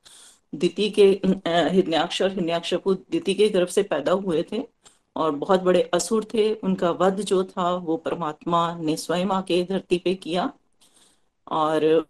दिति 0.52 0.88
के 0.90 1.04
हिरण्याक्ष 1.26 2.22
और 2.22 2.30
हिरण्याक्षपु 2.30 2.94
दिति 2.94 3.34
के 3.34 3.48
गर्भ 3.48 3.68
से 3.68 3.82
पैदा 3.82 4.12
हुए 4.12 4.42
थे 4.52 4.62
और 5.16 5.30
बहुत 5.34 5.62
बड़े 5.62 5.82
असुर 5.94 6.24
थे। 6.34 6.52
उनका 6.54 6.90
वध 6.90 7.20
जो 7.20 7.42
था, 7.44 7.74
वो 7.74 7.96
परमात्मा 7.96 8.76
ने 8.76 8.96
स्वयं 8.96 9.28
आके 9.28 9.62
धरती 9.64 9.98
पे 9.98 10.14
किया 10.14 10.52
और 11.48 12.06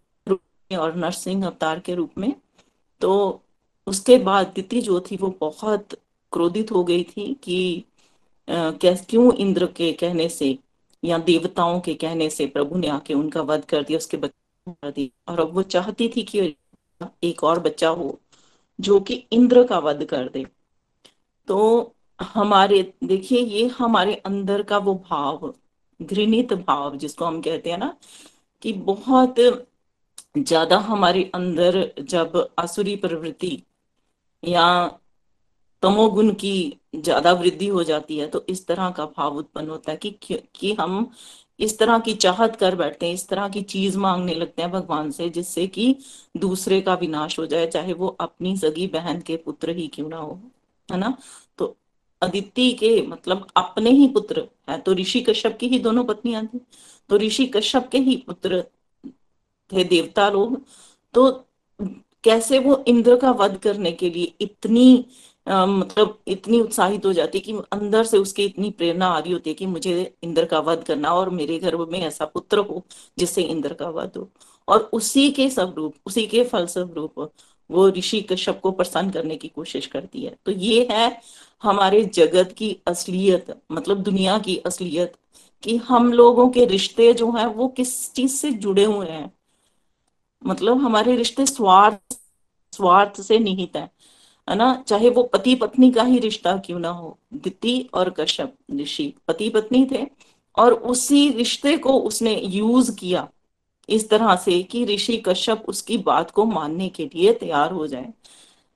और 0.71 0.95
नरसिंह 0.95 1.45
अवतार 1.45 1.79
के 1.79 1.95
रूप 1.95 2.17
में। 2.17 2.33
तो 3.01 3.41
उसके 3.87 4.17
बाद 4.17 4.51
दिति 4.55 4.81
जो 4.81 4.99
थी, 5.01 5.17
वो 5.17 5.35
बहुत 5.41 5.93
क्रोधित 6.31 6.71
हो 6.71 6.83
गई 6.83 7.03
थी 7.03 7.33
कि 7.33 7.83
क्यों 8.47 9.33
इंद्र 9.35 9.65
के 9.77 9.91
कहने 9.93 10.27
से 10.29 10.57
या 11.03 11.17
देवताओं 11.19 11.79
के 11.79 11.93
कहने 11.95 12.29
से 12.29 12.45
प्रभु 12.47 12.77
ने 12.77 12.87
आके 12.89 13.13
उनका 13.13 13.41
वध 13.41 13.65
कर 13.65 13.83
दिया, 13.83 13.97
उसके 13.97 14.17
बच्चे 14.17 14.91
दिए 14.91 15.09
और 15.27 15.39
अब 15.39 15.53
वो 15.55 15.61
चाहती 15.63 16.07
थी 16.15 16.23
कि 16.23 16.55
एक 17.23 17.43
और 17.43 17.59
बच्चा 17.59 17.89
हो 17.89 18.19
जो 18.79 18.99
कि 18.99 19.13
इंद्र 19.31 19.63
का 19.67 19.79
वध 19.79 20.03
कर 20.05 20.29
दे। 20.29 20.45
तो 21.47 21.93
हमारे, 22.19 22.81
देखिए 23.03 23.39
ये 23.39 23.67
हमारे 23.67 24.13
अंदर 24.15 24.63
का 24.63 24.77
वो 24.77 24.93
भाव, 25.09 25.53
घृणित 25.99 26.53
भाव 26.53 26.95
जिसको 26.97 27.25
हम 27.25 27.41
कहते 27.41 27.71
हैं 27.71 27.77
ना, 27.77 27.95
कि 28.63 28.73
बहुत 28.73 29.35
ज़्यादा 30.37 30.77
हमारे 30.79 31.23
अंदर 31.35 31.75
जब 32.01 32.47
आसुरी 32.59 32.95
प्रवृत्ति 32.95 33.61
या 34.43 34.65
तमोगुण 35.83 36.31
की 36.33 36.57
ज़्यादा 36.97 37.31
वृद्धि 37.33 37.67
हो 37.67 37.83
जाती 37.83 38.17
है 38.17 38.27
तो 38.27 38.45
इस 38.49 38.65
तरह 38.67 38.89
का 38.91 39.05
भाव 39.07 39.35
उत्पन्न 39.37 39.69
होता 39.69 39.91
है 39.91 39.97
कि 39.97 40.11
कि 40.55 40.73
हम 40.73 41.11
इस 41.59 41.77
तरह 41.79 41.99
की 41.99 42.13
चाहत 42.15 42.55
कर 42.55 42.75
बैठते 42.75 43.05
हैं, 43.05 43.13
इस 43.13 43.27
तरह 43.29 43.47
की 43.49 43.61
चीज़ 43.63 43.97
मांगने 43.97 44.33
लगते 44.35 44.61
हैं 44.61 44.71
भगवान 44.71 45.09
से, 45.11 45.29
जिससे 45.29 45.65
कि 45.69 45.95
दूसरे 46.37 46.79
का 46.81 46.93
विनाश 46.95 47.37
हो 47.39 47.45
जाए, 47.45 47.67
चाहे 47.67 47.93
वो 47.93 48.07
अपनी 48.21 48.55
सगी 48.57 48.87
बहन 48.87 49.21
के 49.21 49.37
पुत्र 49.37 49.75
ही 49.75 49.87
क्यों 49.87 50.09
ना 50.09 50.17
हो, 50.17 50.39
है 50.89 50.97
ना? 50.97 51.17
तो 51.57 51.75
अदिति 52.21 52.71
के 52.73 53.01
मतलब 53.07 53.47
अपने 53.57 53.89
ही 53.91 54.07
पुत्र 54.09 54.47
है 54.69 54.77
तो 54.81 54.93
ऋषि 54.93 55.21
कश्यप 55.21 55.57
की 55.59 55.67
ही 55.67 55.79
दोनों 55.79 56.03
पत्नियाँ 56.05 56.45
थी 56.47 56.59
तो 57.09 57.17
ऋषि 57.17 57.45
कश्यप 57.47 57.89
के 57.91 57.97
ही 57.99 58.15
पुत्र 58.27 58.63
थे 59.71 59.83
देवता 59.83 60.29
लोग 60.29 60.61
तो 61.13 61.31
कैसे 62.23 62.59
वो 62.59 62.83
इंद्र 62.87 63.15
का 63.17 63.31
वध 63.33 63.57
करने 63.57 63.91
के 63.91 64.09
लिए 64.09 64.33
इतनी 64.41 65.05
मतलब 65.47 66.17
इतनी 66.27 66.59
उत्साहित 66.61 67.05
हो 67.05 67.11
जाती 67.13 67.39
कि 67.39 67.53
अंदर 67.71 68.03
से 68.03 68.17
उसकी 68.17 68.45
इतनी 68.45 68.69
प्रेरणा 68.71 69.07
आ 69.07 69.19
रही 69.19 69.33
होती 69.33 69.49
है 69.49 69.53
कि 69.53 69.65
मुझे 69.65 70.13
इंद्र 70.23 70.45
का 70.45 70.59
वध 70.59 70.83
करना 70.83 71.13
और 71.13 71.29
मेरे 71.29 71.59
गर्भ 71.59 71.87
में 71.91 71.99
ऐसा 71.99 72.25
पुत्र 72.25 72.59
हो 72.59 72.83
जिससे 73.19 73.41
इंद्र 73.41 73.73
का 73.73 73.89
वध 73.89 74.17
हो। 74.17 74.29
और 74.67 74.89
उसी 74.93 75.29
के 75.31 75.49
स्वरूप, 75.49 75.93
उसी 76.05 76.25
के 76.27 76.43
फल 76.43 76.65
स्वरूप 76.65 77.31
वो 77.69 77.87
ऋषि 77.89 78.21
कश्यप 78.21 78.59
को 78.63 78.71
प्रसन्न 78.71 79.09
करने 79.09 79.35
की 79.35 79.47
कोशिश 79.47 79.85
करती 79.85 80.25
है। 80.25 80.35
तो 80.45 80.51
ये 80.51 80.87
है 80.91 81.21
हमारे 81.63 82.03
जगत 82.05 82.53
की 82.57 82.75
असलियत 82.87 83.55
मतलब 83.71 84.01
दुनिया 84.03 84.37
की 84.39 84.57
असलियत, 84.57 85.13
कि 85.63 85.75
हम 85.77 86.11
लोगों 86.13 86.49
के 86.49 86.65
रिश्ते 86.65 87.13
जो 87.13 87.31
हैं 87.31 87.45
वो 87.45 87.67
किस 87.67 88.13
चीज़ 88.13 88.35
से 88.35 88.51
जुड़े 88.51 88.83
हुए 88.85 89.07
हैं? 89.07 89.31
मतलब 90.41 90.77
हमारे 90.77 91.15
रिश्ते 91.15 91.45
स्वार्थ 91.45 92.17
स्वार्थ 92.73 93.21
से 93.21 93.37
निहित 93.39 93.75
है। 93.75 93.89
है 94.47 94.55
ना? 94.55 94.83
चाहे 94.87 95.09
वो 95.09 95.23
पति 95.23 95.55
पत्नी 95.55 95.91
का 95.91 96.03
ही 96.03 96.19
रिश्ता 96.19 96.57
क्यों 96.57 96.79
ना 96.79 96.89
हो, 96.89 97.17
दिति 97.33 97.89
और 97.93 98.09
कश्यप 98.09 98.53
ऋषि 98.75 99.13
पति 99.27 99.49
पत्नी 99.49 99.85
थे 99.91 100.05
और 100.57 100.73
उसी 100.73 101.29
रिश्ते 101.29 101.77
को 101.77 101.93
उसने 102.01 102.35
यूज़ 102.39 102.91
किया 102.95 103.27
इस 103.89 104.09
तरह 104.09 104.35
से 104.35 104.61
कि 104.63 104.83
ऋषि 104.85 105.17
कश्यप 105.17 105.65
उसकी 105.67 105.97
बात 105.97 106.31
को 106.31 106.45
मानने 106.45 106.87
के 106.89 107.05
लिए 107.05 107.33
तैयार 107.33 107.71
हो 107.71 107.87
जाए, 107.87 108.13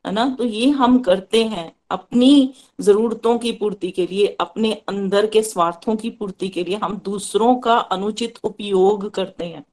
है 0.05 0.11
ना? 0.11 0.35
तो 0.37 0.43
ये 0.45 0.69
हम 0.69 0.97
करते 0.99 1.43
हैं 1.45 1.71
अपनी 1.89 2.53
जरूरतों 2.81 3.37
की 3.39 3.51
पूर्ति 3.51 3.91
के 3.91 4.05
लिए, 4.07 4.27
अपने 4.39 4.73
अंदर 4.89 5.27
के 5.27 5.41
स्वार्थों 5.41 5.95
की 5.95 6.09
पूर्ति 6.09 6.49
के 6.49 6.63
लिए 6.63 6.75
हम 6.75 6.97
दूसरों 7.05 7.55
का 7.55 7.77
अनुचित 7.77 8.39
उपयोग 8.43 9.09
करते 9.09 9.45
हैं, 9.45 9.63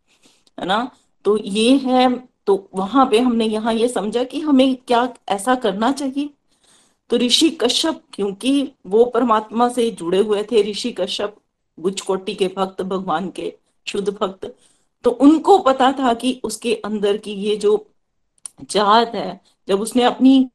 है 0.58 0.66
ना? 0.66 0.90
तो 1.24 1.36
ये 1.38 1.76
है 1.76 2.08
तो 2.48 2.68
वहाँ 2.74 3.04
पे 3.06 3.18
हमने 3.18 3.46
यहाँ 3.46 3.72
ये 3.74 3.88
समझा 3.88 4.22
कि 4.24 4.40
हमें 4.40 4.76
क्या 4.78 5.08
ऐसा 5.28 5.54
करना 5.56 5.90
चाहिए। 5.92 6.30
तो 7.10 7.16
ऋषि 7.16 7.48
कश्यप, 7.60 8.00
क्योंकि 8.14 8.72
वो 8.86 9.04
परमात्मा 9.04 9.68
से 9.68 9.90
जुड़े 9.90 10.18
हुए 10.18 10.42
थे, 10.42 10.62
ऋषि 10.70 10.92
कश्यप 10.92 11.36
गुजकोटी 11.78 12.34
के 12.34 12.48
भक्त, 12.56 12.82
भगवान 12.82 13.28
के 13.30 13.52
शुद्ध 13.86 14.08
भक्त 14.10 14.54
तो 15.04 15.10
उनको 15.10 15.58
पता 15.60 15.90
था 15.92 16.12
कि 16.14 16.40
उसके 16.44 16.74
अंदर 16.84 17.16
की 17.16 17.32
ये 17.32 17.56
जो 17.56 17.86
चाहत 18.70 19.12
है, 19.14 19.40
जब 19.68 19.80
उसने 19.80 20.02
अपनी 20.04 20.48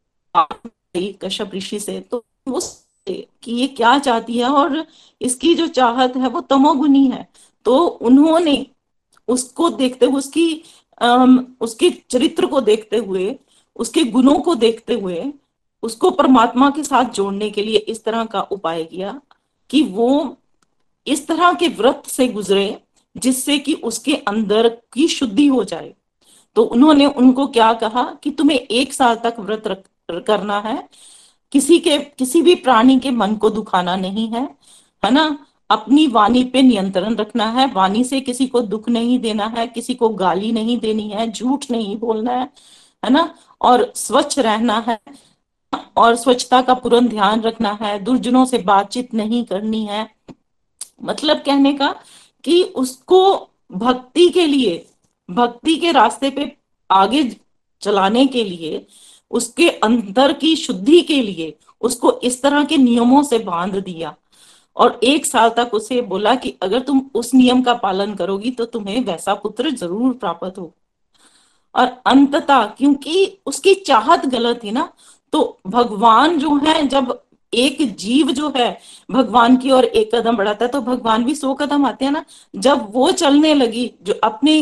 कश्यप 1.23 1.51
ऋषि 1.55 1.79
से 1.79 1.99
तो 2.01 2.23
वो 2.47 2.59
कि 3.07 3.51
ये 3.51 3.67
क्या 3.69 3.97
चाहती 3.99 4.37
है 4.37 4.49
और 4.51 4.85
इसकी 5.21 5.53
जो 5.55 5.67
चाहत 5.69 6.15
है 6.17 6.29
वो 6.29 6.41
तमोगुनी 6.41 7.05
है। 7.07 7.27
तो 7.65 7.77
उन्होंने 7.77 8.65
उसको 9.27 9.69
देखते 9.71 10.05
हुए 10.05 10.17
उसकी 10.17 10.63
उसके 11.61 11.89
चरित्र 12.09 12.45
को 12.45 12.61
देखते 12.61 12.97
हुए, 12.97 13.35
उसके 13.75 14.03
गुणों 14.03 14.37
को 14.39 14.55
देखते 14.55 14.93
हुए, 14.93 15.33
उसको 15.83 16.09
परमात्मा 16.11 16.69
के 16.69 16.83
साथ 16.83 17.05
जोड़ने 17.05 17.49
के 17.49 17.63
लिए 17.63 17.77
इस 17.77 18.03
तरह 18.03 18.25
का 18.25 18.41
उपाय 18.41 18.83
किया 18.83 19.19
कि 19.69 19.81
वो 19.83 20.37
इस 21.07 21.25
तरह 21.27 21.53
के 21.53 21.67
व्रत 21.67 22.03
से 22.07 22.27
गुजरे 22.27 22.77
जिससे 23.15 23.57
कि 23.59 23.73
उसके 23.83 24.13
अंदर 24.27 24.69
की 24.93 25.07
शुद्धि 25.07 25.47
हो 25.47 25.63
जाए। 25.63 25.93
तो 26.55 26.63
उन्होंने 26.63 27.05
उनको 27.07 27.47
क्या 27.47 27.73
कहा 27.73 28.03
कि 28.23 28.31
तुम्हें 28.31 28.57
एक 28.57 28.93
साल 28.93 29.15
तक 29.15 29.35
व्रत 29.39 29.83
करना 30.27 30.59
है, 30.59 30.87
किसी 31.51 31.79
के, 31.79 31.97
किसी 31.97 32.41
भी 32.41 32.55
प्राणी 32.55 32.99
के 32.99 33.11
मन 33.11 33.35
को 33.35 33.49
दुखाना 33.49 33.95
नहीं 33.95 34.27
है 34.29 34.43
है 35.03 35.11
ना? 35.11 35.45
अपनी 35.73 36.07
वाणी 36.07 36.43
पे 36.43 36.61
नियंत्रण 36.61 37.15
रखना 37.15 37.45
है। 37.51 37.73
वाणी 37.73 38.03
से 38.03 38.21
किसी 38.21 38.47
को 38.47 38.61
दुख 38.61 38.89
नहीं 38.89 39.19
देना 39.19 39.45
है, 39.45 39.67
किसी 39.67 39.93
को 39.93 40.09
गाली 40.09 40.51
नहीं 40.51 40.77
देनी 40.77 41.09
है, 41.09 41.31
झूठ 41.31 41.65
नहीं 41.71 41.97
बोलना 41.97 42.31
है 42.31 42.49
है 43.05 43.09
ना? 43.09 43.35
और 43.61 43.93
स्वच्छ 43.95 44.39
रहना 44.39 44.85
है 44.87 44.99
और 45.97 46.15
स्वच्छता 46.15 46.61
का 46.61 46.73
पूर्ण 46.73 47.07
ध्यान 47.07 47.41
रखना 47.41 47.79
है। 47.81 47.99
दुर्जनों 47.99 48.45
से 48.45 48.57
बातचीत 48.57 49.13
नहीं 49.13 49.43
करनी 49.43 49.85
है। 49.85 50.09
मतलब 51.03 51.37
कहने 51.37 51.73
का 51.73 51.95
कि 52.43 52.63
उसको 52.63 53.49
भक्ति 53.71 54.29
के 54.29 54.47
लिए, 54.47 54.85
भक्ति 55.31 55.75
के 55.75 55.91
रास्ते 55.91 56.29
पे 56.29 56.55
आगे 56.91 57.37
चलाने 57.81 58.25
के 58.25 58.43
लिए, 58.43 58.87
उसके 59.31 59.69
अंदर 59.69 60.33
की 60.33 60.55
शुद्धि 60.55 61.01
के 61.01 61.21
लिए, 61.21 61.57
उसको 61.81 62.19
इस 62.19 62.41
तरह 62.41 62.63
के 62.63 62.77
नियमों 62.77 63.23
से 63.23 63.39
बाँध 63.39 63.75
दिया। 63.75 64.15
और 64.77 64.99
एक 65.03 65.25
साल 65.25 65.49
तक 65.49 65.73
उसे 65.73 66.01
बोला 66.03 66.33
कि 66.35 66.53
अगर 66.63 66.79
तुम 66.81 67.01
उस 67.15 67.33
नियम 67.33 67.61
का 67.63 67.73
पालन 67.75 68.13
करोगी 68.15 68.51
तो 68.51 68.65
तुम्हें 68.67 69.03
वैसा 69.05 69.33
पुत्र 69.35 69.71
ज़रूर 69.71 70.13
प्राप्त 70.13 70.57
हो 70.57 70.73
और 71.75 71.87
अंततः, 72.05 72.63
क्योंकि 72.67 73.37
उसकी 73.45 73.73
चाहत 73.77 74.25
गलत 74.27 74.63
थी 74.63 74.71
ना 74.71 74.89
तो 75.33 75.59
भगवान 75.67 76.37
जो 76.39 76.55
है, 76.57 76.87
जब 76.87 77.19
एक 77.53 77.95
जीव 77.95 78.31
जो 78.31 78.51
है, 78.55 78.77
भगवान 79.09 79.55
की 79.57 79.71
ओर 79.71 79.83
एक 79.85 80.13
कदम 80.15 80.37
बढ़ाता 80.37 80.65
है 80.65 80.71
तो 80.71 80.81
भगवान 80.81 81.23
भी 81.23 81.35
सौ 81.35 81.53
कदम 81.53 81.85
आते 81.85 82.05
हैं 82.05 82.11
ना। 82.11 82.23
जब 82.53 82.87
वो 82.93 83.11
चलने 83.13 83.53
लगी, 83.53 83.91
जो 84.01 84.13
अपने 84.23 84.61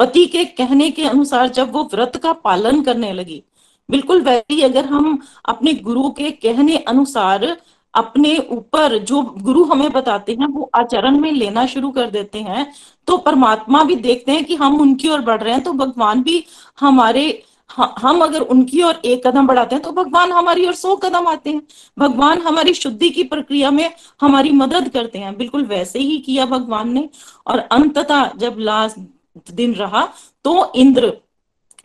पति 0.00 0.24
के 0.26 0.44
कहने 0.44 0.90
के 0.90 1.04
अनुसार 1.04 1.48
जब 1.50 1.72
वो 1.72 1.82
व्रत 1.92 2.16
का 2.22 2.32
पालन 2.34 2.82
करने 2.82 3.12
लगी, 3.12 3.42
बिल्कुल 3.88 4.20
वैसे 4.22 4.54
ही 4.54 4.62
अगर 4.62 4.84
हम 4.86 5.18
अपने 5.44 5.72
गुरु 5.74 6.10
के 6.12 6.30
कहने 6.32 6.76
अनुसार 6.78 7.46
अपने 7.94 8.36
ऊपर 8.50 8.96
जो 9.00 9.22
गुरु 9.22 9.64
हमें 9.64 9.90
बताते 9.92 10.32
हैं, 10.32 10.46
वो 10.46 10.70
आचरण 10.74 11.18
में 11.20 11.30
लेना 11.32 11.66
शुरू 11.66 11.90
कर 11.90 12.10
देते 12.10 12.38
हैं 12.40 12.66
तो 13.08 13.16
परमात्मा 13.18 13.82
भी 13.84 13.96
देखते 13.98 14.32
हैं 14.32 14.44
कि 14.44 14.56
हम 14.56 14.80
उनकी 14.80 15.08
ओर 15.08 15.20
बढ़ 15.22 15.42
रहे 15.42 15.54
हैं 15.54 15.62
तो 15.62 15.72
भगवान 15.74 16.22
भी 16.22 16.44
हमारे 16.80 17.42
हम 17.70 18.22
अगर 18.22 18.40
उनकी 18.42 18.82
ओर 18.82 19.00
एक 19.04 19.26
कदम 19.26 19.46
बढ़ाते 19.46 19.74
हैं 19.74 19.82
तो 19.84 19.90
भगवान 19.92 20.32
हमारी 20.32 20.66
ओर 20.66 20.74
सौ 20.74 20.94
कदम 20.96 21.26
आते 21.28 21.50
हैं। 21.50 21.62
भगवान 21.96 22.40
हमारी 22.42 22.74
शुद्धि 22.74 23.10
की 23.10 23.22
प्रक्रिया 23.24 23.70
में 23.70 23.90
हमारी 24.20 24.50
मदद 24.52 24.88
करते 24.88 25.18
हैं। 25.18 25.36
बिल्कुल 25.36 25.64
वैसे 25.66 25.98
ही 25.98 26.18
किया 26.18 26.46
भगवान 26.46 26.92
ने, 26.92 27.08
और 27.46 27.58
अंततः 27.58 28.30
जब 28.38 28.56
लास्ट 28.60 29.52
दिन 29.52 29.74
रहा 29.74 30.04
तो 30.44 30.72
इंद्र 30.74 31.12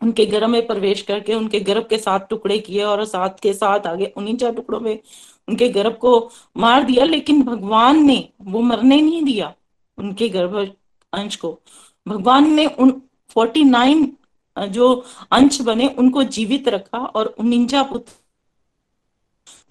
उनके 0.02 0.26
गर्भ 0.26 0.50
में 0.50 0.66
प्रवेश 0.68 1.02
करके, 1.02 1.34
उनके 1.34 1.60
गर्भ 1.62 1.86
के 1.90 1.98
साथ 1.98 2.28
टुकड़े 2.30 2.58
किए 2.60 2.84
और 2.84 3.06
साथ 3.06 3.40
के 3.42 3.54
साथ 3.54 3.88
आगे 3.88 4.12
उन्हीं 4.18 4.36
चार 4.38 4.52
टुकड़ों 4.54 4.80
में 4.80 5.00
उनके 5.48 5.68
गर्भ 5.70 5.98
को 6.02 6.32
मार 6.56 6.84
दिया, 6.84 7.06
लेकिन 7.06 7.42
भगवान 7.44 8.04
ने 8.06 8.18
वो 8.42 8.62
मरने 8.62 9.02
नहीं 9.02 9.24
दिया 9.24 9.54
उनके 9.98 10.30
गर्भ 10.30 10.56
अंश 11.14 11.36
को। 11.36 11.58
भगवान 12.06 12.52
ने 12.54 12.66
उन 12.68 13.02
फोर्टी 13.36 13.64
नाइन 13.64 14.12
जो 14.58 14.94
अंश 15.32 15.62
बने 15.62 15.88
उनको 15.90 16.24
जीवित 16.26 16.68
रखा 16.68 16.98
और 16.98 17.36
उन्निंजा 17.40 17.84
पुत्र 17.84 18.14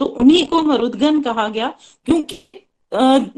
तो 0.00 0.06
उन्हीं 0.06 0.46
को 0.46 0.62
मरुदगन 0.62 1.20
कहा 1.22 1.48
गया, 1.48 1.68
क्योंकि 2.06 2.36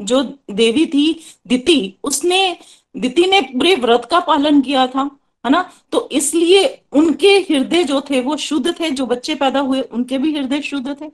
जो 0.01 0.21
देवी 0.51 0.85
थी 0.85 1.19
दिति, 1.47 1.93
उसने, 2.03 2.57
दिति 2.95 3.25
ने 3.25 3.41
पूरे 3.43 3.75
व्रत 3.75 4.07
का 4.11 4.19
पालन 4.19 4.61
किया 4.61 4.85
था, 4.87 5.01
है 5.45 5.51
ना? 5.51 5.61
तो 5.91 6.07
इसलिए 6.11 6.63
उनके 6.91 7.33
हृदय 7.39 7.83
जो 7.83 8.01
थे 8.09 8.21
वो 8.21 8.37
शुद्ध 8.37 8.79
थे, 8.79 8.89
जो 8.91 9.05
बच्चे 9.05 9.35
पैदा 9.35 9.59
हुए 9.59 9.81
उनके 9.81 10.17
भी 10.17 10.33
हृदय 10.35 10.61
शुद्ध 10.61 11.01
थे। 11.01 11.09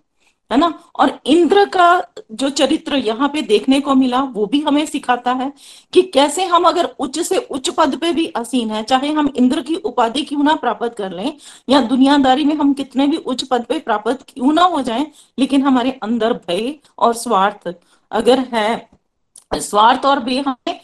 है 0.53 0.57
ना? 0.59 0.67
और 0.95 1.19
इंद्र 1.25 1.65
का 1.65 1.85
जो 2.33 2.49
चरित्र 2.51 2.95
यहाँ 2.97 3.29
पे 3.29 3.41
देखने 3.41 3.79
को 3.81 3.95
मिला, 3.95 4.21
वो 4.23 4.45
भी 4.45 4.59
हमें 4.61 4.85
सिखाता 4.85 5.31
है 5.33 5.51
कि 5.93 6.01
कैसे 6.13 6.45
हम 6.45 6.63
अगर 6.63 6.85
उच्च 6.99 7.19
से 7.19 7.37
उच्च 7.37 7.69
पद 7.69 7.95
पे 7.95 8.11
भी 8.13 8.25
असीन 8.35 8.71
है, 8.71 8.83
चाहे 8.83 9.11
हम 9.11 9.31
इंद्र 9.37 9.61
की 9.61 9.75
उपाधि 9.75 10.21
क्यों 10.23 10.43
ना 10.43 10.55
प्राप्त 10.55 10.95
कर 10.97 11.11
लें, 11.11 11.33
या 11.69 11.81
दुनियादारी 11.83 12.43
में 12.45 12.55
हम 12.55 12.73
कितने 12.73 13.07
भी 13.07 13.17
उच्च 13.17 13.43
पद 13.43 13.65
पे 13.65 13.79
प्राप्त 13.79 14.25
क्यों 14.27 14.53
ना 14.53 14.63
हो 14.63 14.81
जाएँ, 14.81 15.05
लेकिन 15.39 15.63
हमारे 15.63 15.91
अंदर 16.03 16.33
भय 16.47 16.73
और 16.97 17.13
स्वार्थ, 17.15 17.73
अगर 18.11 18.39
है, 18.53 18.89
स्वार्थ 19.55 20.05
और 20.05 20.19
भय 20.19 20.43
हमें 20.47 20.79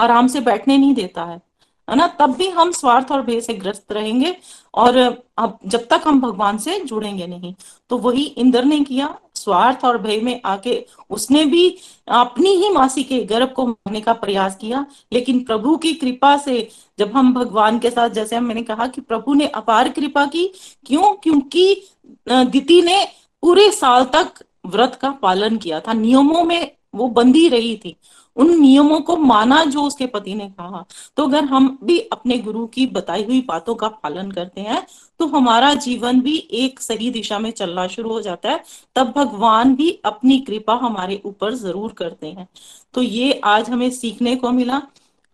आराम 0.00 0.26
से 0.28 0.40
बैठने 0.40 0.76
नहीं 0.78 0.94
देता 0.94 1.24
है। 1.24 1.40
है 1.88 1.96
ना? 1.96 2.06
तब 2.18 2.34
भी 2.36 2.48
हम 2.50 2.70
स्वार्थ 2.72 3.10
और 3.12 3.22
भय 3.22 3.40
से 3.40 3.54
ग्रस्त 3.54 3.92
रहेंगे 3.92 4.34
और 4.74 4.96
अब 5.38 5.58
जब 5.66 5.86
तक 5.88 6.02
हम 6.06 6.20
भगवान 6.20 6.58
से 6.58 6.78
जुड़ेंगे 6.80 7.26
नहीं 7.26 7.54
तो 7.90 7.96
वही 7.98 8.22
इंद्र 8.22 8.64
ने 8.64 8.80
किया, 8.80 9.14
स्वार्थ 9.34 9.84
और 9.84 9.98
भय 9.98 10.20
में 10.20 10.40
आके 10.44 10.84
उसने 11.10 11.44
भी 11.44 11.68
अपनी 12.08 12.50
ही 12.56 12.68
मासी 12.68 13.02
के 13.02 13.18
गर्भ 13.24 13.52
को 13.52 13.66
मारने 13.66 14.00
का 14.00 14.12
प्रयास 14.14 14.56
किया। 14.56 14.84
लेकिन 15.12 15.42
प्रभु 15.44 15.76
की 15.76 15.92
कृपा 15.94 16.36
से 16.36 16.68
जब 16.98 17.16
हम 17.16 17.32
भगवान 17.34 17.78
के 17.78 17.90
साथ, 17.90 18.10
जैसे 18.10 18.40
मैंने 18.40 18.62
कहा 18.62 18.86
कि 18.86 19.00
प्रभु 19.00 19.34
ने 19.34 19.46
अपार 19.46 19.88
कृपा 19.88 20.24
की, 20.26 20.46
क्यों? 20.86 21.12
क्योंकि 21.14 21.82
दिति 22.28 22.80
ने 22.82 23.04
पूरे 23.42 23.70
साल 23.72 24.04
तक 24.14 24.44
व्रत 24.66 24.98
का 25.00 25.10
पालन 25.12 25.56
किया 25.56 25.80
था। 25.80 25.92
नियमों 25.92 26.44
में 26.44 26.70
वो 26.94 27.08
बंधी 27.10 27.48
रही 27.48 27.76
थी। 27.76 27.96
उन 28.36 28.54
नियमों 28.60 29.00
को 29.00 29.16
माना 29.16 29.62
जो 29.66 29.82
उसके 29.82 30.06
पति 30.06 30.34
ने 30.34 30.48
कहा। 30.50 30.84
तो 31.16 31.26
अगर 31.26 31.44
हम 31.44 31.78
भी 31.84 31.98
अपने 32.12 32.38
गुरु 32.38 32.66
की 32.66 32.86
बताई 32.88 33.24
हुई 33.24 33.40
बातों 33.48 33.74
का 33.74 33.88
पालन 33.88 34.30
करते 34.30 34.60
हैं 34.60 34.86
तो 35.20 35.26
हमारा 35.28 35.72
जीवन 35.76 36.20
भी 36.20 36.36
एक 36.54 36.80
सही 36.80 37.10
दिशा 37.10 37.38
में 37.38 37.50
चलना 37.52 37.86
शुरू 37.88 38.10
हो 38.10 38.20
जाता 38.20 38.50
है। 38.50 38.62
तब 38.96 39.12
भगवान 39.16 39.74
भी 39.74 39.90
अपनी 40.04 40.38
कृपा 40.40 40.74
हमारे 40.76 41.20
ऊपर 41.24 41.54
ज़रूर 41.54 41.92
करते 41.92 42.26
हैं। 42.28 42.48
तो 42.94 43.02
ये 43.02 43.40
आज 43.44 43.70
हमें 43.70 43.90
सीखने 43.92 44.36
को 44.36 44.50
मिला। 44.50 44.82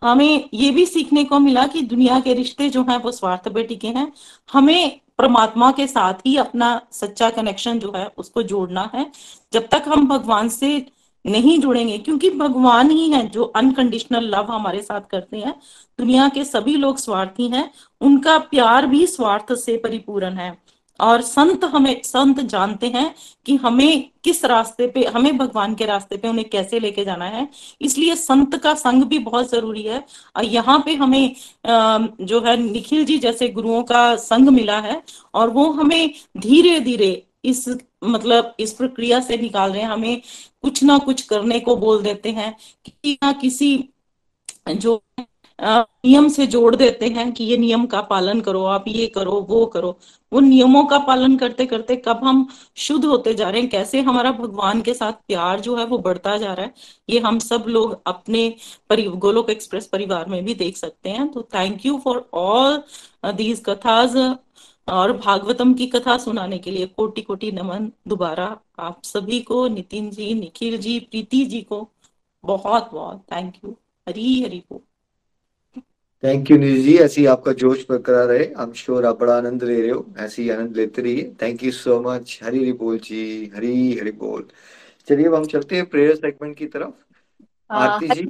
हमें 0.03 0.49
ये 0.55 0.71
भी 0.71 0.85
सीखने 0.87 1.25
को 1.25 1.39
मिला 1.39 1.67
कि 1.67 1.81
दुनिया 1.83 2.19
के 2.21 2.35
रिश्ते 2.35 2.69
जो 2.69 2.83
हैं, 2.83 2.97
वो 2.97 3.13
स्वार्थ 3.13 3.49
पे 3.49 3.63
टिके 3.63 3.89
हैं। 3.89 4.13
हमें 4.49 5.01
परमात्मा 5.19 5.71
के 5.73 5.87
साथ 5.87 6.15
ही 6.27 6.37
अपना 6.37 6.81
सच्चा 6.93 7.31
कनेक्शन 7.31 7.79
जो 7.79 7.93
है, 7.97 8.07
उसको 8.19 8.43
जोड़ना 8.43 8.91
है। 8.95 9.11
जब 9.53 9.69
तक 9.69 9.85
हम 9.89 10.07
भगवान 10.09 10.49
से 10.51 10.87
नहीं 11.25 11.59
जुड़ेंगे, 11.59 11.99
क्योंकि 11.99 12.31
भगवान 12.31 12.91
ही 12.91 13.11
है 13.11 13.27
जो 13.29 13.45
अनकंडीशनल 13.45 14.25
लव 14.27 14.53
हमारे 14.53 14.83
साथ 14.83 15.01
करते 15.11 15.39
हैं। 15.39 15.55
दुनिया 15.99 16.29
के 16.29 16.45
सभी 16.45 16.77
लोग 16.77 16.99
स्वार्थी 16.99 17.49
हैं, 17.49 17.71
उनका 18.01 18.39
प्यार 18.41 18.87
भी 18.87 19.07
स्वार्थ 19.07 19.53
से 19.57 19.77
परिपूर्ण 19.77 20.33
है। 20.33 20.57
और 21.01 21.21
संत 21.23 21.65
हमें, 21.65 22.01
संत 22.05 22.41
जानते 22.43 22.87
हैं 22.87 23.15
कि 23.47 23.57
हमें 23.57 24.11
किस 24.25 24.45
रास्ते 24.45 24.87
पे, 24.87 25.05
हमें 25.07 25.37
भगवान 25.39 25.75
के 25.75 25.87
रास्ते 25.87 26.17
पे 26.17 26.29
उन्हें 26.29 26.49
कैसे 26.49 26.79
लेके 26.81 27.05
जाना 27.05 27.25
है। 27.27 27.47
इसलिए 27.81 28.15
संत 28.17 28.57
का 28.57 28.73
संग 28.75 29.05
भी 29.05 29.19
बहुत 29.21 29.51
ज़रूरी 29.51 29.83
है। 29.83 30.05
और 30.37 30.45
यहाँ 30.45 30.79
पे 30.87 30.95
हमें 30.95 31.35
जो 31.67 32.41
है, 32.41 32.57
निखिल 32.57 33.05
जी 33.05 33.19
जैसे 33.19 33.49
गुरुओं 33.49 33.83
का 33.83 34.15
संग 34.17 34.49
मिला 34.49 34.79
है, 34.81 35.03
और 35.35 35.51
वो 35.51 35.71
हमें 35.73 36.11
धीरे 36.39 36.79
धीरे 36.81 37.11
इस 37.45 37.69
मतलब 38.03 38.55
इस 38.61 38.73
प्रक्रिया 38.73 39.21
से 39.21 39.37
निकाल 39.39 39.73
रहे 39.73 39.83
हैं, 39.83 39.89
हमें 39.89 40.21
कुछ 40.63 40.83
ना 40.85 40.99
कुछ 40.99 41.23
करने 41.25 41.61
को 41.61 41.77
बोल 41.77 42.03
देते 42.03 42.31
हैं 42.33 42.55
कि 42.87 43.19
ना 43.23 43.33
किसी 43.41 43.77
जो 44.69 45.03
नियम 45.59 46.29
से 46.29 46.47
जोड़ 46.47 46.75
देते 46.77 47.07
हैं 47.09 47.33
कि 47.33 47.45
ये 47.45 47.57
नियम 47.57 47.87
का 47.87 48.01
पालन 48.03 48.41
करो, 48.41 48.65
आप 48.65 48.85
ये 48.89 49.07
करो, 49.07 49.41
वो 49.41 49.65
करो। 49.67 49.91
वो 50.33 50.41
नियमों 50.41 50.85
का 50.85 50.99
पालन 50.99 51.37
करते 51.37 51.67
करते 51.67 51.97
कब 51.97 52.21
हम 52.25 52.47
शुद्ध 52.79 53.05
होते 53.05 53.35
जा 53.35 53.49
रहे 53.51 53.61
हैं, 53.61 53.71
कैसे 53.71 54.01
हमारा 54.01 54.33
भगवान 54.33 54.83
के 54.83 54.95
साथ 54.95 55.13
प्यार 55.29 55.61
जो 55.61 55.77
है 55.77 55.85
वो 55.87 55.99
बढ़ता 55.99 56.37
जा 56.39 56.53
रहा 56.53 56.67
है, 56.67 56.75
ये 57.11 57.19
हम 57.21 57.39
सब 57.41 57.65
लोग 57.69 58.01
अपने 58.07 58.49
गोलोक 58.93 59.51
एक्सप्रेस 59.51 59.87
परिवार 59.87 60.29
में 60.29 60.45
भी 60.45 60.55
देख 60.55 60.77
सकते 60.77 61.11
हैं। 61.11 61.29
तो 61.33 61.43
thank 61.55 61.87
you 61.87 61.99
for 62.05 62.29
all 62.35 62.83
these 63.35 63.63
kathas 63.67 64.17
और 64.89 65.13
भागवतम 65.17 65.73
की 65.75 65.87
कथा 65.87 66.17
सुनाने 66.19 66.59
के 66.59 66.71
लिए 66.71 66.87
कोटि 66.97 67.23
कोटि 67.23 67.51
नमन 67.53 67.91
दोबारा 68.09 68.47
आप 68.79 69.01
सभी 69.05 69.41
को 69.43 69.67
नितिन 69.69 70.11
जी 70.11 70.33
निखिल 70.35 70.79
जी 70.79 70.99
प्रीति 71.01 71.45
जी 71.45 71.61
को 71.63 71.87
बहुत 72.45 72.91
बहुत 72.93 73.25
थैंक 73.33 73.55
यू 73.65 73.77
हरी 74.07 74.43
हरी 74.43 74.63
बोल। 74.71 74.81
थैंक 76.23 76.51
यू 76.51 76.57
निधि 76.59 76.81
जी 76.83 76.97
ऐसी 76.99 77.25
आपका 77.27 77.53
जोश 77.53 77.85
बरकरार 77.91 78.27
रहे। 78.29 78.45
आई 78.45 78.65
एम 78.65 78.73
श्योर 78.73 79.07
आप 79.07 79.19
बड़ा 79.21 79.37
आनंद 79.37 79.63
ले 79.65 79.81
रहे 79.81 79.91
हो 79.91 80.05
ऐसे 80.19 80.43
ही 80.43 80.49
आनंद 80.51 80.77
लेते 80.77 81.03
रहिए। 81.03 81.33
Thank 81.43 81.63
you 81.65 81.71
so 81.73 82.01
much 82.03 82.39
Hari 82.43 82.59
Hari 82.59 82.73
बोल 82.83 82.99
जी 83.05 83.21
हरी 83.55 83.75
हरी 83.99 84.11
बोल। 84.25 84.49
चलिए 85.09 85.27
अब 85.27 85.35
हम 85.35 85.47
चलते 85.47 85.77
हैं 85.77 85.87
प्रेयर 85.91 86.15
सेगमेंट 86.17 86.57
की 86.59 86.67
तरफ़। 86.67 86.93
आरती 87.79 88.09
जी। 88.09 88.29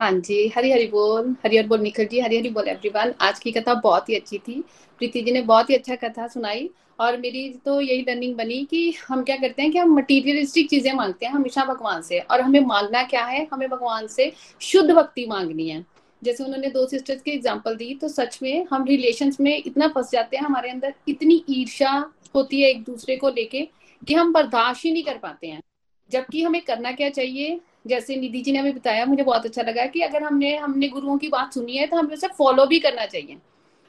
हाँ 0.00 0.10
जी 0.12 0.46
हरी 0.56 0.70
हरी 0.72 0.86
बोल। 0.88 1.34
हरी 1.44 1.56
हरी 1.56 1.68
बोल 1.68 1.80
निखिल 1.80 2.06
जी। 2.06 2.20
हरी 2.20 2.38
हरी 2.38 2.50
बोल 2.50 2.68
एवरीवन 2.68 3.12
आज 3.22 3.38
की 3.38 3.52
कथा 3.52 3.74
बहुत 3.80 4.08
ही 4.08 4.14
अच्छी 4.16 4.38
थी। 4.38 4.62
प्रीति 5.02 5.20
जी 5.22 5.32
ने 5.32 5.40
बहुत 5.42 5.70
ही 5.70 5.74
अच्छा 5.74 5.94
कथा 5.98 6.26
सुनाई 6.28 6.68
और 7.00 7.16
मेरी 7.20 7.48
तो 7.64 7.80
यही 7.80 8.04
लर्निंग 8.08 8.34
बनी 8.36 8.62
कि 8.64 8.94
हम 9.08 9.22
क्या 9.22 9.36
करते 9.36 9.62
हैं 9.62 9.70
कि 9.72 9.78
हम 9.78 9.94
मटीरियलिस्टिक 9.94 10.68
चीज़ें 10.70 10.92
मांगते 10.92 11.26
हैं 11.26 11.32
हमेशा 11.32 11.64
भगवान 11.64 12.02
से 12.02 12.18
और 12.20 12.40
हमें 12.40 12.60
मांगना 12.60 13.02
क्या 13.02 13.24
है? 13.24 13.46
हमें 13.52 13.68
भगवान 13.68 14.06
से 14.06 14.30
शुद्ध 14.62 14.90
भक्ति 14.90 15.26
मांगनी 15.26 15.68
है। 15.68 15.84
जैसे 16.22 16.44
उन्होंने 16.44 16.70
दो 16.70 16.86
सिस्टर्स 16.86 17.22
की 17.22 17.30
एग्ज़ाम्पल 17.30 17.76
दी 17.76 17.94
तो 17.94 18.08
सच 18.08 18.38
में 18.42 18.66
हम 18.70 18.84
रिलेशन 18.84 19.32
में 19.40 19.56
इतना 19.56 19.88
फंस 19.88 20.10
जाते 20.12 20.36
हैं, 20.36 20.44
हमारे 20.44 20.70
अंदर 20.70 20.94
इतनी 21.08 21.44
ईर्षा 21.50 21.98
होती 22.34 22.62
है 22.62 22.70
एक 22.70 22.82
दूसरे 22.84 23.16
को 23.16 23.28
लेके 23.30 23.68
कि 24.02 24.14
हम 24.14 24.32
बर्दाश्त 24.32 24.84
ही 24.84 24.92
नहीं 24.92 25.04
कर 25.04 25.18
पाते 25.18 25.46
हैं। 25.46 25.62
जबकि 26.10 26.42
हमें 26.42 26.60
करना 26.62 26.92
क्या 26.92 27.10
चाहिए? 27.10 27.60
जैसे 27.86 28.16
निधि 28.16 28.40
जी 28.40 28.52
ने 28.52 28.58
हमें 28.58 28.74
बताया, 28.74 29.04
मुझे 29.06 29.22
बहुत 29.22 29.46
अच्छा 29.46 29.62
लगा 29.62 29.86
कि 29.86 30.00
अगर 30.02 30.22
हमने 30.22 30.56
हमने 30.56 30.88
गुरुओं 30.88 31.18
की 31.18 31.28
बात 31.28 31.54
सुनी 31.54 31.76
है 31.76 31.86
तो 31.86 31.96
हमें 31.96 32.14
उसे 32.14 32.28
फॉलो 32.38 32.66
भी 32.66 32.78
करना 32.80 33.06
चाहिए। 33.06 33.36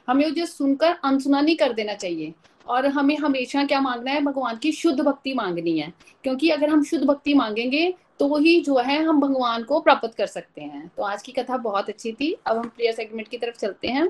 हमें 0.08 0.34
जो 0.34 0.46
सुनकर 0.46 0.96
अनसुना 1.04 1.40
नहीं 1.40 1.56
कर 1.56 1.72
देना 1.72 1.94
चाहिए। 1.94 2.32
और 2.68 2.86
हमें 2.86 3.16
हमेशा 3.16 3.64
क्या 3.64 3.80
मांगना 3.80 4.10
है? 4.10 4.20
भगवान 4.20 4.56
की 4.56 4.72
शुद्ध 4.72 5.00
भक्ति 5.00 5.34
मांगनी 5.34 5.78
है। 5.78 5.92
क्योंकि 6.22 6.48
अगर 6.50 6.70
हम 6.70 6.82
शुद्ध 6.84 7.04
भक्ति 7.04 7.34
मांगेंगे 7.34 7.94
तो 8.18 8.36
ही 8.36 8.60
जो 8.60 8.76
है 8.78 9.02
हम 9.04 9.20
भगवान 9.20 9.62
को 9.62 9.80
प्राप्त 9.80 10.14
कर 10.14 10.26
सकते 10.26 10.60
हैं। 10.60 10.90
तो 10.96 11.02
आज 11.02 11.22
की 11.22 11.32
कथा 11.32 11.56
बहुत 11.56 11.88
अच्छी 11.88 12.12
थी। 12.12 12.36
अब 12.46 12.56
हम 12.56 12.68
प्रेयर 12.68 12.92
सेगमेंट 12.92 13.28
की 13.28 13.38
तरफ़ 13.38 13.58
चलते 13.58 13.88
हैं। 13.88 14.08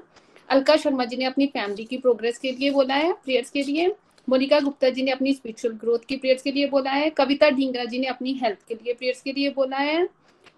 अलका 0.49 0.77
शर्मा 0.77 1.05
जी 1.05 1.17
ने 1.17 1.25
अपनी 1.25 1.47
फैमिली 1.47 1.85
की 1.85 1.97
प्रोग्रेस 1.97 2.39
के 2.39 2.53
लिए 2.53 2.71
बोला 2.71 2.95
है 2.95 3.13
प्रेयर्स 3.13 3.51
के 3.51 3.63
लिए। 3.63 3.95
मोनिका 4.29 4.61
गुप्ता 4.61 4.89
जी 4.89 5.03
ने 5.03 5.11
अपनी 5.11 5.33
स्पिरिचुअल 5.33 5.75
ग्रोथ 5.75 5.99
की 6.09 6.17
प्रेयर्स 6.17 6.43
के 6.43 6.53
लिए 6.53 6.67
बोला 6.67 6.91
है। 6.91 7.11
कविता 7.11 7.51
ढींगरा 7.51 7.85
जी 7.85 7.99
ने 7.99 8.07
अपनी 8.07 8.33
हेल्थ 8.33 8.59
के 8.69 8.75
लिए 8.75 8.95
प्रेयर्स 8.95 9.23
के 9.23 9.33
लिए 9.33 9.51
बोला 9.51 9.77
है। 9.77 10.09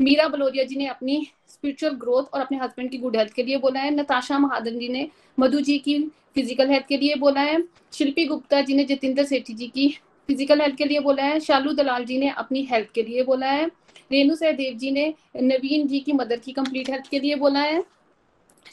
मीरा 0.00 0.26
बलोरिया 0.28 0.64
जी 0.64 0.76
ने 0.76 0.86
अपनी 0.86 1.26
स्पिरिचुअल 1.48 1.94
ग्रोथ 1.94 2.34
और 2.34 2.40
अपने 2.40 2.58
हस्बैंड 2.58 2.90
की 2.90 2.98
गुड 2.98 3.16
हेल्थ 3.16 3.32
के 3.32 3.42
लिए 3.42 3.56
बोला 3.58 3.80
है। 3.80 3.90
नताशा 3.90 4.38
महादन 4.38 4.78
जी 4.78 4.88
ने 4.88 5.08
मधु 5.38 5.60
जी 5.60 5.78
की 5.78 5.98
फ़िज़िकल 6.34 6.70
हेल्थ 6.70 6.86
के 6.86 6.96
लिए 6.96 7.14
बोला 7.14 7.40
है। 7.40 7.62
शिल्पी 7.92 8.24
गुप्ता 8.24 8.60
जी 8.60 8.74
ने 8.74 8.84
जितेंद्र 8.84 9.24
सेठी 9.24 9.54
जी 9.54 9.66
की 9.66 9.88
फ़िज़िकल 10.28 10.60
हेल्थ 10.60 10.76
के 10.76 10.84
लिए 10.84 11.00
बोला 11.00 11.22
है। 11.22 11.40
शालू 11.40 11.72
दलाल 11.72 12.04
जी 12.04 12.18
ने 12.18 12.28
अपनी 12.28 12.62
हेल्थ 12.62 12.92
के 12.94 13.02
लिए 13.02 13.22
बोला 13.22 13.46
है। 13.46 13.66
रेणु 14.12 14.34
सहदेव 14.34 14.76
जी 14.78 14.90
ने 14.90 15.12
नवीन 15.36 15.86
जी 15.86 16.00
की 16.00 16.12
मदर 16.12 16.38
की 16.38 16.52
कंप्लीट 16.52 16.90
हेल्थ 16.90 17.08
के 17.10 17.20
लिए 17.20 17.34
बोला 17.36 17.60
है। 17.60 17.82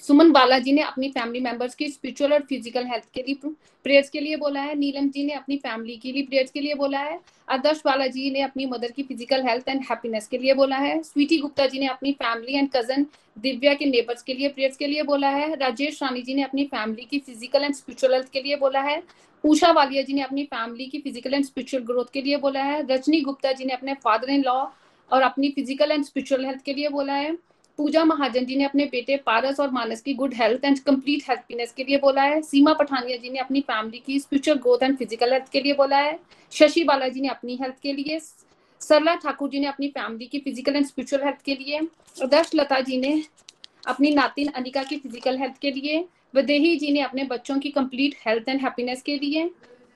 सुमन 0.01 0.31
बालाजी 0.31 0.71
ने 0.71 0.81
अपनी 0.83 1.09
फैमिली 1.09 1.39
मेंबर्स 1.39 1.75
की 1.75 1.87
स्पिरिचुअल 1.89 2.33
और 2.33 2.41
फ़िज़िकल 2.41 2.85
हेल्थ 2.85 3.03
के 3.13 3.21
लिए 3.21 3.51
प्रेयर्स 3.85 4.09
के 4.09 4.19
लिए 4.19 4.35
बोला 4.37 4.61
है 4.61 4.75
नीलम 4.75 5.09
जी 5.09 5.23
ने 5.25 5.33
अपनी 5.33 5.57
फैमिली 5.57 5.95
के 5.97 6.11
लिए 6.11 6.23
प्रेयर्स 6.23 6.51
के 6.51 6.61
लिए 6.61 6.75
बोला 6.75 6.99
है 6.99 7.19
आदर्श 7.49 7.81
बालाजी 7.85 8.29
ने 8.31 8.41
अपनी 8.41 8.65
मदर 8.65 8.91
की 8.91 9.03
फ़िज़िकल 9.03 9.47
हेल्थ 9.47 9.69
एंड 9.69 9.81
हैप्पीनेस 9.81 10.27
के 10.27 10.37
लिए 10.37 10.53
बोला 10.53 10.77
है 10.77 11.01
स्वीटी 11.03 11.37
गुप्ता 11.37 11.67
जी 11.67 11.79
ने 11.79 11.87
अपनी 11.87 12.11
फैमिली 12.13 12.57
एंड 12.57 12.69
कज़न 12.75 13.05
दिव्या 13.37 13.73
के 13.73 13.85
नेबर्स 13.85 14.23
के 14.23 14.33
लिए 14.33 14.49
प्रेयर्स 14.49 14.77
के 14.77 14.87
लिए 14.87 15.03
बोला 15.03 15.29
है 15.29 15.53
राजेश 15.55 16.01
रानी 16.03 16.21
जी 16.21 16.33
ने 16.33 16.43
अपनी 16.43 16.65
फैमिली 16.65 17.05
की 17.05 17.19
फ़िज़िकल 17.19 17.63
एंड 17.63 17.73
स्पिरिचुअल 17.73 18.13
हेल्थ 18.13 18.29
के 18.29 18.41
लिए 18.41 18.55
बोला 18.57 18.81
है 18.81 19.01
उषा 19.43 19.71
वालिया 19.71 20.03
जी 20.03 20.13
ने 20.13 20.21
अपनी 20.21 20.43
फैमिली 20.45 20.85
की 20.85 20.99
फ़िज़िकल 20.99 21.33
एंड 21.33 21.45
स्पिरिचुअल 21.45 21.83
ग्रोथ 21.83 22.11
के 22.13 22.21
लिए 22.21 22.37
बोला 22.39 22.63
है 22.63 22.81
रजनी 22.87 23.21
गुप्ता 23.21 23.51
जी 23.51 23.65
ने 23.65 23.73
अपने 23.73 23.93
फादर 24.03 24.29
इन 24.29 24.43
लॉ 24.43 24.63
और 25.11 25.21
अपनी 25.21 25.49
फ़िज़िकल 25.49 25.91
एंड 25.91 26.03
स्पिरिचुअल 26.03 26.45
हेल्थ 26.45 26.61
के 26.61 26.73
लिए 26.73 26.89
बोला 26.89 27.13
है 27.15 27.35
पूजा 27.79 28.03
महाजन 28.05 28.45
जी 28.45 28.55
ने 28.55 28.63
अपने 28.63 28.85
बेटे 28.85 29.15
पारस 29.17 29.59
और 29.59 29.71
मानस 29.71 30.01
की 30.01 30.13
good 30.13 30.33
health 30.33 30.65
and 30.65 30.79
complete 30.79 31.23
happiness 31.29 31.71
के 31.73 31.83
लिए 31.83 31.97
बोला 31.97 32.21
है। 32.23 32.41
सीमा 32.41 32.73
पठानिया 32.73 33.17
जी 33.17 33.29
ने 33.29 33.39
अपनी 33.39 33.61
फैमिली 33.61 34.01
की 34.05 34.19
spiritual 34.19 34.57
growth 34.57 34.83
and 34.83 34.97
physical 34.97 35.33
health 35.33 35.49
के 35.51 35.61
लिए 35.61 35.73
बोला 35.73 35.97
है। 35.97 36.17
शशि 36.53 36.83
बालाजी 36.83 37.21
ने 37.21 37.27
अपनी 37.27 37.57
हेल्थ 37.61 37.75
के 37.83 37.93
लिए। 37.93 38.19
सरला 38.81 39.15
ठाकुर 39.15 39.49
जी 39.49 39.59
ने 39.59 39.67
अपनी 39.67 39.87
फैमिली 39.89 40.25
की 40.25 40.39
फ़िज़िकल 40.39 40.75
एंड 40.75 40.85
स्पिरिचुअल 40.85 41.23
हेल्थ 41.23 41.41
के 41.45 41.55
लिए। 41.55 41.79
दर्श 42.25 42.51
लता 42.55 42.79
जी 42.81 42.97
ने 42.97 43.23
अपनी 43.87 44.11
नातिन 44.11 44.47
अनिका 44.49 44.83
की 44.83 44.97
फ़िज़िकल 44.97 45.37
हेल्थ 45.37 45.57
के 45.61 45.71
लिए। 45.71 46.05
वदेही 46.35 46.75
जी 46.77 46.91
ने 46.91 47.01
अपने 47.01 47.23
बच्चों 47.25 47.57
की 47.59 47.69
कंप्लीट 47.71 48.15
हेल्थ 48.27 48.49
एंड 48.49 48.61
हैप्पीनेस 48.61 49.01
के 49.01 49.17
लिए। 49.17 49.49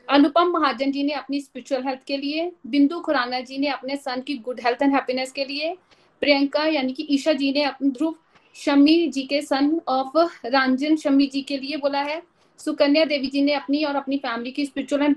अनुपम 0.08 0.52
महाजन 0.52 0.92
जी 0.92 1.04
ने 1.04 1.14
अपनी 1.14 1.40
स्पिरिचुअल 1.42 1.84
हेल्थ 1.84 2.04
के 2.08 2.18
लिए। 2.18 2.52
बिंदु 2.68 3.00
खुराना 3.00 3.40
जी 3.42 3.58
ने 3.58 3.68
अपने 3.70 3.96
सन 3.98 4.22
की 4.22 4.38
गुड 4.40 4.60
हेल्थ 4.66 4.82
एंड 4.82 4.94
हैप्पीनेस 4.94 5.32
के 5.32 5.46
लिए। 5.46 5.76
प्रियंका 6.22 6.66
यानी 6.66 6.94
कि 6.94 7.08
ईशा 7.12 7.34
जी 7.34 7.52
ने 7.54 7.64
अपने 7.64 7.90
ध्रुव 7.90 8.16
शमी 8.56 9.08
जी 9.08 9.24
के 9.24 9.42
सन 9.42 9.80
ऑफ़ 9.88 10.18
रंजन 10.46 10.96
शमी 10.98 11.28
जी 11.28 11.42
के 11.42 11.58
लिए 11.58 11.78
बोला 11.78 12.02
है। 12.02 12.22
सुकन्या 12.60 13.04
देवी 13.06 13.28
जी 13.28 13.42
ने 13.42 13.54
अपनी 13.54 13.84
और 13.84 13.96
अपनी 13.96 14.18
फैमिली 14.18 14.52
की 14.52 14.66
स्पिरिचुअल 14.66 15.04
एंड 15.04 15.16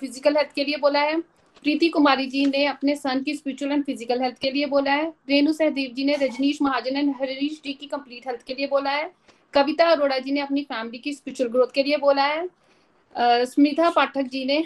फ़िज़िकल 0.00 0.36
हेल्थ 0.36 0.54
के 0.54 0.64
लिए 0.64 0.76
बोला 0.78 1.00
है। 1.00 1.20
प्रीति 1.64 1.88
कुमारी 1.88 2.26
जी 2.26 2.44
ने 2.46 2.64
अपने 2.66 2.94
सन 2.96 3.22
की 3.22 3.34
स्पिरिचुअल 3.34 3.72
एंड 3.72 3.84
फ़िज़िकल 3.84 4.22
हेल्थ 4.22 4.38
के 4.42 4.50
लिए 4.50 4.66
बोला 4.66 4.92
है। 4.92 5.08
रेणु 5.28 5.52
सहदेव 5.52 5.92
जी 5.96 6.04
ने 6.04 6.14
रजनीश 6.20 6.62
महाजन 6.62 6.96
एंड 6.96 7.14
हरीश 7.20 7.60
जी 7.64 7.72
की 7.72 7.86
कंप्लीट 7.86 8.26
हेल्थ 8.26 8.42
के 8.46 8.54
लिए 8.54 8.66
बोला 8.66 8.90
है। 8.90 9.10
कविता 9.54 9.86
अरोड़ा 9.86 10.18
जी 10.18 10.32
ने 10.32 10.40
अपनी 10.40 10.62
फैमिली 10.62 10.98
की 10.98 11.12
स्पिरिचुअल 11.12 11.50
ग्रोथ 11.50 11.74
के 11.74 11.82
लिए 11.82 11.96
बोला 11.98 12.24
है। 12.24 12.46
स्मिता 13.46 13.90
पाठक 13.90 14.22
जी 14.22 14.44
ने 14.44 14.64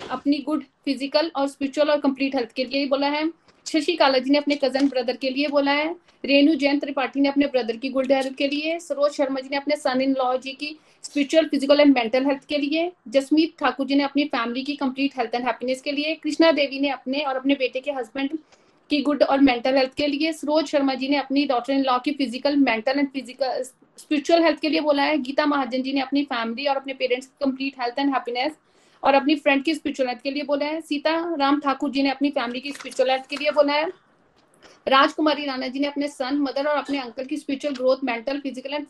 अपनी 0.00 0.38
गुड 0.46 0.62
फ़िज़िकल 0.84 1.30
और 1.36 1.48
स्पिरिचुअल 1.48 1.90
और 1.90 2.00
कंप्लीट 2.00 2.34
हेल्थ 2.34 2.52
के 2.52 2.64
लिए 2.64 2.86
बोला 2.86 3.08
है। 3.08 3.24
शशि 3.66 3.94
काला 3.96 4.18
जी 4.18 4.30
ने 4.30 4.38
अपने 4.38 4.56
कज़न 4.56 4.88
ब्रदर 4.88 5.16
के 5.16 5.30
लिए 5.30 5.48
बोला 5.48 5.72
है। 5.72 5.94
रेणु 6.24 6.54
जैन 6.54 6.78
त्रिपाठी 6.78 7.20
ने 7.20 7.28
अपने 7.28 7.46
ब्रदर 7.46 7.76
की 7.76 7.88
गुड 7.90 8.12
हेल्थ 8.12 8.34
के 8.36 8.48
लिए। 8.48 8.78
सरोज 8.80 9.12
शर्मा 9.12 9.40
जी 9.40 9.48
ने 9.48 9.56
अपने 9.56 9.76
सन 9.76 10.00
इन 10.00 10.12
लॉ 10.14 10.36
जी 10.38 10.52
की 10.52 10.76
spiritual 11.04 11.46
physical 11.46 11.80
and 11.80 11.94
mental 11.94 12.26
health 12.26 12.44
के 12.48 12.58
लिए। 12.58 12.90
जसमीत 13.08 13.54
ठाकुर 13.60 13.86
जी 13.86 13.94
ने 13.94 14.04
अपनी 14.04 14.24
फैमिली 14.26 14.62
की 14.62 14.74
कंप्लीट 14.76 15.18
हेल्थ 15.18 15.34
एंड 15.34 15.44
हैप्पीनेस 15.44 15.80
के 15.82 15.92
लिए। 15.92 16.14
कृष्णा 16.16 16.52
देवी 16.52 16.80
ने 16.80 16.90
अपने 16.90 17.20
और 17.20 17.36
अपने 17.36 17.54
बेटे 17.54 17.80
के 17.80 17.92
हस्बैंड 17.92 18.38
की 18.90 19.00
गुड 19.02 19.22
और 19.22 19.40
मेंटल 19.40 19.76
हेल्थ 19.76 19.94
के 19.94 20.06
लिए। 20.06 20.32
सरोज 20.32 20.66
शर्मा 20.66 20.94
जी 20.94 21.08
ने 21.08 21.16
अपनी 21.16 21.44
डॉटर 21.46 21.72
इन 21.72 21.82
लॉ 21.84 21.98
की 21.98 22.12
physical 22.12 22.56
mental 22.58 22.98
and 22.98 23.08
physical 23.08 23.62
spiritual 23.98 24.42
health 24.42 24.60
के 24.60 24.68
लिए 24.68 24.80
बोला 24.80 25.02
है। 25.02 25.16
गीता 25.20 25.46
महाजन 25.46 25.82
जी 25.82 25.92
ने 25.92 26.00
अपनी 26.00 26.22
फैमिली 26.24 26.66
और 26.66 26.76
अपने 26.76 26.94
पेरेंट्स 26.94 27.26
की 27.26 27.44
कंप्लीट 27.44 27.80
हेल्थ 27.80 27.98
एंड 27.98 28.12
हैप्पीनेस 28.14 28.52
और 29.02 29.14
अपनी 29.14 29.34
फ्रेंड 29.36 29.64
की 29.64 29.74
स्पिरिचुअल 29.74 30.14
के 30.14 30.30
लिए 30.30 30.42
बोला 30.44 30.66
है। 30.66 30.80
सीता 30.80 31.12
राम 31.38 31.60
ठाकुर 31.60 31.90
जी 31.90 32.02
ने 32.02 32.10
अपनी 32.10 32.30
फैमिली 32.30 32.60
की 32.60 32.72
स्पिरिचुअल 32.72 33.18
के 33.30 33.36
लिए 33.36 33.50
बोला 33.50 33.72
है। 33.72 33.90
राजकुमारी 34.86 35.44
राणा 35.46 35.68
जी 35.68 35.80
ने 35.80 35.86
अपने 35.86 36.08
सन 36.08 36.38
मदर 36.40 36.66
और 36.66 36.76
अपने 36.76 36.98
अंकल 36.98 37.24
की 37.24 37.36
spiritual 37.36 37.74
growth 37.74 38.04
mental 38.04 38.40
physical 38.40 38.74
and 38.74 38.86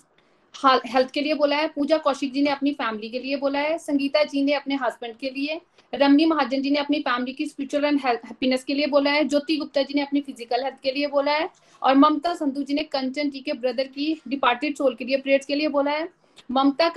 health 0.87 1.11
के 1.11 1.21
लिए 1.21 1.35
बोला 1.35 1.57
है। 1.57 1.69
पूजा 1.69 1.97
कौशिक 1.99 2.33
जी 2.33 2.43
ने 2.43 2.51
अपनी 2.51 2.71
फैमिली 2.73 3.09
के 3.09 3.19
लिए 3.19 3.37
बोला 3.37 3.59
है। 3.59 3.77
संगीता 3.79 4.23
जी 4.25 4.43
ने 4.45 4.53
अपने 4.55 4.75
हस्बैंड 4.83 5.17
के 5.17 5.31
लिए। 5.31 5.61
रमनी 5.93 6.27
महाजन 6.27 6.63
जी 6.63 6.71
ने 6.71 6.79
अपनी 6.79 6.99
फैमिली 7.01 7.33
की 7.33 7.47
स्पिरिचुअल 7.47 7.85
एंड 7.85 8.01
हैप्पीनेस 8.01 8.65
के 8.65 8.75
लिए 8.75 8.87
बोला 8.87 9.11
है। 9.11 9.25
ज्योति 9.25 9.57
गुप्ता 9.57 9.83
जी 9.83 9.95
ने 9.95 10.03
अपनी 10.03 10.21
फ़िज़िकल 10.21 10.65
हेल्थ 10.65 10.81
के 10.83 10.93
लिए 10.93 11.07
बोला 11.07 11.33
है। 11.33 11.49
और 11.83 11.95
ममता 11.97 12.35
संधू 12.35 12.63
जी 12.63 12.75
ने 12.75 12.83
कंचन 12.85 13.31
जी 13.31 13.41
के 13.41 13.53
ब्रदर 13.53 13.87
की 13.89 14.13
डिपार्टेड 14.29 14.77
सोल 14.77 14.95
के 14.95 15.05
लिए 15.05 15.17
प्रेयर्स 15.17 15.47
के 15.47 15.55
लिए 15.55 15.69
बोला 15.69 15.91
है। 15.91 16.09
ममता 16.51 16.89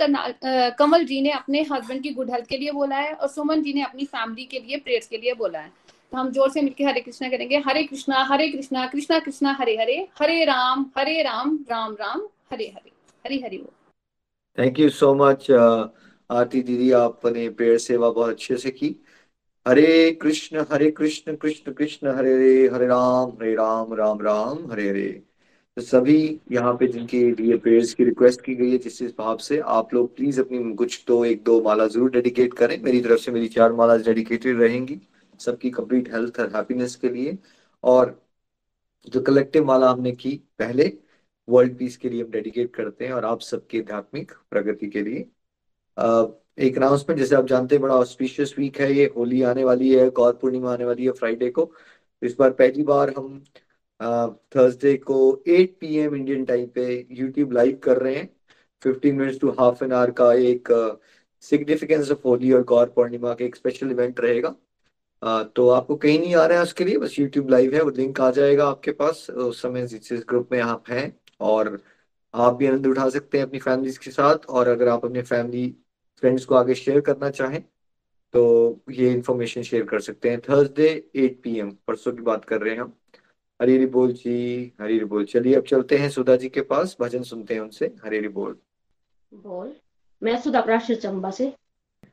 कमल 0.78 1.04
जी 1.06 1.20
ने 1.22 1.30
अपने 1.32 1.62
हस्बैंड 1.72 2.02
की 2.02 2.10
गुड 2.14 2.30
हेल्थ 2.30 2.46
के 2.46 2.56
लिए 2.56 2.72
बोला 2.72 2.96
है 2.96 3.12
और 3.12 3.28
सुमन 3.28 3.62
जी 3.62 3.72
ने 3.74 3.82
अपनी 3.82 4.04
फैमिली 4.06 4.44
के 4.44 4.58
लिए 4.58 4.76
प्रेयर्स 4.78 5.06
के 5.08 5.18
लिए 5.18 5.34
बोला 5.34 5.58
है। 5.58 5.72
तो 6.12 6.16
हम 6.16 6.30
ज़ोर 6.32 6.50
से 6.50 6.62
मिलकर 6.62 6.84
हरे 6.84 7.00
कृष्णा 7.00 7.28
करेंगे। 7.28 7.58
Hare 7.66 7.82
Krishna 7.84 8.22
Hare 8.24 8.48
Krishna 8.48 8.86
Krishna 8.86 9.18
Krishna, 9.18 9.52
Hare 9.60 9.76
Hare 9.76 9.96
Hare 10.20 10.44
Ram 10.44 10.84
Hare 10.98 11.22
Ram 11.22 11.58
Ram 11.70 11.96
Ram, 12.00 12.20
Hare 12.52 12.66
Hare 12.66 12.92
Hare 13.24 13.36
Hare 13.44 13.64
thank 14.58 14.78
you 14.80 14.88
so 14.90 15.14
much 15.14 15.50
Aarti 15.50 16.60
दीदी, 16.62 16.90
आपने 16.92 17.48
प्रेयर 17.50 17.78
सेवा 17.78 18.10
बहुत 18.10 18.30
अच्छे 18.30 18.56
से 18.56 18.70
की। 18.70 18.94
हरे 19.66 20.10
कृष्ण 20.22 20.64
हरे 20.72 20.90
कृष्ण 20.90 21.34
कृष्ण 21.36 21.72
कृष्ण, 21.72 22.08
हरे 22.08 22.34
हरे 22.34 22.68
हरे 22.74 22.86
राम 22.86 23.30
हरे 23.32 23.54
राम 23.54 23.94
राम 23.94 24.20
राम, 24.22 24.58
हरे 24.72 24.88
हरे। 24.88 25.22
सभी 25.76 26.40
यहाँ 26.52 26.72
पे 26.80 26.86
जिनके 26.88 27.18
लिए 27.32 27.56
प्रेयर्स 27.58 27.92
की 27.94 28.04
रिक्वेस्ट 28.04 28.40
की 28.44 28.54
गई 28.54 28.70
है, 28.70 28.78
जिस 28.78 29.16
भाव 29.18 29.36
से 29.38 29.58
आप 29.60 29.92
लोग 29.94 30.14
प्लीज़ 30.16 30.40
अपनी 30.40 30.74
कुछ 30.74 31.02
तो 31.08 31.24
एक 31.24 31.42
दो 31.44 31.60
माला 31.62 31.86
ज़रूर 31.86 32.10
डेडिकेट 32.10 32.54
करें। 32.54 32.80
मेरी 32.82 33.00
तरफ़ 33.00 33.20
से 33.20 33.32
मेरी 33.32 33.48
चार 33.48 33.72
माला 33.72 33.96
डेडिकेटेड 33.96 34.60
रहेंगी 34.60 34.98
सबकी 35.40 35.70
कंप्लीट 35.70 36.12
हेल्थ 36.14 36.40
और 36.40 36.50
हैप्पीनेस 36.56 36.94
के 36.96 37.08
लिए। 37.08 37.36
और 37.84 38.20
जो 39.06 39.20
कलेक्टिव 39.22 39.64
माला 39.66 39.90
हमने 39.90 40.12
की, 40.12 40.30
पहले 40.58 40.92
वर्ल्ड 41.48 41.76
पीस 41.78 41.96
के 41.96 42.08
लिए 42.08 42.22
हम 42.22 42.30
डेडिकेट 42.30 42.74
करते 42.76 43.04
हैं 43.06 43.12
और 43.12 43.24
आप 43.24 43.40
सबके 43.42 43.78
आध्यात्मिक 43.78 44.32
प्रगति 44.50 44.86
के 44.90 45.02
लिए। 45.02 45.18
एक 46.66 46.76
अनाउंसमेंट 46.76 47.18
जैसे 47.20 47.36
आप 47.36 47.46
जानते 47.46 47.74
हैं, 47.74 47.82
बड़ा 47.82 47.94
ऑस्पिशियस 47.96 48.54
वीक 48.58 48.80
है 48.80 48.92
ये। 48.94 49.12
होली 49.16 49.42
आने 49.44 49.64
वाली 49.64 49.94
है, 49.94 50.08
गौर 50.10 50.32
पूर्णिमा 50.42 50.72
आने 50.72 50.84
वाली 50.84 51.04
है 51.04 51.12
फ्राइडे 51.12 51.50
को। 51.50 51.70
इस 52.22 52.36
बार 52.38 52.50
पहली 52.54 52.82
बार 52.84 53.14
हम 53.16 53.42
थर्सडे 54.00 54.96
को 54.96 55.16
8 55.48 55.70
पीएम 55.80 56.14
इंडियन 56.14 56.44
टाइम 56.44 56.66
पे 56.66 57.06
यूट्यूब 57.10 57.52
लाइव 57.52 57.78
कर 57.84 57.96
रहे 57.96 58.14
हैं। 58.14 58.28
15 58.82 59.14
minutes 59.14 59.40
to 59.40 59.50
half 59.50 59.84
an 59.84 59.92
hour 59.92 60.10
का 60.10 60.32
एक 60.34 60.68
सिग्निफिकेंस 61.40 62.10
ऑफ़ 62.10 62.18
होली 62.24 62.52
और 62.52 62.62
गौर 62.64 62.86
पूर्णिमा 62.96 63.34
का 63.34 63.44
एक 63.44 63.56
स्पेशल 63.56 63.90
इवेंट 63.90 64.20
रहेगा। 64.20 64.54
uh, 65.22 65.44
तो 65.56 65.68
आपको 65.68 65.96
कहीं 65.96 66.18
नहीं 66.20 66.34
आ 66.34 66.46
रहा 66.46 66.58
है 66.58 66.62
उसके 66.62 66.84
लिए 66.84 66.98
बस 66.98 67.18
यूट्यूब 67.18 67.50
लाइव 67.50 67.74
है 67.74 67.82
वो 67.82 67.90
लिंक 67.90 68.20
आ 68.20 68.30
जाएगा 68.30 68.68
आपके 68.68 68.92
पास। 68.92 69.30
उस 69.30 69.62
समय 69.62 69.86
जिस 69.86 70.24
ग्रुप 70.28 70.48
में 70.52 70.60
आप 70.60 70.90
हैं 70.90 71.20
और 71.40 71.78
आप 72.34 72.54
भी 72.54 72.66
आनंद 72.66 72.86
उठा 72.86 73.08
सकते 73.08 73.38
हैं 73.38 73.44
अपनी 73.46 73.58
फैमिली 73.58 73.92
के 74.04 74.10
साथ 74.10 74.46
और 74.48 74.68
अगर 74.68 74.88
आप 74.88 75.04
अपने 75.04 75.22
फैमिली 75.22 75.68
फ्रेंड्स 76.20 76.44
को 76.44 76.54
आगे 76.54 76.74
शेयर 76.74 77.00
करना 77.00 77.30
चाहें 77.30 77.62
तो 78.34 78.80
ये 78.90 79.12
इन्फॉर्मेशन 79.12 79.62
शेयर 79.62 79.84
कर 79.84 80.00
सकते 80.00 80.30
हैं। 80.30 80.40
थर्सडे 80.40 80.88
8 81.16 81.42
पीएम 81.42 81.70
परसों 81.86 82.12
की 82.12 82.22
बात 82.22 82.44
कर 82.44 82.60
रहे 82.62 82.74
हैं 82.74 82.80
हम। 82.80 82.92
हरी 83.60 83.86
बोल 83.86 84.12
जी 84.12 84.72
हरी 84.80 84.98
बोल। 85.00 85.24
चलिए, 85.24 85.54
अब 85.54 85.62
चलते 85.62 85.96
हैं 85.96 86.08
सुधा 86.10 86.34
जी 86.36 86.48
के 86.48 86.60
पास, 86.60 86.96
भजन 87.00 87.22
सुनते 87.22 87.54
हैं 87.54 87.60
उनसे। 87.60 87.86
हरी 88.04 88.28
बोल। 88.28 88.56
बोल। 89.32 89.72
मैं 90.22 90.36
सुधा 90.40 90.60
प्राश्र 90.60 90.94
चंबा 90.94 91.30
से। 91.30 91.46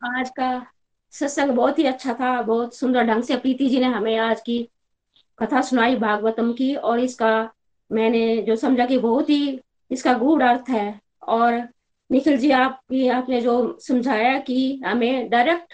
आज 0.05 0.29
का 0.29 0.65
सत्संग 1.13 1.51
बहुत 1.51 1.79
ही 1.79 1.83
अच्छा 1.83 2.13
था, 2.13 2.41
बहुत 2.41 2.75
सुंदर 2.75 3.03
ढंग 3.03 3.23
से 3.23 3.35
प्रीति 3.37 3.67
जी 3.69 3.79
ने 3.79 3.85
हमें 3.85 4.17
आज 4.17 4.41
की 4.41 4.69
कथा 5.39 5.61
सुनाई 5.61 5.95
भागवतम 5.95 6.53
की, 6.53 6.75
और 6.75 6.99
इसका 6.99 7.51
मैंने 7.91 8.41
जो 8.41 8.55
समझा 8.55 8.85
कि 8.85 8.97
बहुत 8.97 9.29
ही 9.29 9.59
इसका 9.91 10.13
गूढ़ 10.13 10.43
अर्थ 10.43 10.69
है। 10.69 10.99
और 11.27 11.53
निखिल 12.09 12.37
जी 12.37 12.51
आपकी 12.51 13.07
आपने 13.07 13.41
जो 13.41 13.77
समझाया 13.81 14.39
कि 14.39 14.81
हमें 14.85 15.29
डायरेक्ट 15.29 15.73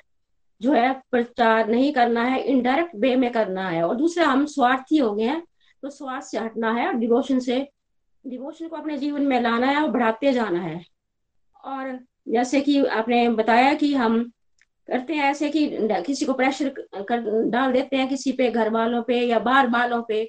जो 0.62 0.74
है 0.74 0.94
प्रचार 1.12 1.68
नहीं 1.68 1.94
करना 1.94 2.24
है 2.24 2.42
इनडायरेक्ट 2.42 2.96
वे 2.96 3.16
में 3.16 3.32
करना 3.32 3.70
है, 3.70 3.84
और 3.84 3.96
दूसरा 3.96 4.26
हम 4.26 4.46
स्वार्थी 4.46 4.98
हो 4.98 5.14
गए 5.16 5.24
हैं 5.24 5.44
तो 5.84 5.90
स्वार्थ 5.90 6.26
से 6.26 6.38
हटना 6.38 6.72
है 6.74 6.88
और 6.88 6.94
डिवोशन 6.94 7.40
से 7.40 7.68
डिवोशन 8.26 8.68
को 8.68 8.76
अपने 8.76 8.98
जीवन 8.98 9.22
में 9.22 9.40
लाना 9.42 9.68
है 9.68 9.82
और 9.84 9.90
बढ़ाते 9.90 10.32
जाना 10.34 10.60
है। 10.60 10.84
और 11.66 12.00
जैसे 12.30 12.62
कि 12.62 12.84
आपने 12.86 13.28
बताया 13.30 13.74
कि 13.74 13.94
हम 13.94 14.24
करते 14.88 15.14
हैं 15.14 15.24
ऐसे 15.24 15.50
कि 15.50 15.68
किसी 16.06 16.26
को 16.26 16.34
प्रेशर 16.34 16.70
कर, 16.70 17.50
डाल 17.50 17.72
देते 17.72 17.98
हैं 17.98 18.08
किसी 18.10 18.32
पे 18.32 18.50
घर 18.52 18.70
वालों 18.70 19.02
पे 19.04 19.20
या 19.20 19.40
बाहर 19.40 19.70
वालों 19.70 20.02
पे 20.04 20.24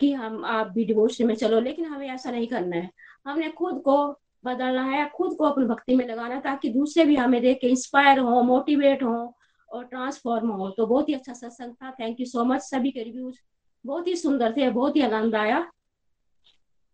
कि 0.00 0.12
हम, 0.12 0.44
आप 0.44 0.66
भी 0.66 0.84
डिवोर्स 0.84 1.20
में 1.20 1.34
चलो, 1.34 1.60
लेकिन 1.60 1.84
हमें 1.84 2.08
ऐसा 2.08 2.30
नहीं 2.30 2.46
करना 2.46 2.76
है। 2.76 2.90
हमने 3.26 3.48
खुद 3.48 3.80
को 3.84 3.96
बदलना 4.44 4.84
है, 4.84 5.08
खुद 5.14 5.36
को 5.36 5.44
अपनी 5.44 5.64
भक्ति 5.64 5.96
में 5.96 6.06
लगाना 6.08 6.34
है 6.34 6.40
ताकि 6.40 6.68
दूसरे 6.68 7.04
भी 7.04 7.16
हमें 7.16 7.40
देख 7.42 7.58
के 7.60 7.68
इंस्पायर 7.68 8.18
हो 8.18 8.42
मोटिवेट 8.42 9.02
हो 9.02 9.34
और 9.68 9.84
ट्रांसफॉर्म 9.84 10.48
हो। 10.48 10.68
तो 10.70 10.86
बहुत 10.86 11.08
ही 11.08 11.14
अच्छा 11.14 11.32
सत्संग 11.32 11.74
था। 11.74 11.90
थैंक 11.90 12.20
यू 12.20 12.26
सो 12.26 12.44
मच 12.44 12.60
सभी 12.60 12.90
के 12.90 13.02
रिव्यूज़ 13.02 13.36
बहुत 13.84 14.06
ही 14.06 14.16
सुंदर 14.16 14.52
थे, 14.56 14.70
बहुत 14.70 14.96
ही 14.96 15.02
आनंद 15.02 15.34
आया 15.34 15.60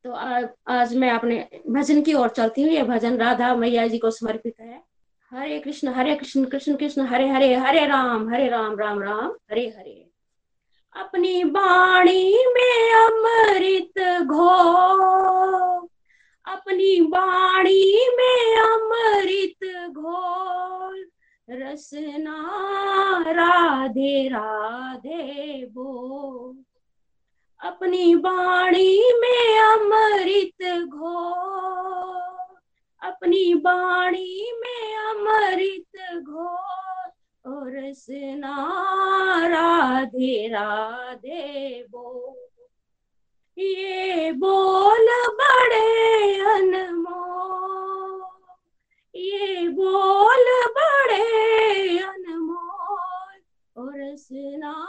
तो 0.05 0.13
आज 0.13 0.95
मैं 0.97 1.11
अपने 1.11 1.63
भजन 1.69 2.03
की 2.03 2.13
ओर 2.15 2.29
चलती 2.29 2.63
हूँ। 2.63 2.71
ये 2.71 2.83
भजन 2.83 3.17
राधा 3.19 3.55
मैया 3.57 3.87
जी 3.87 3.99
को 3.99 4.11
समर्पित 4.11 4.55
है। 4.61 4.83
हरे 5.33 5.59
कृष्ण 5.61 5.89
हरे 5.95 6.15
कृष्ण 6.15 6.45
कृष्ण 6.45 6.75
कृष्ण, 6.77 7.07
हरे 7.07 7.29
हरे 7.29 7.55
हरे 7.57 7.85
राम 7.87 8.29
हरे 8.31 8.49
राम 8.49 8.79
राम 8.79 9.03
राम, 9.03 9.31
हरे 9.51 9.67
हरे। 9.69 10.05
अपनी 10.95 11.43
बाणी 11.47 12.45
में 12.49 12.93
अमृत 12.95 14.25
घो। 14.27 14.49
अपनी 16.45 17.01
बाणी 17.11 18.09
में 18.17 18.57
अमृत 18.59 19.91
घोल 19.91 21.07
रसना 21.49 22.39
राधे 23.29 24.29
राधे 24.29 25.67
बो 25.67 26.57
अपनी 27.61 28.15
बाणी 28.15 29.13
में 29.13 29.59
अमृत 29.61 30.89
घो। 30.89 31.25
अपनी 33.03 33.55
बाणी 33.55 34.53
में 34.61 34.97
अमृत 34.97 36.23
घो। 36.23 36.57
और 37.47 37.89
रसना 37.89 38.67
राधे 39.47 40.49
राधे 40.49 41.87
बो। 41.91 42.35
ये 43.59 44.33
बोल 44.33 45.09
बड़े 45.41 46.41
अनमोल 46.41 48.23
ये 49.15 49.69
बोल 49.69 50.47
बड़े 50.79 51.99
अनमोल 51.99 53.41
और 53.77 54.17
सुना 54.17 54.87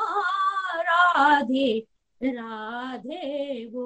राधे 0.82 1.88
राधे 2.24 3.66
वो 3.66 3.86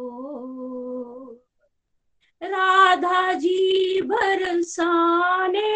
राधा 2.41 3.33
जी 3.33 4.01
बरसाने 4.01 5.69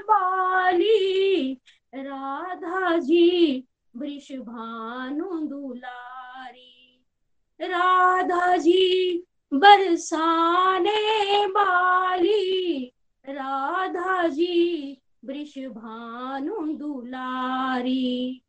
वाली 0.00 1.52
राधा 1.94 2.98
जी 2.98 3.64
वृष 3.96 4.32
भानु 4.32 5.40
दुलारी। 5.46 7.04
राधा 7.60 8.56
जी 8.56 9.22
बरसाने 9.54 11.46
वाली 11.46 12.84
राधा 13.28 14.28
जी 14.28 14.98
वृष 15.24 15.58
भानु 15.58 16.66
दुलारी। 16.74 18.40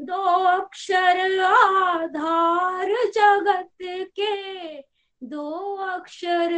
दो 0.00 0.22
अक्षर 0.44 1.44
आधार 1.44 2.90
जगत 3.14 3.68
के। 3.82 4.80
दो 5.22 5.76
अक्षर 5.76 6.52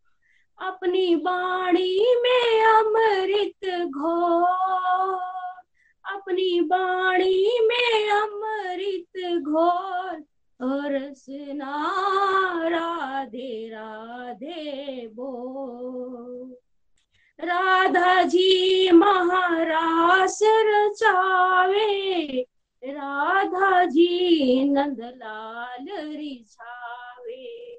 अपनी 0.62 1.16
बाणी 1.16 2.16
में 2.16 2.66
अमृत 2.66 3.90
घो 3.90 4.42
अपनी 6.14 6.62
बाणी 6.62 7.60
में 7.62 8.10
अमृत 8.10 9.44
घोर 9.44 10.24
और 10.62 11.14
सुना 11.14 11.84
राधे 12.68 13.70
राधे 13.70 15.08
बो। 15.08 15.32
राधा 17.40 18.24
जी 18.24 18.92
महारास 18.92 20.40
रचावे। 20.44 22.42
राधा 22.84 23.86
जी 23.86 24.64
नंदलाल 24.70 25.88
रिछावे 25.92 27.74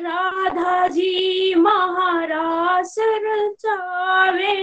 राधा 0.00 0.88
जी 0.88 1.54
महारास 1.54 2.94
रचावे। 2.98 4.54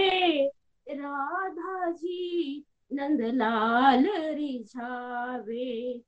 राधा 0.88 1.90
जी 1.90 2.64
नंदलाल 2.92 4.06
रिझावे। 4.34 6.00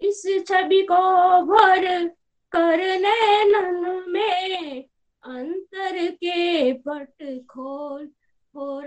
इस 0.00 0.44
छवि 0.48 0.82
को 0.82 1.42
भर 1.42 2.08
कर 2.52 2.78
नैनन 2.78 4.04
में 4.08 4.84
अंतर 5.24 6.10
के 6.10 6.72
पट 6.72 7.46
खोल 7.46 8.08
और 8.56 8.86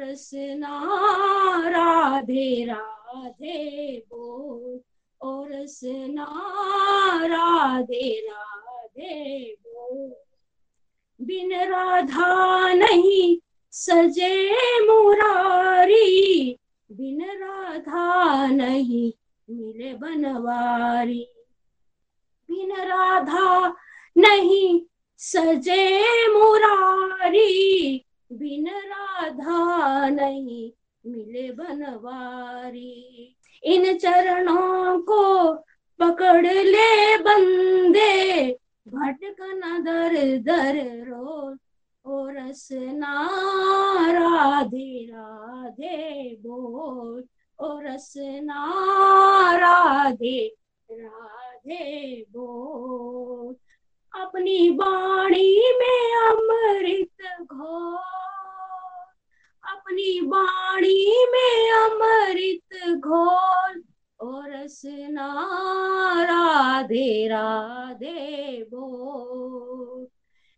राधे 1.69 2.65
राधे 2.65 3.97
बोल। 3.97 4.81
और 5.21 5.51
राधे 7.27 8.27
राधे 8.29 9.55
बोल। 9.67 10.15
बिन 11.21 11.53
राधा 11.53 12.73
नहीं 12.73 13.39
सजे 13.71 14.53
मुरारी, 14.87 16.57
बिन 16.91 17.21
राधा 17.21 18.47
नहीं 18.47 19.11
मिले 19.51 19.93
बनवारी। 19.93 21.27
बिन 22.51 22.71
राधा 22.71 23.75
नहीं 24.17 24.81
सजे 25.17 26.01
मुरारी। 26.27 28.05
बिन 28.31 28.67
राधा 28.67 30.09
नहीं 30.09 30.71
मिले 31.05 31.51
बनवारी। 31.51 33.35
इन 33.63 33.97
चरणों 33.97 34.99
को 35.01 35.53
पकड़ 35.99 36.45
ले 36.45 37.17
बंदे। 37.17 38.51
भटकन 38.87 39.83
दर 39.83 40.37
दर 40.37 41.05
रोज 41.07 41.57
और 42.05 42.33
राधे 44.09 45.05
राधे 45.05 46.35
बोल। 46.35 47.23
और 47.59 47.87
रसना 47.87 48.71
राधे 49.57 50.55
राधे 50.91 52.25
बोल। 52.29 53.55
अपनी 54.21 54.69
बाणी 54.69 55.73
में 55.79 56.15
अमृत 56.15 57.41
घो 57.41 57.95
अपनी 59.73 60.21
बाणी 60.21 61.25
में 61.31 61.71
अमृत 61.71 62.97
घोल। 62.97 63.83
और 64.19 64.67
राधे 66.25 67.27
राधे 67.27 68.63
बोल। 68.63 70.07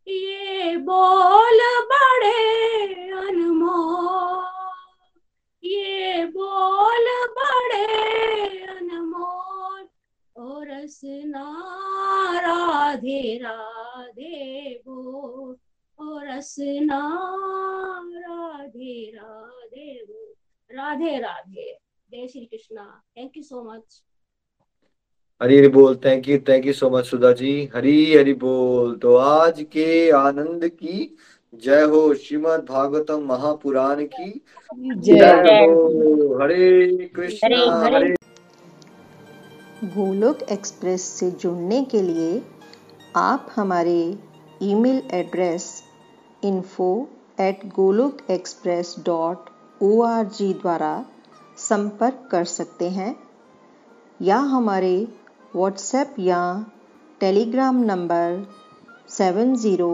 ये 0.07 0.77
बोल 0.77 1.59
बड़े 1.85 3.11
अनमोल। 3.11 4.50
ये 5.63 6.25
बोल 6.25 7.29
बड़े 7.29 8.65
अनमोल 8.65 9.87
और 10.35 10.87
राधे 12.45 13.37
राधे 13.37 14.81
बोल 14.87 15.55
और 15.99 16.25
राधे 16.25 16.79
राधे 19.15 20.03
बोल। 20.03 20.77
राधे 20.77 21.19
राधे। 21.19 21.77
जय 22.11 22.27
Shri 22.27 22.45
Krishna. 22.45 23.03
Thank 23.17 23.31
you 23.37 23.43
so 23.43 23.63
much 23.63 24.03
Hari 25.43 25.57
Hari 25.57 25.67
बोल। 25.67 25.99
Thank 26.05 26.29
you 26.29 26.37
thank 26.37 26.65
you 26.65 26.73
so 26.73 26.89
much 26.89 27.05
Sudha 27.05 27.31
ji. 27.31 27.69
Hari 27.75 28.15
Hari 28.15 28.33
बोल। 28.33 28.95
तो 28.95 29.15
आज 29.15 29.61
के 29.61 30.11
आनंद 30.11 30.67
की 30.67 31.17
जय 31.53 31.81
हो 31.91 32.13
श्रीमद 32.13 32.65
भागवतम 32.69 33.23
महापुराण 33.27 34.03
की। 34.03 34.41
जय 34.97 35.65
हो। 35.69 36.37
हरे 36.41 37.09
कृष्ण 37.15 37.47
हरे, 37.47 37.95
हरे। 37.95 38.13
गोलोक 39.95 40.41
एक्सप्रेस 40.51 41.01
से 41.17 41.29
जुड़ने 41.31 41.83
के 41.91 42.01
लिए 42.01 42.41
आप 43.15 43.47
हमारे 43.55 43.97
email 44.61 45.01
address 45.13 45.67
info 46.43 46.87
at 47.39 47.65
Golok 47.75 48.21
express 48.31 48.95
dot 49.05 49.49
O 49.81 50.01
R 50.03 50.25
G 50.37 50.53
द्वारा 50.53 50.93
संपर्क 51.57 52.27
कर 52.31 52.45
सकते 52.53 52.89
हैं 52.89 53.15
या 54.19 54.37
हमारे 54.55 54.95
व्हाट्सएप 55.55 56.15
या 56.19 56.41
Telegram 57.19 57.83
number 57.83 58.43
seven 59.09 59.55
zero 59.55 59.93